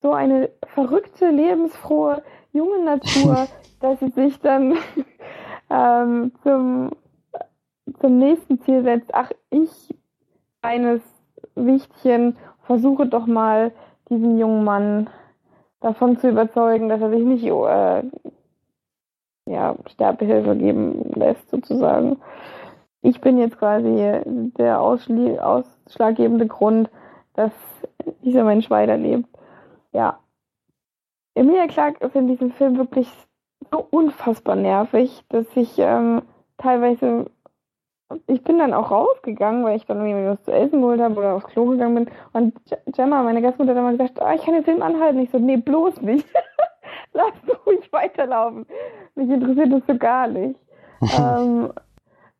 so 0.00 0.12
eine 0.12 0.50
verrückte, 0.66 1.30
lebensfrohe, 1.30 2.22
junge 2.52 2.84
Natur, 2.84 3.48
dass 3.80 4.00
sie 4.00 4.10
sich 4.10 4.40
dann 4.40 4.76
ähm, 5.70 6.32
zum, 6.42 6.90
zum 8.00 8.18
nächsten 8.18 8.60
Ziel 8.62 8.82
setzt. 8.82 9.14
Ach, 9.14 9.30
ich, 9.50 9.70
eines 10.62 11.00
Wichtchen, 11.54 12.36
versuche 12.62 13.06
doch 13.06 13.26
mal 13.26 13.72
diesen 14.10 14.38
jungen 14.38 14.64
Mann 14.64 15.08
davon 15.80 16.18
zu 16.18 16.28
überzeugen, 16.28 16.88
dass 16.88 17.00
er 17.00 17.10
sich 17.10 17.24
nicht 17.24 17.44
äh, 17.44 18.02
ja, 19.46 19.76
Sterbehilfe 19.86 20.56
geben 20.56 21.10
lässt, 21.14 21.48
sozusagen. 21.50 22.18
Ich 23.00 23.20
bin 23.20 23.38
jetzt 23.38 23.58
quasi 23.58 24.20
der 24.58 24.80
ausschlaggebende 24.80 26.46
Grund, 26.46 26.90
dass 27.34 27.52
dieser 28.22 28.44
Mensch 28.44 28.68
weiterlebt. 28.70 29.28
Ja. 29.92 30.18
Emilia 31.38 31.66
Clark 31.66 32.00
ist 32.00 32.16
in 32.16 32.28
diesem 32.28 32.52
Film 32.52 32.78
wirklich 32.78 33.08
so 33.70 33.86
unfassbar 33.90 34.56
nervig, 34.56 35.24
dass 35.28 35.46
ich 35.56 35.78
ähm, 35.78 36.22
teilweise 36.56 37.26
ich 38.26 38.42
bin 38.42 38.58
dann 38.58 38.72
auch 38.72 38.90
rausgegangen, 38.90 39.64
weil 39.64 39.76
ich 39.76 39.84
dann 39.84 39.98
irgendwie 39.98 40.28
was 40.28 40.42
zu 40.42 40.52
essen 40.52 40.80
geholt 40.80 41.00
habe 41.00 41.16
oder 41.16 41.34
aufs 41.34 41.46
Klo 41.46 41.66
gegangen 41.66 41.94
bin. 41.94 42.14
Und 42.32 42.54
Gemma, 42.94 43.22
meine 43.22 43.42
Gastmutter, 43.42 43.72
hat 43.72 43.78
immer 43.78 43.92
gesagt, 43.92 44.18
oh, 44.20 44.34
ich 44.34 44.42
kann 44.42 44.54
den 44.54 44.64
Film 44.64 44.82
anhalten. 44.82 45.20
Ich 45.20 45.30
so, 45.30 45.38
nee, 45.38 45.58
bloß 45.58 46.00
nicht. 46.00 46.26
Lass 47.12 47.32
ruhig 47.66 47.92
weiterlaufen. 47.92 48.66
Mich 49.14 49.28
interessiert 49.28 49.72
das 49.72 49.82
so 49.86 49.96
gar 49.96 50.26
nicht. 50.26 50.58
ähm, 51.18 51.70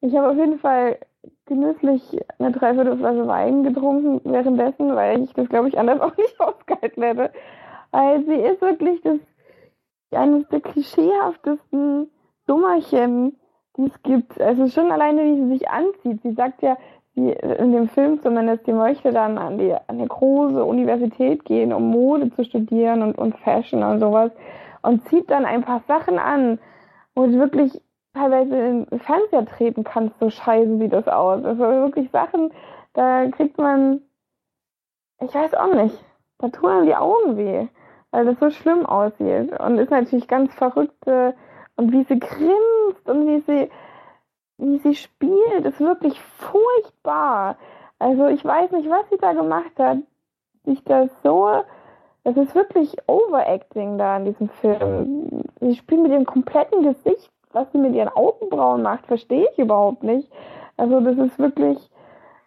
ich 0.01 0.16
habe 0.16 0.30
auf 0.30 0.36
jeden 0.36 0.59
Fall 0.59 0.99
genüsslich 1.44 2.18
eine 2.38 2.53
Dreiviertelflasche 2.53 3.26
Wein 3.26 3.62
getrunken 3.62 4.20
währenddessen, 4.24 4.94
weil 4.94 5.22
ich 5.22 5.32
das, 5.34 5.49
glaube 5.49 5.68
ich, 5.68 5.78
anders 5.78 6.01
auch 6.01 6.16
nicht 6.16 6.40
ausgehalten 6.40 7.03
hätte. 7.03 7.30
Weil 7.91 8.24
sie 8.24 8.34
ist 8.34 8.61
wirklich 8.61 9.01
das 9.03 9.18
eines 10.12 10.49
der 10.49 10.61
klischeehaftesten 10.61 12.11
Dummerchen, 12.47 13.36
die 13.76 13.86
es 13.86 14.03
gibt. 14.03 14.41
Also 14.41 14.68
schon 14.68 14.91
alleine, 14.91 15.24
wie 15.24 15.36
sie 15.36 15.59
sich 15.59 15.68
anzieht. 15.68 16.22
Sie 16.22 16.32
sagt 16.32 16.62
ja, 16.62 16.76
sie 17.14 17.30
in 17.30 17.72
dem 17.72 17.89
Film 17.89 18.20
zumindest, 18.22 18.64
sie 18.64 18.72
möchte 18.72 19.12
dann 19.12 19.39
an 19.39 19.59
die, 19.59 19.72
an 19.72 19.80
eine 19.86 20.07
große 20.07 20.64
Universität 20.64 21.45
gehen, 21.45 21.72
um 21.72 21.91
Mode 21.91 22.30
zu 22.34 22.45
studieren 22.45 23.03
und, 23.03 23.18
und 23.18 23.36
Fashion 23.39 23.82
und 23.82 24.01
sowas. 24.01 24.32
Und 24.82 25.07
zieht 25.09 25.30
dann 25.30 25.45
ein 25.45 25.62
paar 25.62 25.82
Sachen 25.86 26.18
an, 26.18 26.59
wo 27.14 27.26
sie 27.26 27.39
wirklich 27.39 27.80
teilweise 28.14 28.57
in 28.57 28.86
den 28.86 29.01
Fernseher 29.01 29.45
treten 29.45 29.84
kannst, 29.84 30.18
so 30.18 30.30
scheiße 30.30 30.78
sieht 30.78 30.93
das 30.93 31.09
aus. 31.09 31.45
Also 31.45 31.62
wirklich 31.62 32.11
Sachen, 32.11 32.53
da 32.95 33.28
kriegt 33.28 33.59
man, 33.59 34.01
ich 35.20 35.34
weiß 35.34 35.55
auch 35.55 35.74
nicht, 35.74 36.03
da 36.39 36.49
tun 36.49 36.70
einem 36.70 36.86
die 36.86 36.95
Augen 36.95 37.36
weh, 37.36 37.68
weil 38.11 38.24
das 38.24 38.38
so 38.38 38.50
schlimm 38.50 38.86
aussieht. 38.86 39.59
Und 39.61 39.78
ist 39.78 39.90
natürlich 39.90 40.28
ganz 40.28 40.54
verrückte 40.54 41.34
und 41.76 41.92
wie 41.92 42.04
sie 42.04 42.18
grinst 42.18 43.09
und 43.09 43.26
wie 43.26 43.40
sie, 43.46 43.70
wie 44.59 44.78
sie 44.78 44.94
spielt, 44.94 45.64
ist 45.64 45.80
wirklich 45.80 46.20
furchtbar. 46.20 47.56
Also 47.98 48.26
ich 48.26 48.44
weiß 48.44 48.72
nicht, 48.72 48.88
was 48.88 49.09
sie 49.11 49.18
da 49.18 49.32
gemacht 49.32 49.78
hat. 49.78 49.98
Sich 50.64 50.82
das 50.84 51.11
so, 51.22 51.62
das 52.24 52.36
ist 52.36 52.54
wirklich 52.54 52.96
Overacting 53.06 53.96
da 53.96 54.18
in 54.18 54.26
diesem 54.26 54.48
Film. 54.48 55.44
Sie 55.61 55.76
spielt 55.76 56.02
mit 56.02 56.12
ihrem 56.12 56.26
kompletten 56.26 56.82
Gesicht, 56.82 57.30
was 57.52 57.70
sie 57.72 57.78
mit 57.78 57.94
ihren 57.94 58.09
Augenbrauen 58.09 58.82
macht, 58.82 59.06
verstehe 59.06 59.48
ich 59.50 59.59
überhaupt 59.59 60.02
nicht. 60.02 60.30
Also 60.76 61.00
das 61.00 61.16
ist 61.16 61.38
wirklich 61.38 61.78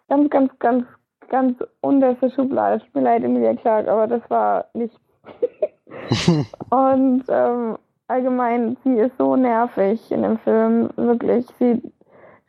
ganz, 0.08 0.30
ganz, 0.30 0.58
ganz, 0.58 0.86
ganz 1.28 1.64
unterste 1.80 2.30
Schublade. 2.30 2.80
Tut 2.80 2.94
mir 2.94 3.02
leid, 3.02 3.24
Emilia 3.24 3.54
Clark, 3.54 3.88
aber 3.88 4.06
das 4.06 4.28
war 4.30 4.66
nichts. 4.74 5.00
und 6.70 7.24
ähm, 7.28 7.78
allgemein, 8.08 8.76
sie 8.84 8.98
ist 8.98 9.16
so 9.18 9.36
nervig 9.36 10.10
in 10.10 10.22
dem 10.22 10.38
Film, 10.38 10.90
wirklich. 10.96 11.46
Sie, 11.58 11.82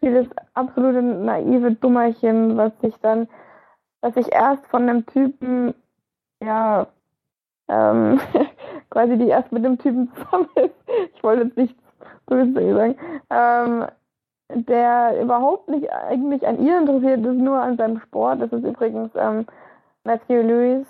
sie 0.02 0.08
ist 0.08 0.30
das 0.30 0.38
absolute 0.54 1.02
naive 1.02 1.72
Dummerchen, 1.72 2.58
was 2.58 2.72
sich 2.82 2.96
dann, 3.02 3.28
was 4.02 4.14
sich 4.16 4.32
erst 4.32 4.66
von 4.68 4.84
einem 4.84 5.06
Typen, 5.06 5.74
ja, 6.42 6.88
ähm, 7.70 8.20
quasi 8.90 9.18
die 9.18 9.30
erst 9.30 9.52
mit 9.52 9.64
dem 9.64 9.78
Typen 9.78 10.12
zusammen 10.14 10.50
ist. 10.56 10.76
Ich 11.16 11.24
wollte 11.24 11.44
jetzt 11.44 11.58
nicht 11.58 11.76
böse 12.26 12.54
sagen. 12.54 12.96
Ähm, 13.30 13.86
der 14.50 15.20
überhaupt 15.22 15.70
nicht 15.70 15.92
eigentlich 15.92 16.46
an 16.46 16.64
ihr 16.64 16.78
interessiert 16.78 17.26
ist, 17.26 17.38
nur 17.38 17.60
an 17.60 17.78
seinem 17.78 18.00
Sport. 18.00 18.42
Das 18.42 18.52
ist 18.52 18.64
übrigens 18.64 19.12
ähm, 19.16 19.46
Matthew 20.04 20.42
Lewis, 20.42 20.88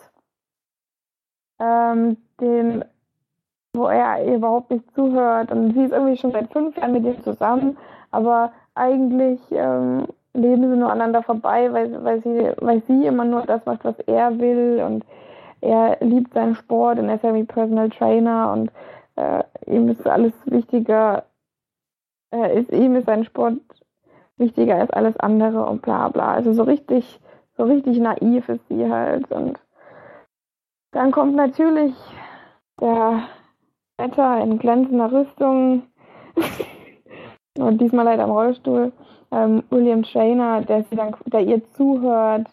ähm, 1.63 2.17
den 2.41 2.83
wo 3.75 3.87
er 3.87 4.23
überhaupt 4.23 4.69
nicht 4.69 4.85
zuhört. 4.93 5.51
Und 5.51 5.73
sie 5.73 5.83
ist 5.83 5.91
irgendwie 5.91 6.17
schon 6.17 6.31
seit 6.31 6.51
fünf 6.51 6.77
Jahren 6.77 6.93
mit 6.93 7.05
ihm 7.05 7.21
zusammen, 7.23 7.77
aber 8.11 8.51
eigentlich 8.75 9.39
ähm, 9.51 10.05
leben 10.33 10.69
sie 10.69 10.77
nur 10.77 10.91
aneinander 10.91 11.23
vorbei, 11.23 11.71
weil, 11.73 12.03
weil, 12.03 12.21
sie, 12.21 12.51
weil 12.57 12.81
sie 12.83 13.05
immer 13.05 13.25
nur 13.25 13.41
das 13.41 13.65
macht, 13.65 13.83
was 13.83 13.99
er 14.01 14.39
will 14.39 14.83
und 14.85 15.05
er 15.61 15.97
liebt 16.01 16.33
seinen 16.33 16.55
Sport 16.55 16.99
und 16.99 17.09
er 17.09 17.15
ist 17.15 17.23
ja 17.23 17.33
wie 17.33 17.43
Personal 17.43 17.89
Trainer 17.89 18.51
und 18.51 18.71
äh, 19.15 19.43
ihm 19.65 19.87
ist 19.89 20.05
alles 20.05 20.33
wichtiger, 20.45 21.23
äh, 22.31 22.59
ist, 22.59 22.71
ihm 22.71 22.95
ist 22.95 23.05
sein 23.05 23.23
Sport 23.23 23.55
wichtiger 24.37 24.75
als 24.75 24.91
alles 24.91 25.17
andere 25.17 25.65
und 25.65 25.81
bla 25.81 26.09
bla. 26.09 26.33
Also 26.33 26.53
so 26.53 26.63
richtig, 26.63 27.19
so 27.57 27.63
richtig 27.63 27.99
naiv 27.99 28.49
ist 28.49 28.67
sie 28.67 28.89
halt 28.89 29.31
und 29.31 29.57
dann 30.93 31.11
kommt 31.11 31.35
natürlich 31.35 31.93
der 32.79 33.23
Wetter 33.97 34.41
in 34.41 34.59
glänzender 34.59 35.11
Rüstung 35.11 35.83
und 37.57 37.81
diesmal 37.81 38.05
leider 38.05 38.23
im 38.23 38.31
Rollstuhl. 38.31 38.91
Ähm, 39.31 39.63
William 39.69 40.03
Trainer, 40.03 40.61
der 40.61 40.83
sie 40.83 40.95
dann, 40.95 41.15
der 41.25 41.41
ihr 41.41 41.63
zuhört, 41.73 42.47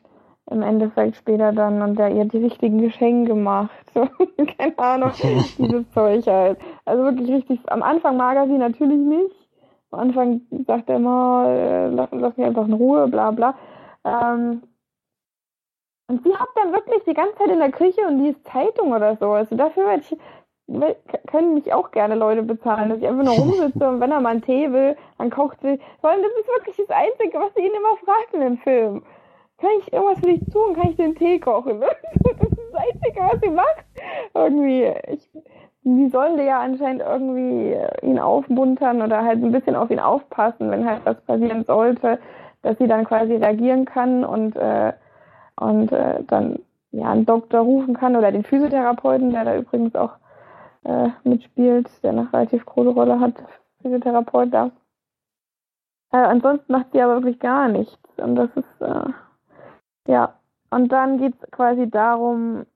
im 0.51 0.63
Endeffekt 0.63 1.17
später 1.17 1.53
dann 1.53 1.81
und 1.83 1.99
der 1.99 2.11
ihr 2.11 2.25
die 2.25 2.39
richtigen 2.39 2.79
Geschenke 2.79 3.35
macht. 3.35 3.71
Keine 3.95 4.79
Ahnung, 4.79 5.13
dieses 5.59 5.91
Zeug 5.93 6.27
halt. 6.27 6.59
Also 6.85 7.05
wirklich 7.05 7.31
richtig. 7.31 7.61
Am 7.67 7.83
Anfang 7.83 8.17
mag 8.17 8.37
er 8.37 8.47
sie 8.47 8.59
natürlich 8.59 8.99
nicht. 8.99 9.35
Am 9.91 10.01
Anfang 10.01 10.41
sagt 10.67 10.89
er 10.89 10.97
immer, 10.97 11.47
äh, 11.49 11.89
lass, 11.89 12.09
lass 12.13 12.37
mich 12.37 12.47
einfach 12.47 12.67
in 12.67 12.75
Ruhe, 12.75 13.09
bla 13.09 13.31
bla. 13.31 13.55
Ähm, 14.05 14.63
und 16.11 16.25
sie 16.25 16.31
hockt 16.31 16.57
dann 16.57 16.73
wirklich 16.73 17.05
die 17.05 17.15
ganze 17.15 17.37
Zeit 17.37 17.49
in 17.49 17.61
der 17.61 17.71
Küche 17.71 18.01
und 18.07 18.19
liest 18.19 18.45
Zeitung 18.47 18.93
oder 18.93 19.17
so. 19.17 19.31
Also 19.31 19.57
dafür 19.57 19.87
werde 19.87 20.03
ich 20.03 20.19
können 21.27 21.55
mich 21.55 21.73
auch 21.73 21.91
gerne 21.91 22.15
Leute 22.15 22.43
bezahlen, 22.43 22.91
dass 22.91 22.99
ich 22.99 23.07
einfach 23.07 23.25
nur 23.25 23.35
rumsitze 23.35 23.89
und 23.89 24.01
wenn 24.01 24.13
er 24.13 24.21
mal 24.21 24.31
einen 24.31 24.43
Tee 24.43 24.73
will, 24.73 24.97
dann 25.19 25.31
kocht 25.31 25.61
sie. 25.63 25.81
Vor 26.01 26.11
allem, 26.11 26.23
das 26.23 26.33
ist 26.33 26.49
wirklich 26.49 26.77
das 26.77 26.97
Einzige, 26.97 27.39
was 27.39 27.53
sie 27.55 27.63
ihn 27.63 27.73
immer 27.73 27.97
fragt 28.05 28.35
in 28.35 28.41
dem 28.41 28.59
Film. 28.59 29.03
Kann 29.59 29.71
ich 29.81 29.93
irgendwas 29.93 30.21
für 30.21 30.27
dich 30.27 30.41
tun? 30.53 30.75
Kann 30.75 30.91
ich 30.91 30.97
den 30.97 31.15
Tee 31.15 31.39
kochen? 31.39 31.83
Das 32.23 32.49
ist 32.49 32.59
das 32.73 32.83
Einzige, 32.83 33.21
was 33.21 33.41
sie 33.43 33.51
macht. 33.51 33.85
Irgendwie, 34.35 34.93
ich, 35.13 35.29
die 35.83 36.09
sollen 36.09 36.39
ja 36.39 36.61
anscheinend 36.61 37.03
irgendwie 37.03 37.77
ihn 38.03 38.19
aufmuntern 38.19 39.03
oder 39.03 39.25
halt 39.25 39.43
ein 39.43 39.53
bisschen 39.53 39.75
auf 39.75 39.91
ihn 39.91 39.99
aufpassen, 39.99 40.71
wenn 40.71 40.89
halt 40.89 41.05
was 41.05 41.21
passieren 41.23 41.65
sollte, 41.65 42.19
dass 42.63 42.79
sie 42.79 42.87
dann 42.87 43.05
quasi 43.05 43.35
reagieren 43.35 43.85
kann 43.85 44.25
und, 44.25 44.57
äh, 44.57 44.93
und 45.61 45.93
äh, 45.93 46.23
dann 46.27 46.59
ja 46.91 47.11
einen 47.11 47.27
Doktor 47.27 47.61
rufen 47.61 47.95
kann 47.95 48.17
oder 48.17 48.33
den 48.33 48.45
Physiotherapeuten, 48.45 49.31
der 49.31 49.45
da 49.45 49.57
übrigens 49.57 49.95
auch 49.95 50.13
äh, 50.85 51.09
mitspielt, 51.25 51.89
der 52.03 52.11
eine 52.11 52.33
relativ 52.33 52.65
große 52.67 52.91
Rolle 52.91 53.21
hat, 53.21 53.35
Physiotherapeut 53.83 54.53
da. 54.53 54.71
Äh, 56.13 56.17
ansonsten 56.17 56.73
macht 56.73 56.93
sie 56.93 57.01
aber 57.01 57.15
wirklich 57.15 57.39
gar 57.39 57.69
nichts. 57.69 57.99
Und 58.17 58.37
das 58.37 58.51
ist, 58.57 58.81
äh, 58.81 59.11
ja. 60.09 60.35
Und 60.71 60.91
dann 60.93 61.19
geht 61.19 61.35
es 61.41 61.51
quasi 61.51 61.89
darum, 61.89 62.67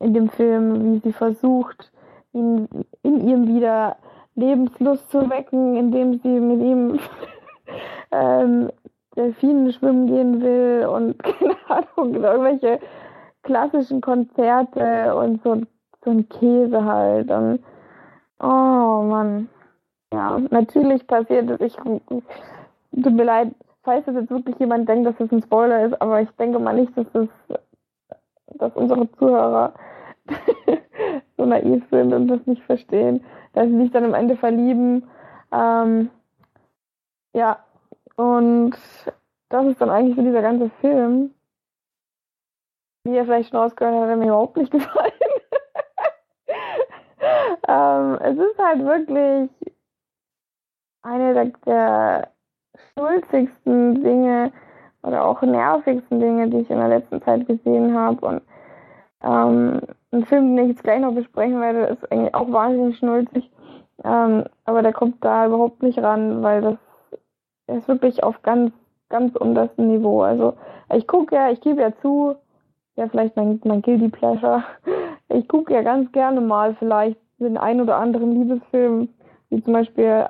in 0.00 0.14
dem 0.14 0.30
Film, 0.30 0.94
wie 0.94 0.98
sie 1.00 1.12
versucht, 1.12 1.92
ihn, 2.32 2.68
in 3.02 3.28
ihm 3.28 3.46
wieder 3.48 3.96
Lebenslust 4.34 5.10
zu 5.10 5.28
wecken, 5.28 5.76
indem 5.76 6.20
sie 6.20 6.40
mit 6.40 6.60
ihm 6.60 6.98
ähm, 8.12 8.70
Delfinen 9.16 9.72
schwimmen 9.72 10.06
gehen 10.06 10.40
will 10.40 10.86
und 10.86 11.22
keine 11.22 11.56
Ahnung, 11.68 12.14
irgendwelche 12.14 12.80
klassischen 13.42 14.00
Konzerte 14.00 15.14
und 15.14 15.42
so 15.42 15.62
so 16.04 16.10
ein 16.10 16.28
Käse 16.28 16.84
halt. 16.84 17.30
Und, 17.30 17.60
oh 18.40 19.02
Mann. 19.02 19.48
Ja, 20.12 20.40
natürlich 20.50 21.06
passiert 21.06 21.50
es. 21.50 21.60
Ich, 21.60 21.76
tut 21.76 23.12
mir 23.12 23.24
leid, 23.24 23.54
falls 23.82 24.06
es 24.08 24.14
jetzt 24.14 24.30
wirklich 24.30 24.58
jemand 24.58 24.88
denkt, 24.88 25.06
dass 25.06 25.20
es 25.20 25.32
ein 25.32 25.42
Spoiler 25.42 25.84
ist, 25.84 26.00
aber 26.02 26.20
ich 26.20 26.30
denke 26.32 26.58
mal 26.58 26.74
nicht, 26.74 26.96
dass 26.96 27.06
es, 27.14 27.28
dass 28.58 28.74
unsere 28.74 29.10
Zuhörer 29.12 29.72
so 31.36 31.44
naiv 31.44 31.84
sind 31.90 32.12
und 32.12 32.28
das 32.28 32.44
nicht 32.46 32.62
verstehen, 32.64 33.24
dass 33.52 33.68
sie 33.68 33.76
sich 33.76 33.90
dann 33.92 34.04
am 34.04 34.14
Ende 34.14 34.36
verlieben. 34.36 35.08
Ähm, 35.52 36.10
ja, 37.32 37.58
und 38.20 38.76
das 39.48 39.66
ist 39.66 39.80
dann 39.80 39.88
eigentlich 39.88 40.16
so 40.16 40.22
dieser 40.22 40.42
ganze 40.42 40.68
Film. 40.82 41.34
Wie 43.04 43.14
ihr 43.14 43.24
vielleicht 43.24 43.48
schon 43.48 43.58
rausgehört 43.58 43.94
habt, 43.94 44.02
hat 44.02 44.10
er 44.10 44.16
mir 44.16 44.26
überhaupt 44.26 44.56
nicht 44.58 44.70
gefallen. 44.70 45.12
ähm, 47.66 48.18
es 48.20 48.36
ist 48.36 48.58
halt 48.58 48.84
wirklich 48.84 49.50
eine 51.02 51.32
der, 51.32 51.44
der 51.64 52.30
schulzigsten 52.92 54.02
Dinge 54.02 54.52
oder 55.02 55.24
auch 55.24 55.40
nervigsten 55.40 56.20
Dinge, 56.20 56.50
die 56.50 56.58
ich 56.58 56.70
in 56.70 56.76
der 56.76 56.88
letzten 56.88 57.22
Zeit 57.22 57.46
gesehen 57.46 57.96
habe. 57.98 58.26
Und 58.26 58.42
ähm, 59.22 59.80
ein 60.12 60.26
Film, 60.26 60.56
den 60.56 60.66
ich 60.66 60.72
jetzt 60.72 60.84
gleich 60.84 61.00
noch 61.00 61.14
besprechen 61.14 61.58
werde, 61.58 61.86
ist 61.86 62.12
eigentlich 62.12 62.34
auch 62.34 62.52
wahnsinnig 62.52 62.98
schnulzig. 62.98 63.50
Ähm, 64.04 64.44
aber 64.66 64.82
der 64.82 64.92
kommt 64.92 65.24
da 65.24 65.46
überhaupt 65.46 65.82
nicht 65.82 65.98
ran, 66.00 66.42
weil 66.42 66.60
das 66.60 66.76
ist 67.70 67.88
wirklich 67.88 68.22
auf 68.22 68.42
ganz, 68.42 68.72
ganz 69.08 69.34
unterstem 69.36 69.88
Niveau. 69.88 70.22
Also 70.22 70.54
ich 70.94 71.06
gucke 71.06 71.34
ja, 71.34 71.50
ich 71.50 71.60
gebe 71.60 71.80
ja 71.80 71.92
zu, 72.00 72.36
ja 72.96 73.08
vielleicht 73.08 73.36
mein, 73.36 73.60
mein 73.64 73.82
Guilty 73.82 74.08
Pleasure. 74.08 74.62
Ich 75.32 75.46
gucke 75.46 75.72
ja 75.72 75.82
ganz 75.82 76.10
gerne 76.10 76.40
mal 76.40 76.74
vielleicht 76.74 77.16
den 77.38 77.56
ein 77.56 77.80
oder 77.80 77.98
anderen 77.98 78.32
Liebesfilm, 78.32 79.10
wie 79.48 79.62
zum 79.62 79.74
Beispiel 79.74 80.26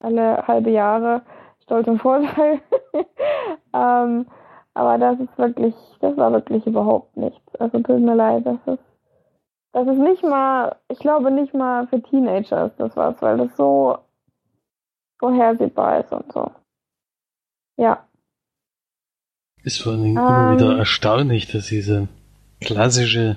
alle 0.00 0.46
halbe 0.48 0.70
Jahre 0.70 1.20
Stolz 1.62 1.86
und 1.86 2.00
Vorteil. 2.00 2.60
ähm, 3.74 4.26
aber 4.72 4.96
das 4.96 5.20
ist 5.20 5.36
wirklich, 5.36 5.74
das 6.00 6.16
war 6.16 6.32
wirklich 6.32 6.66
überhaupt 6.66 7.16
nichts. 7.16 7.54
Also 7.56 7.80
tut 7.80 8.00
mir 8.00 8.14
leid, 8.14 8.46
das 8.46 8.58
ist, 8.66 8.84
das 9.72 9.86
ist 9.86 9.98
nicht 9.98 10.22
mal, 10.22 10.76
ich 10.88 10.98
glaube 11.00 11.30
nicht 11.30 11.52
mal 11.52 11.86
für 11.88 12.00
Teenager 12.00 12.66
ist 12.66 12.80
das 12.80 12.96
was, 12.96 13.20
weil 13.20 13.36
das 13.36 13.56
so 13.56 13.98
vorhersehbar 15.18 16.00
ist 16.00 16.12
und 16.12 16.32
so. 16.32 16.50
Ja. 17.76 18.06
Ist 19.62 19.82
vor 19.82 19.92
allen 19.92 20.02
Dingen 20.02 20.16
immer 20.16 20.54
wieder 20.54 20.72
ähm. 20.72 20.78
erstaunlich, 20.78 21.50
dass 21.50 21.66
diese 21.66 22.08
klassische 22.60 23.36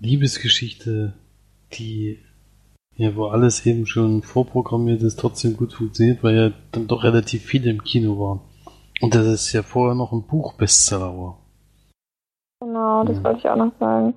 Liebesgeschichte, 0.00 1.14
die 1.72 2.22
ja, 2.96 3.14
wo 3.14 3.26
alles 3.26 3.66
eben 3.66 3.86
schon 3.86 4.22
vorprogrammiert 4.22 5.02
ist, 5.02 5.20
trotzdem 5.20 5.56
gut 5.56 5.74
funktioniert, 5.74 6.22
weil 6.22 6.34
ja 6.34 6.50
dann 6.72 6.86
doch 6.86 7.04
relativ 7.04 7.44
viele 7.44 7.70
im 7.70 7.84
Kino 7.84 8.18
waren. 8.18 8.40
Und 9.02 9.14
das 9.14 9.26
ist 9.26 9.52
ja 9.52 9.62
vorher 9.62 9.94
noch 9.94 10.12
ein 10.12 10.26
Buch-Bestseller 10.26 11.14
war. 11.16 11.38
Genau, 12.60 13.04
das 13.04 13.18
ja. 13.18 13.24
wollte 13.24 13.38
ich 13.38 13.48
auch 13.50 13.56
noch 13.56 13.72
sagen. 13.78 14.14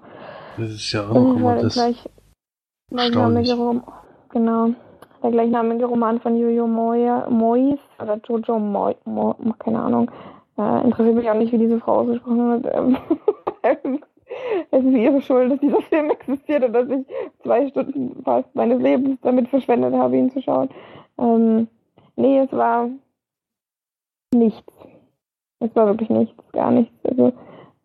Das 0.58 0.72
ist 0.72 0.92
ja 0.94 1.08
auch 1.08 1.14
noch 1.14 1.36
immer 1.36 1.62
das 1.62 1.74
gleich, 1.74 2.06
Rom 2.92 3.84
genau. 4.30 4.74
Der 5.22 5.32
gleichnamige 5.32 5.86
Roman 5.86 6.20
von 6.20 6.38
Jojo 6.38 6.68
Moyes 6.68 7.80
oder 8.02 8.20
Jojo 8.24 8.60
Moy, 8.60 8.96
Moy, 9.06 9.34
keine 9.60 9.80
Ahnung. 9.82 10.10
Äh, 10.58 10.84
interessiert 10.84 11.16
mich 11.16 11.30
auch 11.30 11.36
nicht, 11.36 11.52
wie 11.52 11.58
diese 11.58 11.80
Frau 11.80 12.00
ausgesprochen 12.00 12.64
wird. 12.64 14.04
Es 14.72 14.84
ist 14.84 14.96
ihre 14.96 15.22
Schuld, 15.22 15.52
dass 15.52 15.60
dieser 15.60 15.82
Film 15.82 16.12
existiert 16.12 16.64
und 16.64 16.74
dass 16.74 16.88
ich 16.90 17.06
zwei 17.42 17.68
Stunden 17.68 18.22
fast 18.24 18.54
meines 18.56 18.80
Lebens 18.80 19.20
damit 19.22 19.48
verschwendet 19.50 19.94
habe, 19.94 20.18
ihn 20.18 20.30
zu 20.30 20.42
schauen. 20.42 20.70
Ähm, 21.18 21.68
nee, 22.16 22.40
es 22.40 22.52
war 22.52 22.90
nichts. 24.34 24.74
Es 25.60 25.76
war 25.76 25.88
wirklich 25.88 26.10
nichts, 26.10 26.52
gar 26.52 26.72
nichts. 26.72 26.94
Also. 27.04 27.34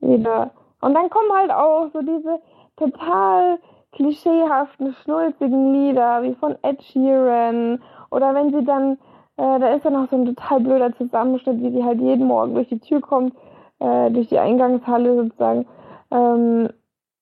Und 0.00 0.24
dann 0.24 1.10
kommen 1.10 1.32
halt 1.32 1.50
auch 1.50 1.88
so 1.92 2.02
diese 2.02 2.40
total 2.76 3.58
klischeehaften, 3.94 4.94
schnulzigen 5.02 5.72
Lieder, 5.72 6.22
wie 6.22 6.34
von 6.34 6.56
Ed 6.62 6.82
Sheeran. 6.82 7.80
Oder 8.10 8.34
wenn 8.34 8.52
sie 8.52 8.64
dann, 8.64 8.98
äh, 9.36 9.58
da 9.58 9.74
ist 9.74 9.84
ja 9.84 9.90
noch 9.90 10.08
so 10.10 10.16
ein 10.16 10.26
total 10.26 10.60
blöder 10.60 10.92
Zusammenschnitt, 10.96 11.60
wie 11.60 11.70
sie 11.70 11.84
halt 11.84 12.00
jeden 12.00 12.26
Morgen 12.26 12.54
durch 12.54 12.68
die 12.68 12.80
Tür 12.80 13.00
kommt, 13.00 13.34
äh, 13.78 14.10
durch 14.10 14.28
die 14.28 14.38
Eingangshalle 14.38 15.16
sozusagen 15.16 15.66
ähm, 16.10 16.68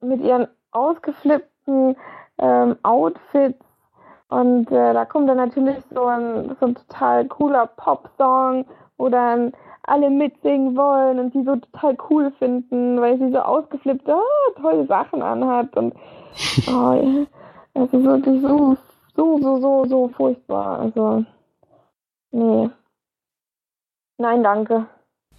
mit 0.01 0.21
ihren 0.23 0.49
ausgeflippten 0.73 1.97
ähm, 2.39 2.77
Outfits. 2.83 3.65
Und 4.29 4.71
äh, 4.73 4.95
da 4.95 5.05
kommt 5.05 5.29
dann 5.29 5.37
natürlich 5.37 5.77
so 5.95 6.07
ein, 6.07 6.57
so 6.59 6.67
ein 6.67 6.75
total 6.75 7.27
cooler 7.27 7.67
Pop-Song, 7.67 8.65
wo 8.97 9.09
dann 9.11 9.53
alle 9.85 10.11
mitsingen 10.11 10.77
wollen 10.77 11.19
und 11.19 11.35
die 11.35 11.43
so 11.43 11.57
total 11.57 11.97
cool 12.11 12.31
finden, 12.39 13.01
weil 13.01 13.19
sie 13.19 13.31
so 13.31 13.41
ausgeflippte, 13.41 14.15
oh, 14.15 14.61
tolle 14.61 14.87
Sachen 14.87 15.23
anhat. 15.23 15.77
Und 15.77 15.95
oh, 16.69 17.27
es 17.75 17.93
ist 17.93 18.05
wirklich 18.05 18.43
so, 18.43 18.77
so, 19.17 19.39
so, 19.39 19.61
so, 19.61 19.85
so 19.87 20.09
furchtbar. 20.09 20.79
Also, 20.81 21.25
nee. 22.31 22.71
Nein, 24.19 24.43
danke. 24.43 24.87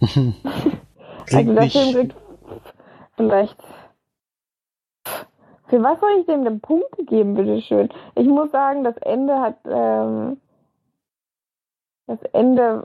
also 0.00 1.54
der 1.54 1.70
Film 1.70 1.94
kriegt 1.94 2.16
Vielleicht. 3.16 3.56
Für 5.68 5.82
was 5.82 5.98
soll 6.00 6.18
ich 6.20 6.26
dem 6.26 6.44
denn 6.44 6.60
Punkte 6.60 7.04
geben, 7.04 7.34
bitteschön? 7.34 7.88
Ich 8.16 8.26
muss 8.26 8.50
sagen, 8.50 8.84
das 8.84 8.96
Ende 8.98 9.40
hat, 9.40 9.56
ähm, 9.64 10.40
das 12.06 12.20
Ende 12.32 12.84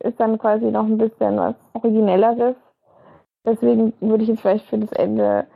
ist 0.00 0.18
dann 0.20 0.38
quasi 0.38 0.66
noch 0.66 0.84
ein 0.84 0.98
bisschen 0.98 1.36
was 1.36 1.56
Originelleres. 1.72 2.56
Deswegen 3.44 3.92
würde 4.00 4.22
ich 4.22 4.28
jetzt 4.28 4.40
vielleicht 4.40 4.66
für 4.66 4.78
das 4.78 4.92
Ende 4.92 5.46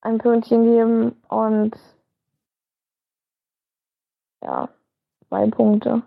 ein 0.00 0.18
Pünktchen 0.18 0.64
geben 0.64 1.16
und 1.28 1.72
ja, 4.42 4.68
zwei 5.28 5.46
Punkte. 5.48 6.02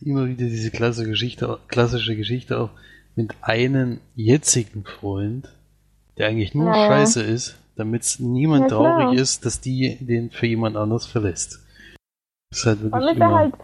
Immer 0.00 0.26
wieder 0.26 0.44
diese 0.46 0.70
klassische 0.70 1.08
Geschichte, 1.10 1.58
klassische 1.68 2.16
Geschichte 2.16 2.58
auch 2.60 2.70
mit 3.14 3.34
einem 3.42 4.00
jetzigen 4.14 4.84
Freund, 4.84 5.48
der 6.18 6.28
eigentlich 6.28 6.54
nur 6.54 6.70
naja. 6.70 6.88
scheiße 6.88 7.22
ist, 7.22 7.58
damit 7.76 8.16
niemand 8.18 8.70
ja, 8.70 8.76
traurig 8.76 9.18
ist, 9.18 9.46
dass 9.46 9.60
die 9.60 9.96
den 10.00 10.30
für 10.30 10.46
jemand 10.46 10.76
anders 10.76 11.06
verlässt. 11.06 11.60
Das 12.50 12.60
ist 12.60 12.66
halt 12.66 12.82
wirklich 12.82 13.02
Und 13.02 13.08
ist 13.08 13.20
er 13.20 13.34
halt 13.34 13.54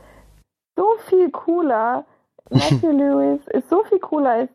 so 0.79 0.87
viel 1.09 1.31
cooler. 1.31 2.05
Matthew 2.51 2.93
Lewis 2.93 3.47
ist 3.49 3.69
so 3.69 3.83
viel 3.85 3.99
cooler 3.99 4.31
als 4.31 4.51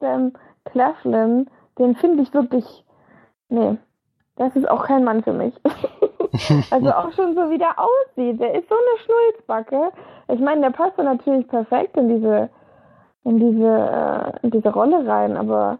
Sam 0.00 0.32
Claflin. 0.64 1.48
Den 1.78 1.94
finde 1.94 2.22
ich 2.22 2.34
wirklich. 2.34 2.84
Nee, 3.48 3.76
das 4.36 4.56
ist 4.56 4.68
auch 4.68 4.84
kein 4.84 5.04
Mann 5.04 5.22
für 5.22 5.32
mich. 5.32 5.54
also 6.72 6.90
auch 6.90 7.12
schon 7.12 7.34
so 7.36 7.50
wie 7.50 7.58
der 7.58 7.76
aussieht. 7.78 8.40
Der 8.40 8.54
ist 8.54 8.68
so 8.68 8.74
eine 8.74 8.98
Schnulzbacke. 9.04 9.92
Ich 10.28 10.40
meine, 10.40 10.62
der 10.62 10.70
passt 10.70 10.98
natürlich 10.98 11.46
perfekt 11.46 11.96
in 11.96 12.08
diese 12.08 12.50
in 13.26 13.38
diese, 13.40 13.66
äh, 13.66 14.32
in 14.42 14.52
diese 14.52 14.72
Rolle 14.72 15.04
rein, 15.04 15.36
aber 15.36 15.78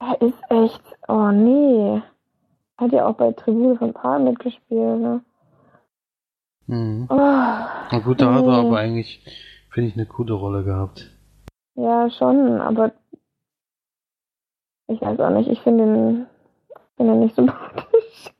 er 0.00 0.20
ist 0.20 0.38
echt, 0.48 0.82
oh 1.06 1.30
nee. 1.30 2.02
Hat 2.76 2.90
ja 2.90 3.06
auch 3.06 3.14
bei 3.14 3.30
Tribute 3.30 3.78
von 3.78 3.92
Paar 3.92 4.18
mitgespielt, 4.18 5.00
ne? 5.00 5.20
Mhm. 6.66 7.06
Oh, 7.10 7.16
Na 7.16 7.98
gut, 8.04 8.20
da 8.20 8.30
nee. 8.30 8.38
hat 8.38 8.44
er 8.46 8.66
aber 8.66 8.78
eigentlich, 8.78 9.22
finde 9.70 9.88
ich, 9.88 9.94
eine 9.96 10.06
gute 10.06 10.32
Rolle 10.32 10.64
gehabt. 10.64 11.10
Ja, 11.74 12.08
schon, 12.10 12.60
aber 12.60 12.92
ich 14.86 15.00
weiß 15.00 15.18
auch 15.20 15.30
nicht, 15.30 15.48
ich 15.48 15.60
finde 15.60 15.84
ihn, 15.84 16.26
find 16.96 17.08
ihn 17.10 17.20
nicht 17.20 17.34
sympathisch. 17.36 18.34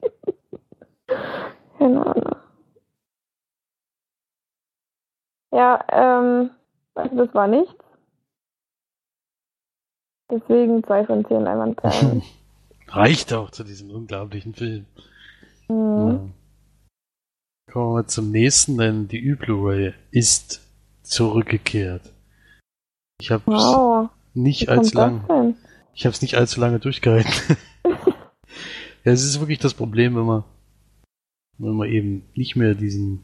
Keine 1.79 2.07
Ahnung. 2.07 2.37
Ja, 5.53 5.85
ähm, 5.93 6.51
also 6.95 7.17
das 7.17 7.35
war 7.35 7.47
nichts. 7.47 7.75
Deswegen 10.31 10.83
zwei 10.85 11.05
von 11.05 11.25
zehn 11.27 11.47
Einwandperlen. 11.47 12.23
Reicht 12.89 13.33
auch 13.33 13.51
zu 13.51 13.63
diesem 13.65 13.91
unglaublichen 13.91 14.55
Film. 14.55 14.87
Mhm. 15.69 16.09
Ja. 16.09 16.21
Kommen 17.75 17.89
wir 17.89 18.03
mal 18.03 18.07
zum 18.07 18.31
nächsten, 18.31 18.79
denn 18.79 19.09
die 19.09 19.21
Ü-Blu-ray 19.21 19.95
ist 20.13 20.61
zurückgekehrt. 21.03 22.13
Ich 23.21 23.33
habe 23.33 23.43
wow. 23.47 24.11
nicht 24.33 24.69
allzu 24.69 24.97
lange. 24.97 25.57
Ich 25.93 26.07
habe 26.07 26.15
es 26.15 26.23
nicht 26.23 26.37
allzu 26.37 26.61
lange 26.61 26.79
durchgehalten. 26.79 27.57
ja, 27.85 27.97
es 29.13 29.25
ist 29.25 29.41
wirklich 29.41 29.59
das 29.59 29.75
Problem, 29.75 30.15
wenn 30.15 30.25
man, 30.25 30.45
wenn 31.59 31.75
man 31.75 31.89
eben 31.89 32.23
nicht 32.37 32.55
mehr 32.55 32.77
diesen, 32.77 33.23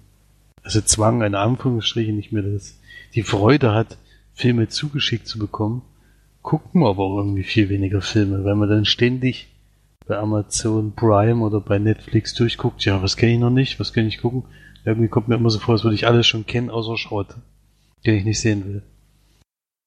also 0.65 0.81
Zwang, 0.81 1.23
in 1.23 1.37
Anführungsstrichen, 1.37 2.17
nicht 2.17 2.33
mehr 2.33 2.43
das, 2.43 2.77
die 3.15 3.23
Freude 3.23 3.73
hat, 3.73 3.99
Filme 4.35 4.67
zugeschickt 4.67 5.29
zu 5.29 5.39
bekommen, 5.39 5.83
gucken 6.43 6.85
aber 6.85 7.05
auch 7.05 7.19
irgendwie 7.19 7.45
viel 7.45 7.69
weniger 7.69 8.03
Filme, 8.03 8.45
weil 8.45 8.57
man 8.57 8.69
dann 8.69 8.85
ständig 8.85 9.47
bei 10.11 10.19
Amazon 10.19 10.93
Prime 10.97 11.41
oder 11.41 11.61
bei 11.61 11.79
Netflix 11.79 12.35
durchguckt, 12.35 12.85
ja, 12.85 13.01
was 13.01 13.17
kenne 13.17 13.35
ich 13.35 13.39
noch 13.39 13.51
nicht, 13.51 13.79
was 13.79 13.93
kann 13.93 14.09
ich 14.09 14.21
gucken? 14.21 14.43
Irgendwie 14.85 15.07
kommt 15.07 15.29
mir 15.29 15.37
immer 15.37 15.51
so 15.51 15.61
vor, 15.61 15.75
als 15.75 15.85
würde 15.85 15.95
ich 15.95 16.09
alles 16.09 16.27
schon 16.27 16.47
kennen, 16.47 16.69
außer 16.69 16.99
Schrott, 16.99 17.37
den 18.05 18.17
ich 18.17 18.25
nicht 18.25 18.41
sehen 18.41 18.65
will. 18.65 18.83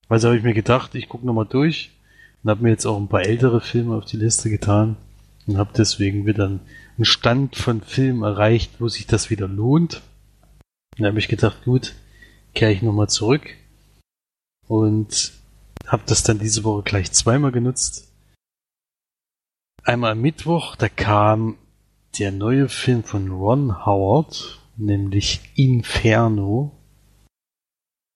Also 0.07 0.29
habe 0.29 0.37
ich 0.37 0.43
mir 0.45 0.53
gedacht, 0.53 0.95
ich 0.95 1.09
gucke 1.09 1.25
nochmal 1.25 1.45
durch, 1.45 1.91
und 2.41 2.49
habe 2.49 2.63
mir 2.63 2.69
jetzt 2.69 2.85
auch 2.85 2.97
ein 2.97 3.09
paar 3.09 3.23
ältere 3.23 3.59
Filme 3.59 3.97
auf 3.97 4.05
die 4.05 4.15
Liste 4.15 4.49
getan 4.49 4.95
und 5.45 5.57
habe 5.57 5.71
deswegen 5.77 6.25
wieder 6.25 6.45
einen 6.45 6.61
Stand 7.01 7.57
von 7.57 7.81
Filmen 7.81 8.23
erreicht, 8.23 8.79
wo 8.79 8.87
sich 8.87 9.05
das 9.05 9.29
wieder 9.29 9.49
lohnt. 9.49 10.03
Da 10.97 11.07
habe 11.07 11.19
ich 11.19 11.27
gedacht, 11.27 11.65
gut, 11.65 11.95
kehre 12.53 12.71
ich 12.71 12.81
nochmal 12.81 13.09
zurück 13.09 13.49
und 14.69 15.33
habe 15.85 16.03
das 16.05 16.23
dann 16.23 16.39
diese 16.39 16.63
Woche 16.63 16.83
gleich 16.83 17.11
zweimal 17.11 17.51
genutzt. 17.51 18.12
Einmal 19.85 20.15
Mittwoch, 20.15 20.77
da 20.77 20.87
kam 20.87 21.57
der 22.17 22.31
neue 22.31 22.69
Film 22.69 23.03
von 23.03 23.29
Ron 23.29 23.85
Howard, 23.85 24.61
nämlich 24.77 25.41
Inferno. 25.55 26.71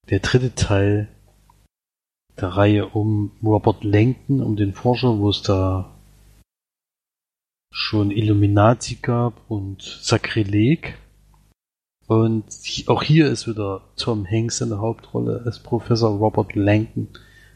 Der 0.08 0.20
dritte 0.20 0.54
Teil 0.54 1.08
der 2.40 2.48
Reihe 2.48 2.86
um 2.86 3.32
Robert 3.42 3.84
Langton, 3.84 4.42
um 4.42 4.56
den 4.56 4.72
Forscher, 4.72 5.18
wo 5.18 5.28
es 5.28 5.42
da 5.42 5.94
schon 7.70 8.12
Illuminati 8.12 8.94
gab 8.94 9.50
und 9.50 9.82
Sakrileg. 9.82 10.96
Und 12.06 12.46
auch 12.86 13.02
hier 13.02 13.28
ist 13.28 13.46
wieder 13.46 13.82
Tom 13.96 14.26
Hanks 14.26 14.62
in 14.62 14.70
der 14.70 14.78
Hauptrolle 14.78 15.42
als 15.44 15.62
Professor 15.62 16.16
Robert 16.16 16.54
Langton. 16.54 17.08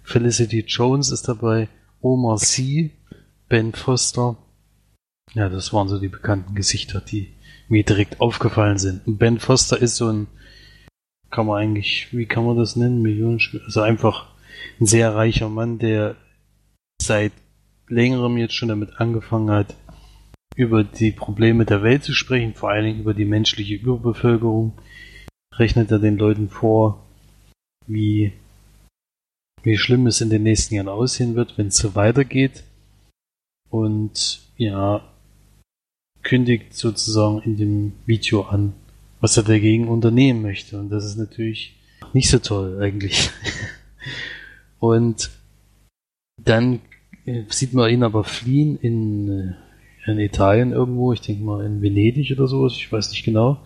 Felicity 0.02 0.66
Jones 0.66 1.10
ist 1.10 1.28
dabei, 1.28 1.70
Omar 2.02 2.36
Sy, 2.36 2.90
Ben 3.52 3.74
Foster. 3.74 4.38
Ja, 5.34 5.50
das 5.50 5.74
waren 5.74 5.86
so 5.86 5.98
die 5.98 6.08
bekannten 6.08 6.54
Gesichter, 6.54 7.02
die 7.02 7.34
mir 7.68 7.84
direkt 7.84 8.18
aufgefallen 8.18 8.78
sind. 8.78 9.06
Und 9.06 9.18
Ben 9.18 9.38
Foster 9.40 9.76
ist 9.76 9.96
so 9.96 10.08
ein, 10.08 10.26
kann 11.30 11.44
man 11.44 11.60
eigentlich, 11.60 12.08
wie 12.12 12.24
kann 12.24 12.46
man 12.46 12.56
das 12.56 12.76
nennen? 12.76 13.02
Millionen, 13.02 13.40
also 13.66 13.82
einfach 13.82 14.28
ein 14.80 14.86
sehr 14.86 15.14
reicher 15.14 15.50
Mann, 15.50 15.78
der 15.78 16.16
seit 17.02 17.32
längerem 17.88 18.38
jetzt 18.38 18.54
schon 18.54 18.70
damit 18.70 18.98
angefangen 18.98 19.50
hat, 19.50 19.76
über 20.56 20.82
die 20.82 21.12
Probleme 21.12 21.66
der 21.66 21.82
Welt 21.82 22.04
zu 22.04 22.14
sprechen, 22.14 22.54
vor 22.54 22.70
allen 22.70 22.86
Dingen 22.86 23.00
über 23.00 23.12
die 23.12 23.26
menschliche 23.26 23.74
Überbevölkerung, 23.74 24.80
rechnet 25.56 25.90
er 25.90 25.98
den 25.98 26.16
Leuten 26.16 26.48
vor, 26.48 27.04
wie, 27.86 28.32
wie 29.62 29.76
schlimm 29.76 30.06
es 30.06 30.22
in 30.22 30.30
den 30.30 30.42
nächsten 30.42 30.74
Jahren 30.74 30.88
aussehen 30.88 31.34
wird, 31.34 31.58
wenn 31.58 31.66
es 31.66 31.76
so 31.76 31.94
weitergeht. 31.94 32.64
Und 33.72 34.40
ja, 34.56 35.02
kündigt 36.22 36.74
sozusagen 36.74 37.42
in 37.42 37.56
dem 37.56 37.92
Video 38.06 38.42
an, 38.42 38.74
was 39.20 39.36
er 39.36 39.42
dagegen 39.42 39.88
unternehmen 39.88 40.42
möchte. 40.42 40.78
Und 40.78 40.90
das 40.90 41.04
ist 41.04 41.16
natürlich 41.16 41.74
nicht 42.12 42.28
so 42.28 42.38
toll 42.38 42.80
eigentlich. 42.80 43.30
Und 44.78 45.30
dann 46.40 46.80
sieht 47.48 47.72
man 47.72 47.90
ihn 47.90 48.02
aber 48.02 48.24
fliehen 48.24 48.76
in 48.76 49.28
äh, 49.28 49.54
in 50.06 50.18
Italien 50.18 50.72
irgendwo, 50.72 51.12
ich 51.12 51.20
denke 51.20 51.44
mal 51.44 51.64
in 51.64 51.80
Venedig 51.80 52.32
oder 52.32 52.48
sowas, 52.48 52.74
ich 52.74 52.90
weiß 52.90 53.10
nicht 53.10 53.24
genau. 53.24 53.58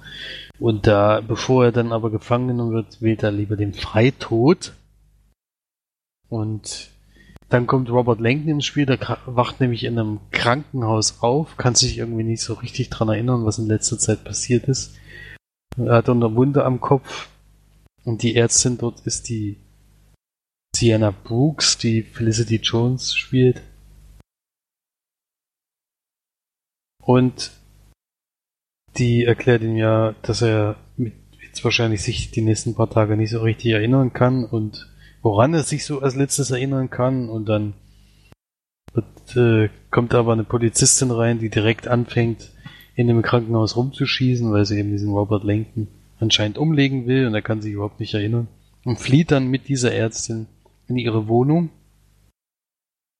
Und 0.58 0.86
da, 0.86 1.20
bevor 1.20 1.66
er 1.66 1.72
dann 1.72 1.92
aber 1.92 2.10
gefangen 2.10 2.48
genommen 2.48 2.72
wird, 2.72 3.00
wählt 3.00 3.22
er 3.22 3.32
lieber 3.32 3.56
den 3.56 3.72
Freitod. 3.72 4.74
Und 6.28 6.90
dann 7.48 7.66
kommt 7.66 7.90
Robert 7.90 8.20
Langton 8.20 8.48
ins 8.48 8.64
Spiel, 8.66 8.86
der 8.86 9.18
wacht 9.26 9.60
nämlich 9.60 9.84
in 9.84 9.98
einem 9.98 10.20
Krankenhaus 10.32 11.22
auf, 11.22 11.56
kann 11.56 11.74
sich 11.74 11.98
irgendwie 11.98 12.24
nicht 12.24 12.42
so 12.42 12.54
richtig 12.54 12.90
dran 12.90 13.08
erinnern, 13.08 13.44
was 13.44 13.58
in 13.58 13.66
letzter 13.66 13.98
Zeit 13.98 14.24
passiert 14.24 14.64
ist. 14.64 14.96
Er 15.76 15.96
hat 15.96 16.08
eine 16.08 16.34
Wunde 16.34 16.64
am 16.64 16.80
Kopf 16.80 17.28
und 18.04 18.22
die 18.22 18.34
Ärztin 18.34 18.78
dort 18.78 19.06
ist 19.06 19.28
die 19.28 19.58
Sienna 20.74 21.10
Brooks, 21.10 21.78
die 21.78 22.02
Felicity 22.02 22.56
Jones 22.56 23.14
spielt. 23.14 23.62
Und 27.02 27.52
die 28.98 29.24
erklärt 29.24 29.62
ihm 29.62 29.76
ja, 29.76 30.14
dass 30.22 30.42
er 30.42 30.76
mit 30.96 31.14
jetzt 31.42 31.64
wahrscheinlich 31.64 32.02
sich 32.02 32.30
die 32.30 32.42
nächsten 32.42 32.74
paar 32.74 32.90
Tage 32.90 33.16
nicht 33.16 33.30
so 33.30 33.40
richtig 33.40 33.72
erinnern 33.72 34.12
kann 34.12 34.44
und 34.44 34.88
woran 35.26 35.54
er 35.54 35.64
sich 35.64 35.84
so 35.84 36.02
als 36.02 36.14
letztes 36.14 36.52
erinnern 36.52 36.88
kann 36.88 37.28
und 37.28 37.48
dann 37.48 37.74
wird, 38.94 39.36
äh, 39.36 39.68
kommt 39.90 40.14
aber 40.14 40.32
eine 40.32 40.44
Polizistin 40.44 41.10
rein, 41.10 41.40
die 41.40 41.50
direkt 41.50 41.88
anfängt, 41.88 42.52
in 42.94 43.08
dem 43.08 43.22
Krankenhaus 43.22 43.74
rumzuschießen, 43.74 44.52
weil 44.52 44.64
sie 44.64 44.78
eben 44.78 44.92
diesen 44.92 45.10
Robert 45.10 45.42
Langton 45.42 45.88
anscheinend 46.20 46.58
umlegen 46.58 47.08
will 47.08 47.26
und 47.26 47.34
er 47.34 47.42
kann 47.42 47.60
sich 47.60 47.72
überhaupt 47.72 47.98
nicht 47.98 48.14
erinnern 48.14 48.46
und 48.84 49.00
flieht 49.00 49.32
dann 49.32 49.48
mit 49.48 49.66
dieser 49.66 49.92
Ärztin 49.92 50.46
in 50.86 50.96
ihre 50.96 51.26
Wohnung. 51.26 51.70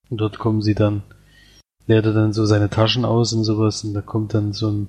Und 0.09 0.19
dort 0.21 0.39
kommen 0.39 0.63
sie 0.63 0.77
dann 0.77 1.03
leert 1.89 2.07
er 2.07 2.13
dann 2.13 2.33
so 2.33 2.47
seine 2.47 2.71
Taschen 2.71 3.05
aus 3.05 3.33
und 3.33 3.43
sowas 3.43 3.83
und 3.83 3.95
da 3.95 4.01
kommt 4.01 4.33
dann 4.33 4.53
so 4.53 4.71
ein 4.71 4.89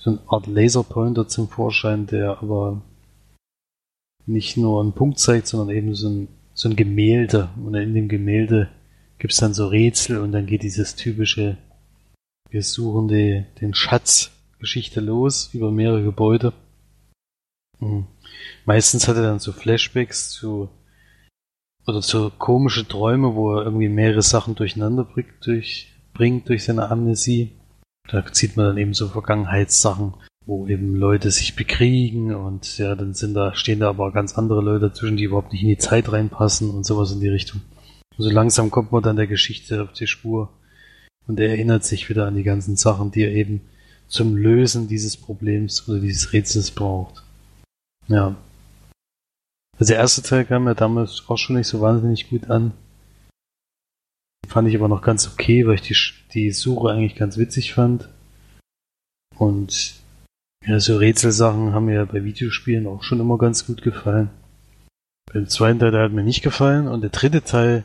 so 0.00 0.10
eine 0.10 0.18
Art 0.26 0.48
Laserpointer 0.48 1.28
zum 1.28 1.48
Vorschein, 1.48 2.06
der 2.06 2.42
aber 2.42 2.82
nicht 4.28 4.56
nur 4.56 4.80
einen 4.80 4.92
Punkt 4.92 5.18
zeigt, 5.18 5.46
sondern 5.46 5.76
eben 5.76 5.94
so 5.94 6.08
ein, 6.08 6.28
so 6.54 6.68
ein 6.68 6.76
Gemälde. 6.76 7.48
Und 7.56 7.74
in 7.74 7.94
dem 7.94 8.08
Gemälde 8.08 8.68
gibt's 9.18 9.38
dann 9.38 9.54
so 9.54 9.68
Rätsel 9.68 10.18
und 10.18 10.32
dann 10.32 10.46
geht 10.46 10.62
dieses 10.62 10.94
typische, 10.94 11.56
wir 12.50 12.62
suchen 12.62 13.08
die, 13.08 13.44
den 13.60 13.74
Schatz 13.74 14.30
Geschichte 14.58 15.00
los 15.00 15.50
über 15.52 15.70
mehrere 15.70 16.02
Gebäude. 16.02 16.52
Mhm. 17.80 18.06
Meistens 18.64 19.08
hat 19.08 19.16
er 19.16 19.22
dann 19.22 19.38
so 19.38 19.52
Flashbacks 19.52 20.30
zu 20.30 20.68
oder 21.86 22.02
so 22.02 22.30
komische 22.30 22.86
Träume, 22.86 23.34
wo 23.34 23.54
er 23.54 23.64
irgendwie 23.64 23.88
mehrere 23.88 24.22
Sachen 24.22 24.54
durcheinander 24.54 25.04
bringt 25.04 25.46
durch, 25.46 25.94
bringt 26.12 26.48
durch 26.48 26.64
seine 26.64 26.90
Amnesie. 26.90 27.52
Da 28.08 28.22
sieht 28.30 28.56
man 28.56 28.66
dann 28.66 28.78
eben 28.78 28.94
so 28.94 29.08
Vergangenheitssachen, 29.08 30.14
wo 30.48 30.66
eben 30.66 30.96
Leute 30.96 31.30
sich 31.30 31.56
bekriegen 31.56 32.34
und 32.34 32.78
ja, 32.78 32.94
dann 32.94 33.12
sind 33.12 33.34
da, 33.34 33.54
stehen 33.54 33.80
da 33.80 33.90
aber 33.90 34.12
ganz 34.12 34.38
andere 34.38 34.62
Leute 34.62 34.88
dazwischen, 34.88 35.18
die 35.18 35.24
überhaupt 35.24 35.52
nicht 35.52 35.62
in 35.62 35.68
die 35.68 35.76
Zeit 35.76 36.10
reinpassen 36.10 36.70
und 36.70 36.86
sowas 36.86 37.12
in 37.12 37.20
die 37.20 37.28
Richtung. 37.28 37.60
Und 38.16 38.24
so 38.24 38.30
langsam 38.30 38.70
kommt 38.70 38.90
man 38.90 39.02
dann 39.02 39.16
der 39.16 39.26
Geschichte 39.26 39.82
auf 39.82 39.92
die 39.92 40.06
Spur 40.06 40.48
und 41.26 41.38
er 41.38 41.50
erinnert 41.50 41.84
sich 41.84 42.08
wieder 42.08 42.26
an 42.26 42.34
die 42.34 42.44
ganzen 42.44 42.76
Sachen, 42.76 43.10
die 43.10 43.24
er 43.24 43.32
eben 43.32 43.60
zum 44.06 44.36
Lösen 44.36 44.88
dieses 44.88 45.18
Problems 45.18 45.86
oder 45.86 46.00
dieses 46.00 46.32
Rätsels 46.32 46.70
braucht. 46.70 47.22
Ja, 48.06 48.34
also 49.78 49.92
der 49.92 50.00
erste 50.00 50.22
Teil 50.22 50.46
kam 50.46 50.66
ja 50.66 50.74
damals 50.74 51.24
auch 51.28 51.36
schon 51.36 51.56
nicht 51.56 51.68
so 51.68 51.82
wahnsinnig 51.82 52.30
gut 52.30 52.48
an. 52.48 52.72
Fand 54.48 54.66
ich 54.66 54.74
aber 54.74 54.88
noch 54.88 55.02
ganz 55.02 55.28
okay, 55.28 55.66
weil 55.66 55.74
ich 55.74 55.82
die, 55.82 55.96
die 56.32 56.50
Suche 56.52 56.90
eigentlich 56.90 57.16
ganz 57.16 57.36
witzig 57.36 57.74
fand. 57.74 58.08
Und 59.36 59.98
ja, 60.66 60.80
so 60.80 60.96
Rätselsachen 60.96 61.72
haben 61.72 61.86
mir 61.86 61.94
ja 61.94 62.04
bei 62.04 62.24
Videospielen 62.24 62.86
auch 62.86 63.02
schon 63.02 63.20
immer 63.20 63.38
ganz 63.38 63.66
gut 63.66 63.82
gefallen. 63.82 64.30
Beim 65.32 65.48
zweiten 65.48 65.78
Teil 65.78 65.90
der 65.90 66.02
hat 66.02 66.12
mir 66.12 66.24
nicht 66.24 66.42
gefallen 66.42 66.88
und 66.88 67.02
der 67.02 67.10
dritte 67.10 67.42
Teil 67.42 67.84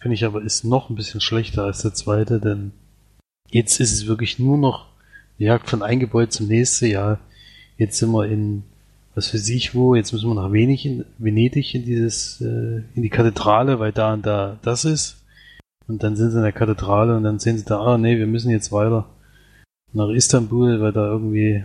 finde 0.00 0.14
ich 0.14 0.24
aber 0.24 0.42
ist 0.42 0.64
noch 0.64 0.90
ein 0.90 0.96
bisschen 0.96 1.20
schlechter 1.20 1.64
als 1.64 1.82
der 1.82 1.94
zweite, 1.94 2.40
denn 2.40 2.72
jetzt 3.50 3.80
ist 3.80 3.92
es 3.92 4.06
wirklich 4.06 4.38
nur 4.38 4.58
noch 4.58 4.86
Jagd 5.38 5.68
von 5.68 5.82
ein 5.82 5.98
Gebäude 5.98 6.28
zum 6.28 6.46
nächsten 6.46 6.86
Jahr. 6.86 7.18
Jetzt 7.76 7.98
sind 7.98 8.12
wir 8.12 8.26
in 8.26 8.62
was 9.14 9.28
für 9.28 9.38
sich 9.38 9.74
wo, 9.74 9.94
jetzt 9.94 10.12
müssen 10.12 10.28
wir 10.28 10.34
nach 10.34 10.52
Venedig 10.52 10.84
in, 10.84 11.04
Venedig 11.18 11.74
in 11.74 11.84
dieses, 11.84 12.40
äh, 12.40 12.82
in 12.94 13.02
die 13.02 13.10
Kathedrale, 13.10 13.78
weil 13.78 13.92
da 13.92 14.14
und 14.14 14.26
da 14.26 14.58
das 14.62 14.84
ist. 14.84 15.24
Und 15.86 16.02
dann 16.02 16.16
sind 16.16 16.30
sie 16.30 16.38
in 16.38 16.42
der 16.42 16.52
Kathedrale 16.52 17.16
und 17.16 17.24
dann 17.24 17.38
sehen 17.38 17.58
sie 17.58 17.64
da, 17.64 17.80
ah 17.80 17.98
nee, 17.98 18.18
wir 18.18 18.26
müssen 18.26 18.50
jetzt 18.50 18.72
weiter 18.72 19.06
nach 19.92 20.08
Istanbul, 20.08 20.80
weil 20.80 20.92
da 20.92 21.06
irgendwie 21.06 21.64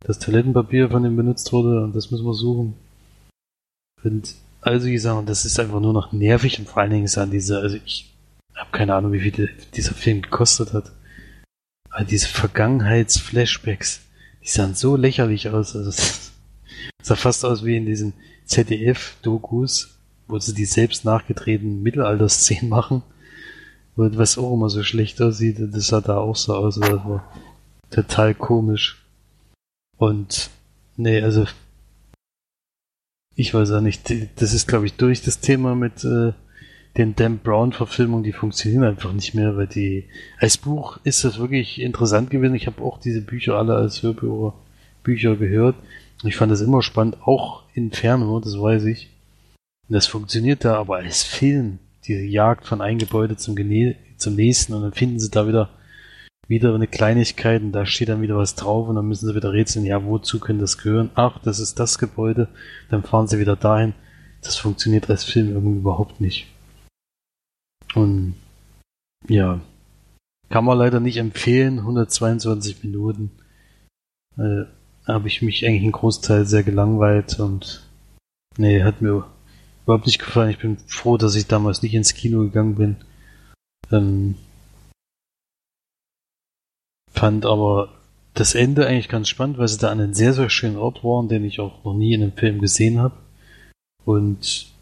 das 0.00 0.18
Toilettenpapier 0.18 0.90
von 0.90 1.02
dem 1.02 1.16
benutzt 1.16 1.52
wurde 1.52 1.82
und 1.82 1.94
das 1.94 2.10
müssen 2.10 2.26
wir 2.26 2.34
suchen. 2.34 2.74
Und 4.02 4.34
also 4.60 4.86
ich 4.86 5.02
sage, 5.02 5.26
das 5.26 5.44
ist 5.44 5.58
einfach 5.58 5.80
nur 5.80 5.92
noch 5.92 6.12
nervig 6.12 6.58
und 6.58 6.68
vor 6.68 6.82
allen 6.82 6.90
Dingen 6.90 7.04
ist 7.04 7.18
diese, 7.32 7.58
also 7.60 7.76
ich 7.84 8.14
habe 8.54 8.70
keine 8.72 8.94
Ahnung, 8.94 9.12
wie 9.12 9.20
viel 9.20 9.50
dieser 9.74 9.94
Film 9.94 10.22
gekostet 10.22 10.72
hat. 10.72 10.92
Aber 11.90 12.04
diese 12.04 12.28
Vergangenheitsflashbacks, 12.28 14.00
die 14.42 14.48
sahen 14.48 14.74
so 14.74 14.96
lächerlich 14.96 15.48
aus. 15.48 15.74
Also 15.74 15.90
Sah 17.02 17.16
fast 17.16 17.44
aus 17.44 17.64
wie 17.64 17.76
in 17.76 17.86
diesen 17.86 18.12
ZDF-Dokus, 18.44 19.98
wo 20.26 20.38
sie 20.38 20.54
die 20.54 20.64
selbst 20.64 21.04
nachgetretenen 21.04 21.82
Mittelalter-Szenen 21.82 22.68
machen. 22.68 23.02
Was 23.96 24.38
auch 24.38 24.54
immer 24.54 24.70
so 24.70 24.84
schlecht 24.84 25.20
aussieht, 25.20 25.56
das 25.58 25.88
sah 25.88 26.00
da 26.00 26.18
auch 26.18 26.36
so 26.36 26.54
aus. 26.54 26.78
Das 26.78 26.90
war 26.90 27.32
total 27.90 28.34
komisch. 28.34 29.04
Und, 29.98 30.50
nee, 30.96 31.20
also, 31.20 31.46
ich 33.34 33.52
weiß 33.52 33.72
auch 33.72 33.80
nicht, 33.80 34.12
das 34.36 34.54
ist, 34.54 34.66
glaube 34.66 34.86
ich, 34.86 34.94
durch 34.94 35.22
das 35.22 35.40
Thema 35.40 35.74
mit 35.74 36.04
äh, 36.04 36.32
den 36.96 37.14
Dan 37.14 37.38
Brown-Verfilmungen, 37.38 38.24
die 38.24 38.32
funktionieren 38.32 38.84
einfach 38.84 39.12
nicht 39.12 39.34
mehr, 39.34 39.56
weil 39.56 39.66
die, 39.66 40.04
als 40.38 40.56
Buch 40.56 40.98
ist 41.04 41.24
das 41.24 41.38
wirklich 41.38 41.80
interessant 41.80 42.30
gewesen. 42.30 42.54
Ich 42.54 42.66
habe 42.66 42.82
auch 42.82 42.98
diese 42.98 43.20
Bücher 43.20 43.54
alle 43.54 43.74
als 43.74 44.02
Hörbücher 44.02 45.36
gehört. 45.36 45.76
Ich 46.24 46.36
fand 46.36 46.50
das 46.50 46.60
immer 46.60 46.82
spannend, 46.82 47.18
auch 47.24 47.62
Inferno, 47.74 48.40
das 48.40 48.58
weiß 48.58 48.84
ich. 48.86 49.10
Das 49.88 50.06
funktioniert 50.06 50.64
da, 50.64 50.76
aber 50.76 50.96
als 50.96 51.22
Film, 51.22 51.78
die 52.06 52.14
Jagd 52.14 52.66
von 52.66 52.80
einem 52.80 52.98
Gebäude 52.98 53.36
zum, 53.36 53.54
Gene 53.54 53.94
zum 54.16 54.34
nächsten 54.34 54.74
und 54.74 54.82
dann 54.82 54.92
finden 54.92 55.20
sie 55.20 55.30
da 55.30 55.46
wieder 55.46 55.70
wieder 56.48 56.74
eine 56.74 56.86
Kleinigkeit 56.86 57.62
und 57.62 57.72
da 57.72 57.84
steht 57.86 58.08
dann 58.08 58.22
wieder 58.22 58.36
was 58.36 58.54
drauf 58.54 58.88
und 58.88 58.96
dann 58.96 59.06
müssen 59.06 59.26
sie 59.26 59.34
wieder 59.34 59.52
rätseln, 59.52 59.84
ja, 59.84 60.04
wozu 60.04 60.40
könnte 60.40 60.62
das 60.62 60.78
gehören? 60.78 61.10
Ach, 61.14 61.38
das 61.42 61.60
ist 61.60 61.78
das 61.78 61.98
Gebäude, 61.98 62.48
dann 62.90 63.02
fahren 63.04 63.28
sie 63.28 63.38
wieder 63.38 63.54
dahin. 63.54 63.94
Das 64.42 64.56
funktioniert 64.56 65.10
als 65.10 65.24
Film 65.24 65.50
irgendwie 65.50 65.78
überhaupt 65.78 66.20
nicht. 66.20 66.46
Und 67.94 68.34
ja, 69.28 69.60
kann 70.48 70.64
man 70.64 70.78
leider 70.78 71.00
nicht 71.00 71.18
empfehlen, 71.18 71.80
122 71.80 72.82
Minuten. 72.82 73.30
Äh, 74.38 74.64
habe 75.06 75.28
ich 75.28 75.42
mich 75.42 75.66
eigentlich 75.66 75.82
einen 75.82 75.92
Großteil 75.92 76.46
sehr 76.46 76.62
gelangweilt 76.62 77.40
und 77.40 77.88
nee, 78.56 78.82
hat 78.82 79.02
mir 79.02 79.24
überhaupt 79.84 80.06
nicht 80.06 80.18
gefallen. 80.18 80.50
Ich 80.50 80.58
bin 80.58 80.78
froh, 80.86 81.16
dass 81.16 81.34
ich 81.34 81.46
damals 81.46 81.82
nicht 81.82 81.94
ins 81.94 82.14
Kino 82.14 82.40
gegangen 82.40 82.74
bin. 82.74 82.96
Ähm, 83.90 84.36
fand 87.18 87.46
aber 87.46 87.88
das 88.34 88.54
Ende 88.54 88.86
eigentlich 88.86 89.08
ganz 89.08 89.28
spannend, 89.28 89.58
weil 89.58 89.66
sie 89.66 89.78
da 89.78 89.90
an 89.90 90.00
einem 90.00 90.14
sehr, 90.14 90.32
sehr 90.32 90.48
schönen 90.48 90.76
Ort 90.76 91.02
waren, 91.02 91.28
den 91.28 91.44
ich 91.44 91.58
auch 91.58 91.84
noch 91.84 91.94
nie 91.94 92.14
in 92.14 92.22
einem 92.22 92.32
Film 92.32 92.60
gesehen 92.60 93.00
habe. 93.00 93.16
Und 94.04 94.72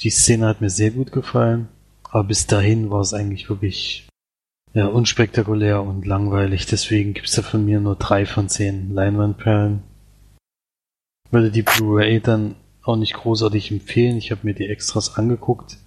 die 0.00 0.10
Szene 0.10 0.46
hat 0.46 0.60
mir 0.60 0.68
sehr 0.68 0.90
gut 0.90 1.10
gefallen. 1.10 1.68
Aber 2.02 2.24
bis 2.24 2.46
dahin 2.46 2.90
war 2.90 3.00
es 3.00 3.14
eigentlich 3.14 3.48
wirklich 3.48 4.06
ja, 4.74 4.86
unspektakulär 4.86 5.82
und 5.82 6.06
langweilig. 6.06 6.66
Deswegen 6.66 7.14
gibt 7.14 7.28
es 7.28 7.34
da 7.34 7.42
von 7.42 7.64
mir 7.64 7.80
nur 7.80 7.96
drei 7.96 8.26
von 8.26 8.48
zehn 8.50 8.92
Leinwandperlen. 8.92 9.82
Würde 11.30 11.50
die 11.50 11.62
Blu-ray 11.62 12.20
dann 12.20 12.56
auch 12.82 12.96
nicht 12.96 13.14
großartig 13.14 13.70
empfehlen. 13.70 14.18
Ich 14.18 14.30
habe 14.30 14.42
mir 14.44 14.54
die 14.54 14.68
Extras 14.68 15.16
angeguckt. 15.16 15.78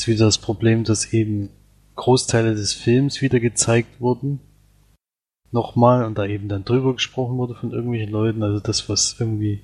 Ist 0.00 0.06
wieder 0.06 0.26
das 0.26 0.38
Problem, 0.38 0.84
dass 0.84 1.12
eben 1.12 1.50
Großteile 1.96 2.54
des 2.54 2.72
Films 2.72 3.20
wieder 3.20 3.40
gezeigt 3.40 4.00
wurden 4.00 4.40
nochmal 5.52 6.04
und 6.04 6.18
da 6.18 6.26
eben 6.26 6.48
dann 6.48 6.64
drüber 6.64 6.94
gesprochen 6.94 7.36
wurde 7.38 7.54
von 7.54 7.72
irgendwelchen 7.72 8.10
Leuten. 8.10 8.42
Also 8.42 8.60
das, 8.60 8.88
was 8.88 9.16
irgendwie 9.18 9.62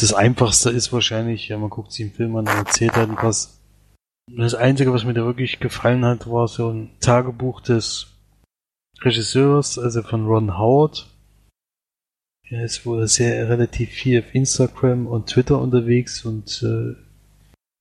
das 0.00 0.14
Einfachste 0.14 0.70
ist 0.70 0.92
wahrscheinlich, 0.92 1.48
ja, 1.48 1.58
man 1.58 1.70
guckt 1.70 1.92
sich 1.92 2.06
einen 2.06 2.14
Film 2.14 2.36
an 2.36 2.46
und 2.46 2.54
erzählt 2.54 2.94
halt 2.94 3.10
was. 3.20 3.60
Das 4.30 4.54
Einzige, 4.54 4.92
was 4.92 5.04
mir 5.04 5.14
da 5.14 5.24
wirklich 5.24 5.58
gefallen 5.58 6.04
hat, 6.04 6.30
war 6.30 6.46
so 6.48 6.70
ein 6.70 6.90
Tagebuch 7.00 7.60
des 7.60 8.08
Regisseurs, 9.00 9.78
also 9.78 10.02
von 10.02 10.26
Ron 10.26 10.58
Howard. 10.58 11.08
Er 12.50 12.64
ist 12.64 12.86
wohl 12.86 13.06
sehr 13.08 13.48
relativ 13.48 13.90
viel 13.90 14.20
auf 14.20 14.34
Instagram 14.34 15.06
und 15.06 15.26
Twitter 15.26 15.60
unterwegs 15.60 16.24
und 16.24 16.62
äh, 16.62 16.94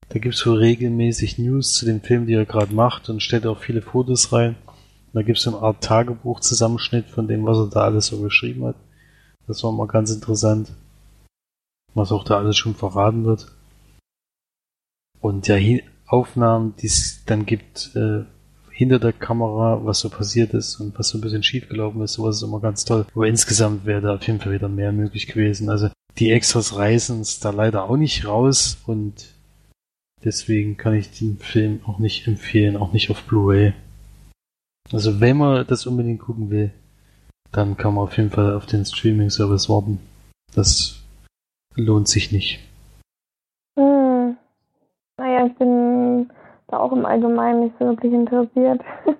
da 0.10 0.20
gibt's 0.20 0.46
wohl 0.46 0.58
regelmäßig 0.58 1.38
News 1.38 1.74
zu 1.74 1.86
dem 1.86 2.02
Film, 2.02 2.26
die 2.28 2.34
er 2.34 2.46
gerade 2.46 2.74
macht 2.74 3.10
und 3.10 3.22
stellt 3.22 3.46
auch 3.46 3.60
viele 3.60 3.82
Fotos 3.82 4.32
rein. 4.32 4.56
Da 5.18 5.24
gibt 5.24 5.40
es 5.40 5.48
eine 5.48 5.58
Art 5.58 5.84
Tagebuch-Zusammenschnitt 5.84 7.10
von 7.10 7.28
dem, 7.28 7.44
was 7.44 7.58
er 7.58 7.72
da 7.72 7.82
alles 7.86 8.06
so 8.06 8.22
geschrieben 8.22 8.66
hat. 8.66 8.76
Das 9.48 9.64
war 9.64 9.72
mal 9.72 9.88
ganz 9.88 10.12
interessant. 10.12 10.70
Was 11.96 12.12
auch 12.12 12.24
da 12.24 12.38
alles 12.38 12.56
schon 12.56 12.76
verraten 12.76 13.26
wird. 13.26 13.52
Und 15.20 15.48
ja, 15.48 15.58
Aufnahmen, 16.06 16.76
die 16.80 16.86
es 16.86 17.24
dann 17.26 17.48
gibt, 17.48 17.96
äh, 17.96 18.26
hinter 18.70 19.00
der 19.00 19.12
Kamera, 19.12 19.84
was 19.84 20.02
so 20.02 20.10
passiert 20.12 20.54
ist 20.54 20.80
und 20.80 21.00
was 21.00 21.10
so 21.10 21.18
ein 21.18 21.22
bisschen 21.22 21.42
schief 21.42 21.68
gelaufen 21.68 22.04
ist, 22.04 22.14
sowas 22.14 22.36
ist 22.36 22.44
immer 22.44 22.60
ganz 22.60 22.86
toll. 22.86 23.08
Aber 23.16 23.26
insgesamt 23.26 23.88
wäre 23.88 24.02
da 24.02 24.14
auf 24.14 24.28
jeden 24.28 24.40
Fall 24.40 24.54
wieder 24.54 24.70
mehr 24.70 24.92
möglich 24.92 25.26
gewesen. 25.26 25.72
Also 25.72 25.90
die 26.20 26.30
Extras 26.30 26.76
reißen 26.76 27.22
es 27.22 27.40
da 27.40 27.50
leider 27.50 27.86
auch 27.86 27.98
nicht 27.98 28.28
raus 28.28 28.78
und 28.86 29.34
deswegen 30.24 30.78
kann 30.78 30.94
ich 30.94 31.10
den 31.18 31.40
Film 31.40 31.80
auch 31.88 31.98
nicht 31.98 32.28
empfehlen, 32.28 32.78
auch 32.78 32.94
nicht 32.94 33.10
auf 33.10 33.24
Blu-ray. 33.24 33.74
Also 34.92 35.20
wenn 35.20 35.38
man 35.38 35.66
das 35.68 35.86
unbedingt 35.86 36.22
gucken 36.22 36.50
will, 36.50 36.72
dann 37.52 37.78
kann 37.78 37.94
man 37.94 38.06
auf 38.06 38.18
jeden 38.18 38.30
Fall 38.30 38.54
auf 38.54 38.66
den 38.66 38.86
Streaming-Service 38.86 39.70
warten. 39.70 40.00
Das 40.54 41.02
lohnt 41.76 42.08
sich 42.08 42.32
nicht. 42.32 42.60
Hm. 43.78 44.38
Naja, 45.18 45.48
ich 45.48 45.56
bin 45.56 46.30
da 46.68 46.78
auch 46.78 46.92
im 46.92 47.06
Allgemeinen 47.06 47.66
nicht 47.66 47.76
so 47.80 47.86
wirklich 47.86 48.14
interessiert. 48.14 48.82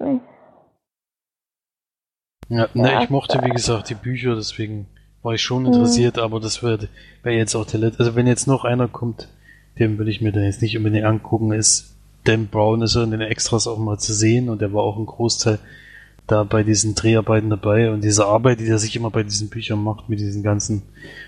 nee. 0.00 0.20
Ja, 2.50 2.68
ne, 2.72 3.02
ich 3.02 3.10
mochte 3.10 3.42
wie 3.42 3.50
gesagt 3.50 3.90
die 3.90 3.94
Bücher, 3.94 4.34
deswegen 4.34 4.86
war 5.22 5.34
ich 5.34 5.42
schon 5.42 5.66
interessiert, 5.66 6.16
mhm. 6.16 6.22
aber 6.22 6.40
das 6.40 6.62
wäre 6.62 6.88
wär 7.22 7.34
jetzt 7.34 7.54
auch 7.54 7.66
der 7.66 7.80
letzte. 7.80 8.00
Also 8.00 8.14
wenn 8.14 8.26
jetzt 8.26 8.46
noch 8.46 8.64
einer 8.64 8.88
kommt, 8.88 9.28
den 9.78 9.98
würde 9.98 10.10
ich 10.10 10.22
mir 10.22 10.32
dann 10.32 10.44
jetzt 10.44 10.62
nicht 10.62 10.76
unbedingt 10.76 11.04
angucken, 11.04 11.52
ist 11.52 11.97
Dan 12.28 12.48
Brown 12.48 12.82
ist 12.82 12.94
ja 12.94 13.02
in 13.02 13.10
den 13.10 13.22
Extras 13.22 13.66
auch 13.66 13.78
mal 13.78 13.98
zu 13.98 14.12
sehen 14.12 14.50
und 14.50 14.60
er 14.60 14.74
war 14.74 14.82
auch 14.82 14.98
ein 14.98 15.06
Großteil 15.06 15.58
da 16.26 16.44
bei 16.44 16.62
diesen 16.62 16.94
Dreharbeiten 16.94 17.48
dabei 17.48 17.90
und 17.90 18.04
diese 18.04 18.26
Arbeit, 18.26 18.60
die 18.60 18.68
er 18.68 18.78
sich 18.78 18.94
immer 18.96 19.10
bei 19.10 19.22
diesen 19.22 19.48
Büchern 19.48 19.82
macht, 19.82 20.10
mit 20.10 20.20
diesen 20.20 20.42
ganzen 20.42 20.82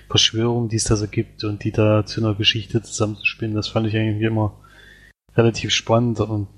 Verschwörungen, 0.09 0.69
die 0.69 0.77
es 0.77 0.85
da 0.85 0.97
so 0.97 1.09
gibt 1.09 1.43
und 1.43 1.65
die 1.65 1.73
da 1.73 2.05
zu 2.05 2.21
einer 2.21 2.35
Geschichte 2.35 2.83
zusammenzuspielen, 2.83 3.55
das 3.55 3.69
fand 3.69 3.87
ich 3.87 3.97
eigentlich 3.97 4.23
immer 4.23 4.53
relativ 5.35 5.71
spannend 5.71 6.21
und 6.21 6.49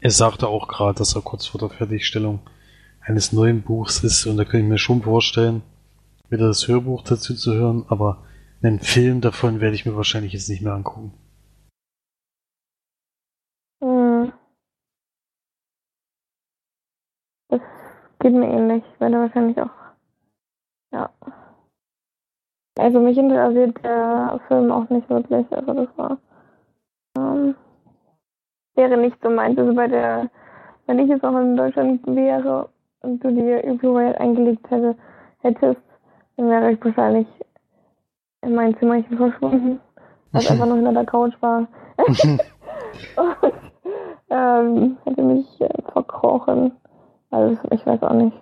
er 0.00 0.10
sagte 0.10 0.48
auch 0.48 0.66
gerade, 0.66 0.98
dass 0.98 1.14
er 1.14 1.22
kurz 1.22 1.46
vor 1.46 1.60
der 1.60 1.70
Fertigstellung 1.70 2.40
eines 3.00 3.32
neuen 3.32 3.62
Buchs 3.62 4.02
ist 4.02 4.26
und 4.26 4.38
da 4.38 4.44
könnte 4.44 4.64
ich 4.64 4.70
mir 4.70 4.78
schon 4.78 5.02
vorstellen, 5.02 5.62
wieder 6.30 6.48
das 6.48 6.66
Hörbuch 6.66 7.02
dazu 7.02 7.32
zu 7.32 7.54
hören, 7.54 7.84
aber 7.86 8.24
einen 8.60 8.80
Film 8.80 9.20
davon 9.20 9.60
werde 9.60 9.76
ich 9.76 9.86
mir 9.86 9.94
wahrscheinlich 9.94 10.32
jetzt 10.32 10.48
nicht 10.48 10.62
mehr 10.62 10.74
angucken. 10.74 11.12
Geht 18.20 18.32
mir 18.32 18.48
ähnlich. 18.48 18.82
Ich 18.94 19.00
werde 19.00 19.18
wahrscheinlich 19.18 19.60
auch. 19.60 19.70
Ja. 20.92 21.10
Also 22.78 23.00
mich 23.00 23.16
interessiert 23.16 23.76
der 23.84 24.40
Film 24.48 24.70
auch 24.70 24.88
nicht 24.90 25.08
wirklich. 25.08 25.46
Also 25.50 25.72
das 25.72 25.88
war. 25.96 26.18
Ähm, 27.16 27.54
wäre 28.74 28.96
nicht 28.96 29.16
so 29.22 29.30
meins. 29.30 29.58
Also 29.58 29.74
bei 29.74 29.88
der, 29.88 30.28
wenn 30.86 30.98
ich 30.98 31.08
jetzt 31.08 31.24
auch 31.24 31.36
in 31.38 31.56
Deutschland 31.56 32.06
wäre 32.06 32.68
und 33.00 33.22
du 33.24 33.30
die 33.30 33.76
Blu-ray 33.78 34.14
eingelegt 34.14 34.70
hätte, 34.70 34.96
hättest, 35.40 35.80
dann 36.36 36.50
wäre 36.50 36.72
ich 36.72 36.84
wahrscheinlich 36.84 37.26
in 38.42 38.54
mein 38.54 38.76
Zimmerchen 38.78 39.16
verschwunden, 39.16 39.80
was 40.32 40.50
einfach 40.50 40.66
noch 40.66 40.76
hinter 40.76 40.92
der 40.92 41.06
Couch 41.06 41.34
war. 41.40 41.66
und 43.16 43.52
ähm, 44.30 44.96
hätte 45.04 45.22
mich 45.22 45.60
äh, 45.60 45.82
verkrochen. 45.92 46.72
Also 47.30 47.58
ich 47.70 47.86
weiß 47.86 48.02
auch 48.02 48.14
nicht. 48.14 48.36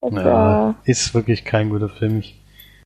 Das, 0.00 0.12
ja, 0.12 0.70
äh, 0.70 0.90
ist 0.90 1.14
wirklich 1.14 1.44
kein 1.44 1.70
guter 1.70 1.88
Film. 1.88 2.18
Ich 2.20 2.38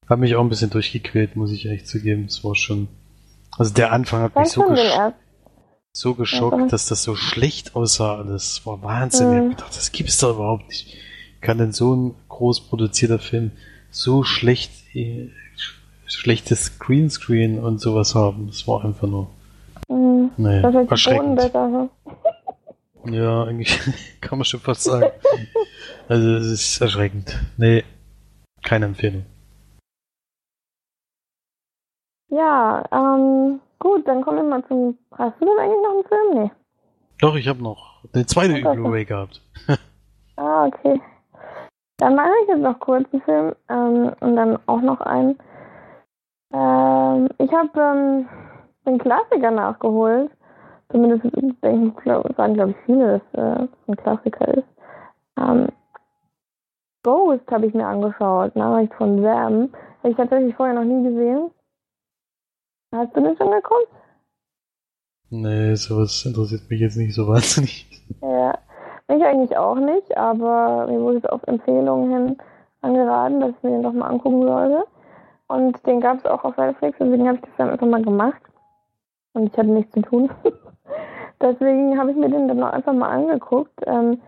habe 0.09 0.21
mich 0.21 0.35
auch 0.37 0.41
ein 0.41 0.49
bisschen 0.49 0.71
durchgequält, 0.71 1.37
muss 1.37 1.53
ich 1.53 1.67
echt 1.67 1.87
zugeben. 1.87 2.25
Es 2.25 2.45
war 2.45 2.55
schon. 2.55 2.89
Also 3.59 3.75
der 3.75 3.93
Anfang 3.93 4.23
hat 4.23 4.37
mich 4.37 4.49
so, 4.49 4.63
gesch 4.63 4.91
so 5.93 6.15
geschockt, 6.15 6.73
dass 6.73 6.87
das 6.87 7.03
so 7.03 7.17
schlecht 7.17 7.77
aussah. 7.77 8.23
Das 8.23 8.65
war 8.65 8.83
Wahnsinn. 8.83 9.29
Mhm. 9.29 9.33
Ich 9.33 9.41
hab 9.41 9.51
gedacht, 9.51 9.77
das 9.77 9.93
gibt's 9.93 10.19
doch 10.19 10.35
überhaupt 10.35 10.69
nicht. 10.69 10.97
Kann 11.41 11.59
denn 11.59 11.73
so 11.73 11.95
ein 11.95 12.15
groß 12.29 12.69
produzierter 12.69 13.19
Film 13.19 13.53
so 13.91 14.23
schlecht, 14.23 14.95
äh, 14.95 15.31
schlechtes 16.07 16.79
Greenscreen 16.79 17.59
und 17.59 17.81
sowas 17.81 18.15
haben? 18.15 18.47
Das 18.47 18.67
war 18.69 18.85
einfach 18.85 19.09
nur. 19.09 19.31
Mhm. 19.89 20.31
Ist 20.39 20.91
erschreckend. 20.91 21.37
Besser, 21.37 21.69
ne? 21.69 21.91
Ja, 23.05 23.45
eigentlich 23.45 23.79
kann 24.21 24.39
man 24.39 24.45
schon 24.45 24.61
fast 24.61 24.85
sagen. 24.85 25.11
also 26.09 26.29
es 26.37 26.47
ist 26.53 26.81
erschreckend. 26.81 27.39
Nee, 27.57 27.85
keine 28.63 28.87
Empfehlung. 28.87 29.25
Ja, 32.29 32.85
ähm, 32.93 33.61
gut, 33.79 34.07
dann 34.07 34.23
kommen 34.23 34.39
wir 34.39 34.45
mal 34.45 34.65
zum. 34.69 34.97
Hast 35.13 35.41
du 35.41 35.47
denn 35.47 35.59
eigentlich 35.59 35.83
noch 35.83 35.93
einen 35.93 36.05
Film? 36.05 36.43
Nee. 36.45 36.51
Doch, 37.21 37.35
ich 37.35 37.49
habe 37.49 37.63
noch 37.63 38.05
eine 38.13 38.27
zweite. 38.27 38.61
Blu-ray 38.61 39.05
gehabt. 39.05 39.43
ah, 40.37 40.67
okay. 40.67 41.01
Dann 41.99 42.15
mache 42.15 42.31
ich 42.43 42.49
jetzt 42.49 42.63
noch 42.63 42.79
kurz 42.81 43.07
einen 43.13 43.23
Film 43.23 43.55
ähm, 43.69 44.13
und 44.21 44.37
dann 44.37 44.59
auch 44.67 44.81
noch 44.81 45.01
einen. 45.01 45.39
Ähm, 46.53 47.29
ich 47.39 47.53
habe 47.53 47.81
ähm, 47.81 48.29
den 48.87 48.99
Klassiker 48.99 49.51
nachgeholt 49.51 50.31
zumindest 50.91 51.25
denken, 51.63 51.95
glaub, 52.03 52.35
sagen, 52.37 52.55
glaube 52.55 52.71
ich, 52.73 52.77
viele, 52.87 53.21
dass 53.35 53.45
äh, 53.45 53.69
ein 53.89 53.97
Klassiker 53.97 54.49
ist. 54.49 54.69
Ähm, 55.39 55.69
Ghost 57.03 57.51
habe 57.51 57.67
ich 57.67 57.75
mir 57.75 57.87
angeschaut, 57.87 58.55
Nachricht 58.57 58.93
von 58.95 59.23
Sam. 59.23 59.71
Habe 59.99 60.11
ich 60.11 60.17
tatsächlich 60.17 60.55
vorher 60.55 60.75
noch 60.75 60.85
nie 60.85 61.03
gesehen. 61.03 61.51
Hast 62.93 63.17
du 63.17 63.23
den 63.23 63.37
schon 63.37 63.51
geguckt? 63.51 63.89
Nee, 65.31 65.75
sowas 65.77 66.25
interessiert 66.27 66.69
mich 66.69 66.81
jetzt 66.81 66.97
nicht 66.97 67.15
so 67.15 67.29
wahnsinnig. 67.29 67.87
Ja, 68.21 68.59
mich 69.09 69.25
eigentlich 69.25 69.57
auch 69.57 69.77
nicht, 69.77 70.17
aber 70.17 70.87
mir 70.89 71.01
wurde 71.01 71.19
es 71.19 71.27
auf 71.27 71.43
Empfehlungen 71.47 72.11
hin 72.11 72.37
angeraten, 72.83 73.41
dass 73.41 73.51
ich 73.51 73.63
mir 73.63 73.71
den 73.71 73.83
doch 73.83 73.93
mal 73.93 74.09
angucken 74.09 74.43
sollte. 74.43 74.85
Und 75.49 75.85
den 75.87 76.01
gab 76.01 76.19
es 76.19 76.27
auch 76.27 76.45
auf 76.45 76.57
Netflix, 76.57 76.99
deswegen 76.99 77.27
habe 77.27 77.37
ich 77.37 77.43
das 77.43 77.57
dann 77.59 77.71
einfach 77.71 77.87
mal 77.87 78.03
gemacht. 78.03 78.41
Und 79.33 79.47
ich 79.47 79.59
hatte 79.59 79.69
nichts 79.69 79.93
zu 79.93 80.03
tun. 80.03 80.31
deswegen 81.41 81.99
habe 81.99 82.11
ich 82.11 82.17
mir 82.17 82.29
den 82.29 82.49
dann 82.49 82.63
auch 82.63 82.73
einfach 82.73 82.93
mal 82.93 83.11
angeguckt. 83.11 83.81
Ähm, 83.87 84.21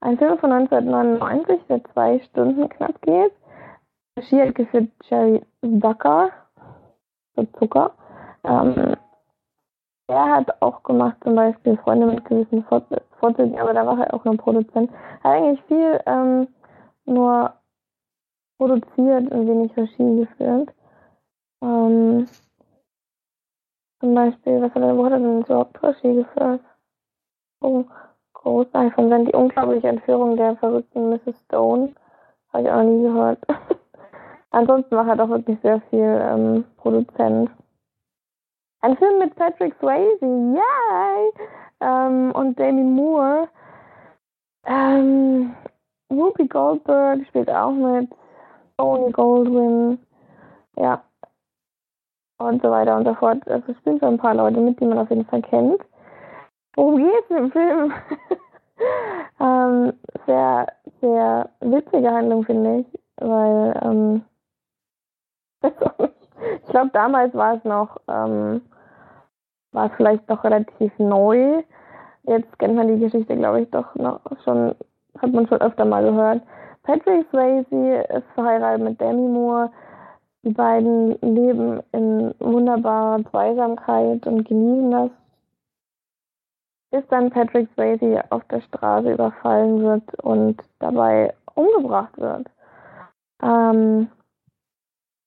ein 0.00 0.18
Film 0.18 0.38
von 0.38 0.52
1999, 0.52 1.66
der 1.68 1.84
zwei 1.92 2.20
Stunden 2.20 2.68
knapp 2.68 3.00
geht. 3.02 3.32
Regie 4.16 4.42
hat 4.42 4.54
geführt 4.54 4.90
Jerry 5.08 5.42
Zucker. 5.62 6.30
Zucker. 7.58 7.92
Ähm, 8.44 8.96
er 10.08 10.36
hat 10.36 10.60
auch 10.60 10.82
gemacht 10.82 11.16
zum 11.22 11.36
Beispiel 11.36 11.76
Freunde 11.78 12.06
mit 12.06 12.24
gewissen 12.24 12.64
Vorzügen, 12.64 13.58
aber 13.58 13.72
da 13.72 13.86
war 13.86 13.98
er 13.98 14.12
auch 14.12 14.24
nur 14.24 14.36
Produzent. 14.36 14.90
Hat 15.22 15.32
eigentlich 15.32 15.62
viel 15.68 16.00
ähm, 16.06 16.48
nur 17.04 17.52
produziert 18.58 19.30
und 19.30 19.46
wenig 19.48 19.76
Regie 19.76 20.26
geführt. 20.26 20.70
Ähm, 21.62 22.26
zum 24.00 24.14
Beispiel, 24.14 24.62
was 24.62 24.74
hat 24.74 24.82
er, 24.82 24.96
wo 24.96 25.04
hat 25.04 25.12
er 25.12 25.18
denn 25.18 25.42
überhaupt 25.42 25.82
Regie 25.82 26.14
geführt? 26.14 26.60
Oh, 27.60 27.84
groß 28.34 28.66
von 28.94 29.10
dann 29.10 29.26
die 29.26 29.34
unglaubliche 29.34 29.88
Entführung 29.88 30.36
der 30.36 30.56
verrückten 30.56 31.10
Mrs. 31.10 31.38
Stone. 31.44 31.94
Habe 32.52 32.64
ich 32.64 32.70
auch 32.70 32.82
nie 32.82 33.02
gehört. 33.02 33.38
Ansonsten 34.50 34.94
macht 34.94 35.08
er 35.08 35.16
doch 35.16 35.28
wirklich 35.28 35.60
sehr 35.60 35.80
viel 35.90 36.00
ähm, 36.00 36.64
Produzent. 36.78 37.50
Ein 38.80 38.96
Film 38.96 39.18
mit 39.18 39.36
Patrick 39.36 39.74
Swayze, 39.78 40.24
yay! 40.24 41.32
Ähm, 41.80 42.32
und 42.32 42.58
Demi 42.58 42.82
Moore. 42.82 43.48
Ähm, 44.64 45.54
Whoopi 46.08 46.48
Goldberg 46.48 47.26
spielt 47.26 47.50
auch 47.50 47.72
mit. 47.72 48.10
Tony 48.78 49.12
Goldwyn. 49.12 49.98
Ja. 50.76 51.02
Und 52.40 52.62
so 52.62 52.70
weiter 52.70 52.96
und 52.96 53.06
so 53.06 53.12
fort. 53.14 53.46
Also 53.48 53.74
spielen 53.74 53.98
schon 53.98 54.14
ein 54.14 54.18
paar 54.18 54.34
Leute 54.34 54.60
mit, 54.60 54.80
die 54.80 54.86
man 54.86 54.98
auf 54.98 55.10
jeden 55.10 55.26
Fall 55.26 55.42
kennt. 55.42 55.82
Worum 56.74 56.96
geht 56.96 57.24
es 57.28 57.36
im 57.36 57.52
Film? 57.52 57.92
ähm, 59.40 59.92
sehr, 60.26 60.66
sehr 61.02 61.50
witzige 61.60 62.10
Handlung, 62.10 62.44
finde 62.44 62.78
ich. 62.78 62.86
Weil, 63.18 63.78
ähm, 63.82 64.22
ich 66.62 66.70
glaube, 66.70 66.88
damals 66.94 67.34
war 67.34 67.56
es 67.56 67.64
noch, 67.64 67.98
ähm, 68.08 68.62
war 69.72 69.86
es 69.88 69.92
vielleicht 69.98 70.26
noch 70.30 70.42
relativ 70.42 70.98
neu. 70.98 71.62
Jetzt 72.22 72.58
kennt 72.58 72.74
man 72.74 72.88
die 72.88 73.00
Geschichte, 73.00 73.36
glaube 73.36 73.60
ich, 73.60 73.70
doch 73.70 73.94
noch 73.96 74.18
schon, 74.44 74.74
hat 75.18 75.30
man 75.30 75.46
schon 75.46 75.60
öfter 75.60 75.84
mal 75.84 76.02
gehört. 76.02 76.40
Patrick 76.84 77.26
Swayze 77.28 78.06
ist 78.16 78.26
verheiratet 78.34 78.82
mit 78.82 78.98
Demi 78.98 79.28
Moore. 79.28 79.70
Die 80.42 80.50
beiden 80.50 81.18
leben 81.20 81.82
in 81.92 82.34
wunderbarer 82.38 83.22
Zweisamkeit 83.30 84.26
und 84.26 84.48
genießen 84.48 84.90
das. 84.90 85.10
Bis 86.90 87.06
dann 87.08 87.30
Patrick 87.30 87.68
Swayze 87.74 88.24
auf 88.30 88.42
der 88.44 88.62
Straße 88.62 89.12
überfallen 89.12 89.82
wird 89.82 90.14
und 90.22 90.60
dabei 90.78 91.34
umgebracht 91.54 92.16
wird. 92.18 92.48
Ähm, 93.42 94.08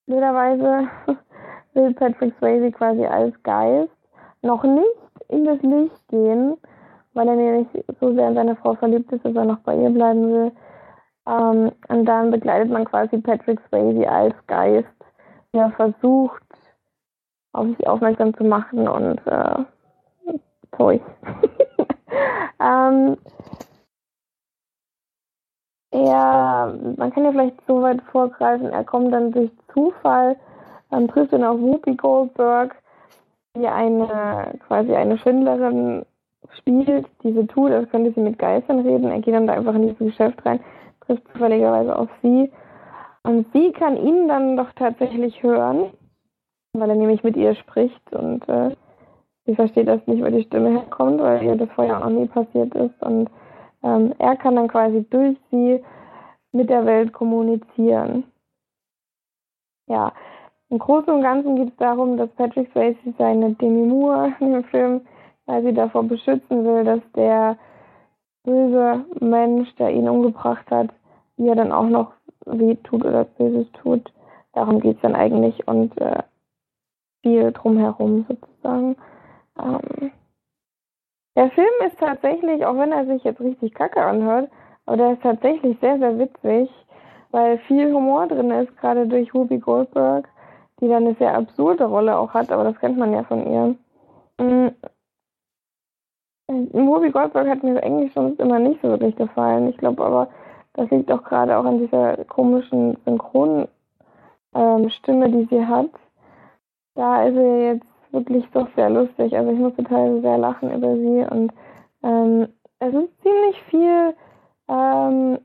blöderweise 0.08 0.88
will 1.74 1.94
Patrick 1.94 2.34
Swayze 2.40 2.72
quasi 2.72 3.06
als 3.06 3.42
Geist 3.44 3.92
noch 4.42 4.64
nicht 4.64 5.04
in 5.30 5.46
das 5.46 5.62
Licht 5.62 6.08
gehen, 6.10 6.58
weil 7.14 7.28
er 7.28 7.36
nämlich 7.36 7.68
so 8.02 8.14
sehr 8.14 8.30
in 8.30 8.36
seine 8.36 8.56
Frau 8.56 8.74
verliebt 8.76 9.12
ist, 9.12 9.24
dass 9.24 9.36
er 9.36 9.46
noch 9.46 9.60
bei 9.60 9.76
ihr 9.76 9.90
bleiben 9.90 10.34
will. 10.34 10.52
Ähm, 11.28 11.72
und 11.88 12.06
dann 12.06 12.32
begleitet 12.32 12.72
man 12.72 12.86
quasi 12.86 13.20
Patrick 13.20 13.60
Swayze 13.70 14.10
als 14.10 14.36
Geist, 14.48 14.88
der 15.54 15.72
versucht, 15.72 16.44
auf 17.54 17.68
sich 17.68 17.88
aufmerksam 17.88 18.36
zu 18.36 18.44
machen 18.44 18.88
und 18.88 19.20
äh, 19.28 19.64
Zeug. 20.76 21.02
ähm, 22.60 23.18
er, 25.92 26.74
man 26.98 27.14
kann 27.14 27.26
ja 27.26 27.32
vielleicht 27.32 27.62
so 27.68 27.82
weit 27.84 28.02
vorgreifen, 28.12 28.70
er 28.70 28.84
kommt 28.84 29.14
dann 29.14 29.32
durch 29.32 29.52
Zufall, 29.72 30.36
dann 30.90 31.08
trifft 31.08 31.34
ihn 31.34 31.44
auf 31.44 31.60
Whoopi 31.60 31.96
Goldberg, 31.96 32.76
die 33.56 33.68
eine, 33.68 34.60
quasi 34.68 34.96
eine 34.96 35.20
Schwindlerin 35.20 36.06
spielt, 36.58 37.08
die 37.24 37.34
so 37.34 37.44
tut, 37.44 37.72
als 37.72 37.90
könnte 37.92 38.12
sie 38.14 38.22
mit 38.22 38.40
Geistern 38.40 38.80
reden. 38.80 39.12
Er 39.12 39.20
geht 39.20 39.36
dann 39.36 39.48
da 39.48 39.54
einfach 39.54 39.76
in 39.76 39.84
dieses 39.84 40.00
Geschäft 40.00 40.44
rein, 40.46 40.60
trifft 41.02 41.28
zufälligerweise 41.32 41.96
auf 41.96 42.10
sie. 42.24 42.52
Und 43.24 43.48
sie 43.54 43.72
kann 43.72 43.98
ihn 43.98 44.28
dann 44.28 44.58
doch 44.58 44.72
tatsächlich 44.74 45.42
hören, 45.42 45.92
weil 46.74 46.90
er 46.90 46.96
nämlich 46.96 47.24
mit 47.24 47.38
ihr 47.38 47.56
spricht 47.56 48.14
und 48.14 48.48
äh, 48.50 48.76
sie 49.46 49.56
versteht 49.56 49.88
das 49.88 50.06
nicht, 50.08 50.22
wo 50.24 50.30
die 50.30 50.44
Stimme 50.44 50.72
herkommt, 50.72 51.22
weil 51.22 51.44
ihr 51.44 51.56
das 51.56 51.70
vorher 51.72 52.04
auch 52.04 52.10
nie 52.10 52.28
passiert 52.28 52.76
ist. 52.76 53.02
Und 53.02 53.30
ähm, 53.84 54.14
er 54.20 54.36
kann 54.36 54.56
dann 54.56 54.68
quasi 54.68 55.06
durch 55.10 55.38
sie 55.52 55.84
mit 56.52 56.70
der 56.70 56.86
Welt 56.86 57.14
kommunizieren. 57.14 58.26
Ja, 59.88 60.12
im 60.70 60.80
Großen 60.80 61.14
und 61.14 61.22
Ganzen 61.22 61.56
geht 61.56 61.70
es 61.70 61.76
darum, 61.78 62.18
dass 62.18 62.30
Patrick 62.32 62.72
Swayze 62.72 63.14
seine 63.18 63.54
Demi 63.54 63.86
Moore 63.86 64.34
in 64.40 64.54
dem 64.54 64.64
Film 64.66 65.02
sie 65.62 65.74
davor 65.74 66.04
beschützen 66.04 66.66
will, 66.66 66.84
dass 66.84 67.02
der 67.16 67.58
böse 68.44 69.06
Mensch, 69.20 69.74
der 69.76 69.92
ihn 69.92 70.10
umgebracht 70.10 70.70
hat, 70.72 70.90
ihr 71.38 71.56
dann 71.56 71.72
auch 71.72 71.88
noch 71.88 72.14
weh 72.46 72.76
tut 72.84 73.06
oder 73.06 73.26
Böses 73.26 73.72
tut. 73.74 74.12
Darum 74.54 74.80
geht 74.80 74.98
es 74.98 75.02
dann 75.02 75.16
eigentlich 75.16 75.68
und 75.68 76.00
äh, 76.00 76.24
viel 77.22 77.52
drumherum 77.52 78.26
sozusagen. 78.28 78.96
Ähm, 79.60 80.12
der 81.36 81.50
Film 81.52 81.68
ist 81.88 81.98
tatsächlich, 82.00 82.66
auch 82.66 82.78
wenn 82.78 82.92
er 82.92 83.06
sich 83.06 83.24
jetzt 83.24 83.42
richtig 83.42 83.74
kacke 83.74 84.04
anhört, 84.04 84.50
aber 84.86 84.98
der 84.98 85.14
ist 85.14 85.24
tatsächlich 85.24 85.78
sehr, 85.80 85.98
sehr 85.98 86.20
witzig, 86.20 86.70
weil 87.32 87.58
viel 87.60 87.92
Humor 87.92 88.28
drin 88.28 88.52
ist, 88.52 88.76
gerade 88.78 89.08
durch 89.08 89.34
Ruby 89.34 89.58
Goldberg, 89.58 90.28
die 90.80 90.88
dann 90.88 91.06
eine 91.06 91.16
sehr 91.16 91.36
absurde 91.36 91.86
Rolle 91.86 92.18
auch 92.18 92.34
hat, 92.34 92.52
aber 92.52 92.66
das 92.66 92.80
kennt 92.80 92.98
man 92.98 93.14
ja 93.14 93.24
von 93.24 93.48
ihr. 93.48 93.76
Mm, 94.38 94.70
Movie 96.74 97.12
Goldberg 97.12 97.48
hat 97.48 97.64
mir 97.64 97.82
Englisch 97.82 98.14
sonst 98.14 98.40
immer 98.40 98.60
nicht 98.60 98.82
so 98.82 98.90
wirklich 98.90 99.16
gefallen. 99.16 99.70
Ich 99.70 99.78
glaube 99.78 100.04
aber, 100.04 100.28
das 100.74 100.90
liegt 100.90 101.12
auch 101.12 101.24
gerade 101.24 101.58
auch 101.58 101.66
an 101.66 101.80
dieser 101.80 102.18
komischen 102.26 102.98
Synchronstimme, 103.06 103.70
ähm, 104.56 105.32
die 105.32 105.48
sie 105.50 105.66
hat. 105.66 105.90
Da 106.96 107.26
ist 107.26 107.36
sie 107.36 107.66
jetzt 107.66 107.86
wirklich 108.12 108.46
doch 108.52 108.68
sehr 108.76 108.90
lustig. 108.90 109.36
Also 109.36 109.52
ich 109.52 109.60
musste 109.60 109.84
teilweise 109.84 110.22
sehr 110.22 110.38
lachen 110.38 110.72
über 110.72 110.96
sie 110.96 111.26
und 111.30 111.54
ähm, 112.04 112.48
es 112.80 112.94
ist 112.94 113.22
ziemlich 113.22 113.62
viel, 113.70 114.16
ähm, 114.68 115.40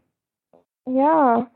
ja, 0.86 1.46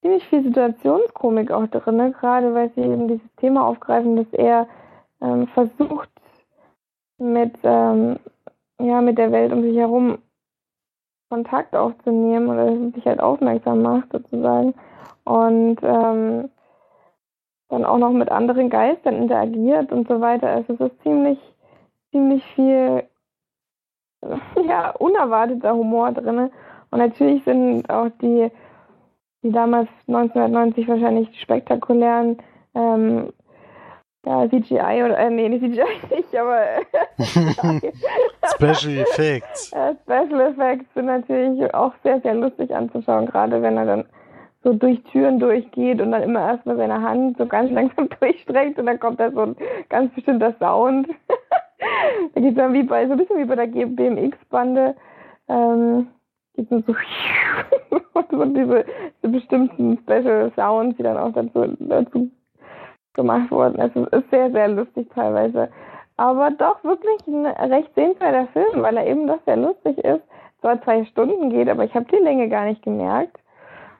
ziemlich 0.00 0.26
viel 0.28 0.42
Situationskomik 0.42 1.50
auch 1.50 1.66
drin, 1.66 1.96
ne? 1.96 2.12
gerade 2.12 2.54
weil 2.54 2.70
sie 2.70 2.82
eben 2.82 3.08
dieses 3.08 3.34
Thema 3.36 3.66
aufgreifen, 3.66 4.16
dass 4.16 4.32
er 4.32 4.66
ähm, 5.20 5.46
versucht, 5.48 6.10
mit, 7.18 7.54
ähm, 7.62 8.18
ja, 8.80 9.00
mit 9.00 9.18
der 9.18 9.32
Welt 9.32 9.52
um 9.52 9.62
sich 9.62 9.76
herum 9.76 10.18
Kontakt 11.36 11.76
aufzunehmen 11.76 12.48
oder 12.48 12.90
sich 12.92 13.04
halt 13.04 13.20
aufmerksam 13.20 13.82
macht 13.82 14.10
sozusagen 14.10 14.72
und 15.24 15.76
ähm, 15.82 16.48
dann 17.68 17.84
auch 17.84 17.98
noch 17.98 18.12
mit 18.12 18.30
anderen 18.30 18.70
Geistern 18.70 19.16
interagiert 19.16 19.92
und 19.92 20.08
so 20.08 20.22
weiter. 20.22 20.48
Also 20.48 20.72
es 20.72 20.80
ist 20.80 21.02
ziemlich, 21.02 21.38
ziemlich 22.10 22.42
viel 22.54 23.02
ja, 24.66 24.92
unerwarteter 24.92 25.74
Humor 25.74 26.12
drin. 26.12 26.50
Und 26.90 26.98
natürlich 26.98 27.44
sind 27.44 27.90
auch 27.90 28.08
die, 28.22 28.50
die 29.42 29.52
damals 29.52 29.90
1990 30.08 30.88
wahrscheinlich 30.88 31.38
spektakulären 31.38 32.38
ähm, 32.74 33.30
ja, 34.26 34.48
CGI 34.48 35.04
oder, 35.04 35.16
äh, 35.18 35.30
nee, 35.30 35.48
nicht 35.48 35.62
CGI 35.62 35.84
nicht, 36.16 36.36
aber. 36.36 36.62
Special 38.56 38.98
Effects. 38.98 39.68
Special 40.02 40.40
Effects 40.40 40.92
sind 40.94 41.06
natürlich 41.06 41.72
auch 41.72 41.92
sehr, 42.02 42.20
sehr 42.20 42.34
lustig 42.34 42.74
anzuschauen, 42.74 43.26
gerade 43.26 43.62
wenn 43.62 43.76
er 43.76 43.86
dann 43.86 44.04
so 44.64 44.72
durch 44.72 45.00
Türen 45.04 45.38
durchgeht 45.38 46.00
und 46.00 46.10
dann 46.10 46.24
immer 46.24 46.40
erstmal 46.40 46.76
seine 46.76 47.00
Hand 47.00 47.38
so 47.38 47.46
ganz 47.46 47.70
langsam 47.70 48.08
durchstreckt 48.20 48.80
und 48.80 48.86
dann 48.86 48.98
kommt 48.98 49.20
da 49.20 49.30
so 49.30 49.42
ein 49.42 49.56
ganz 49.88 50.12
bestimmter 50.12 50.54
Sound. 50.58 51.06
da 52.34 52.40
geht 52.40 52.50
es 52.50 52.56
dann 52.56 52.72
wie 52.72 52.82
bei, 52.82 53.06
so 53.06 53.12
ein 53.12 53.18
bisschen 53.18 53.38
wie 53.38 53.44
bei 53.44 53.54
der 53.54 53.66
BMX-Bande, 53.68 54.96
ähm, 55.48 56.08
geht 56.56 56.68
so, 56.68 56.80
so 56.80 58.44
diese, 58.46 58.84
diese 59.22 59.32
bestimmten 59.32 59.98
Special 59.98 60.50
Sounds, 60.56 60.96
die 60.96 61.04
dann 61.04 61.16
auch 61.16 61.32
dazu, 61.32 61.76
dazu 61.78 62.28
gemacht 63.16 63.50
worden 63.50 63.80
ist. 63.80 63.96
Es 63.96 64.20
ist 64.20 64.30
sehr, 64.30 64.50
sehr 64.52 64.68
lustig 64.68 65.08
teilweise. 65.14 65.68
Aber 66.16 66.50
doch 66.52 66.82
wirklich 66.84 67.26
ein 67.26 67.46
recht 67.46 67.92
sehenswerter 67.94 68.46
Film, 68.52 68.82
weil 68.82 68.96
er 68.96 69.06
eben 69.06 69.26
doch 69.26 69.40
sehr 69.44 69.56
lustig 69.56 69.98
ist. 69.98 70.22
Zwar 70.60 70.80
zwei 70.82 71.04
Stunden 71.06 71.50
geht, 71.50 71.68
aber 71.68 71.84
ich 71.84 71.94
habe 71.94 72.06
die 72.06 72.22
Länge 72.22 72.48
gar 72.48 72.64
nicht 72.64 72.82
gemerkt. 72.82 73.38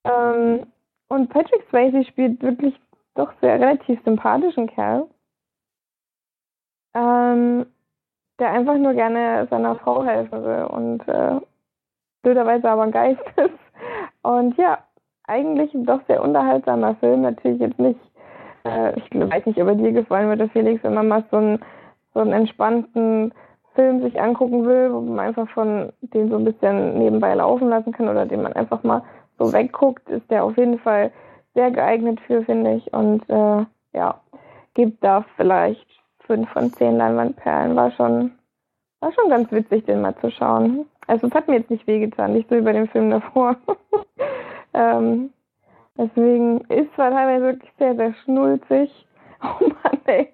Ähm, 0.04 0.66
und 1.08 1.28
Patrick 1.30 1.62
Swayze 1.68 2.04
spielt 2.04 2.42
wirklich 2.42 2.78
doch 3.14 3.32
sehr 3.40 3.60
relativ 3.60 4.02
sympathischen 4.04 4.66
Kerl, 4.68 5.06
ähm, 6.94 7.66
der 8.38 8.50
einfach 8.52 8.76
nur 8.76 8.94
gerne 8.94 9.46
seiner 9.50 9.76
Frau 9.76 10.04
helfen 10.04 10.44
will 10.44 10.64
und 10.64 11.08
äh, 11.08 11.40
blöderweise 12.22 12.68
aber 12.70 12.82
ein 12.82 12.92
Geist 12.92 13.22
ist. 13.36 13.50
Und 14.22 14.56
ja, 14.56 14.78
eigentlich 15.26 15.72
ein 15.74 15.86
doch 15.86 16.00
sehr 16.06 16.22
unterhaltsamer 16.22 16.96
Film. 16.96 17.22
Natürlich 17.22 17.60
jetzt 17.60 17.78
nicht, 17.78 18.00
äh, 18.66 18.98
ich 18.98 19.10
weiß 19.12 19.46
nicht, 19.46 19.60
ob 19.60 19.68
er 19.68 19.74
dir 19.74 19.92
gefallen 19.92 20.28
würde, 20.28 20.48
Felix, 20.48 20.82
wenn 20.82 20.94
man 20.94 21.08
mal 21.08 21.24
so 21.30 21.36
einen, 21.36 21.58
so 22.14 22.20
einen 22.20 22.32
entspannten 22.32 23.32
Film 23.74 24.02
sich 24.02 24.20
angucken 24.20 24.66
will, 24.66 24.92
wo 24.92 25.00
man 25.00 25.20
einfach 25.20 25.48
von 25.50 25.92
den 26.00 26.30
so 26.30 26.36
ein 26.36 26.44
bisschen 26.44 26.98
nebenbei 26.98 27.34
laufen 27.34 27.68
lassen 27.68 27.92
kann 27.92 28.08
oder 28.08 28.26
den 28.26 28.42
man 28.42 28.54
einfach 28.54 28.82
mal 28.82 29.02
so 29.38 29.52
wegguckt, 29.52 30.08
ist 30.08 30.30
der 30.30 30.44
auf 30.44 30.56
jeden 30.56 30.78
Fall 30.78 31.12
sehr 31.54 31.70
geeignet 31.70 32.20
für, 32.26 32.42
finde 32.42 32.74
ich. 32.74 32.92
Und 32.92 33.28
äh, 33.28 33.64
ja, 33.92 34.20
gibt 34.74 35.02
da 35.04 35.24
vielleicht 35.36 35.86
fünf 36.20 36.48
von 36.50 36.72
zehn 36.72 36.96
Leinwandperlen. 36.96 37.76
War 37.76 37.90
schon, 37.92 38.32
war 39.00 39.12
schon 39.12 39.30
ganz 39.30 39.50
witzig, 39.52 39.84
den 39.86 40.00
mal 40.00 40.16
zu 40.16 40.30
schauen. 40.30 40.86
Also 41.06 41.26
es 41.26 41.34
hat 41.34 41.48
mir 41.48 41.56
jetzt 41.56 41.70
nicht 41.70 41.86
wehgetan, 41.86 42.32
nicht 42.32 42.48
so 42.48 42.60
bei 42.62 42.72
dem 42.72 42.88
Film 42.88 43.10
davor. 43.10 43.56
ähm, 44.74 45.30
deswegen 45.98 46.60
ist 46.62 46.92
zwar 46.94 47.10
teilweise 47.10 47.44
wirklich 47.44 47.72
sehr, 47.78 47.94
sehr 47.96 48.14
schnulzig. 48.24 49.02
Oh 49.42 49.68
Mann, 49.68 50.00
ey. 50.06 50.32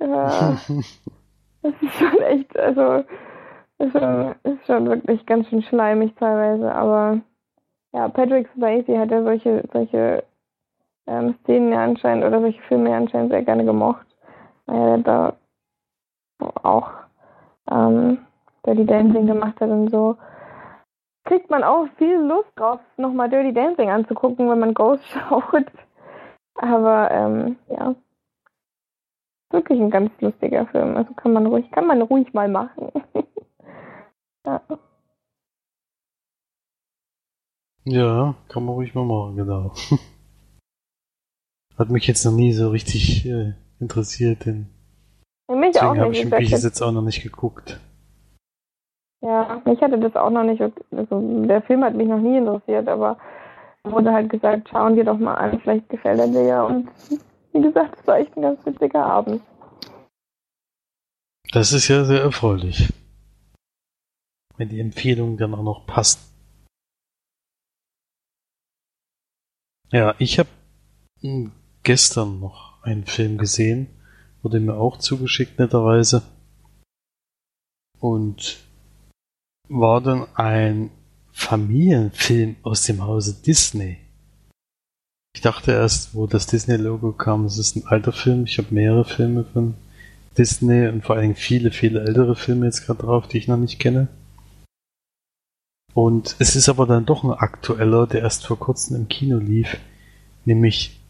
Ja, 0.00 0.58
das 1.62 1.72
ist 1.80 1.92
schon 1.94 2.18
echt, 2.22 2.58
also 2.58 3.04
ist 3.78 3.92
schon, 3.92 4.34
ist 4.42 4.66
schon 4.66 4.88
wirklich 4.88 5.24
ganz 5.24 5.48
schön 5.48 5.62
schleimig 5.62 6.12
teilweise, 6.16 6.74
aber 6.74 7.20
ja, 7.92 8.08
Patrick 8.08 8.48
Swayze 8.56 8.98
hat 8.98 9.12
ja 9.12 9.22
solche, 9.22 9.62
solche 9.72 10.24
ähm, 11.06 11.36
Szenen 11.42 11.72
ja 11.72 11.84
anscheinend 11.84 12.24
oder 12.24 12.40
solche 12.40 12.60
Filme 12.62 12.90
ja 12.90 12.96
anscheinend 12.96 13.30
sehr 13.30 13.42
gerne 13.42 13.64
gemocht. 13.64 14.06
Weil 14.66 14.88
er 14.88 14.98
da 14.98 15.36
auch 16.62 16.90
ähm, 17.70 18.18
Dirty 18.66 18.84
Dancing 18.84 19.26
gemacht 19.26 19.60
hat 19.60 19.70
und 19.70 19.90
so. 19.90 20.16
Kriegt 21.24 21.48
man 21.50 21.64
auch 21.64 21.88
viel 21.96 22.16
Lust 22.16 22.50
drauf, 22.56 22.80
nochmal 22.98 23.30
Dirty 23.30 23.52
Dancing 23.52 23.90
anzugucken, 23.90 24.50
wenn 24.50 24.58
man 24.58 24.74
Ghost 24.74 25.04
schaut. 25.08 25.66
Aber 26.54 27.10
ähm, 27.10 27.56
ja. 27.68 27.94
Wirklich 29.50 29.80
ein 29.80 29.90
ganz 29.90 30.10
lustiger 30.20 30.66
Film. 30.66 30.96
Also 30.96 31.14
kann 31.14 31.32
man 31.32 31.46
ruhig, 31.46 31.70
kann 31.70 31.86
man 31.86 32.02
ruhig 32.02 32.32
mal 32.34 32.48
machen. 32.48 32.90
ja. 34.46 34.60
Ja, 37.86 38.34
kann 38.48 38.64
man 38.64 38.74
ruhig 38.74 38.94
mal 38.94 39.04
machen, 39.04 39.36
genau. 39.36 39.72
Hat 41.78 41.90
mich 41.90 42.06
jetzt 42.06 42.24
noch 42.24 42.32
nie 42.32 42.52
so 42.52 42.70
richtig 42.70 43.26
äh, 43.26 43.52
interessiert, 43.80 44.46
denn 44.46 44.70
mich 45.48 45.72
deswegen 45.72 45.86
auch 45.86 45.96
habe 45.96 46.12
ich 46.12 46.30
bis 46.30 46.50
sag 46.50 46.62
jetzt 46.62 46.80
auch 46.80 46.92
noch 46.92 47.02
nicht 47.02 47.22
geguckt. 47.22 47.80
Ja, 49.24 49.62
mich 49.64 49.80
hatte 49.80 49.98
das 49.98 50.14
auch 50.16 50.28
noch 50.28 50.44
nicht, 50.44 50.60
also 50.60 51.44
der 51.46 51.62
Film 51.62 51.82
hat 51.82 51.94
mich 51.94 52.08
noch 52.08 52.18
nie 52.18 52.36
interessiert, 52.36 52.86
aber 52.88 53.16
wurde 53.82 54.12
halt 54.12 54.28
gesagt, 54.28 54.68
schauen 54.68 54.96
dir 54.96 55.04
doch 55.04 55.16
mal 55.16 55.34
an, 55.36 55.58
vielleicht 55.60 55.88
gefällt 55.88 56.20
er 56.20 56.28
dir 56.28 56.44
ja 56.44 56.62
und 56.64 56.90
wie 57.52 57.62
gesagt, 57.62 57.98
es 57.98 58.06
war 58.06 58.18
echt 58.18 58.36
ein 58.36 58.42
ganz 58.42 58.66
witziger 58.66 59.06
Abend. 59.06 59.40
Das 61.52 61.72
ist 61.72 61.88
ja 61.88 62.04
sehr 62.04 62.20
erfreulich. 62.20 62.92
Wenn 64.58 64.68
die 64.68 64.80
Empfehlung 64.80 65.38
dann 65.38 65.54
auch 65.54 65.62
noch 65.62 65.86
passt. 65.86 66.20
Ja, 69.90 70.14
ich 70.18 70.38
habe 70.38 70.50
gestern 71.82 72.40
noch 72.40 72.82
einen 72.82 73.06
Film 73.06 73.38
gesehen, 73.38 73.88
wurde 74.42 74.60
mir 74.60 74.74
auch 74.74 74.98
zugeschickt 74.98 75.58
netterweise. 75.58 76.22
Und 78.00 78.63
war 79.68 80.00
dann 80.00 80.26
ein 80.34 80.90
Familienfilm 81.32 82.56
aus 82.62 82.84
dem 82.84 83.02
Hause 83.02 83.34
Disney. 83.42 83.98
Ich 85.34 85.40
dachte 85.40 85.72
erst, 85.72 86.14
wo 86.14 86.26
das 86.26 86.46
Disney-Logo 86.46 87.12
kam, 87.12 87.44
es 87.44 87.58
ist 87.58 87.76
ein 87.76 87.86
alter 87.86 88.12
Film. 88.12 88.44
Ich 88.44 88.58
habe 88.58 88.72
mehrere 88.72 89.04
Filme 89.04 89.44
von 89.44 89.74
Disney 90.38 90.88
und 90.88 91.04
vor 91.04 91.16
allen 91.16 91.22
Dingen 91.22 91.34
viele, 91.34 91.70
viele 91.70 92.00
ältere 92.00 92.36
Filme 92.36 92.66
jetzt 92.66 92.86
gerade 92.86 93.02
drauf, 93.02 93.26
die 93.26 93.38
ich 93.38 93.48
noch 93.48 93.56
nicht 93.56 93.78
kenne. 93.78 94.08
Und 95.92 96.36
es 96.38 96.56
ist 96.56 96.68
aber 96.68 96.86
dann 96.86 97.06
doch 97.06 97.24
ein 97.24 97.30
aktueller, 97.30 98.06
der 98.06 98.22
erst 98.22 98.46
vor 98.46 98.58
kurzem 98.58 98.96
im 98.96 99.08
Kino 99.08 99.38
lief, 99.38 99.76
nämlich 100.44 101.00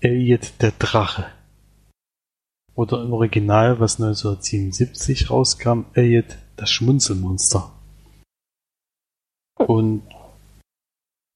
Elliot 0.00 0.54
der 0.60 0.72
Drache. 0.78 1.26
Oder 2.74 3.02
im 3.02 3.12
Original, 3.12 3.78
was 3.78 4.00
1977 4.00 5.30
rauskam, 5.30 5.84
Elliot 5.92 6.36
das 6.56 6.70
Schmunzelmonster. 6.70 7.72
Und 9.56 10.02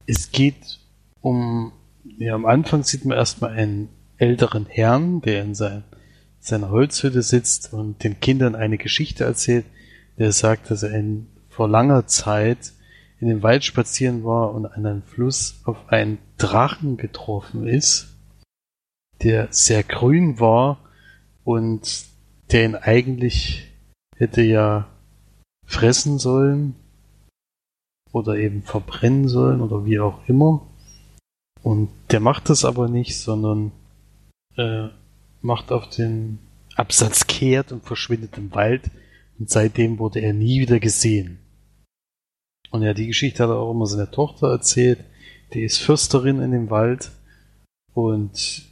es 0.07 0.31
geht 0.31 0.81
um, 1.21 1.73
ja, 2.19 2.35
am 2.35 2.47
Anfang 2.47 2.83
sieht 2.85 3.05
man 3.05 3.17
erstmal 3.17 3.51
einen 3.51 3.89
älteren 4.19 4.67
Herrn, 4.67 5.21
der 5.21 5.43
in 5.43 5.55
sein, 5.55 5.85
seiner 6.39 6.71
Holzhütte 6.71 7.23
sitzt 7.23 7.73
und 7.73 8.03
den 8.05 8.21
Kindern 8.21 8.55
eine 8.55 8.79
Geschichte 8.79 9.25
erzählt, 9.25 9.67
der 10.19 10.33
sagt, 10.33 10.71
dass 10.71 10.83
er 10.83 10.93
in, 10.93 11.27
vor 11.49 11.69
langer 11.69 12.07
Zeit 12.07 12.73
in 13.21 13.29
den 13.29 13.43
Wald 13.43 13.65
spazieren 13.65 14.25
war 14.25 14.55
und 14.55 14.67
an 14.67 14.87
einem 14.87 15.03
Fluss 15.03 15.61
auf 15.65 15.89
einen 15.89 16.19
Drachen 16.39 16.97
getroffen 16.97 17.67
ist, 17.67 18.17
der 19.23 19.49
sehr 19.51 19.83
grün 19.83 20.39
war 20.39 20.79
und 21.45 22.05
der 22.53 22.65
ihn 22.65 22.75
eigentlich 22.75 23.73
hätte 24.17 24.43
ja 24.43 24.89
fressen 25.65 26.19
sollen 26.19 26.77
oder 28.17 28.39
eben 28.39 28.63
verbrennen 28.63 29.29
sollen 29.29 29.61
oder 29.61 29.85
wie 29.85 30.01
auch 30.01 30.27
immer. 30.27 30.67
Und 31.63 31.91
der 32.11 32.21
macht 32.21 32.49
das 32.49 32.65
aber 32.65 32.89
nicht, 32.89 33.19
sondern 33.19 33.73
äh, 34.57 34.89
macht 35.43 35.71
auf 35.71 35.91
den 35.91 36.39
Absatz 36.77 37.27
kehrt 37.27 37.73
und 37.73 37.85
verschwindet 37.85 38.39
im 38.39 38.55
Wald. 38.55 38.91
Und 39.39 39.51
seitdem 39.51 39.99
wurde 39.99 40.21
er 40.21 40.33
nie 40.33 40.61
wieder 40.61 40.81
gesehen. 40.81 41.41
Und 42.71 42.83
ja, 42.83 42.95
die 42.95 43.07
Geschichte 43.07 43.43
hat 43.43 43.51
er 43.51 43.59
auch 43.59 43.73
immer 43.73 43.87
seiner 43.87 44.11
Tochter 44.11 44.49
erzählt. 44.49 45.05
Die 45.53 45.63
ist 45.63 45.77
Fürsterin 45.77 46.41
in 46.41 46.53
dem 46.53 46.71
Wald 46.71 47.11
und 47.93 48.63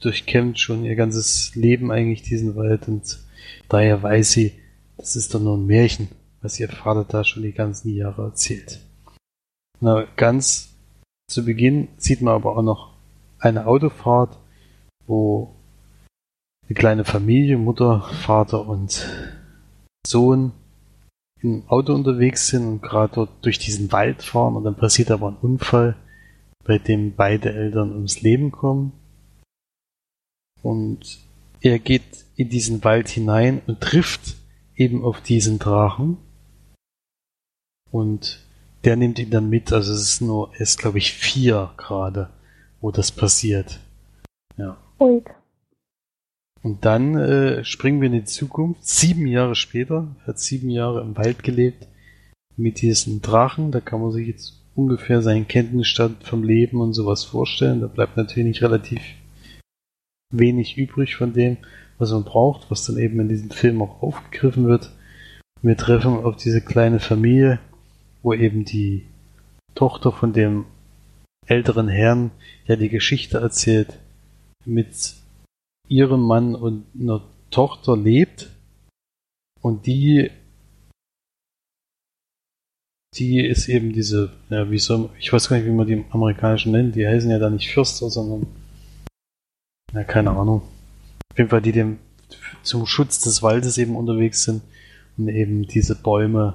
durchkämmt 0.00 0.60
schon 0.60 0.84
ihr 0.84 0.94
ganzes 0.94 1.56
Leben 1.56 1.90
eigentlich 1.90 2.22
diesen 2.22 2.54
Wald 2.54 2.86
und 2.88 3.18
daher 3.68 4.02
weiß 4.02 4.32
sie, 4.32 4.52
das 4.96 5.16
ist 5.16 5.34
doch 5.34 5.40
nur 5.40 5.56
ein 5.56 5.66
Märchen, 5.66 6.08
was 6.42 6.60
ihr 6.60 6.68
Vater 6.68 7.04
da 7.04 7.24
schon 7.24 7.42
die 7.42 7.52
ganzen 7.52 7.94
Jahre 7.94 8.22
erzählt. 8.22 8.83
Na, 9.80 10.06
ganz 10.16 10.74
zu 11.28 11.44
Beginn 11.44 11.88
sieht 11.96 12.20
man 12.20 12.34
aber 12.34 12.56
auch 12.56 12.62
noch 12.62 12.94
eine 13.38 13.66
Autofahrt, 13.66 14.38
wo 15.06 15.54
eine 16.66 16.74
kleine 16.74 17.04
Familie, 17.04 17.58
Mutter, 17.58 18.02
Vater 18.22 18.66
und 18.66 19.06
Sohn 20.06 20.52
im 21.40 21.64
Auto 21.68 21.94
unterwegs 21.94 22.48
sind 22.48 22.66
und 22.66 22.82
gerade 22.82 23.14
dort 23.14 23.44
durch 23.44 23.58
diesen 23.58 23.92
Wald 23.92 24.22
fahren 24.22 24.56
und 24.56 24.64
dann 24.64 24.76
passiert 24.76 25.10
aber 25.10 25.28
ein 25.28 25.36
Unfall, 25.36 25.96
bei 26.64 26.78
dem 26.78 27.14
beide 27.14 27.52
Eltern 27.52 27.92
ums 27.92 28.22
Leben 28.22 28.50
kommen. 28.50 28.92
Und 30.62 31.18
er 31.60 31.78
geht 31.78 32.24
in 32.36 32.48
diesen 32.48 32.82
Wald 32.84 33.08
hinein 33.08 33.60
und 33.66 33.80
trifft 33.80 34.36
eben 34.74 35.04
auf 35.04 35.20
diesen 35.20 35.58
Drachen. 35.58 36.16
Und 37.90 38.43
der 38.84 38.96
nimmt 38.96 39.18
ihn 39.18 39.30
dann 39.30 39.48
mit. 39.48 39.72
Also 39.72 39.92
es 39.92 40.02
ist 40.02 40.20
nur, 40.20 40.52
er 40.54 40.60
ist 40.60 40.78
glaube 40.78 40.98
ich 40.98 41.12
vier 41.12 41.70
gerade, 41.76 42.30
wo 42.80 42.90
das 42.90 43.12
passiert. 43.12 43.80
Ja. 44.56 44.76
Ruhig. 45.00 45.24
Und 46.62 46.84
dann 46.86 47.14
äh, 47.16 47.64
springen 47.64 48.00
wir 48.00 48.06
in 48.06 48.14
die 48.14 48.24
Zukunft. 48.24 48.86
Sieben 48.86 49.26
Jahre 49.26 49.54
später, 49.54 50.08
er 50.22 50.28
hat 50.28 50.38
sieben 50.38 50.70
Jahre 50.70 51.02
im 51.02 51.16
Wald 51.16 51.42
gelebt 51.42 51.86
mit 52.56 52.80
diesem 52.80 53.20
Drachen. 53.20 53.70
Da 53.70 53.80
kann 53.80 54.00
man 54.00 54.12
sich 54.12 54.28
jetzt 54.28 54.62
ungefähr 54.74 55.20
seinen 55.22 55.46
Kenntnisstand 55.46 56.24
vom 56.24 56.42
Leben 56.42 56.80
und 56.80 56.94
sowas 56.94 57.24
vorstellen. 57.24 57.80
Da 57.80 57.86
bleibt 57.86 58.16
natürlich 58.16 58.62
relativ 58.62 59.00
wenig 60.30 60.78
übrig 60.78 61.16
von 61.16 61.32
dem, 61.32 61.58
was 61.98 62.12
man 62.12 62.24
braucht, 62.24 62.70
was 62.70 62.86
dann 62.86 62.98
eben 62.98 63.20
in 63.20 63.28
diesem 63.28 63.50
Film 63.50 63.82
auch 63.82 64.02
aufgegriffen 64.02 64.66
wird. 64.66 64.90
Wir 65.62 65.76
treffen 65.76 66.24
auf 66.24 66.36
diese 66.36 66.60
kleine 66.60 66.98
Familie, 66.98 67.60
wo 68.24 68.32
eben 68.32 68.64
die 68.64 69.06
Tochter 69.74 70.10
von 70.10 70.32
dem 70.32 70.64
älteren 71.46 71.88
Herrn 71.88 72.30
ja 72.66 72.74
die 72.74 72.88
Geschichte 72.88 73.38
erzählt 73.38 74.00
mit 74.64 75.14
ihrem 75.88 76.22
Mann 76.22 76.54
und 76.54 76.86
einer 76.98 77.22
Tochter 77.50 77.96
lebt 77.96 78.50
und 79.60 79.86
die 79.86 80.30
die 83.16 83.46
ist 83.46 83.68
eben 83.68 83.92
diese, 83.92 84.32
ja, 84.50 84.68
wie 84.72 84.78
soll, 84.78 85.10
ich 85.20 85.32
weiß 85.32 85.48
gar 85.48 85.56
nicht, 85.56 85.66
wie 85.66 85.70
man 85.70 85.86
die 85.86 86.04
Amerikanischen 86.10 86.72
nennt, 86.72 86.96
die 86.96 87.06
heißen 87.06 87.30
ja 87.30 87.38
da 87.38 87.48
nicht 87.48 87.72
Fürster, 87.72 88.10
sondern 88.10 88.48
ja, 89.92 90.02
keine 90.02 90.30
Ahnung. 90.30 90.62
Auf 91.30 91.38
jeden 91.38 91.50
Fall, 91.50 91.62
die 91.62 91.70
dem 91.70 91.98
zum 92.64 92.86
Schutz 92.86 93.20
des 93.20 93.40
Waldes 93.40 93.78
eben 93.78 93.94
unterwegs 93.94 94.42
sind 94.42 94.62
und 95.16 95.28
eben 95.28 95.68
diese 95.68 95.94
Bäume 95.94 96.54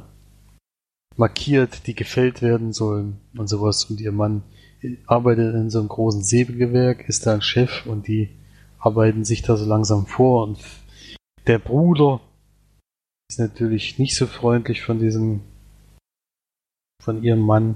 markiert, 1.20 1.86
die 1.86 1.96
gefällt 1.96 2.42
werden 2.42 2.74
sollen 2.74 3.18
und 3.38 3.48
sowas. 3.48 3.86
Und 3.86 4.00
ihr 4.00 4.12
Mann 4.12 4.44
arbeitet 5.06 5.54
in 5.54 5.70
so 5.70 5.80
einem 5.80 5.90
großen 5.90 6.24
Sägewerk, 6.24 7.08
ist 7.08 7.26
da 7.26 7.34
ein 7.34 7.42
Chef 7.42 7.86
und 7.86 8.08
die 8.08 8.30
arbeiten 8.80 9.26
sich 9.26 9.42
da 9.42 9.58
so 9.58 9.66
langsam 9.66 10.06
vor 10.06 10.48
und 10.48 10.58
der 11.46 11.60
Bruder 11.60 12.22
ist 13.30 13.40
natürlich 13.40 14.00
nicht 14.00 14.16
so 14.16 14.26
freundlich 14.26 14.82
von 14.82 15.00
diesem, 15.00 15.42
von 17.04 17.22
ihrem 17.22 17.42
Mann. 17.42 17.76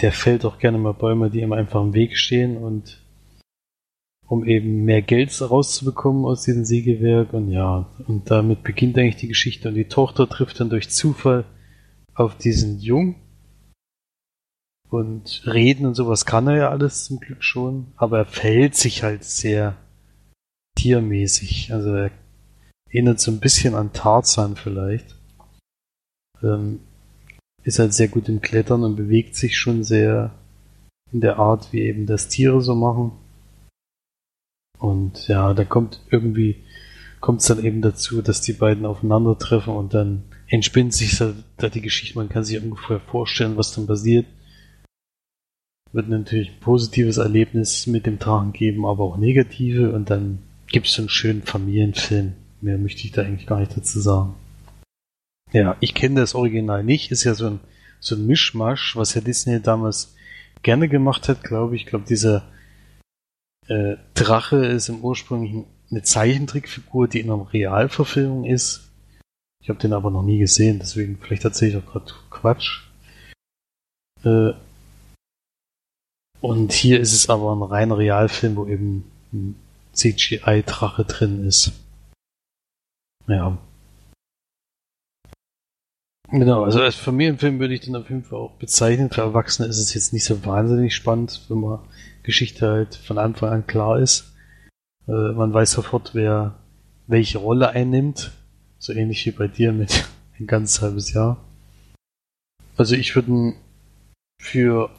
Der 0.00 0.12
fällt 0.12 0.44
auch 0.44 0.58
gerne 0.58 0.78
mal 0.78 0.92
Bäume, 0.92 1.30
die 1.30 1.40
ihm 1.40 1.52
einfach 1.52 1.80
im 1.80 1.94
Weg 1.94 2.16
stehen 2.16 2.56
und 2.56 3.00
um 4.26 4.44
eben 4.44 4.84
mehr 4.84 5.02
Geld 5.02 5.30
rauszubekommen 5.40 6.24
aus 6.24 6.42
diesem 6.42 6.64
Sägewerk 6.64 7.32
und 7.32 7.50
ja, 7.50 7.88
und 8.06 8.30
damit 8.30 8.62
beginnt 8.62 8.98
eigentlich 8.98 9.16
die 9.16 9.28
Geschichte 9.28 9.68
und 9.68 9.74
die 9.74 9.88
Tochter 9.88 10.28
trifft 10.28 10.60
dann 10.60 10.70
durch 10.70 10.90
Zufall 10.90 11.44
auf 12.14 12.36
diesen 12.36 12.78
Jungen 12.78 13.16
und 14.88 15.42
reden 15.46 15.86
und 15.86 15.94
sowas 15.94 16.24
kann 16.24 16.46
er 16.46 16.56
ja 16.56 16.70
alles 16.70 17.04
zum 17.04 17.18
Glück 17.18 17.42
schon, 17.42 17.92
aber 17.96 18.18
er 18.18 18.26
verhält 18.26 18.76
sich 18.76 19.02
halt 19.02 19.24
sehr 19.24 19.76
tiermäßig. 20.76 21.72
Also 21.72 21.94
er 21.94 22.10
erinnert 22.88 23.20
so 23.20 23.30
ein 23.30 23.40
bisschen 23.40 23.74
an 23.74 23.92
Tarzan 23.92 24.56
vielleicht. 24.56 25.16
Ähm, 26.42 26.80
ist 27.64 27.78
halt 27.78 27.94
sehr 27.94 28.08
gut 28.08 28.28
im 28.28 28.40
Klettern 28.40 28.84
und 28.84 28.96
bewegt 28.96 29.34
sich 29.34 29.58
schon 29.58 29.82
sehr 29.84 30.32
in 31.12 31.20
der 31.20 31.38
Art, 31.38 31.72
wie 31.72 31.80
eben 31.80 32.06
das 32.06 32.28
Tiere 32.28 32.60
so 32.60 32.74
machen. 32.74 33.12
Und 34.78 35.28
ja, 35.28 35.54
da 35.54 35.64
kommt 35.64 36.00
irgendwie, 36.10 36.62
kommt 37.20 37.40
es 37.40 37.46
dann 37.46 37.64
eben 37.64 37.80
dazu, 37.80 38.20
dass 38.20 38.42
die 38.42 38.52
beiden 38.52 38.84
aufeinandertreffen 38.84 39.74
und 39.74 39.94
dann 39.94 40.24
entspinnt 40.48 40.94
sich 40.94 41.16
da 41.18 41.68
die 41.68 41.80
Geschichte. 41.80 42.18
Man 42.18 42.28
kann 42.28 42.44
sich 42.44 42.60
ungefähr 42.60 43.00
vorstellen, 43.00 43.56
was 43.56 43.74
dann 43.74 43.86
passiert. 43.86 44.26
Wird 45.92 46.08
natürlich 46.08 46.50
ein 46.50 46.60
positives 46.60 47.18
Erlebnis 47.18 47.86
mit 47.86 48.06
dem 48.06 48.18
Drachen 48.18 48.52
geben, 48.52 48.84
aber 48.84 49.04
auch 49.04 49.16
negative 49.16 49.92
und 49.92 50.10
dann 50.10 50.40
gibt 50.66 50.86
es 50.86 50.94
so 50.94 51.02
einen 51.02 51.08
schönen 51.08 51.42
Familienfilm. 51.42 52.34
Mehr 52.60 52.78
möchte 52.78 53.04
ich 53.04 53.12
da 53.12 53.22
eigentlich 53.22 53.46
gar 53.46 53.60
nicht 53.60 53.76
dazu 53.76 54.00
sagen. 54.00 54.34
Ja, 55.52 55.76
ich 55.80 55.94
kenne 55.94 56.20
das 56.20 56.34
Original 56.34 56.82
nicht. 56.82 57.12
Ist 57.12 57.22
ja 57.24 57.34
so 57.34 57.46
ein, 57.46 57.60
so 58.00 58.16
ein 58.16 58.26
Mischmasch, 58.26 58.96
was 58.96 59.14
ja 59.14 59.20
Disney 59.20 59.62
damals 59.62 60.16
gerne 60.62 60.88
gemacht 60.88 61.28
hat, 61.28 61.44
glaube 61.44 61.76
ich. 61.76 61.82
Ich 61.82 61.86
glaube, 61.86 62.06
dieser 62.08 62.48
äh, 63.68 63.96
Drache 64.14 64.66
ist 64.66 64.88
im 64.88 65.00
Ursprünglich 65.00 65.64
eine 65.90 66.02
Zeichentrickfigur, 66.02 67.06
die 67.06 67.20
in 67.20 67.30
einer 67.30 67.52
Realverfilmung 67.52 68.44
ist. 68.44 68.90
Ich 69.64 69.70
habe 69.70 69.78
den 69.78 69.94
aber 69.94 70.10
noch 70.10 70.22
nie 70.22 70.36
gesehen, 70.36 70.78
deswegen 70.78 71.16
vielleicht 71.16 71.46
erzähle 71.46 71.70
ich 71.70 71.76
auch 71.78 71.90
gerade 71.90 72.12
Quatsch. 72.28 72.82
Äh, 74.22 74.52
und 76.42 76.70
hier 76.70 77.00
ist 77.00 77.14
es 77.14 77.30
aber 77.30 77.56
ein 77.56 77.62
reiner 77.62 77.96
Realfilm, 77.96 78.56
wo 78.56 78.66
eben 78.66 79.10
ein 79.32 79.56
CGI-Drache 79.94 81.06
drin 81.06 81.46
ist. 81.46 81.72
Ja. 83.26 83.56
Genau, 86.30 86.64
also 86.64 86.82
als 86.82 86.96
Familienfilm 86.96 87.58
würde 87.58 87.72
ich 87.72 87.80
den 87.80 87.96
auf 87.96 88.10
jeden 88.10 88.24
Fall 88.24 88.40
auch 88.40 88.56
bezeichnen. 88.56 89.08
Für 89.08 89.22
Erwachsene 89.22 89.66
ist 89.66 89.78
es 89.78 89.94
jetzt 89.94 90.12
nicht 90.12 90.24
so 90.24 90.44
wahnsinnig 90.44 90.94
spannend, 90.94 91.46
wenn 91.48 91.60
man 91.60 91.78
Geschichte 92.22 92.68
halt 92.68 92.96
von 92.96 93.16
Anfang 93.16 93.48
an 93.48 93.66
klar 93.66 93.98
ist. 93.98 94.34
Äh, 95.08 95.32
man 95.32 95.54
weiß 95.54 95.70
sofort, 95.72 96.14
wer 96.14 96.58
welche 97.06 97.38
Rolle 97.38 97.70
einnimmt. 97.70 98.32
So 98.78 98.92
ähnlich 98.92 99.24
wie 99.26 99.30
bei 99.30 99.48
dir 99.48 99.72
mit 99.72 100.08
ein 100.38 100.46
ganz 100.46 100.82
halbes 100.82 101.12
Jahr. 101.12 101.38
Also 102.76 102.96
ich 102.96 103.14
würde 103.14 103.54
für, 104.40 104.90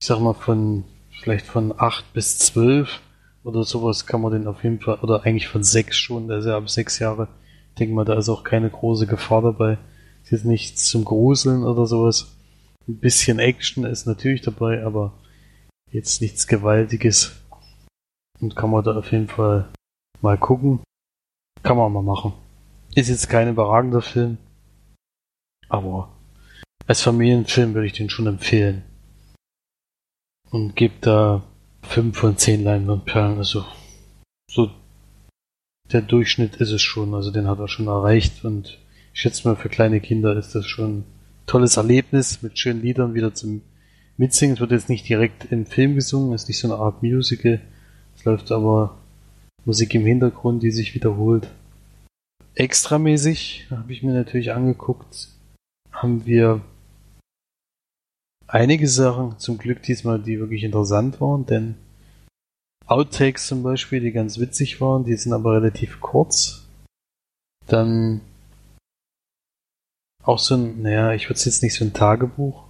ich 0.00 0.06
sag 0.06 0.20
mal, 0.20 0.34
von 0.34 0.84
vielleicht 1.20 1.46
von 1.46 1.74
acht 1.76 2.12
bis 2.12 2.38
zwölf 2.38 3.00
oder 3.42 3.64
sowas 3.64 4.06
kann 4.06 4.20
man 4.20 4.32
den 4.32 4.46
auf 4.46 4.62
jeden 4.62 4.80
Fall, 4.80 4.98
oder 5.00 5.24
eigentlich 5.24 5.48
von 5.48 5.64
sechs 5.64 5.96
schon, 5.96 6.28
ja 6.28 6.56
ab 6.56 6.70
sechs 6.70 6.98
Jahre, 6.98 7.28
denke 7.78 7.94
mal, 7.94 8.04
da 8.04 8.14
ist 8.14 8.28
auch 8.28 8.44
keine 8.44 8.70
große 8.70 9.06
Gefahr 9.06 9.42
dabei. 9.42 9.78
Ist 10.22 10.32
jetzt 10.32 10.44
nichts 10.44 10.84
zum 10.88 11.04
Gruseln 11.04 11.64
oder 11.64 11.86
sowas. 11.86 12.36
Ein 12.86 12.98
bisschen 12.98 13.38
Action 13.38 13.84
ist 13.84 14.06
natürlich 14.06 14.42
dabei, 14.42 14.84
aber 14.84 15.12
jetzt 15.90 16.20
nichts 16.20 16.46
Gewaltiges. 16.46 17.36
Und 18.40 18.56
kann 18.56 18.70
man 18.70 18.84
da 18.84 18.96
auf 18.96 19.10
jeden 19.12 19.28
Fall 19.28 19.68
mal 20.20 20.38
gucken. 20.38 20.80
Kann 21.62 21.76
man 21.76 21.92
mal 21.92 22.02
machen. 22.02 22.32
Ist 22.94 23.08
jetzt 23.08 23.28
kein 23.28 23.48
überragender 23.48 24.02
Film. 24.02 24.38
Aber 25.68 26.16
als 26.86 27.02
Familienfilm 27.02 27.74
würde 27.74 27.86
ich 27.86 27.92
den 27.92 28.10
schon 28.10 28.26
empfehlen. 28.26 28.82
Und 30.50 30.74
gebe 30.76 30.94
da 31.00 31.42
5 31.82 32.16
von 32.16 32.36
10 32.36 32.64
Leinwandperlen. 32.64 33.38
Also 33.38 33.64
so 34.50 34.70
der 35.92 36.02
Durchschnitt 36.02 36.56
ist 36.56 36.70
es 36.70 36.82
schon. 36.82 37.14
Also 37.14 37.30
den 37.30 37.46
hat 37.46 37.58
er 37.58 37.68
schon 37.68 37.86
erreicht. 37.86 38.44
Und 38.44 38.78
ich 39.12 39.20
schätze 39.20 39.46
mal, 39.46 39.56
für 39.56 39.68
kleine 39.68 40.00
Kinder 40.00 40.36
ist 40.36 40.54
das 40.54 40.66
schon 40.66 40.98
ein 40.98 41.04
tolles 41.46 41.76
Erlebnis 41.76 42.42
mit 42.42 42.58
schönen 42.58 42.82
Liedern 42.82 43.14
wieder 43.14 43.34
zum 43.34 43.62
Mitsingen. 44.16 44.54
Es 44.54 44.60
wird 44.60 44.72
jetzt 44.72 44.88
nicht 44.88 45.08
direkt 45.08 45.50
im 45.52 45.66
Film 45.66 45.94
gesungen, 45.94 46.32
es 46.32 46.42
ist 46.42 46.48
nicht 46.48 46.58
so 46.58 46.68
eine 46.68 46.80
Art 46.82 47.02
Musical. 47.02 47.60
Es 48.16 48.24
läuft 48.24 48.50
aber 48.50 48.98
Musik 49.64 49.94
im 49.94 50.04
Hintergrund, 50.04 50.62
die 50.62 50.70
sich 50.70 50.94
wiederholt. 50.94 51.48
Extramäßig 52.54 53.66
habe 53.70 53.92
ich 53.92 54.02
mir 54.02 54.12
natürlich 54.12 54.52
angeguckt, 54.52 55.28
haben 55.92 56.26
wir 56.26 56.60
einige 58.46 58.88
Sachen, 58.88 59.38
zum 59.38 59.58
Glück 59.58 59.82
diesmal, 59.82 60.20
die 60.20 60.40
wirklich 60.40 60.64
interessant 60.64 61.20
waren, 61.20 61.46
denn 61.46 61.76
Outtakes 62.86 63.46
zum 63.46 63.62
Beispiel, 63.62 64.00
die 64.00 64.12
ganz 64.12 64.38
witzig 64.38 64.80
waren, 64.80 65.04
die 65.04 65.16
sind 65.16 65.32
aber 65.32 65.54
relativ 65.54 66.00
kurz. 66.00 66.66
Dann 67.66 68.22
auch 70.24 70.38
so 70.38 70.56
ein, 70.56 70.82
naja, 70.82 71.12
ich 71.12 71.26
würde 71.26 71.34
es 71.34 71.44
jetzt 71.44 71.62
nicht 71.62 71.74
so 71.74 71.84
ein 71.84 71.92
Tagebuch 71.92 72.68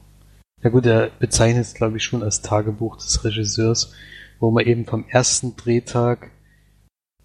ja 0.62 0.70
gut, 0.70 0.86
er 0.86 1.10
bezeichnet 1.18 1.64
es, 1.64 1.74
glaube 1.74 1.98
ich, 1.98 2.05
schon 2.05 2.22
als 2.22 2.42
Tagebuch 2.42 2.96
des 2.96 3.24
Regisseurs, 3.24 3.92
wo 4.40 4.50
man 4.50 4.66
eben 4.66 4.86
vom 4.86 5.05
ersten 5.09 5.56
Drehtag, 5.56 6.32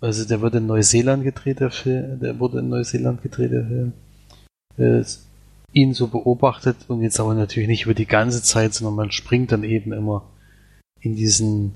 also 0.04 0.28
der 0.28 0.42
wurde 0.42 0.58
in 0.58 0.66
Neuseeland 0.66 1.24
gedreht, 1.24 1.62
der 1.62 1.72
Film, 1.72 2.20
der 2.20 2.38
wurde 2.38 2.60
in 2.60 2.68
Neuseeland 2.68 3.22
gedreht, 3.22 3.54
der 3.54 3.66
Film, 3.66 3.94
äh, 4.78 5.02
ihn 5.72 5.94
so 5.94 6.08
beobachtet 6.08 6.76
und 6.90 7.02
jetzt 7.02 7.22
aber 7.22 7.34
natürlich 7.34 7.70
nicht 7.70 7.86
über 7.86 7.94
die 7.94 8.06
ganze 8.06 8.44
Zeit, 8.44 8.74
sondern 8.74 8.96
man 8.96 9.12
springt 9.12 9.54
dann 9.54 9.64
eben 9.64 9.94
immer 9.94 10.30
in 11.00 11.16
diesen 11.16 11.76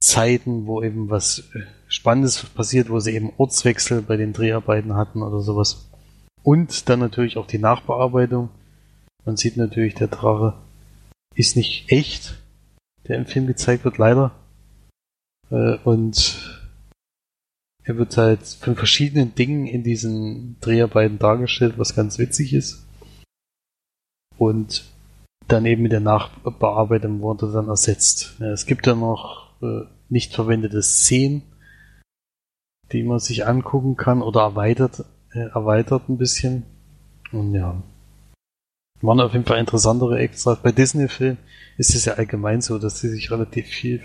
Zeiten, 0.00 0.66
wo 0.66 0.82
eben 0.82 1.10
was 1.10 1.44
Spannendes 1.86 2.42
passiert, 2.44 2.88
wo 2.88 2.98
sie 2.98 3.12
eben 3.12 3.32
Ortswechsel 3.36 4.00
bei 4.00 4.16
den 4.16 4.32
Dreharbeiten 4.32 4.94
hatten 4.94 5.22
oder 5.22 5.40
sowas. 5.40 5.90
Und 6.42 6.88
dann 6.88 6.98
natürlich 6.98 7.36
auch 7.36 7.46
die 7.46 7.58
Nachbearbeitung. 7.58 8.48
Man 9.26 9.36
sieht 9.36 9.58
natürlich, 9.58 9.94
der 9.94 10.08
Drache 10.08 10.54
ist 11.34 11.56
nicht 11.56 11.92
echt, 11.92 12.42
der 13.06 13.18
im 13.18 13.26
Film 13.26 13.46
gezeigt 13.46 13.84
wird, 13.84 13.98
leider. 13.98 14.32
Äh, 15.50 15.76
und 15.84 16.53
er 17.84 17.98
wird 17.98 18.16
halt 18.16 18.44
von 18.46 18.76
verschiedenen 18.76 19.34
Dingen 19.34 19.66
in 19.66 19.82
diesen 19.82 20.56
Dreharbeiten 20.60 21.18
dargestellt, 21.18 21.74
was 21.76 21.94
ganz 21.94 22.18
witzig 22.18 22.54
ist. 22.54 22.86
Und 24.38 24.84
dann 25.48 25.66
eben 25.66 25.82
mit 25.82 25.92
der 25.92 26.00
Nachbearbeitung 26.00 27.20
wurde 27.20 27.52
dann 27.52 27.68
ersetzt. 27.68 28.40
Es 28.40 28.64
gibt 28.64 28.86
ja 28.86 28.94
noch 28.94 29.50
äh, 29.62 29.82
nicht 30.08 30.34
verwendete 30.34 30.82
Szenen, 30.82 31.42
die 32.92 33.02
man 33.02 33.18
sich 33.18 33.46
angucken 33.46 33.96
kann 33.96 34.22
oder 34.22 34.40
erweitert, 34.40 35.04
äh, 35.32 35.48
erweitert 35.50 36.08
ein 36.08 36.16
bisschen. 36.16 36.64
Und 37.32 37.54
ja, 37.54 37.82
waren 39.02 39.20
auf 39.20 39.34
jeden 39.34 39.44
Fall 39.44 39.58
interessantere 39.58 40.18
Extras. 40.18 40.62
Bei 40.62 40.72
Disney-Filmen 40.72 41.38
ist 41.76 41.94
es 41.94 42.06
ja 42.06 42.14
allgemein 42.14 42.62
so, 42.62 42.78
dass 42.78 43.00
sie 43.00 43.08
sich 43.08 43.30
relativ 43.30 43.66
viel 43.66 44.00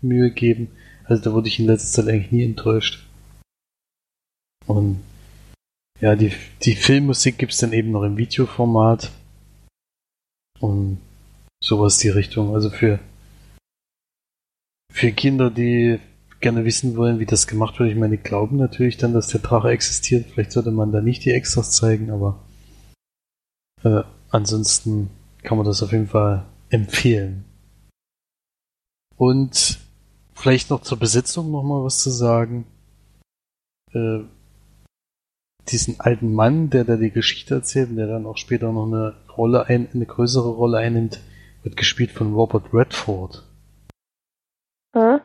Mühe 0.00 0.32
geben. 0.32 0.72
Also 1.04 1.22
da 1.22 1.32
wurde 1.32 1.48
ich 1.48 1.60
in 1.60 1.66
letzter 1.66 2.02
Zeit 2.02 2.12
eigentlich 2.12 2.32
nie 2.32 2.44
enttäuscht. 2.44 3.06
Und 4.66 5.02
ja, 6.00 6.16
die, 6.16 6.32
die 6.62 6.74
Filmmusik 6.74 7.38
gibt's 7.38 7.58
dann 7.58 7.72
eben 7.72 7.90
noch 7.90 8.02
im 8.02 8.16
Videoformat. 8.16 9.10
Und 10.60 10.98
sowas 11.62 11.98
die 11.98 12.08
Richtung. 12.08 12.54
Also 12.54 12.70
für, 12.70 12.98
für 14.92 15.12
Kinder, 15.12 15.50
die 15.50 15.98
gerne 16.40 16.64
wissen 16.64 16.96
wollen, 16.96 17.18
wie 17.18 17.26
das 17.26 17.46
gemacht 17.46 17.78
wird. 17.78 17.90
Ich 17.90 17.96
meine, 17.96 18.16
die 18.16 18.22
glauben 18.22 18.56
natürlich 18.56 18.96
dann, 18.96 19.12
dass 19.12 19.28
der 19.28 19.40
Drache 19.40 19.70
existiert. 19.70 20.26
Vielleicht 20.30 20.52
sollte 20.52 20.70
man 20.72 20.92
da 20.92 21.00
nicht 21.00 21.24
die 21.24 21.32
Extras 21.32 21.72
zeigen, 21.72 22.10
aber 22.10 22.40
äh, 23.84 24.02
Ansonsten 24.32 25.10
kann 25.42 25.58
man 25.58 25.66
das 25.66 25.82
auf 25.82 25.92
jeden 25.92 26.08
Fall 26.08 26.46
empfehlen. 26.70 27.44
Und 29.16 29.78
vielleicht 30.34 30.70
noch 30.70 30.80
zur 30.80 30.98
Besetzung 30.98 31.50
noch 31.50 31.62
mal 31.62 31.84
was 31.84 31.98
zu 31.98 32.10
sagen. 32.10 32.64
Äh, 33.92 34.20
diesen 35.68 36.00
alten 36.00 36.32
Mann, 36.34 36.70
der 36.70 36.84
da 36.84 36.96
die 36.96 37.10
Geschichte 37.10 37.54
erzählt 37.54 37.90
und 37.90 37.96
der 37.96 38.06
dann 38.06 38.26
auch 38.26 38.36
später 38.36 38.72
noch 38.72 38.86
eine 38.86 39.14
Rolle 39.36 39.66
ein, 39.66 39.88
eine 39.92 40.06
größere 40.06 40.48
Rolle 40.48 40.78
einnimmt, 40.78 41.20
wird 41.62 41.76
gespielt 41.76 42.10
von 42.10 42.34
Robert 42.34 42.72
Redford. 42.72 43.44
Hm? 44.94 45.20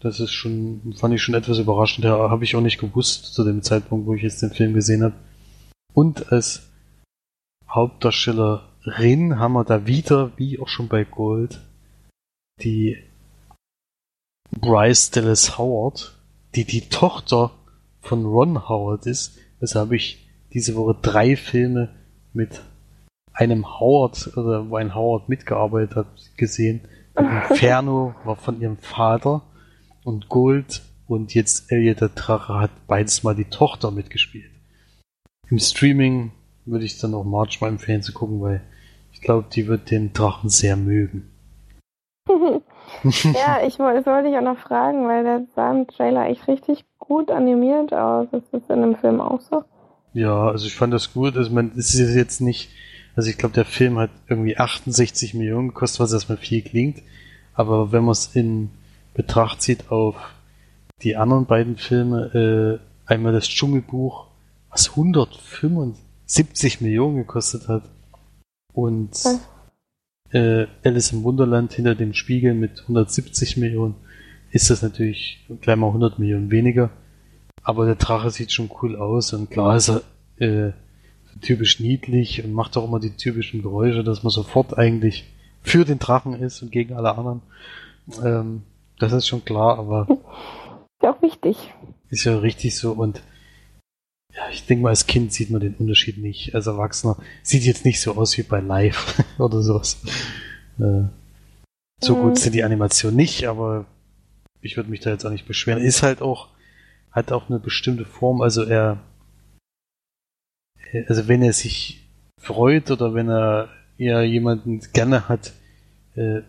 Das 0.00 0.20
ist 0.20 0.32
schon, 0.32 0.94
fand 0.96 1.14
ich 1.14 1.22
schon 1.22 1.34
etwas 1.34 1.58
überraschend. 1.58 2.04
Ja, 2.04 2.30
habe 2.30 2.44
ich 2.44 2.56
auch 2.56 2.60
nicht 2.60 2.80
gewusst 2.80 3.34
zu 3.34 3.44
dem 3.44 3.62
Zeitpunkt, 3.62 4.06
wo 4.06 4.14
ich 4.14 4.22
jetzt 4.22 4.40
den 4.42 4.50
Film 4.50 4.72
gesehen 4.72 5.02
habe. 5.02 5.14
Und 5.92 6.32
als 6.32 6.70
Hauptdarstellerin 7.68 9.38
haben 9.38 9.52
wir 9.52 9.64
da 9.64 9.86
wieder, 9.86 10.32
wie 10.36 10.58
auch 10.58 10.68
schon 10.68 10.88
bei 10.88 11.04
Gold, 11.04 11.60
die 12.62 12.98
Bryce 14.50 15.10
Dallas 15.10 15.58
Howard, 15.58 16.18
die 16.54 16.64
die 16.64 16.88
Tochter 16.88 17.52
von 18.00 18.24
Ron 18.24 18.68
Howard 18.68 19.06
ist. 19.06 19.38
Deshalb 19.60 19.86
habe 19.86 19.96
ich 19.96 20.28
diese 20.52 20.74
Woche 20.74 20.96
drei 21.00 21.36
Filme 21.36 21.90
mit 22.32 22.62
einem 23.32 23.78
Howard 23.78 24.36
oder 24.36 24.68
wo 24.68 24.76
ein 24.76 24.94
Howard 24.94 25.28
mitgearbeitet 25.28 25.96
hat 25.96 26.06
gesehen. 26.36 26.80
Inferno 27.16 28.14
war 28.24 28.36
von 28.36 28.60
ihrem 28.60 28.78
Vater 28.78 29.42
und 30.04 30.28
Gold 30.28 30.82
und 31.06 31.34
jetzt 31.34 31.70
Elliot 31.72 32.00
der 32.00 32.08
Drache 32.10 32.54
hat 32.54 32.70
beides 32.86 33.22
mal 33.22 33.34
die 33.34 33.44
Tochter 33.44 33.90
mitgespielt. 33.90 34.50
Im 35.48 35.58
Streaming 35.58 36.32
würde 36.64 36.84
ich 36.84 36.98
dann 36.98 37.14
auch 37.14 37.24
Marge 37.24 37.58
mal 37.60 37.68
empfehlen 37.68 38.02
zu 38.02 38.12
gucken, 38.12 38.40
weil 38.40 38.62
ich 39.12 39.20
glaube, 39.20 39.48
die 39.52 39.66
wird 39.66 39.90
den 39.90 40.12
Drachen 40.12 40.48
sehr 40.48 40.76
mögen. 40.76 41.30
ja, 43.02 43.60
ich 43.66 43.78
wollte, 43.78 44.02
das 44.02 44.06
wollte 44.06 44.28
ich 44.28 44.36
auch 44.36 44.42
noch 44.42 44.58
fragen, 44.58 45.06
weil 45.06 45.24
der 45.24 45.42
sah 45.54 45.70
im 45.70 45.86
Trailer 45.86 46.26
echt 46.26 46.46
richtig 46.48 46.84
gut 46.98 47.30
animiert 47.30 47.92
aus. 47.92 48.28
Ist 48.32 48.52
das 48.52 48.62
in 48.68 48.82
dem 48.82 48.96
Film 48.96 49.20
auch 49.20 49.40
so? 49.40 49.64
Ja, 50.12 50.48
also 50.48 50.66
ich 50.66 50.74
fand 50.74 50.92
das 50.92 51.12
gut. 51.12 51.36
Also 51.36 51.50
man, 51.52 51.72
es 51.76 51.94
ist 51.94 52.14
jetzt 52.14 52.40
nicht, 52.40 52.70
also 53.16 53.30
ich 53.30 53.38
glaube, 53.38 53.54
der 53.54 53.64
Film 53.64 53.98
hat 53.98 54.10
irgendwie 54.28 54.56
68 54.56 55.34
Millionen 55.34 55.68
gekostet, 55.68 56.00
was 56.00 56.12
erstmal 56.12 56.38
viel 56.38 56.62
klingt. 56.62 57.02
Aber 57.54 57.92
wenn 57.92 58.04
man 58.04 58.12
es 58.12 58.34
in 58.34 58.70
Betracht 59.14 59.62
zieht 59.62 59.90
auf 59.90 60.16
die 61.02 61.16
anderen 61.16 61.46
beiden 61.46 61.76
Filme, 61.76 62.78
äh, 63.08 63.12
einmal 63.12 63.32
das 63.32 63.48
Dschungelbuch, 63.48 64.26
was 64.70 64.90
175 64.90 66.80
Millionen 66.80 67.16
gekostet 67.16 67.68
hat 67.68 67.82
und 68.72 69.10
Was? 69.12 69.40
Äh, 70.32 70.66
Alice 70.84 71.12
im 71.12 71.22
Wunderland 71.24 71.72
hinter 71.72 71.94
dem 71.94 72.14
Spiegel 72.14 72.54
mit 72.54 72.80
170 72.82 73.56
Millionen, 73.56 73.94
ist 74.50 74.70
das 74.70 74.82
natürlich 74.82 75.46
gleich 75.60 75.76
mal 75.76 75.88
100 75.88 76.18
Millionen 76.18 76.50
weniger. 76.50 76.90
Aber 77.62 77.86
der 77.86 77.96
Drache 77.96 78.30
sieht 78.30 78.52
schon 78.52 78.70
cool 78.82 78.96
aus 78.96 79.32
und 79.32 79.50
klar 79.50 79.76
ist 79.76 79.90
er 79.90 80.02
äh, 80.38 80.72
typisch 81.42 81.78
niedlich 81.80 82.42
und 82.44 82.52
macht 82.52 82.76
auch 82.76 82.84
immer 82.86 83.00
die 83.00 83.16
typischen 83.16 83.62
Geräusche, 83.62 84.02
dass 84.02 84.22
man 84.22 84.30
sofort 84.30 84.76
eigentlich 84.78 85.24
für 85.62 85.84
den 85.84 85.98
Drachen 85.98 86.34
ist 86.34 86.62
und 86.62 86.72
gegen 86.72 86.94
alle 86.94 87.16
anderen. 87.16 87.42
Ähm, 88.24 88.62
das 88.98 89.12
ist 89.12 89.28
schon 89.28 89.44
klar, 89.44 89.78
aber 89.78 90.06
Ist 90.08 91.02
ja 91.02 91.12
auch 91.12 91.22
wichtig. 91.22 91.56
ist 92.08 92.24
ja 92.24 92.38
richtig 92.38 92.76
so 92.76 92.92
und 92.92 93.22
ja, 94.34 94.48
ich 94.52 94.66
denke 94.66 94.82
mal, 94.84 94.90
als 94.90 95.06
Kind 95.06 95.32
sieht 95.32 95.50
man 95.50 95.60
den 95.60 95.74
Unterschied 95.74 96.18
nicht. 96.18 96.54
Als 96.54 96.66
Erwachsener 96.66 97.16
sieht 97.42 97.64
jetzt 97.64 97.84
nicht 97.84 98.00
so 98.00 98.16
aus 98.16 98.36
wie 98.38 98.42
bei 98.42 98.60
Live 98.60 99.22
oder 99.38 99.62
sowas. 99.62 100.00
Äh, 100.78 101.02
so 102.02 102.16
Mhm. 102.16 102.20
gut 102.20 102.38
sind 102.38 102.54
die 102.54 102.64
Animationen 102.64 103.16
nicht, 103.16 103.46
aber 103.46 103.86
ich 104.62 104.76
würde 104.76 104.90
mich 104.90 105.00
da 105.00 105.10
jetzt 105.10 105.24
auch 105.26 105.30
nicht 105.30 105.46
beschweren. 105.46 105.82
Ist 105.82 106.02
halt 106.02 106.22
auch, 106.22 106.48
hat 107.10 107.32
auch 107.32 107.48
eine 107.50 107.58
bestimmte 107.58 108.04
Form, 108.04 108.40
also 108.40 108.62
er, 108.64 108.98
also 111.08 111.28
wenn 111.28 111.42
er 111.42 111.52
sich 111.52 112.06
freut 112.40 112.90
oder 112.90 113.14
wenn 113.14 113.28
er 113.28 113.68
eher 113.98 114.22
jemanden 114.22 114.80
gerne 114.92 115.28
hat, 115.28 115.52
äh, 116.14 116.40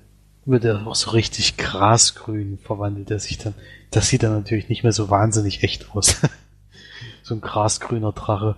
wird 0.45 0.66
er 0.66 0.88
auch 0.88 0.95
so 0.95 1.12
richtig 1.12 1.58
grasgrün 1.58 2.58
verwandelt 2.58 3.12
er 3.12 3.20
sich 3.20 3.38
dann. 3.38 3.53
Das 3.91 4.08
sieht 4.10 4.24
dann 4.24 4.34
natürlich 4.34 4.70
nicht 4.70 4.84
mehr 4.84 4.94
so 4.94 5.10
wahnsinnig 5.10 5.64
echt 5.64 5.91
aus. 5.95 6.16
so 7.32 7.36
ein 7.38 7.41
grasgrüner 7.41 8.12
Drache. 8.12 8.56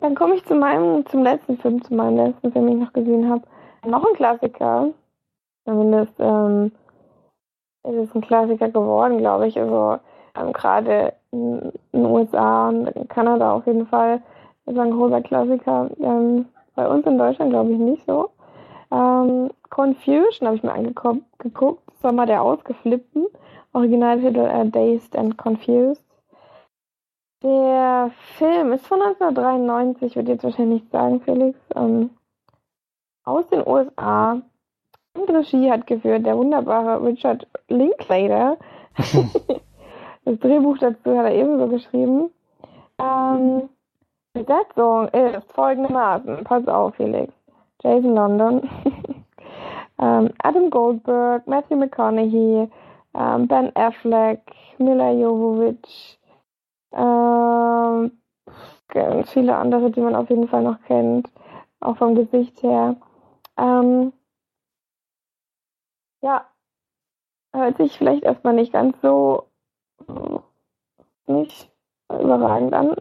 Dann 0.00 0.16
komme 0.16 0.34
ich 0.34 0.44
zu 0.44 0.56
meinem, 0.56 1.06
zum 1.06 1.22
letzten 1.22 1.56
Film, 1.58 1.82
zu 1.84 1.94
meinem 1.94 2.16
letzten 2.16 2.52
Film, 2.52 2.66
den 2.66 2.78
ich 2.78 2.84
noch 2.84 2.92
gesehen 2.92 3.30
habe. 3.30 3.42
Noch 3.86 4.04
ein 4.04 4.14
Klassiker. 4.14 4.88
Zumindest 5.64 6.12
ähm, 6.18 6.72
ist 7.84 8.08
es 8.08 8.14
ein 8.14 8.22
Klassiker 8.22 8.68
geworden, 8.68 9.18
glaube 9.18 9.46
ich. 9.46 9.58
Also 9.58 9.98
ähm, 10.36 10.52
gerade 10.52 11.14
in 11.30 11.72
den 11.92 12.06
USA 12.06 12.68
und 12.68 12.88
in 12.88 13.08
Kanada 13.08 13.52
auf 13.52 13.66
jeden 13.66 13.86
Fall 13.86 14.20
ist 14.66 14.76
ein 14.76 14.90
großer 14.90 15.22
Klassiker. 15.22 15.90
Ähm, 16.00 16.46
bei 16.74 16.88
uns 16.88 17.06
in 17.06 17.18
Deutschland 17.18 17.52
glaube 17.52 17.72
ich 17.72 17.78
nicht 17.78 18.04
so. 18.04 18.30
Ähm, 18.90 19.50
Confusion 19.70 20.48
habe 20.48 20.56
ich 20.56 20.62
mir 20.62 20.72
angeguckt. 20.72 21.22
Mal 22.02 22.26
der 22.26 22.42
Ausgeflippten. 22.42 23.26
Originaltitel 23.72 24.40
äh, 24.40 24.68
Dazed 24.68 25.16
and 25.16 25.38
Confused. 25.38 26.03
Der 27.44 28.10
Film 28.38 28.72
ist 28.72 28.86
von 28.86 29.02
1993, 29.02 30.16
würde 30.16 30.32
jetzt 30.32 30.44
wahrscheinlich 30.44 30.82
nicht 30.82 30.92
sagen, 30.92 31.20
Felix. 31.20 31.58
Ähm, 31.76 32.08
aus 33.24 33.46
den 33.48 33.66
USA. 33.66 34.40
Und 35.12 35.30
Regie 35.30 35.70
hat 35.70 35.86
geführt 35.86 36.24
der 36.24 36.38
wunderbare 36.38 37.04
Richard 37.04 37.46
Linklater. 37.68 38.56
das 40.24 40.38
Drehbuch 40.38 40.78
dazu 40.78 41.18
hat 41.18 41.26
er 41.26 41.34
ebenso 41.34 41.68
geschrieben. 41.68 42.30
Ähm, 42.98 43.68
Besetzung 44.32 45.08
ist 45.08 45.52
folgendermaßen. 45.52 46.44
Pass 46.44 46.66
auf, 46.66 46.94
Felix. 46.94 47.32
Jason 47.82 48.14
London, 48.14 48.62
ähm, 50.00 50.30
Adam 50.42 50.70
Goldberg, 50.70 51.46
Matthew 51.46 51.76
McConaughey, 51.76 52.70
ähm, 53.14 53.46
Ben 53.46 53.70
Affleck, 53.76 54.40
Mila 54.78 55.12
Jovovich, 55.12 56.18
ähm, 56.94 58.12
ganz 58.88 59.30
viele 59.30 59.56
andere, 59.56 59.90
die 59.90 60.00
man 60.00 60.14
auf 60.14 60.30
jeden 60.30 60.48
Fall 60.48 60.62
noch 60.62 60.80
kennt, 60.82 61.28
auch 61.80 61.96
vom 61.96 62.14
Gesicht 62.14 62.62
her. 62.62 62.96
Ähm, 63.56 64.12
ja, 66.22 66.46
hört 67.52 67.76
sich 67.76 67.96
vielleicht 67.98 68.22
erstmal 68.22 68.54
nicht 68.54 68.72
ganz 68.72 68.96
so 69.02 69.48
nicht 71.26 71.70
überragend 72.08 72.74
an, 72.74 72.96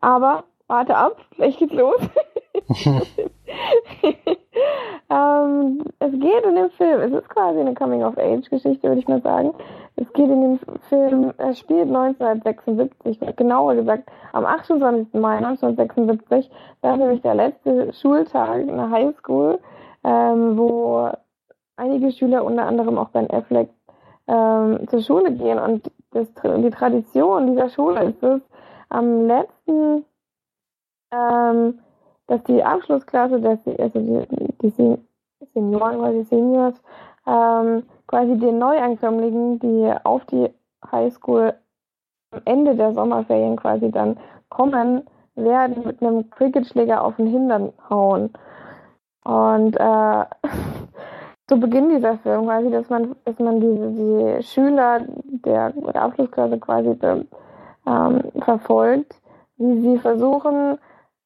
aber 0.00 0.44
warte 0.66 0.96
ab, 0.96 1.16
gleich 1.30 1.58
geht's 1.58 1.74
los. 1.74 2.00
ähm, 5.10 5.82
es 6.00 6.12
geht 6.12 6.44
in 6.44 6.54
dem 6.54 6.70
Film, 6.70 7.00
es 7.00 7.12
ist 7.12 7.28
quasi 7.28 7.58
eine 7.58 7.74
Coming-of-Age-Geschichte, 7.74 8.88
würde 8.88 9.00
ich 9.00 9.08
mal 9.08 9.20
sagen. 9.20 9.52
Es 9.96 10.12
geht 10.12 10.30
in 10.30 10.42
dem 10.42 10.60
Film, 10.88 11.32
er 11.38 11.54
spielt 11.54 11.88
1976, 11.88 13.18
genauer 13.36 13.74
gesagt 13.74 14.08
am 14.32 14.44
28. 14.46 15.14
Mai 15.14 15.38
1976. 15.38 16.50
Da 16.82 16.92
ist 16.92 17.00
nämlich 17.00 17.20
der 17.22 17.34
letzte 17.34 17.92
Schultag 17.94 18.60
in 18.60 18.76
der 18.76 18.90
Highschool, 18.90 19.58
ähm, 20.04 20.56
wo 20.56 21.10
einige 21.76 22.12
Schüler, 22.12 22.44
unter 22.44 22.66
anderem 22.66 22.96
auch 22.96 23.08
Ben 23.08 23.28
Affleck, 23.30 23.68
ähm, 24.28 24.86
zur 24.88 25.02
Schule 25.02 25.32
gehen. 25.32 25.58
Und 25.58 25.90
das, 26.12 26.28
die 26.44 26.70
Tradition 26.70 27.48
dieser 27.48 27.70
Schule 27.70 28.04
ist 28.04 28.22
es, 28.22 28.40
am 28.88 29.26
letzten, 29.26 30.04
ähm, 31.12 31.80
dass 32.28 32.44
die 32.44 32.62
Abschlussklasse, 32.62 33.40
dass 33.40 33.62
die, 33.64 33.76
also 33.80 33.98
die, 33.98 34.26
die 34.62 34.70
Senioren, 35.54 35.98
quasi 35.98 36.24
Seniors, 36.24 36.82
ähm, 37.26 37.84
quasi 38.06 38.38
den 38.38 38.58
Neuankömmlingen, 38.58 39.58
die 39.58 39.92
auf 40.04 40.24
die 40.26 40.50
Highschool 40.90 41.54
am 42.32 42.40
Ende 42.44 42.74
der 42.74 42.92
Sommerferien 42.92 43.56
quasi 43.56 43.90
dann 43.90 44.18
kommen, 44.48 45.06
werden 45.34 45.84
mit 45.84 46.02
einem 46.02 46.28
Cricketschläger 46.30 47.02
auf 47.02 47.16
den 47.16 47.28
Hintern 47.28 47.72
hauen. 47.88 48.32
Und 49.24 49.76
äh, 49.76 50.24
zu 51.48 51.60
Beginn 51.60 51.90
dieser 51.90 52.18
Film 52.18 52.44
quasi, 52.44 52.70
dass 52.70 52.88
man, 52.88 53.14
dass 53.24 53.38
man 53.38 53.60
diese 53.60 53.90
die 53.90 54.42
Schüler 54.42 55.00
der, 55.44 55.70
der 55.70 56.02
Abschlussklasse 56.02 56.58
quasi 56.58 56.98
ähm, 57.86 58.22
verfolgt, 58.42 59.14
wie 59.56 59.80
sie 59.80 59.98
versuchen, 59.98 60.78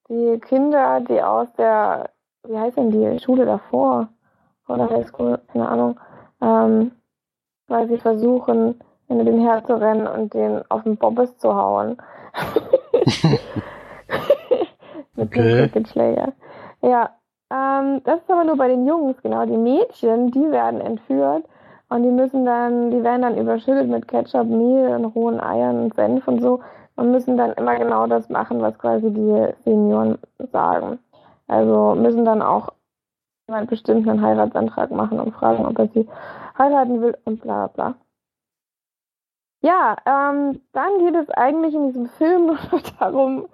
die 0.08 0.38
Kinder, 0.40 1.00
die 1.00 1.22
aus 1.22 1.52
der, 1.54 2.10
wie 2.46 2.58
heißt 2.58 2.76
denn 2.76 2.90
die 2.90 3.18
Schule 3.20 3.44
davor, 3.46 4.08
vor 4.64 4.76
der 4.78 4.90
Highschool, 4.90 5.38
keine 5.52 5.68
Ahnung, 5.68 6.00
ähm, 6.40 6.92
weil 7.68 7.88
sie 7.88 7.98
versuchen, 7.98 8.80
hinter 9.08 9.24
den 9.24 9.40
herzurennen 9.40 10.06
und 10.06 10.34
den 10.34 10.62
auf 10.70 10.82
den 10.84 10.96
Bobbes 10.98 11.36
zu 11.38 11.54
hauen. 11.54 11.96
Mit 15.16 15.24
Okay. 15.24 15.34
dem 15.34 15.50
Cricketschläger. 15.50 16.32
Ja, 16.82 17.10
ähm, 17.50 18.02
das 18.04 18.20
ist 18.20 18.30
aber 18.30 18.44
nur 18.44 18.56
bei 18.56 18.68
den 18.68 18.86
Jungs, 18.86 19.20
genau. 19.22 19.44
Die 19.46 19.56
Mädchen, 19.56 20.30
die 20.30 20.50
werden 20.50 20.80
entführt 20.80 21.44
Und 21.88 22.02
die 22.04 22.10
müssen 22.10 22.44
dann, 22.46 22.90
die 22.90 23.02
werden 23.02 23.22
dann 23.22 23.36
überschüttet 23.38 23.88
mit 23.88 24.08
Ketchup, 24.08 24.46
Mehl 24.48 24.88
und 24.88 25.04
rohen 25.06 25.40
Eiern 25.40 25.84
und 25.84 25.94
Senf 25.94 26.26
und 26.28 26.40
so 26.40 26.60
und 26.96 27.10
müssen 27.10 27.36
dann 27.36 27.52
immer 27.54 27.76
genau 27.76 28.06
das 28.06 28.28
machen, 28.30 28.60
was 28.62 28.78
quasi 28.78 29.10
die 29.12 29.48
Senioren 29.64 30.18
sagen. 30.52 30.98
Also 31.52 31.94
müssen 31.94 32.24
dann 32.24 32.40
auch 32.40 32.70
jemand 33.46 33.68
bestimmt 33.68 34.08
einen 34.08 34.22
Heiratsantrag 34.22 34.90
machen 34.90 35.20
und 35.20 35.34
fragen, 35.34 35.66
ob 35.66 35.78
er 35.78 35.88
sie 35.88 36.08
heiraten 36.56 37.02
will 37.02 37.14
und 37.26 37.42
bla 37.42 37.66
bla. 37.66 37.94
Ja, 39.60 39.96
ähm, 40.06 40.62
dann 40.72 40.98
geht 40.98 41.14
es 41.14 41.28
eigentlich 41.28 41.74
in 41.74 41.88
diesem 41.88 42.06
Film 42.06 42.46
nur 42.70 42.80
darum, 42.98 43.48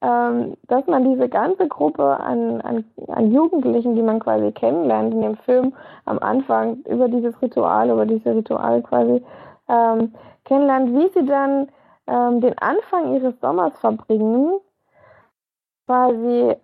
ähm, 0.00 0.56
dass 0.68 0.86
man 0.86 1.04
diese 1.04 1.28
ganze 1.28 1.68
Gruppe 1.68 2.18
an, 2.18 2.62
an, 2.62 2.84
an 3.08 3.30
Jugendlichen, 3.30 3.94
die 3.94 4.02
man 4.02 4.20
quasi 4.20 4.50
kennenlernt 4.50 5.12
in 5.12 5.20
dem 5.20 5.36
Film 5.36 5.74
am 6.06 6.18
Anfang, 6.20 6.78
über 6.88 7.08
dieses 7.08 7.40
Ritual, 7.42 7.90
über 7.90 8.06
diese 8.06 8.34
Ritual 8.34 8.80
quasi 8.80 9.22
ähm, 9.68 10.14
kennenlernt, 10.46 10.94
wie 10.94 11.10
sie 11.10 11.26
dann 11.26 11.68
ähm, 12.06 12.40
den 12.40 12.56
Anfang 12.58 13.14
ihres 13.14 13.38
Sommers 13.40 13.78
verbringen, 13.80 14.60
quasi 15.86 16.56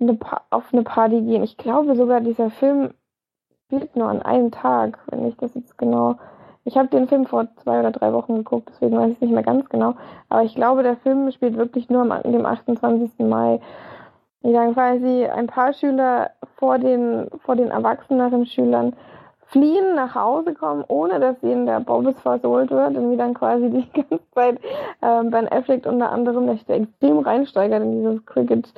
eine, 0.00 0.18
auf 0.50 0.72
eine 0.72 0.82
Party 0.82 1.20
gehen. 1.22 1.42
Ich 1.42 1.56
glaube 1.56 1.94
sogar, 1.96 2.20
dieser 2.20 2.50
Film 2.50 2.90
spielt 3.66 3.96
nur 3.96 4.08
an 4.08 4.22
einem 4.22 4.50
Tag, 4.50 4.98
wenn 5.10 5.26
ich 5.26 5.36
das 5.36 5.54
jetzt 5.54 5.78
genau 5.78 6.16
ich 6.64 6.76
habe 6.76 6.88
den 6.88 7.08
Film 7.08 7.26
vor 7.26 7.48
zwei 7.56 7.80
oder 7.80 7.90
drei 7.90 8.12
Wochen 8.12 8.36
geguckt, 8.36 8.68
deswegen 8.70 8.96
weiß 8.96 9.12
ich 9.12 9.20
nicht 9.20 9.32
mehr 9.32 9.42
ganz 9.42 9.68
genau. 9.68 9.94
Aber 10.28 10.44
ich 10.44 10.54
glaube, 10.54 10.82
der 10.82 10.96
Film 10.96 11.30
spielt 11.32 11.56
wirklich 11.56 11.88
nur 11.90 12.02
am 12.02 12.22
dem 12.22 12.46
28. 12.46 13.18
Mai. 13.18 13.60
Die 14.44 14.52
dann 14.52 14.74
quasi 14.74 15.24
ein 15.26 15.46
paar 15.46 15.72
Schüler 15.72 16.30
vor 16.56 16.78
den, 16.78 17.28
vor 17.44 17.56
den 17.56 17.70
erwachseneren 17.70 18.46
Schülern 18.46 18.94
fliehen, 19.46 19.94
nach 19.94 20.14
Hause 20.14 20.54
kommen, 20.54 20.84
ohne 20.88 21.20
dass 21.20 21.42
ihnen 21.42 21.66
der 21.66 21.80
Bobbes 21.80 22.18
versohlt 22.20 22.70
wird 22.70 22.96
und 22.96 23.10
wie 23.10 23.16
dann 23.16 23.34
quasi 23.34 23.70
die 23.70 23.88
ganze 23.92 24.20
Zeit 24.34 24.58
äh, 25.00 25.22
Ben 25.24 25.48
Affleck 25.48 25.86
unter 25.86 26.10
anderem, 26.10 26.46
der 26.46 26.76
extrem 26.76 27.18
reinsteigert 27.18 27.82
in 27.82 27.92
dieses 27.98 28.24
Cricket, 28.24 28.72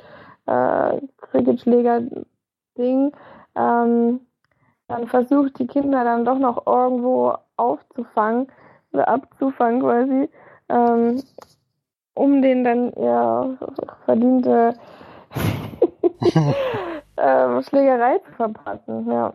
äh, 0.45 1.01
Cricket-Schläger-Ding, 1.17 3.11
ähm, 3.55 4.19
dann 4.87 5.07
versucht 5.07 5.57
die 5.59 5.67
Kinder 5.67 6.03
dann 6.03 6.25
doch 6.25 6.37
noch 6.37 6.67
irgendwo 6.67 7.35
aufzufangen 7.57 8.47
oder 8.93 9.07
abzufangen 9.07 9.81
quasi, 9.81 10.29
ähm, 10.69 11.23
um 12.13 12.41
den 12.41 12.63
dann 12.63 12.93
ja 12.97 13.57
verdiente 14.05 14.73
ähm, 17.17 17.61
Schlägerei 17.63 18.19
zu 18.19 18.31
verpassen, 18.33 19.11
ja. 19.11 19.33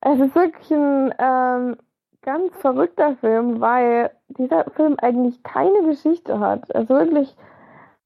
Es 0.00 0.20
ist 0.20 0.34
wirklich 0.34 0.70
ein 0.70 1.12
ähm, 1.18 1.76
ganz 2.22 2.56
verrückter 2.58 3.16
Film, 3.16 3.60
weil 3.60 4.10
dieser 4.28 4.64
Film 4.70 4.96
eigentlich 4.98 5.42
keine 5.42 5.82
Geschichte 5.84 6.38
hat. 6.38 6.74
Also 6.74 6.94
wirklich, 6.94 7.36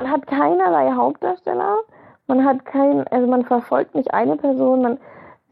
man 0.02 0.10
hat 0.10 0.26
keinerlei 0.26 0.92
Hauptdarsteller, 0.92 1.78
man 2.26 2.44
hat 2.44 2.64
kein, 2.64 3.06
also 3.08 3.26
man 3.28 3.44
verfolgt 3.44 3.94
nicht 3.94 4.12
eine 4.12 4.36
Person, 4.36 4.82
man 4.82 4.98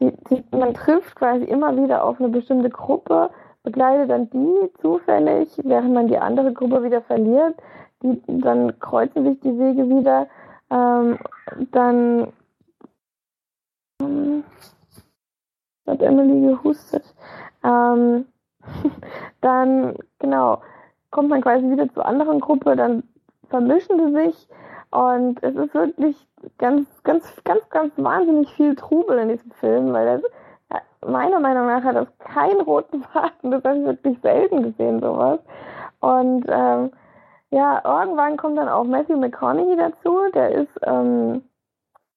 die, 0.01 0.11
die, 0.29 0.43
man 0.51 0.73
trifft 0.73 1.15
quasi 1.15 1.45
immer 1.45 1.77
wieder 1.77 2.03
auf 2.03 2.19
eine 2.19 2.29
bestimmte 2.29 2.69
Gruppe, 2.69 3.29
begleitet 3.63 4.09
dann 4.09 4.29
die 4.31 4.71
zufällig, 4.81 5.49
während 5.63 5.93
man 5.93 6.07
die 6.07 6.17
andere 6.17 6.51
Gruppe 6.51 6.83
wieder 6.83 7.01
verliert. 7.03 7.55
Die, 8.01 8.19
dann 8.27 8.79
kreuzen 8.79 9.23
sich 9.23 9.39
die 9.41 9.59
Wege 9.59 9.87
wieder. 9.87 10.27
Ähm, 10.71 11.19
dann 11.71 12.33
ähm, 14.01 14.43
hat 15.85 16.01
Emily 16.01 16.47
gehustet. 16.47 17.03
Ähm, 17.63 18.25
dann, 19.41 19.95
genau, 20.17 20.61
kommt 21.11 21.29
man 21.29 21.41
quasi 21.41 21.69
wieder 21.69 21.93
zur 21.93 22.07
anderen 22.07 22.39
Gruppe, 22.39 22.75
dann 22.75 23.03
vermischen 23.51 23.99
sie 23.99 24.23
sich 24.23 24.47
und 24.91 25.41
es 25.43 25.55
ist 25.55 25.73
wirklich 25.73 26.27
ganz, 26.57 26.87
ganz, 27.03 27.43
ganz, 27.43 27.69
ganz 27.69 27.93
wahnsinnig 27.97 28.49
viel 28.53 28.75
Trubel 28.75 29.19
in 29.19 29.29
diesem 29.29 29.51
Film, 29.51 29.93
weil 29.93 30.19
das, 30.19 30.81
meiner 31.07 31.39
Meinung 31.39 31.67
nach 31.67 31.83
hat 31.83 31.95
das 31.95 32.07
keinen 32.19 32.61
roten 32.61 33.03
Faden. 33.03 33.51
Das 33.51 33.63
habe 33.63 33.77
ich 33.77 33.85
wirklich 33.85 34.19
selten 34.21 34.63
gesehen, 34.63 34.99
sowas. 34.99 35.39
Und 35.99 36.45
ähm, 36.47 36.91
ja, 37.51 37.81
irgendwann 37.83 38.37
kommt 38.37 38.57
dann 38.57 38.69
auch 38.69 38.83
Matthew 38.83 39.17
McConaughey 39.17 39.77
dazu. 39.77 40.19
Der 40.33 40.51
ist, 40.51 40.79
ähm, 40.83 41.43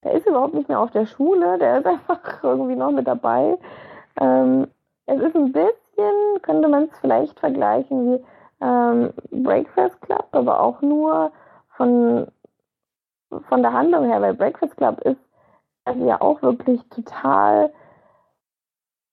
der 0.02 0.12
ist 0.12 0.26
überhaupt 0.26 0.54
nicht 0.54 0.68
mehr 0.68 0.80
auf 0.80 0.90
der 0.90 1.06
Schule. 1.06 1.58
Der 1.58 1.78
ist 1.78 1.86
einfach 1.86 2.42
irgendwie 2.42 2.76
noch 2.76 2.90
mit 2.90 3.06
dabei. 3.06 3.56
Ähm, 4.20 4.66
es 5.06 5.20
ist 5.20 5.36
ein 5.36 5.52
bisschen, 5.52 6.42
könnte 6.42 6.68
man 6.68 6.84
es 6.84 6.98
vielleicht 7.00 7.38
vergleichen 7.38 8.14
wie 8.14 8.24
ähm, 8.60 9.12
Breakfast 9.30 10.00
Club, 10.02 10.26
aber 10.32 10.60
auch 10.60 10.80
nur 10.82 11.32
von 11.76 12.26
von 13.48 13.62
der 13.62 13.72
Handlung 13.72 14.04
her, 14.06 14.20
weil 14.22 14.34
Breakfast 14.34 14.76
Club 14.76 15.00
ist 15.00 15.18
also 15.84 16.06
ja 16.06 16.20
auch 16.20 16.40
wirklich 16.42 16.82
total, 16.88 17.72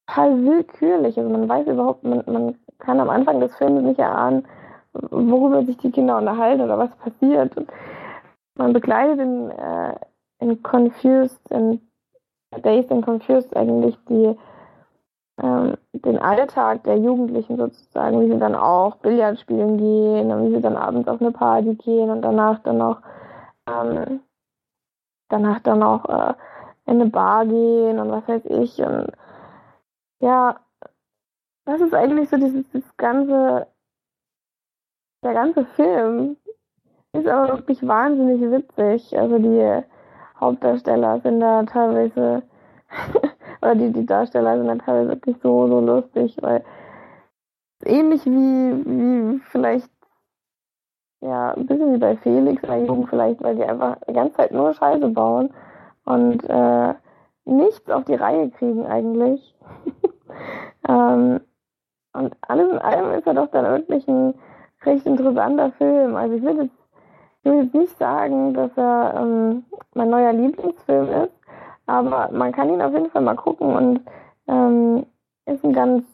total 0.06 0.44
willkürlich. 0.44 1.18
Also 1.18 1.28
man 1.28 1.48
weiß 1.48 1.66
überhaupt, 1.66 2.04
man, 2.04 2.22
man 2.26 2.58
kann 2.78 3.00
am 3.00 3.10
Anfang 3.10 3.40
des 3.40 3.54
Films 3.56 3.82
nicht 3.82 3.98
erahnen, 3.98 4.46
worüber 4.92 5.64
sich 5.64 5.76
die 5.78 5.90
Kinder 5.90 6.18
unterhalten 6.18 6.62
oder 6.62 6.78
was 6.78 6.94
passiert. 6.96 7.56
Und 7.56 7.70
man 8.56 8.72
begleitet 8.72 9.20
in, 9.20 9.50
äh, 9.50 9.94
in 10.38 10.62
Confused, 10.62 11.50
in 11.50 11.80
Days 12.62 12.90
and 12.90 13.04
Confused 13.04 13.56
eigentlich 13.56 13.96
die, 14.08 14.36
ähm, 15.42 15.76
den 15.92 16.18
Alltag 16.18 16.84
der 16.84 16.98
Jugendlichen 16.98 17.56
sozusagen, 17.56 18.20
wie 18.20 18.32
sie 18.32 18.38
dann 18.38 18.54
auch 18.54 18.96
Billard 18.96 19.38
spielen 19.40 19.78
gehen 19.78 20.30
und 20.30 20.46
wie 20.46 20.54
sie 20.54 20.62
dann 20.62 20.76
abends 20.76 21.08
auf 21.08 21.20
eine 21.20 21.32
Party 21.32 21.74
gehen 21.74 22.10
und 22.10 22.22
danach 22.22 22.60
dann 22.60 22.78
noch 22.78 23.02
ähm, 23.68 24.20
danach 25.28 25.60
dann 25.60 25.82
auch 25.82 26.04
äh, 26.08 26.34
in 26.86 27.00
eine 27.00 27.06
Bar 27.06 27.46
gehen 27.46 27.98
und 27.98 28.10
was 28.10 28.28
weiß 28.28 28.44
ich. 28.46 28.78
Und 28.78 29.12
ja, 30.20 30.60
das 31.64 31.80
ist 31.80 31.94
eigentlich 31.94 32.28
so 32.28 32.36
dieses, 32.36 32.64
dieses 32.70 32.96
ganze, 32.96 33.66
der 35.24 35.32
ganze 35.32 35.64
Film 35.64 36.36
ist 37.12 37.26
aber 37.26 37.58
wirklich 37.58 37.86
wahnsinnig 37.86 38.40
witzig. 38.40 39.18
Also 39.18 39.38
die 39.38 39.82
Hauptdarsteller 40.38 41.20
sind 41.20 41.40
da 41.40 41.62
teilweise, 41.64 42.42
oder 43.62 43.74
die, 43.74 43.92
die 43.92 44.06
Darsteller 44.06 44.58
sind 44.58 44.68
da 44.68 44.74
teilweise 44.76 45.10
wirklich 45.10 45.36
so, 45.42 45.66
so 45.68 45.80
lustig, 45.80 46.36
weil 46.40 46.64
ähnlich 47.84 48.24
wie, 48.26 48.30
wie 48.84 49.40
vielleicht 49.50 49.90
ja, 51.22 51.52
ein 51.52 51.66
bisschen 51.66 51.94
wie 51.94 51.98
bei 51.98 52.16
Felix 52.16 52.60
bei 52.62 52.80
Jugend 52.80 53.08
vielleicht, 53.08 53.42
weil 53.42 53.54
die 53.54 53.64
einfach 53.64 53.96
die 54.08 54.12
ganze 54.12 54.34
Zeit 54.34 54.50
nur 54.50 54.74
Scheiße 54.74 55.08
bauen 55.08 55.50
und 56.04 56.42
äh, 56.48 56.94
nichts 57.44 57.88
auf 57.90 58.04
die 58.04 58.16
Reihe 58.16 58.50
kriegen 58.50 58.84
eigentlich. 58.86 59.56
ähm, 60.88 61.40
und 62.12 62.36
alles 62.42 62.72
in 62.72 62.78
allem 62.78 63.12
ist 63.12 63.26
er 63.26 63.34
doch 63.34 63.48
dann 63.48 63.64
wirklich 63.64 64.06
ein 64.08 64.34
recht 64.84 65.06
interessanter 65.06 65.70
Film. 65.72 66.16
Also 66.16 66.34
ich 66.34 66.42
will 66.42 66.62
jetzt, 66.62 66.76
ich 67.42 67.50
will 67.50 67.62
jetzt 67.62 67.74
nicht 67.74 67.96
sagen, 67.98 68.52
dass 68.54 68.76
er 68.76 69.14
ähm, 69.16 69.64
mein 69.94 70.10
neuer 70.10 70.32
Lieblingsfilm 70.32 71.08
ist, 71.08 71.32
aber 71.86 72.30
man 72.32 72.52
kann 72.52 72.70
ihn 72.70 72.82
auf 72.82 72.92
jeden 72.92 73.10
Fall 73.10 73.22
mal 73.22 73.36
gucken 73.36 73.74
und 73.74 74.00
ähm, 74.48 75.06
ist 75.46 75.64
ein 75.64 75.72
ganz 75.72 76.04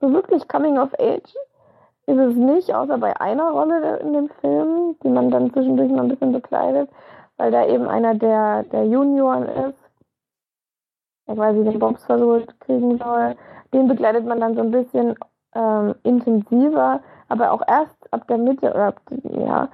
so 0.00 0.12
wirklich 0.12 0.48
Coming 0.48 0.78
of 0.78 0.92
Age 0.98 1.34
ist 2.06 2.18
es 2.18 2.34
nicht, 2.34 2.74
außer 2.74 2.98
bei 2.98 3.18
einer 3.20 3.50
Rolle 3.50 3.98
in 3.98 4.12
dem 4.12 4.28
Film, 4.40 4.96
die 5.02 5.08
man 5.08 5.30
dann 5.30 5.52
zwischendurch 5.52 5.90
noch 5.90 6.02
ein 6.02 6.08
bisschen 6.08 6.32
bekleidet, 6.32 6.90
weil 7.36 7.50
da 7.50 7.66
eben 7.66 7.88
einer 7.88 8.14
der, 8.14 8.64
der 8.64 8.86
Junioren 8.86 9.44
ist, 9.44 9.78
der 11.28 11.36
quasi 11.36 11.62
den 11.62 11.78
Bobs 11.78 12.04
versucht 12.04 12.58
kriegen 12.60 12.98
soll. 12.98 13.36
Den 13.72 13.88
begleitet 13.88 14.26
man 14.26 14.40
dann 14.40 14.54
so 14.54 14.62
ein 14.62 14.72
bisschen 14.72 15.14
ähm, 15.54 15.94
intensiver, 16.02 17.00
aber 17.28 17.52
auch 17.52 17.62
erst 17.66 18.12
ab 18.12 18.26
der 18.26 18.38
Mitte 18.38 18.70
oder 18.70 18.88
ab, 18.88 19.00
ja, 19.22 19.68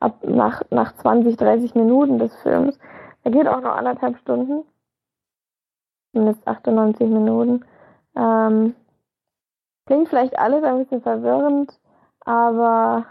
ab 0.00 0.16
nach, 0.22 0.62
nach 0.70 0.94
20, 0.96 1.36
30 1.36 1.74
Minuten 1.74 2.18
des 2.18 2.34
Films. 2.42 2.78
Der 3.24 3.32
geht 3.32 3.46
auch 3.46 3.60
noch 3.60 3.76
anderthalb 3.76 4.16
Stunden. 4.18 4.64
Zumindest 6.16 6.48
98 6.48 7.10
Minuten. 7.10 7.62
Ähm, 8.16 8.74
Klingt 9.84 10.08
vielleicht 10.08 10.38
alles 10.38 10.64
ein 10.64 10.78
bisschen 10.78 11.02
verwirrend, 11.02 11.78
aber 12.24 13.04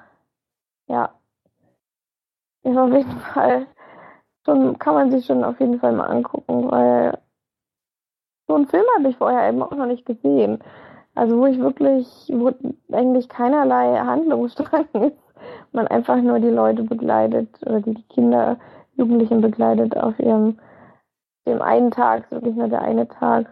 ja, 0.88 1.11
ist 2.64 2.76
auf 2.76 2.91
jeden 2.91 3.19
Fall 3.19 3.68
schon, 4.44 4.80
kann 4.80 4.95
man 4.95 5.11
sich 5.11 5.23
schon 5.27 5.44
auf 5.44 5.60
jeden 5.60 5.80
Fall 5.80 5.91
mal 5.91 6.07
angucken, 6.07 6.72
weil 6.72 7.19
so 8.48 8.56
einen 8.56 8.65
Film 8.65 8.86
habe 8.98 9.10
ich 9.10 9.18
vorher 9.18 9.48
eben 9.49 9.61
auch 9.61 9.72
noch 9.72 9.86
nicht 9.86 10.07
gesehen. 10.07 10.57
Also 11.14 11.38
wo 11.38 11.45
ich 11.45 11.60
wirklich, 11.60 12.07
wo 12.34 12.52
eigentlich 12.91 13.30
keinerlei 13.30 13.99
Handlungsstrang 13.99 14.88
ist, 14.94 15.18
man 15.73 15.88
einfach 15.88 16.18
nur 16.18 16.40
die 16.40 16.49
Leute 16.49 16.82
begleitet 16.82 17.49
oder 17.61 17.82
die 17.82 18.02
Kinder, 18.10 18.57
Jugendlichen 18.95 19.41
begleitet 19.41 19.95
auf 19.95 20.19
ihrem 20.19 20.57
dem 21.46 21.62
einen 21.62 21.92
Tag, 21.92 22.30
wirklich 22.32 22.56
nur 22.56 22.68
der 22.68 22.82
eine 22.82 23.08
Tag. 23.08 23.48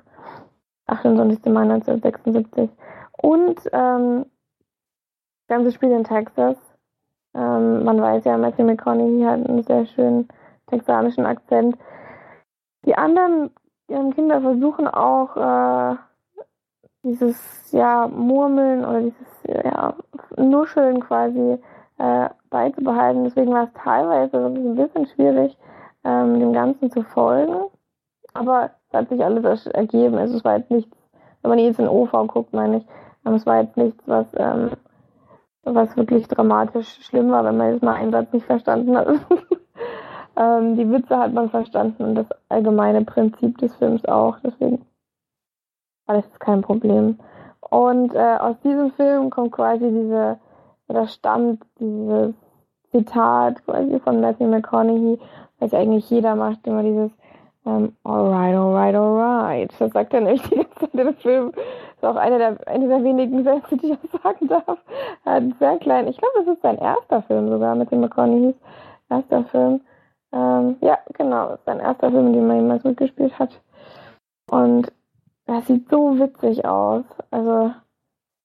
28. 0.87 1.45
Mai 1.45 1.61
1976. 1.61 2.69
Und 3.17 3.59
ähm, 3.71 4.25
das 5.47 5.57
ganze 5.57 5.71
Spiel 5.71 5.91
in 5.91 6.03
Texas. 6.03 6.57
Ähm, 7.33 7.83
man 7.83 8.01
weiß 8.01 8.25
ja, 8.25 8.37
Matthew 8.37 8.63
McConaughey 8.63 9.23
hat 9.23 9.47
einen 9.47 9.63
sehr 9.63 9.85
schönen 9.85 10.27
texanischen 10.67 11.25
Akzent. 11.25 11.77
Die 12.85 12.95
anderen 12.95 13.51
ähm, 13.89 14.13
Kinder 14.13 14.41
versuchen 14.41 14.87
auch 14.87 15.37
äh, 15.37 15.95
dieses 17.03 17.71
ja 17.71 18.07
Murmeln 18.07 18.85
oder 18.85 19.01
dieses 19.01 19.43
ja 19.47 19.95
Nuscheln 20.37 20.99
quasi 20.99 21.59
äh, 21.97 22.29
beizubehalten. 22.49 23.23
Deswegen 23.23 23.51
war 23.51 23.65
es 23.65 23.73
teilweise 23.73 24.33
wirklich 24.33 24.65
ein 24.65 24.75
bisschen 24.75 25.07
schwierig, 25.07 25.57
ähm, 26.03 26.39
dem 26.39 26.53
Ganzen 26.53 26.91
zu 26.91 27.03
folgen. 27.03 27.69
Aber 28.33 28.71
es 28.87 28.93
hat 28.93 29.09
sich 29.09 29.23
alles 29.23 29.65
ergeben. 29.67 30.17
Also 30.17 30.37
es 30.37 30.43
war 30.43 30.57
jetzt 30.57 30.71
nichts, 30.71 30.95
wenn 31.41 31.49
man 31.49 31.59
jetzt 31.59 31.79
in 31.79 31.87
OV 31.87 32.11
guckt, 32.27 32.53
meine 32.53 32.77
ich, 32.77 32.85
es 33.23 33.45
war 33.45 33.61
jetzt 33.61 33.77
nichts, 33.77 34.03
was, 34.07 34.27
ähm, 34.35 34.71
was 35.63 35.95
wirklich 35.95 36.27
dramatisch 36.27 36.99
schlimm 37.05 37.31
war, 37.31 37.45
wenn 37.45 37.57
man 37.57 37.73
jetzt 37.73 37.83
mal 37.83 37.95
einen 37.95 38.11
Satz 38.11 38.33
nicht 38.33 38.45
verstanden 38.45 38.97
hat. 38.97 39.07
ähm, 40.35 40.75
die 40.75 40.89
Witze 40.89 41.17
hat 41.17 41.33
man 41.33 41.49
verstanden 41.49 42.03
und 42.03 42.15
das 42.15 42.27
allgemeine 42.49 43.05
Prinzip 43.05 43.57
des 43.59 43.75
Films 43.75 44.03
auch. 44.05 44.37
Deswegen 44.43 44.85
war 46.05 46.15
das 46.15 46.39
kein 46.39 46.61
Problem. 46.61 47.19
Und 47.61 48.13
äh, 48.13 48.37
aus 48.39 48.59
diesem 48.61 48.91
Film 48.91 49.29
kommt 49.29 49.53
quasi 49.53 49.89
diese, 49.89 50.37
oder 50.87 51.07
stammt 51.07 51.63
dieses 51.79 52.33
Zitat 52.91 53.63
quasi 53.65 53.99
von 53.99 54.21
Matthew 54.21 54.47
McConaughey, 54.47 55.19
was 55.59 55.73
eigentlich 55.73 56.09
jeder 56.09 56.35
macht, 56.35 56.67
immer 56.67 56.83
dieses 56.83 57.11
ähm, 57.65 57.95
alright, 58.03 58.55
alright, 58.55 58.95
alright. 58.95 59.71
Das 59.79 59.91
sagt 59.91 60.13
er 60.13 60.21
nämlich 60.21 60.41
die 60.43 60.55
ganze 60.55 60.79
Zeit 60.79 60.93
im 60.93 61.15
Film. 61.15 61.51
Das 61.53 61.63
ist 61.95 62.03
auch 62.03 62.15
einer 62.15 62.37
der, 62.37 62.67
eine 62.67 62.87
der 62.87 63.03
wenigen 63.03 63.43
Sätze, 63.43 63.77
die 63.77 63.93
ich 63.93 64.21
sagen 64.21 64.47
darf. 64.47 64.77
Hat 65.25 65.43
sehr 65.59 65.77
klein, 65.77 66.07
ich 66.07 66.17
glaube, 66.17 66.33
das 66.39 66.55
ist 66.55 66.61
sein 66.61 66.77
erster 66.77 67.21
Film 67.23 67.49
sogar 67.49 67.75
mit 67.75 67.89
dem 67.91 68.01
McConaughey's 68.01 68.55
erster 69.09 69.45
Film. 69.45 69.81
Ähm, 70.33 70.77
ja, 70.81 70.99
genau, 71.13 71.49
das 71.49 71.59
ist 71.59 71.65
sein 71.65 71.79
erster 71.79 72.11
Film, 72.11 72.27
in 72.27 72.33
dem 72.33 72.49
er 72.49 72.55
jemals 72.57 72.83
mitgespielt 72.83 73.37
hat. 73.39 73.61
Und 74.49 74.91
das 75.45 75.65
sieht 75.67 75.89
so 75.89 76.19
witzig 76.19 76.65
aus. 76.65 77.05
Also, 77.31 77.73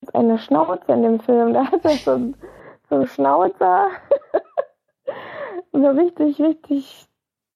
ist 0.02 0.14
eine 0.14 0.38
Schnauze 0.38 0.92
in 0.92 1.02
dem 1.02 1.20
Film. 1.20 1.54
Da 1.54 1.64
hat 1.64 1.84
er 1.84 1.90
so, 1.90 2.34
so 2.88 2.94
einen 2.94 3.06
Schnauzer. 3.08 3.88
so 5.72 5.88
richtig, 5.88 6.40
richtig, 6.40 7.08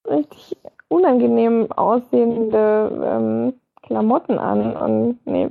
richtig 0.09 0.57
unangenehm 0.93 1.73
aussehende 1.73 2.91
ähm, 3.05 3.61
Klamotten 3.83 4.39
an. 4.39 4.77
Und 4.77 5.27
nee. 5.27 5.51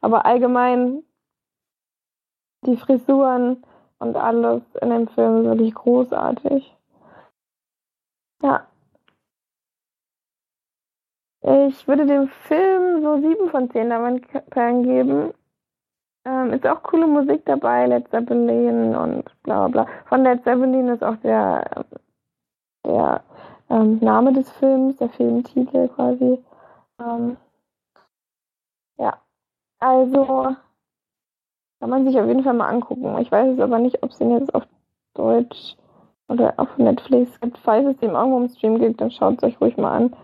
Aber 0.00 0.26
allgemein 0.26 1.04
die 2.66 2.76
Frisuren 2.76 3.64
und 3.98 4.16
alles 4.16 4.62
in 4.80 4.90
dem 4.90 5.08
Film 5.08 5.38
ist 5.38 5.44
wirklich 5.46 5.74
großartig. 5.74 6.76
Ja. 8.42 8.66
Ich 11.68 11.88
würde 11.88 12.06
dem 12.06 12.28
Film 12.28 13.02
so 13.02 13.20
7 13.20 13.50
von 13.50 13.70
10 13.70 13.88
Perlen 14.50 14.82
geben. 14.84 15.34
Ähm, 16.24 16.52
ist 16.52 16.66
auch 16.66 16.82
coole 16.84 17.08
Musik 17.08 17.44
dabei, 17.46 17.86
Led 17.86 18.08
Zeppelin 18.10 18.94
und 18.94 19.24
bla 19.42 19.66
bla 19.66 19.84
bla. 19.84 19.92
Von 20.06 20.22
Led 20.22 20.44
Zeppelin 20.44 20.88
ist 20.88 21.02
auch 21.02 21.16
der, 21.16 21.84
der 22.86 23.24
ähm, 23.72 23.98
Name 24.00 24.34
des 24.34 24.50
Films, 24.52 24.96
der 24.98 25.08
Filmtitel 25.08 25.88
quasi. 25.88 26.38
Ähm, 27.00 27.36
ja, 28.98 29.18
also 29.78 30.54
kann 31.80 31.90
man 31.90 32.04
sich 32.06 32.18
auf 32.20 32.26
jeden 32.26 32.44
Fall 32.44 32.54
mal 32.54 32.68
angucken. 32.68 33.18
Ich 33.18 33.32
weiß 33.32 33.54
es 33.54 33.60
aber 33.60 33.78
nicht, 33.78 34.02
ob 34.02 34.10
es 34.10 34.18
den 34.18 34.30
jetzt 34.30 34.54
auf 34.54 34.64
Deutsch 35.14 35.76
oder 36.28 36.54
auf 36.58 36.76
Netflix 36.76 37.40
gibt. 37.40 37.58
Falls 37.58 37.86
es 37.86 37.96
den 37.98 38.10
irgendwo 38.10 38.38
im 38.38 38.48
Stream 38.48 38.78
gibt, 38.78 39.00
dann 39.00 39.10
schaut 39.10 39.38
es 39.38 39.42
euch 39.42 39.60
ruhig 39.60 39.76
mal 39.76 39.96
an. 39.96 40.16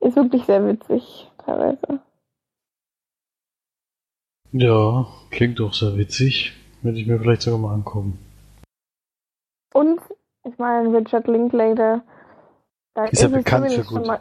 Ist 0.00 0.16
wirklich 0.16 0.44
sehr 0.44 0.66
witzig, 0.66 1.30
teilweise. 1.38 2.00
Ja, 4.52 5.06
klingt 5.30 5.58
doch 5.58 5.72
sehr 5.72 5.96
witzig. 5.96 6.52
Würde 6.82 6.98
ich 6.98 7.06
mir 7.06 7.18
vielleicht 7.18 7.42
sogar 7.42 7.60
mal 7.60 7.74
angucken. 7.74 8.18
Und, 9.72 10.00
ich 10.44 10.58
meine, 10.58 10.96
Richard 10.96 11.28
Linklater 11.28 12.02
da 12.94 13.04
ist, 13.04 13.14
ist 13.14 13.22
ja 13.22 13.28
bekannt 13.28 13.72
für 13.72 13.84
gut. 13.84 14.06
Mal, 14.06 14.20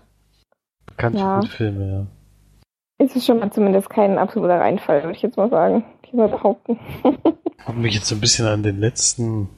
bekannt 0.85 1.17
ja. 1.17 1.35
für 1.35 1.41
gute 1.41 1.51
Filme, 1.55 1.91
ja. 1.91 3.05
Ist 3.05 3.15
es 3.15 3.25
schon 3.25 3.39
mal 3.39 3.51
zumindest 3.51 3.89
kein 3.89 4.17
absoluter 4.17 4.59
Reinfall, 4.59 5.03
würde 5.03 5.15
ich 5.15 5.21
jetzt 5.21 5.37
mal 5.37 5.49
sagen. 5.49 5.85
Ich 6.03 6.13
mal 6.13 6.27
behaupten. 6.27 6.79
Hat 7.65 7.75
mich 7.75 7.95
jetzt 7.95 8.07
so 8.07 8.15
ein 8.15 8.21
bisschen 8.21 8.45
an 8.45 8.63
den 8.63 8.79
letzten 8.79 9.49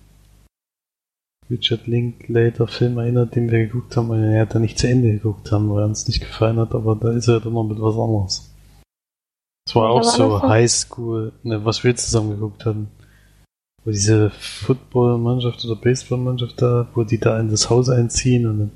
Richard 1.50 1.88
Linklater 1.88 2.68
Film 2.68 2.98
erinnert, 2.98 3.36
den 3.36 3.52
wir 3.52 3.60
geguckt 3.60 3.98
haben, 3.98 4.10
weil 4.10 4.24
er 4.24 4.46
da 4.46 4.60
nicht 4.60 4.80
zu 4.80 4.88
Ende 4.88 5.12
geguckt 5.12 5.52
haben, 5.52 5.70
weil 5.70 5.84
er 5.84 5.88
uns 5.88 6.08
nicht 6.08 6.22
gefallen 6.22 6.58
hat, 6.58 6.74
aber 6.74 6.96
da 6.96 7.12
ist 7.12 7.28
er 7.28 7.42
dann 7.42 7.54
noch 7.54 7.64
mit 7.64 7.82
was 7.82 7.96
anderes. 7.96 8.52
Das 9.66 9.76
war 9.76 9.90
auch 9.90 10.04
so 10.04 10.42
Highschool, 10.42 11.34
ne, 11.44 11.64
was 11.64 11.84
wir 11.84 11.96
zusammen 11.96 12.32
geguckt 12.32 12.66
haben. 12.66 12.90
Wo 13.84 13.92
diese 13.92 14.30
Football-Mannschaft 14.30 15.66
oder 15.66 15.76
Baseball-Mannschaft 15.76 16.62
da, 16.62 16.88
wo 16.94 17.04
die 17.04 17.20
da 17.20 17.40
in 17.40 17.50
das 17.50 17.70
Haus 17.70 17.90
einziehen 17.90 18.48
und 18.48 18.60
dann 18.60 18.72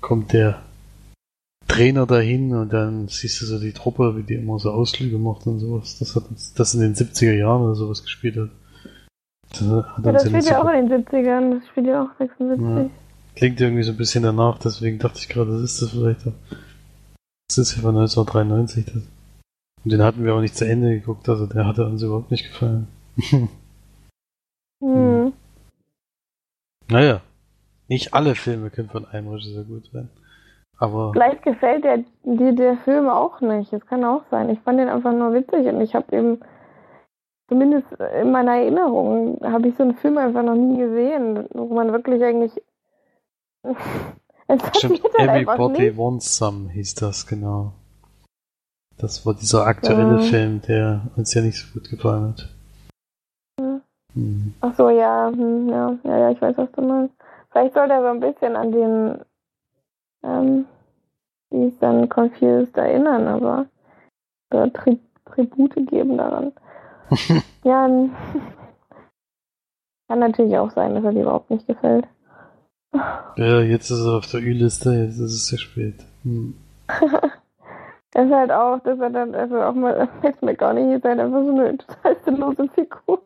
kommt 0.00 0.32
der 0.32 0.62
Trainer 1.68 2.06
dahin 2.06 2.54
und 2.54 2.72
dann 2.72 3.08
siehst 3.08 3.40
du 3.40 3.46
so 3.46 3.58
die 3.58 3.72
Truppe, 3.72 4.16
wie 4.16 4.22
die 4.22 4.34
immer 4.34 4.58
so 4.58 4.70
Ausflüge 4.70 5.18
macht 5.18 5.46
und 5.46 5.58
sowas. 5.58 5.98
Das 5.98 6.14
hat 6.14 6.28
uns, 6.30 6.54
das 6.54 6.74
in 6.74 6.80
den 6.80 6.94
70er 6.94 7.34
Jahren 7.34 7.62
oder 7.62 7.74
sowas 7.74 8.02
gespielt 8.02 8.36
hat. 8.36 8.50
Das, 9.50 9.60
hat 9.62 10.04
ja, 10.04 10.12
das 10.12 10.26
spielt 10.26 10.44
ja 10.46 10.62
auch 10.62 10.70
in 10.70 10.88
den 10.88 11.04
70ern, 11.04 11.58
das 11.58 11.68
spielt 11.68 11.86
ja 11.86 12.04
auch 12.04 12.18
76. 12.18 12.64
Ja. 12.64 12.90
Klingt 13.34 13.60
irgendwie 13.60 13.82
so 13.82 13.92
ein 13.92 13.96
bisschen 13.96 14.22
danach, 14.22 14.58
deswegen 14.58 14.98
dachte 14.98 15.18
ich 15.18 15.28
gerade, 15.28 15.52
das 15.52 15.62
ist 15.62 15.82
das 15.82 15.90
vielleicht. 15.90 16.26
Das 17.48 17.58
ist 17.58 17.76
ja 17.76 17.82
von 17.82 17.96
1993. 17.96 18.84
Das. 18.86 19.02
Und 19.84 19.92
den 19.92 20.02
hatten 20.02 20.24
wir 20.24 20.34
auch 20.34 20.40
nicht 20.40 20.56
zu 20.56 20.66
Ende 20.66 20.90
geguckt, 20.90 21.28
also 21.28 21.46
der 21.46 21.66
hatte 21.66 21.86
uns 21.86 22.02
überhaupt 22.02 22.30
nicht 22.30 22.48
gefallen. 22.48 22.88
hm. 24.80 25.32
Naja, 26.88 27.20
nicht 27.88 28.14
alle 28.14 28.34
Filme 28.34 28.70
können 28.70 28.88
von 28.88 29.06
einem 29.06 29.28
Regisseur 29.28 29.64
gut 29.64 29.90
sein. 29.92 30.10
Aber. 30.78 31.12
Vielleicht 31.12 31.42
gefällt 31.42 31.84
der, 31.84 32.04
dir 32.24 32.52
der 32.52 32.76
Film 32.78 33.08
auch 33.08 33.40
nicht. 33.40 33.72
Das 33.72 33.86
kann 33.86 34.04
auch 34.04 34.22
sein. 34.30 34.50
Ich 34.50 34.60
fand 34.60 34.78
den 34.78 34.88
einfach 34.88 35.12
nur 35.12 35.32
witzig 35.32 35.66
und 35.66 35.80
ich 35.80 35.94
habe 35.94 36.14
eben, 36.14 36.40
zumindest 37.48 37.86
in 38.20 38.30
meiner 38.30 38.56
Erinnerung, 38.56 39.40
habe 39.42 39.68
ich 39.68 39.76
so 39.76 39.84
einen 39.84 39.96
Film 39.96 40.18
einfach 40.18 40.42
noch 40.42 40.54
nie 40.54 40.78
gesehen, 40.78 41.48
wo 41.52 41.74
man 41.74 41.92
wirklich 41.92 42.22
eigentlich. 42.22 42.52
Stimmt, 44.76 45.02
halt 45.18 45.30
Everybody 45.30 45.96
Wants 45.96 46.36
Some 46.36 46.70
hieß 46.70 46.94
das, 46.94 47.26
genau. 47.26 47.72
Das 48.98 49.26
war 49.26 49.34
dieser 49.34 49.66
aktuelle 49.66 50.16
ja. 50.16 50.22
Film, 50.22 50.62
der 50.62 51.10
uns 51.16 51.34
ja 51.34 51.42
nicht 51.42 51.58
so 51.58 51.72
gut 51.72 51.90
gefallen 51.90 52.28
hat. 52.28 52.48
Hm. 54.14 54.54
Ach 54.60 54.74
so, 54.76 54.88
ja, 54.88 55.30
hm, 55.34 55.68
ja, 55.68 55.98
ja, 56.04 56.18
ja, 56.18 56.30
ich 56.30 56.40
weiß, 56.40 56.56
was 56.56 56.72
du 56.72 56.82
meinst. 56.82 57.15
Vielleicht 57.56 57.72
soll 57.72 57.88
der 57.88 58.02
so 58.02 58.08
ein 58.08 58.20
bisschen 58.20 58.54
an 58.54 58.70
den, 58.70 59.24
ähm, 60.22 60.66
wie 61.48 61.68
es 61.68 61.78
dann 61.78 62.06
Confused 62.06 62.76
erinnern, 62.76 63.26
aber 63.26 63.64
oder 64.52 64.70
Tri 64.74 65.00
Tribute 65.24 65.86
geben 65.86 66.18
daran. 66.18 66.52
ja, 67.64 67.88
kann 70.06 70.18
natürlich 70.18 70.58
auch 70.58 70.70
sein, 70.72 70.96
dass 70.96 71.04
er 71.04 71.12
dir 71.12 71.22
überhaupt 71.22 71.48
nicht 71.48 71.66
gefällt. 71.66 72.06
Ja, 73.36 73.62
jetzt 73.62 73.88
ist 73.88 74.04
er 74.04 74.18
auf 74.18 74.26
der 74.26 74.40
Ü-Liste, 74.40 74.90
jetzt 74.92 75.18
ist 75.18 75.32
es 75.32 75.46
sehr 75.46 75.58
spät. 75.58 76.04
Hm. 76.24 76.58
das 76.88 78.26
ist 78.26 78.34
halt 78.34 78.52
auch, 78.52 78.80
dass 78.80 79.00
er 79.00 79.08
dann, 79.08 79.34
also 79.34 79.62
auch 79.62 79.72
mal, 79.72 80.10
jetzt 80.22 80.42
mir 80.42 80.54
gar 80.54 80.74
nicht, 80.74 80.94
ist 80.94 81.04
halt 81.04 81.20
einfach 81.20 81.42
so 81.42 81.52
eine 81.52 81.78
total 81.78 82.16
sinnlose 82.22 82.68
Figur. 82.74 83.22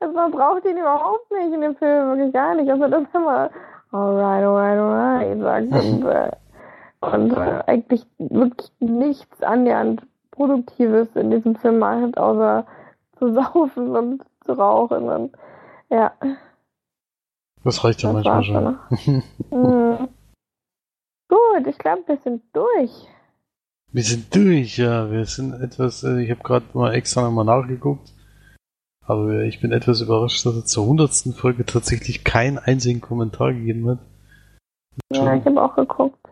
Also 0.00 0.14
man 0.14 0.30
braucht 0.30 0.64
ihn 0.64 0.76
überhaupt 0.76 1.30
nicht 1.30 1.52
in 1.52 1.60
dem 1.60 1.76
Film, 1.76 2.08
wirklich 2.08 2.32
gar 2.32 2.54
nicht. 2.54 2.70
Also 2.70 2.88
das 2.88 3.04
immer 3.14 3.50
alright, 3.90 4.44
alright, 4.44 4.78
alright 4.78 5.70
sagt 5.70 5.72
und, 5.84 6.04
äh, 6.04 6.30
und 7.00 7.32
äh, 7.32 7.62
eigentlich 7.66 8.06
wirklich 8.18 8.70
nichts 8.80 9.42
annähernd 9.42 10.02
Produktives 10.30 11.08
in 11.16 11.30
diesem 11.30 11.56
Film 11.56 11.80
macht, 11.80 12.16
außer 12.16 12.64
zu 13.18 13.34
saufen 13.34 13.96
und 13.96 14.22
zu 14.44 14.52
rauchen 14.52 15.08
und 15.08 15.32
ja. 15.90 16.12
Das 17.64 17.82
reicht 17.82 18.02
ja 18.02 18.12
das 18.12 18.24
manchmal 18.24 18.78
schon. 18.88 19.22
mhm. 19.50 20.08
Gut, 21.28 21.66
ich 21.66 21.78
glaube, 21.78 22.02
wir 22.06 22.16
sind 22.18 22.42
durch. 22.52 23.08
Wir 23.90 24.02
sind 24.02 24.34
durch, 24.34 24.78
ja. 24.78 25.10
Wir 25.10 25.24
sind 25.24 25.60
etwas, 25.60 26.04
äh, 26.04 26.22
ich 26.22 26.30
habe 26.30 26.42
gerade 26.42 26.66
mal 26.72 26.94
extra 26.94 27.22
nochmal 27.22 27.44
nachgeguckt. 27.44 28.12
Aber 29.08 29.42
ich 29.44 29.60
bin 29.60 29.72
etwas 29.72 30.02
überrascht, 30.02 30.44
dass 30.44 30.54
er 30.54 30.66
zur 30.66 30.84
hundertsten 30.84 31.32
Folge 31.32 31.64
tatsächlich 31.64 32.24
keinen 32.24 32.58
einzigen 32.58 33.00
Kommentar 33.00 33.54
gegeben 33.54 33.88
hat. 33.88 34.00
Ja, 35.10 35.34
ich 35.34 35.46
habe 35.46 35.62
auch 35.62 35.74
geguckt. 35.74 36.28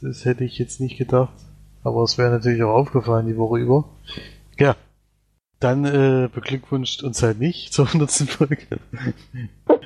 Das 0.00 0.24
hätte 0.24 0.42
ich 0.42 0.58
jetzt 0.58 0.80
nicht 0.80 0.98
gedacht. 0.98 1.34
Aber 1.84 2.02
es 2.02 2.18
wäre 2.18 2.30
natürlich 2.30 2.64
auch 2.64 2.74
aufgefallen 2.74 3.28
die 3.28 3.36
Woche 3.36 3.60
über. 3.60 3.84
Ja. 4.58 4.74
Dann 5.60 5.84
äh, 5.84 6.28
beglückwünscht 6.32 7.04
uns 7.04 7.22
halt 7.22 7.38
nicht 7.38 7.72
zur 7.72 7.86
100. 7.86 8.10
Folge. 8.10 8.80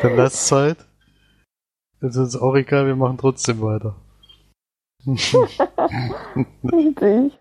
Dann 0.00 0.16
lasst 0.16 0.46
Zeit. 0.46 0.78
Das 2.00 2.16
ist 2.16 2.18
uns 2.18 2.36
auch 2.36 2.54
egal, 2.54 2.86
wir 2.86 2.96
machen 2.96 3.18
trotzdem 3.18 3.60
weiter. 3.60 3.96
Richtig. 6.64 7.39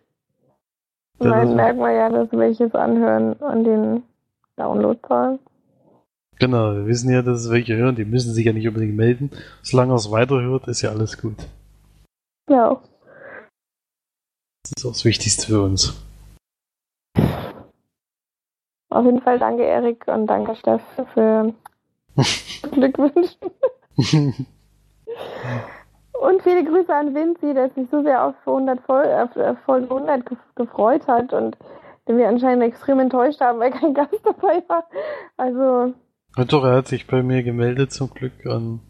Dann 1.20 1.30
Dann 1.32 1.48
ist- 1.50 1.56
merkt 1.56 1.80
man 1.80 1.94
ja, 1.94 2.10
dass 2.10 2.32
welches 2.32 2.74
anhören 2.76 3.42
an 3.42 3.64
den 3.64 4.04
Downloadzahlen. 4.56 5.40
Genau, 6.40 6.74
wir 6.74 6.86
wissen 6.86 7.12
ja, 7.12 7.22
dass 7.22 7.42
es 7.42 7.52
welche 7.52 7.76
hören, 7.76 7.96
die 7.96 8.06
müssen 8.06 8.34
sich 8.34 8.46
ja 8.46 8.54
nicht 8.54 8.68
unbedingt 8.68 8.96
melden. 8.96 9.30
Solange 9.62 9.92
er 9.92 9.98
es 9.98 10.10
weiterhört, 10.10 10.68
ist 10.70 10.82
ja 10.82 10.90
alles 10.92 11.18
gut. 11.22 11.36
Ja. 12.50 12.82
Das 14.64 14.72
ist 14.78 14.86
auch 14.86 14.92
das 14.92 15.04
Wichtigste 15.04 15.48
für 15.48 15.62
uns. 15.62 16.02
Auf 18.92 19.06
jeden 19.06 19.22
Fall 19.22 19.38
danke 19.38 19.64
Erik 19.64 20.08
und 20.08 20.28
danke 20.28 20.56
Steff 20.56 20.82
für 21.14 21.54
Glückwünsche. 22.72 23.36
Und 26.20 26.42
viele 26.44 26.66
Grüße 26.66 26.94
an 26.94 27.16
Vinci, 27.16 27.54
der 27.54 27.70
sich 27.70 27.88
so 27.90 28.04
sehr 28.04 28.26
auf, 28.26 28.36
100 28.46 28.82
Fol 28.82 29.06
auf 29.06 29.36
äh, 29.38 29.56
Folge 29.66 29.88
100 29.90 30.26
ge 30.26 30.38
gefreut 30.56 31.08
hat 31.08 31.32
und 31.32 31.58
den 32.08 32.18
wir 32.18 32.28
anscheinend 32.28 32.64
extrem 32.64 33.00
enttäuscht 33.00 33.40
haben, 33.40 33.60
weil 33.60 33.72
kein 33.72 33.94
Gast 33.94 34.20
dabei 34.24 34.62
war. 34.68 34.84
Also, 35.38 35.94
Ja, 36.36 36.44
doch, 36.44 36.66
er 36.66 36.76
hat 36.76 36.88
sich 36.90 37.08
bei 37.08 37.24
mir 37.24 37.44
gemeldet 37.44 37.94
zum 37.94 38.10
Glück 38.14 38.34
und 38.46 38.82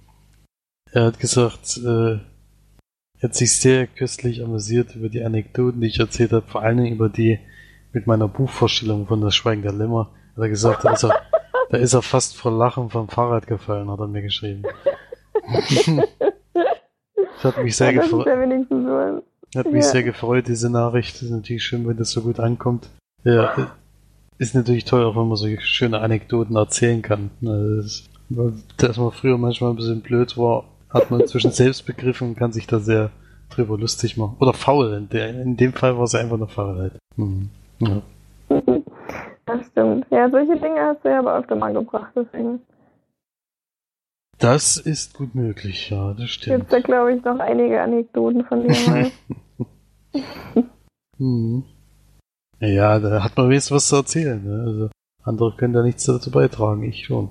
er 0.92 1.06
hat 1.06 1.20
gesagt, 1.20 1.78
äh, 1.78 2.14
er 2.14 3.24
hat 3.24 3.36
sich 3.36 3.56
sehr 3.56 3.86
köstlich 3.86 4.44
amüsiert 4.44 4.96
über 4.96 5.10
die 5.10 5.24
Anekdoten, 5.24 5.82
die 5.82 5.88
ich 5.88 6.00
erzählt 6.00 6.32
habe, 6.32 6.48
vor 6.48 6.64
allen 6.64 6.78
Dingen 6.78 6.96
über 6.96 7.10
die 7.10 7.40
mit 7.92 8.08
meiner 8.08 8.28
Buchvorstellung 8.28 9.06
von 9.06 9.22
Das 9.22 9.36
Schweigen 9.36 9.62
der 9.62 9.74
Lämmer. 9.74 10.10
Hat 10.36 10.44
er 10.44 10.50
gesagt, 10.50 10.84
da 10.84 10.94
ist 10.94 11.04
er, 11.04 11.14
da 11.70 11.78
ist 11.78 11.94
er 11.94 12.02
fast 12.02 12.36
vor 12.36 12.52
Lachen 12.52 12.90
vom 12.90 13.08
Fahrrad 13.08 13.46
gefallen, 13.46 13.92
hat 13.92 14.00
er 14.00 14.08
mir 14.08 14.24
geschrieben. 14.24 14.64
das 17.44 17.56
hat 17.56 17.64
mich 17.64 17.76
sehr 17.76 17.92
ja, 17.92 18.02
gefreut. 18.02 18.26
so. 18.70 19.22
Hat 19.60 19.66
mich 19.72 19.84
Ja. 19.84 19.90
sehr 19.92 20.04
gefreut, 20.04 20.48
diese 20.48 20.70
Nachricht. 20.70 21.16
Das 21.16 21.24
ist 21.24 21.32
natürlich 21.32 21.64
schön, 21.64 21.88
wenn 21.88 21.98
das 21.98 22.12
so 22.12 22.22
gut 22.22 22.40
ankommt. 22.40 22.90
Ja, 23.24 23.72
ist 24.38 24.56
natürlich 24.56 24.86
toll, 24.86 25.04
auch 25.04 25.16
wenn 25.16 25.28
man 25.28 25.38
so 25.38 25.48
schöne 25.60 26.00
Anekdoten 26.00 26.56
erzählen 26.56 27.02
kann. 27.02 27.32
Also 27.46 27.78
das- 28.30 28.64
Dass 28.78 28.98
man 28.98 29.12
früher 29.12 29.38
manchmal 29.38 29.72
ein 29.72 29.76
bisschen 29.76 30.02
blöd 30.02 30.38
war, 30.38 30.66
hat 30.92 31.10
man 31.12 31.22
inzwischen 31.22 31.52
selbst 31.52 31.86
begriffen 31.86 32.30
und 32.30 32.36
kann 32.38 32.52
sich 32.52 32.68
da 32.68 32.80
sehr 32.80 33.10
drüber 33.50 33.78
lustig 33.78 34.18
machen. 34.18 34.36
Oder 34.40 34.54
faul. 34.54 34.94
In, 34.94 35.10
der, 35.10 35.30
in 35.42 35.58
dem 35.58 35.74
Fall 35.74 35.98
war 35.98 36.04
es 36.04 36.14
einfach 36.14 36.36
eine 36.38 36.48
Faulheit. 36.48 36.92
Mhm. 37.16 37.50
Ja. 37.80 38.02
Das 39.46 39.66
stimmt. 39.72 40.06
Ja, 40.12 40.30
solche 40.30 40.56
Dinge 40.60 40.80
hast 40.80 41.04
du 41.04 41.10
ja 41.10 41.18
aber 41.18 41.36
öfter 41.40 41.56
mal 41.56 41.74
gebracht, 41.74 42.12
deswegen 42.16 42.60
Das 44.40 44.78
ist 44.78 45.14
gut 45.16 45.36
möglich, 45.36 45.90
ja, 45.90 46.10
das 46.14 46.20
gibt 46.20 46.30
stimmt. 46.30 46.72
da, 46.72 46.80
glaube 46.80 47.14
ich, 47.14 47.24
noch 47.24 47.40
einige 47.40 47.82
Anekdoten 47.82 48.46
von 48.46 48.68
dir. 48.68 49.12
Mhm. 51.22 51.66
Ja, 52.62 52.98
da 52.98 53.24
hat 53.24 53.36
man 53.36 53.50
wenigstens 53.50 53.76
was 53.76 53.90
zu 53.90 53.98
erzählen. 53.98 54.42
Ne? 54.44 54.64
Also, 54.66 54.90
andere 55.24 55.56
können 55.56 55.74
da 55.74 55.84
nichts 55.84 56.06
dazu 56.06 56.32
beitragen, 56.32 56.84
ich 56.84 57.06
schon. 57.06 57.30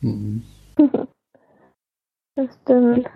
Mhm. 0.00 0.42
Das 2.38 2.54
stimmt. 2.62 3.08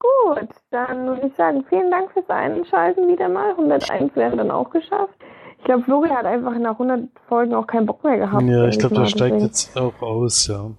Gut, 0.00 0.48
dann 0.70 1.06
würde 1.06 1.26
ich 1.26 1.34
sagen, 1.36 1.62
vielen 1.68 1.90
Dank 1.90 2.10
fürs 2.12 2.28
Einschalten 2.30 3.06
wieder 3.06 3.28
mal. 3.28 3.50
101 3.50 4.16
wäre 4.16 4.34
dann 4.34 4.50
auch 4.50 4.70
geschafft. 4.70 5.14
Ich 5.58 5.64
glaube, 5.64 5.84
Flori 5.84 6.08
hat 6.08 6.24
einfach 6.24 6.58
nach 6.58 6.72
100 6.72 7.08
Folgen 7.28 7.54
auch 7.54 7.66
keinen 7.66 7.84
Bock 7.84 8.02
mehr 8.02 8.16
gehabt. 8.16 8.42
Ja, 8.44 8.66
ich 8.66 8.78
glaube, 8.78 8.94
der 8.94 9.06
steigt 9.06 9.42
jetzt 9.42 9.76
auch 9.76 10.00
aus, 10.00 10.46
ja. 10.46 10.70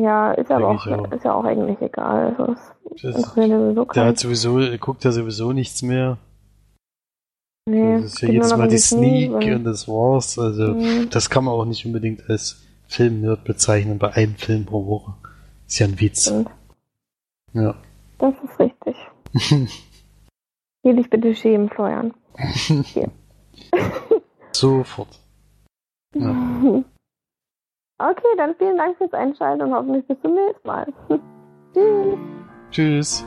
Ja, 0.00 0.32
ist 0.32 0.50
aber 0.50 0.68
auch, 0.68 0.86
auch. 0.86 1.12
ist 1.12 1.24
ja 1.24 1.34
auch 1.34 1.44
eigentlich 1.44 1.80
egal. 1.80 2.34
Also, 2.36 2.52
es 2.94 3.02
Das, 3.02 3.34
sowieso 3.34 3.84
der 3.84 4.04
hat 4.06 4.18
sowieso, 4.18 4.58
er 4.58 4.78
guckt 4.78 5.04
ja 5.04 5.12
sowieso 5.12 5.52
nichts 5.52 5.82
mehr. 5.82 6.18
Nee, 7.68 7.94
das 8.00 8.04
ist 8.14 8.20
ja 8.22 8.28
jedes 8.28 8.50
noch 8.50 8.58
Mal 8.58 8.68
die 8.68 8.78
Sneak 8.78 9.30
Sneak 9.30 9.56
und 9.56 9.64
das 9.64 9.86
war's. 9.86 10.38
Also, 10.38 10.74
Mhm. 10.74 11.10
das 11.10 11.30
kann 11.30 11.44
man 11.44 11.54
auch 11.54 11.64
nicht 11.64 11.84
unbedingt 11.86 12.28
als 12.28 12.60
Filmnerd 12.88 13.44
bezeichnen, 13.44 13.98
bei 13.98 14.12
einem 14.14 14.34
Film 14.34 14.64
pro 14.66 14.86
Woche. 14.86 15.14
Ist 15.66 15.78
ja 15.78 15.86
ein 15.86 16.00
Witz. 16.00 16.22
Stimmt. 16.26 16.50
Ja. 17.54 17.74
Das 18.18 18.34
ist 18.42 18.58
richtig. 18.58 18.96
Geh 20.84 20.92
dich 20.94 21.08
bitte 21.08 21.34
schämen, 21.34 21.68
Florian. 21.68 22.12
Sofort. 24.52 25.20
Ja. 26.14 26.34
Okay, 28.02 28.36
dann 28.36 28.56
vielen 28.56 28.76
Dank 28.76 28.96
fürs 28.98 29.12
Einschalten 29.12 29.62
und 29.62 29.72
hoffentlich 29.72 30.04
bis 30.08 30.20
zum 30.22 30.34
nächsten 30.34 30.66
Mal. 30.66 30.86
Tschüss. 31.72 32.18
Tschüss. 32.72 33.24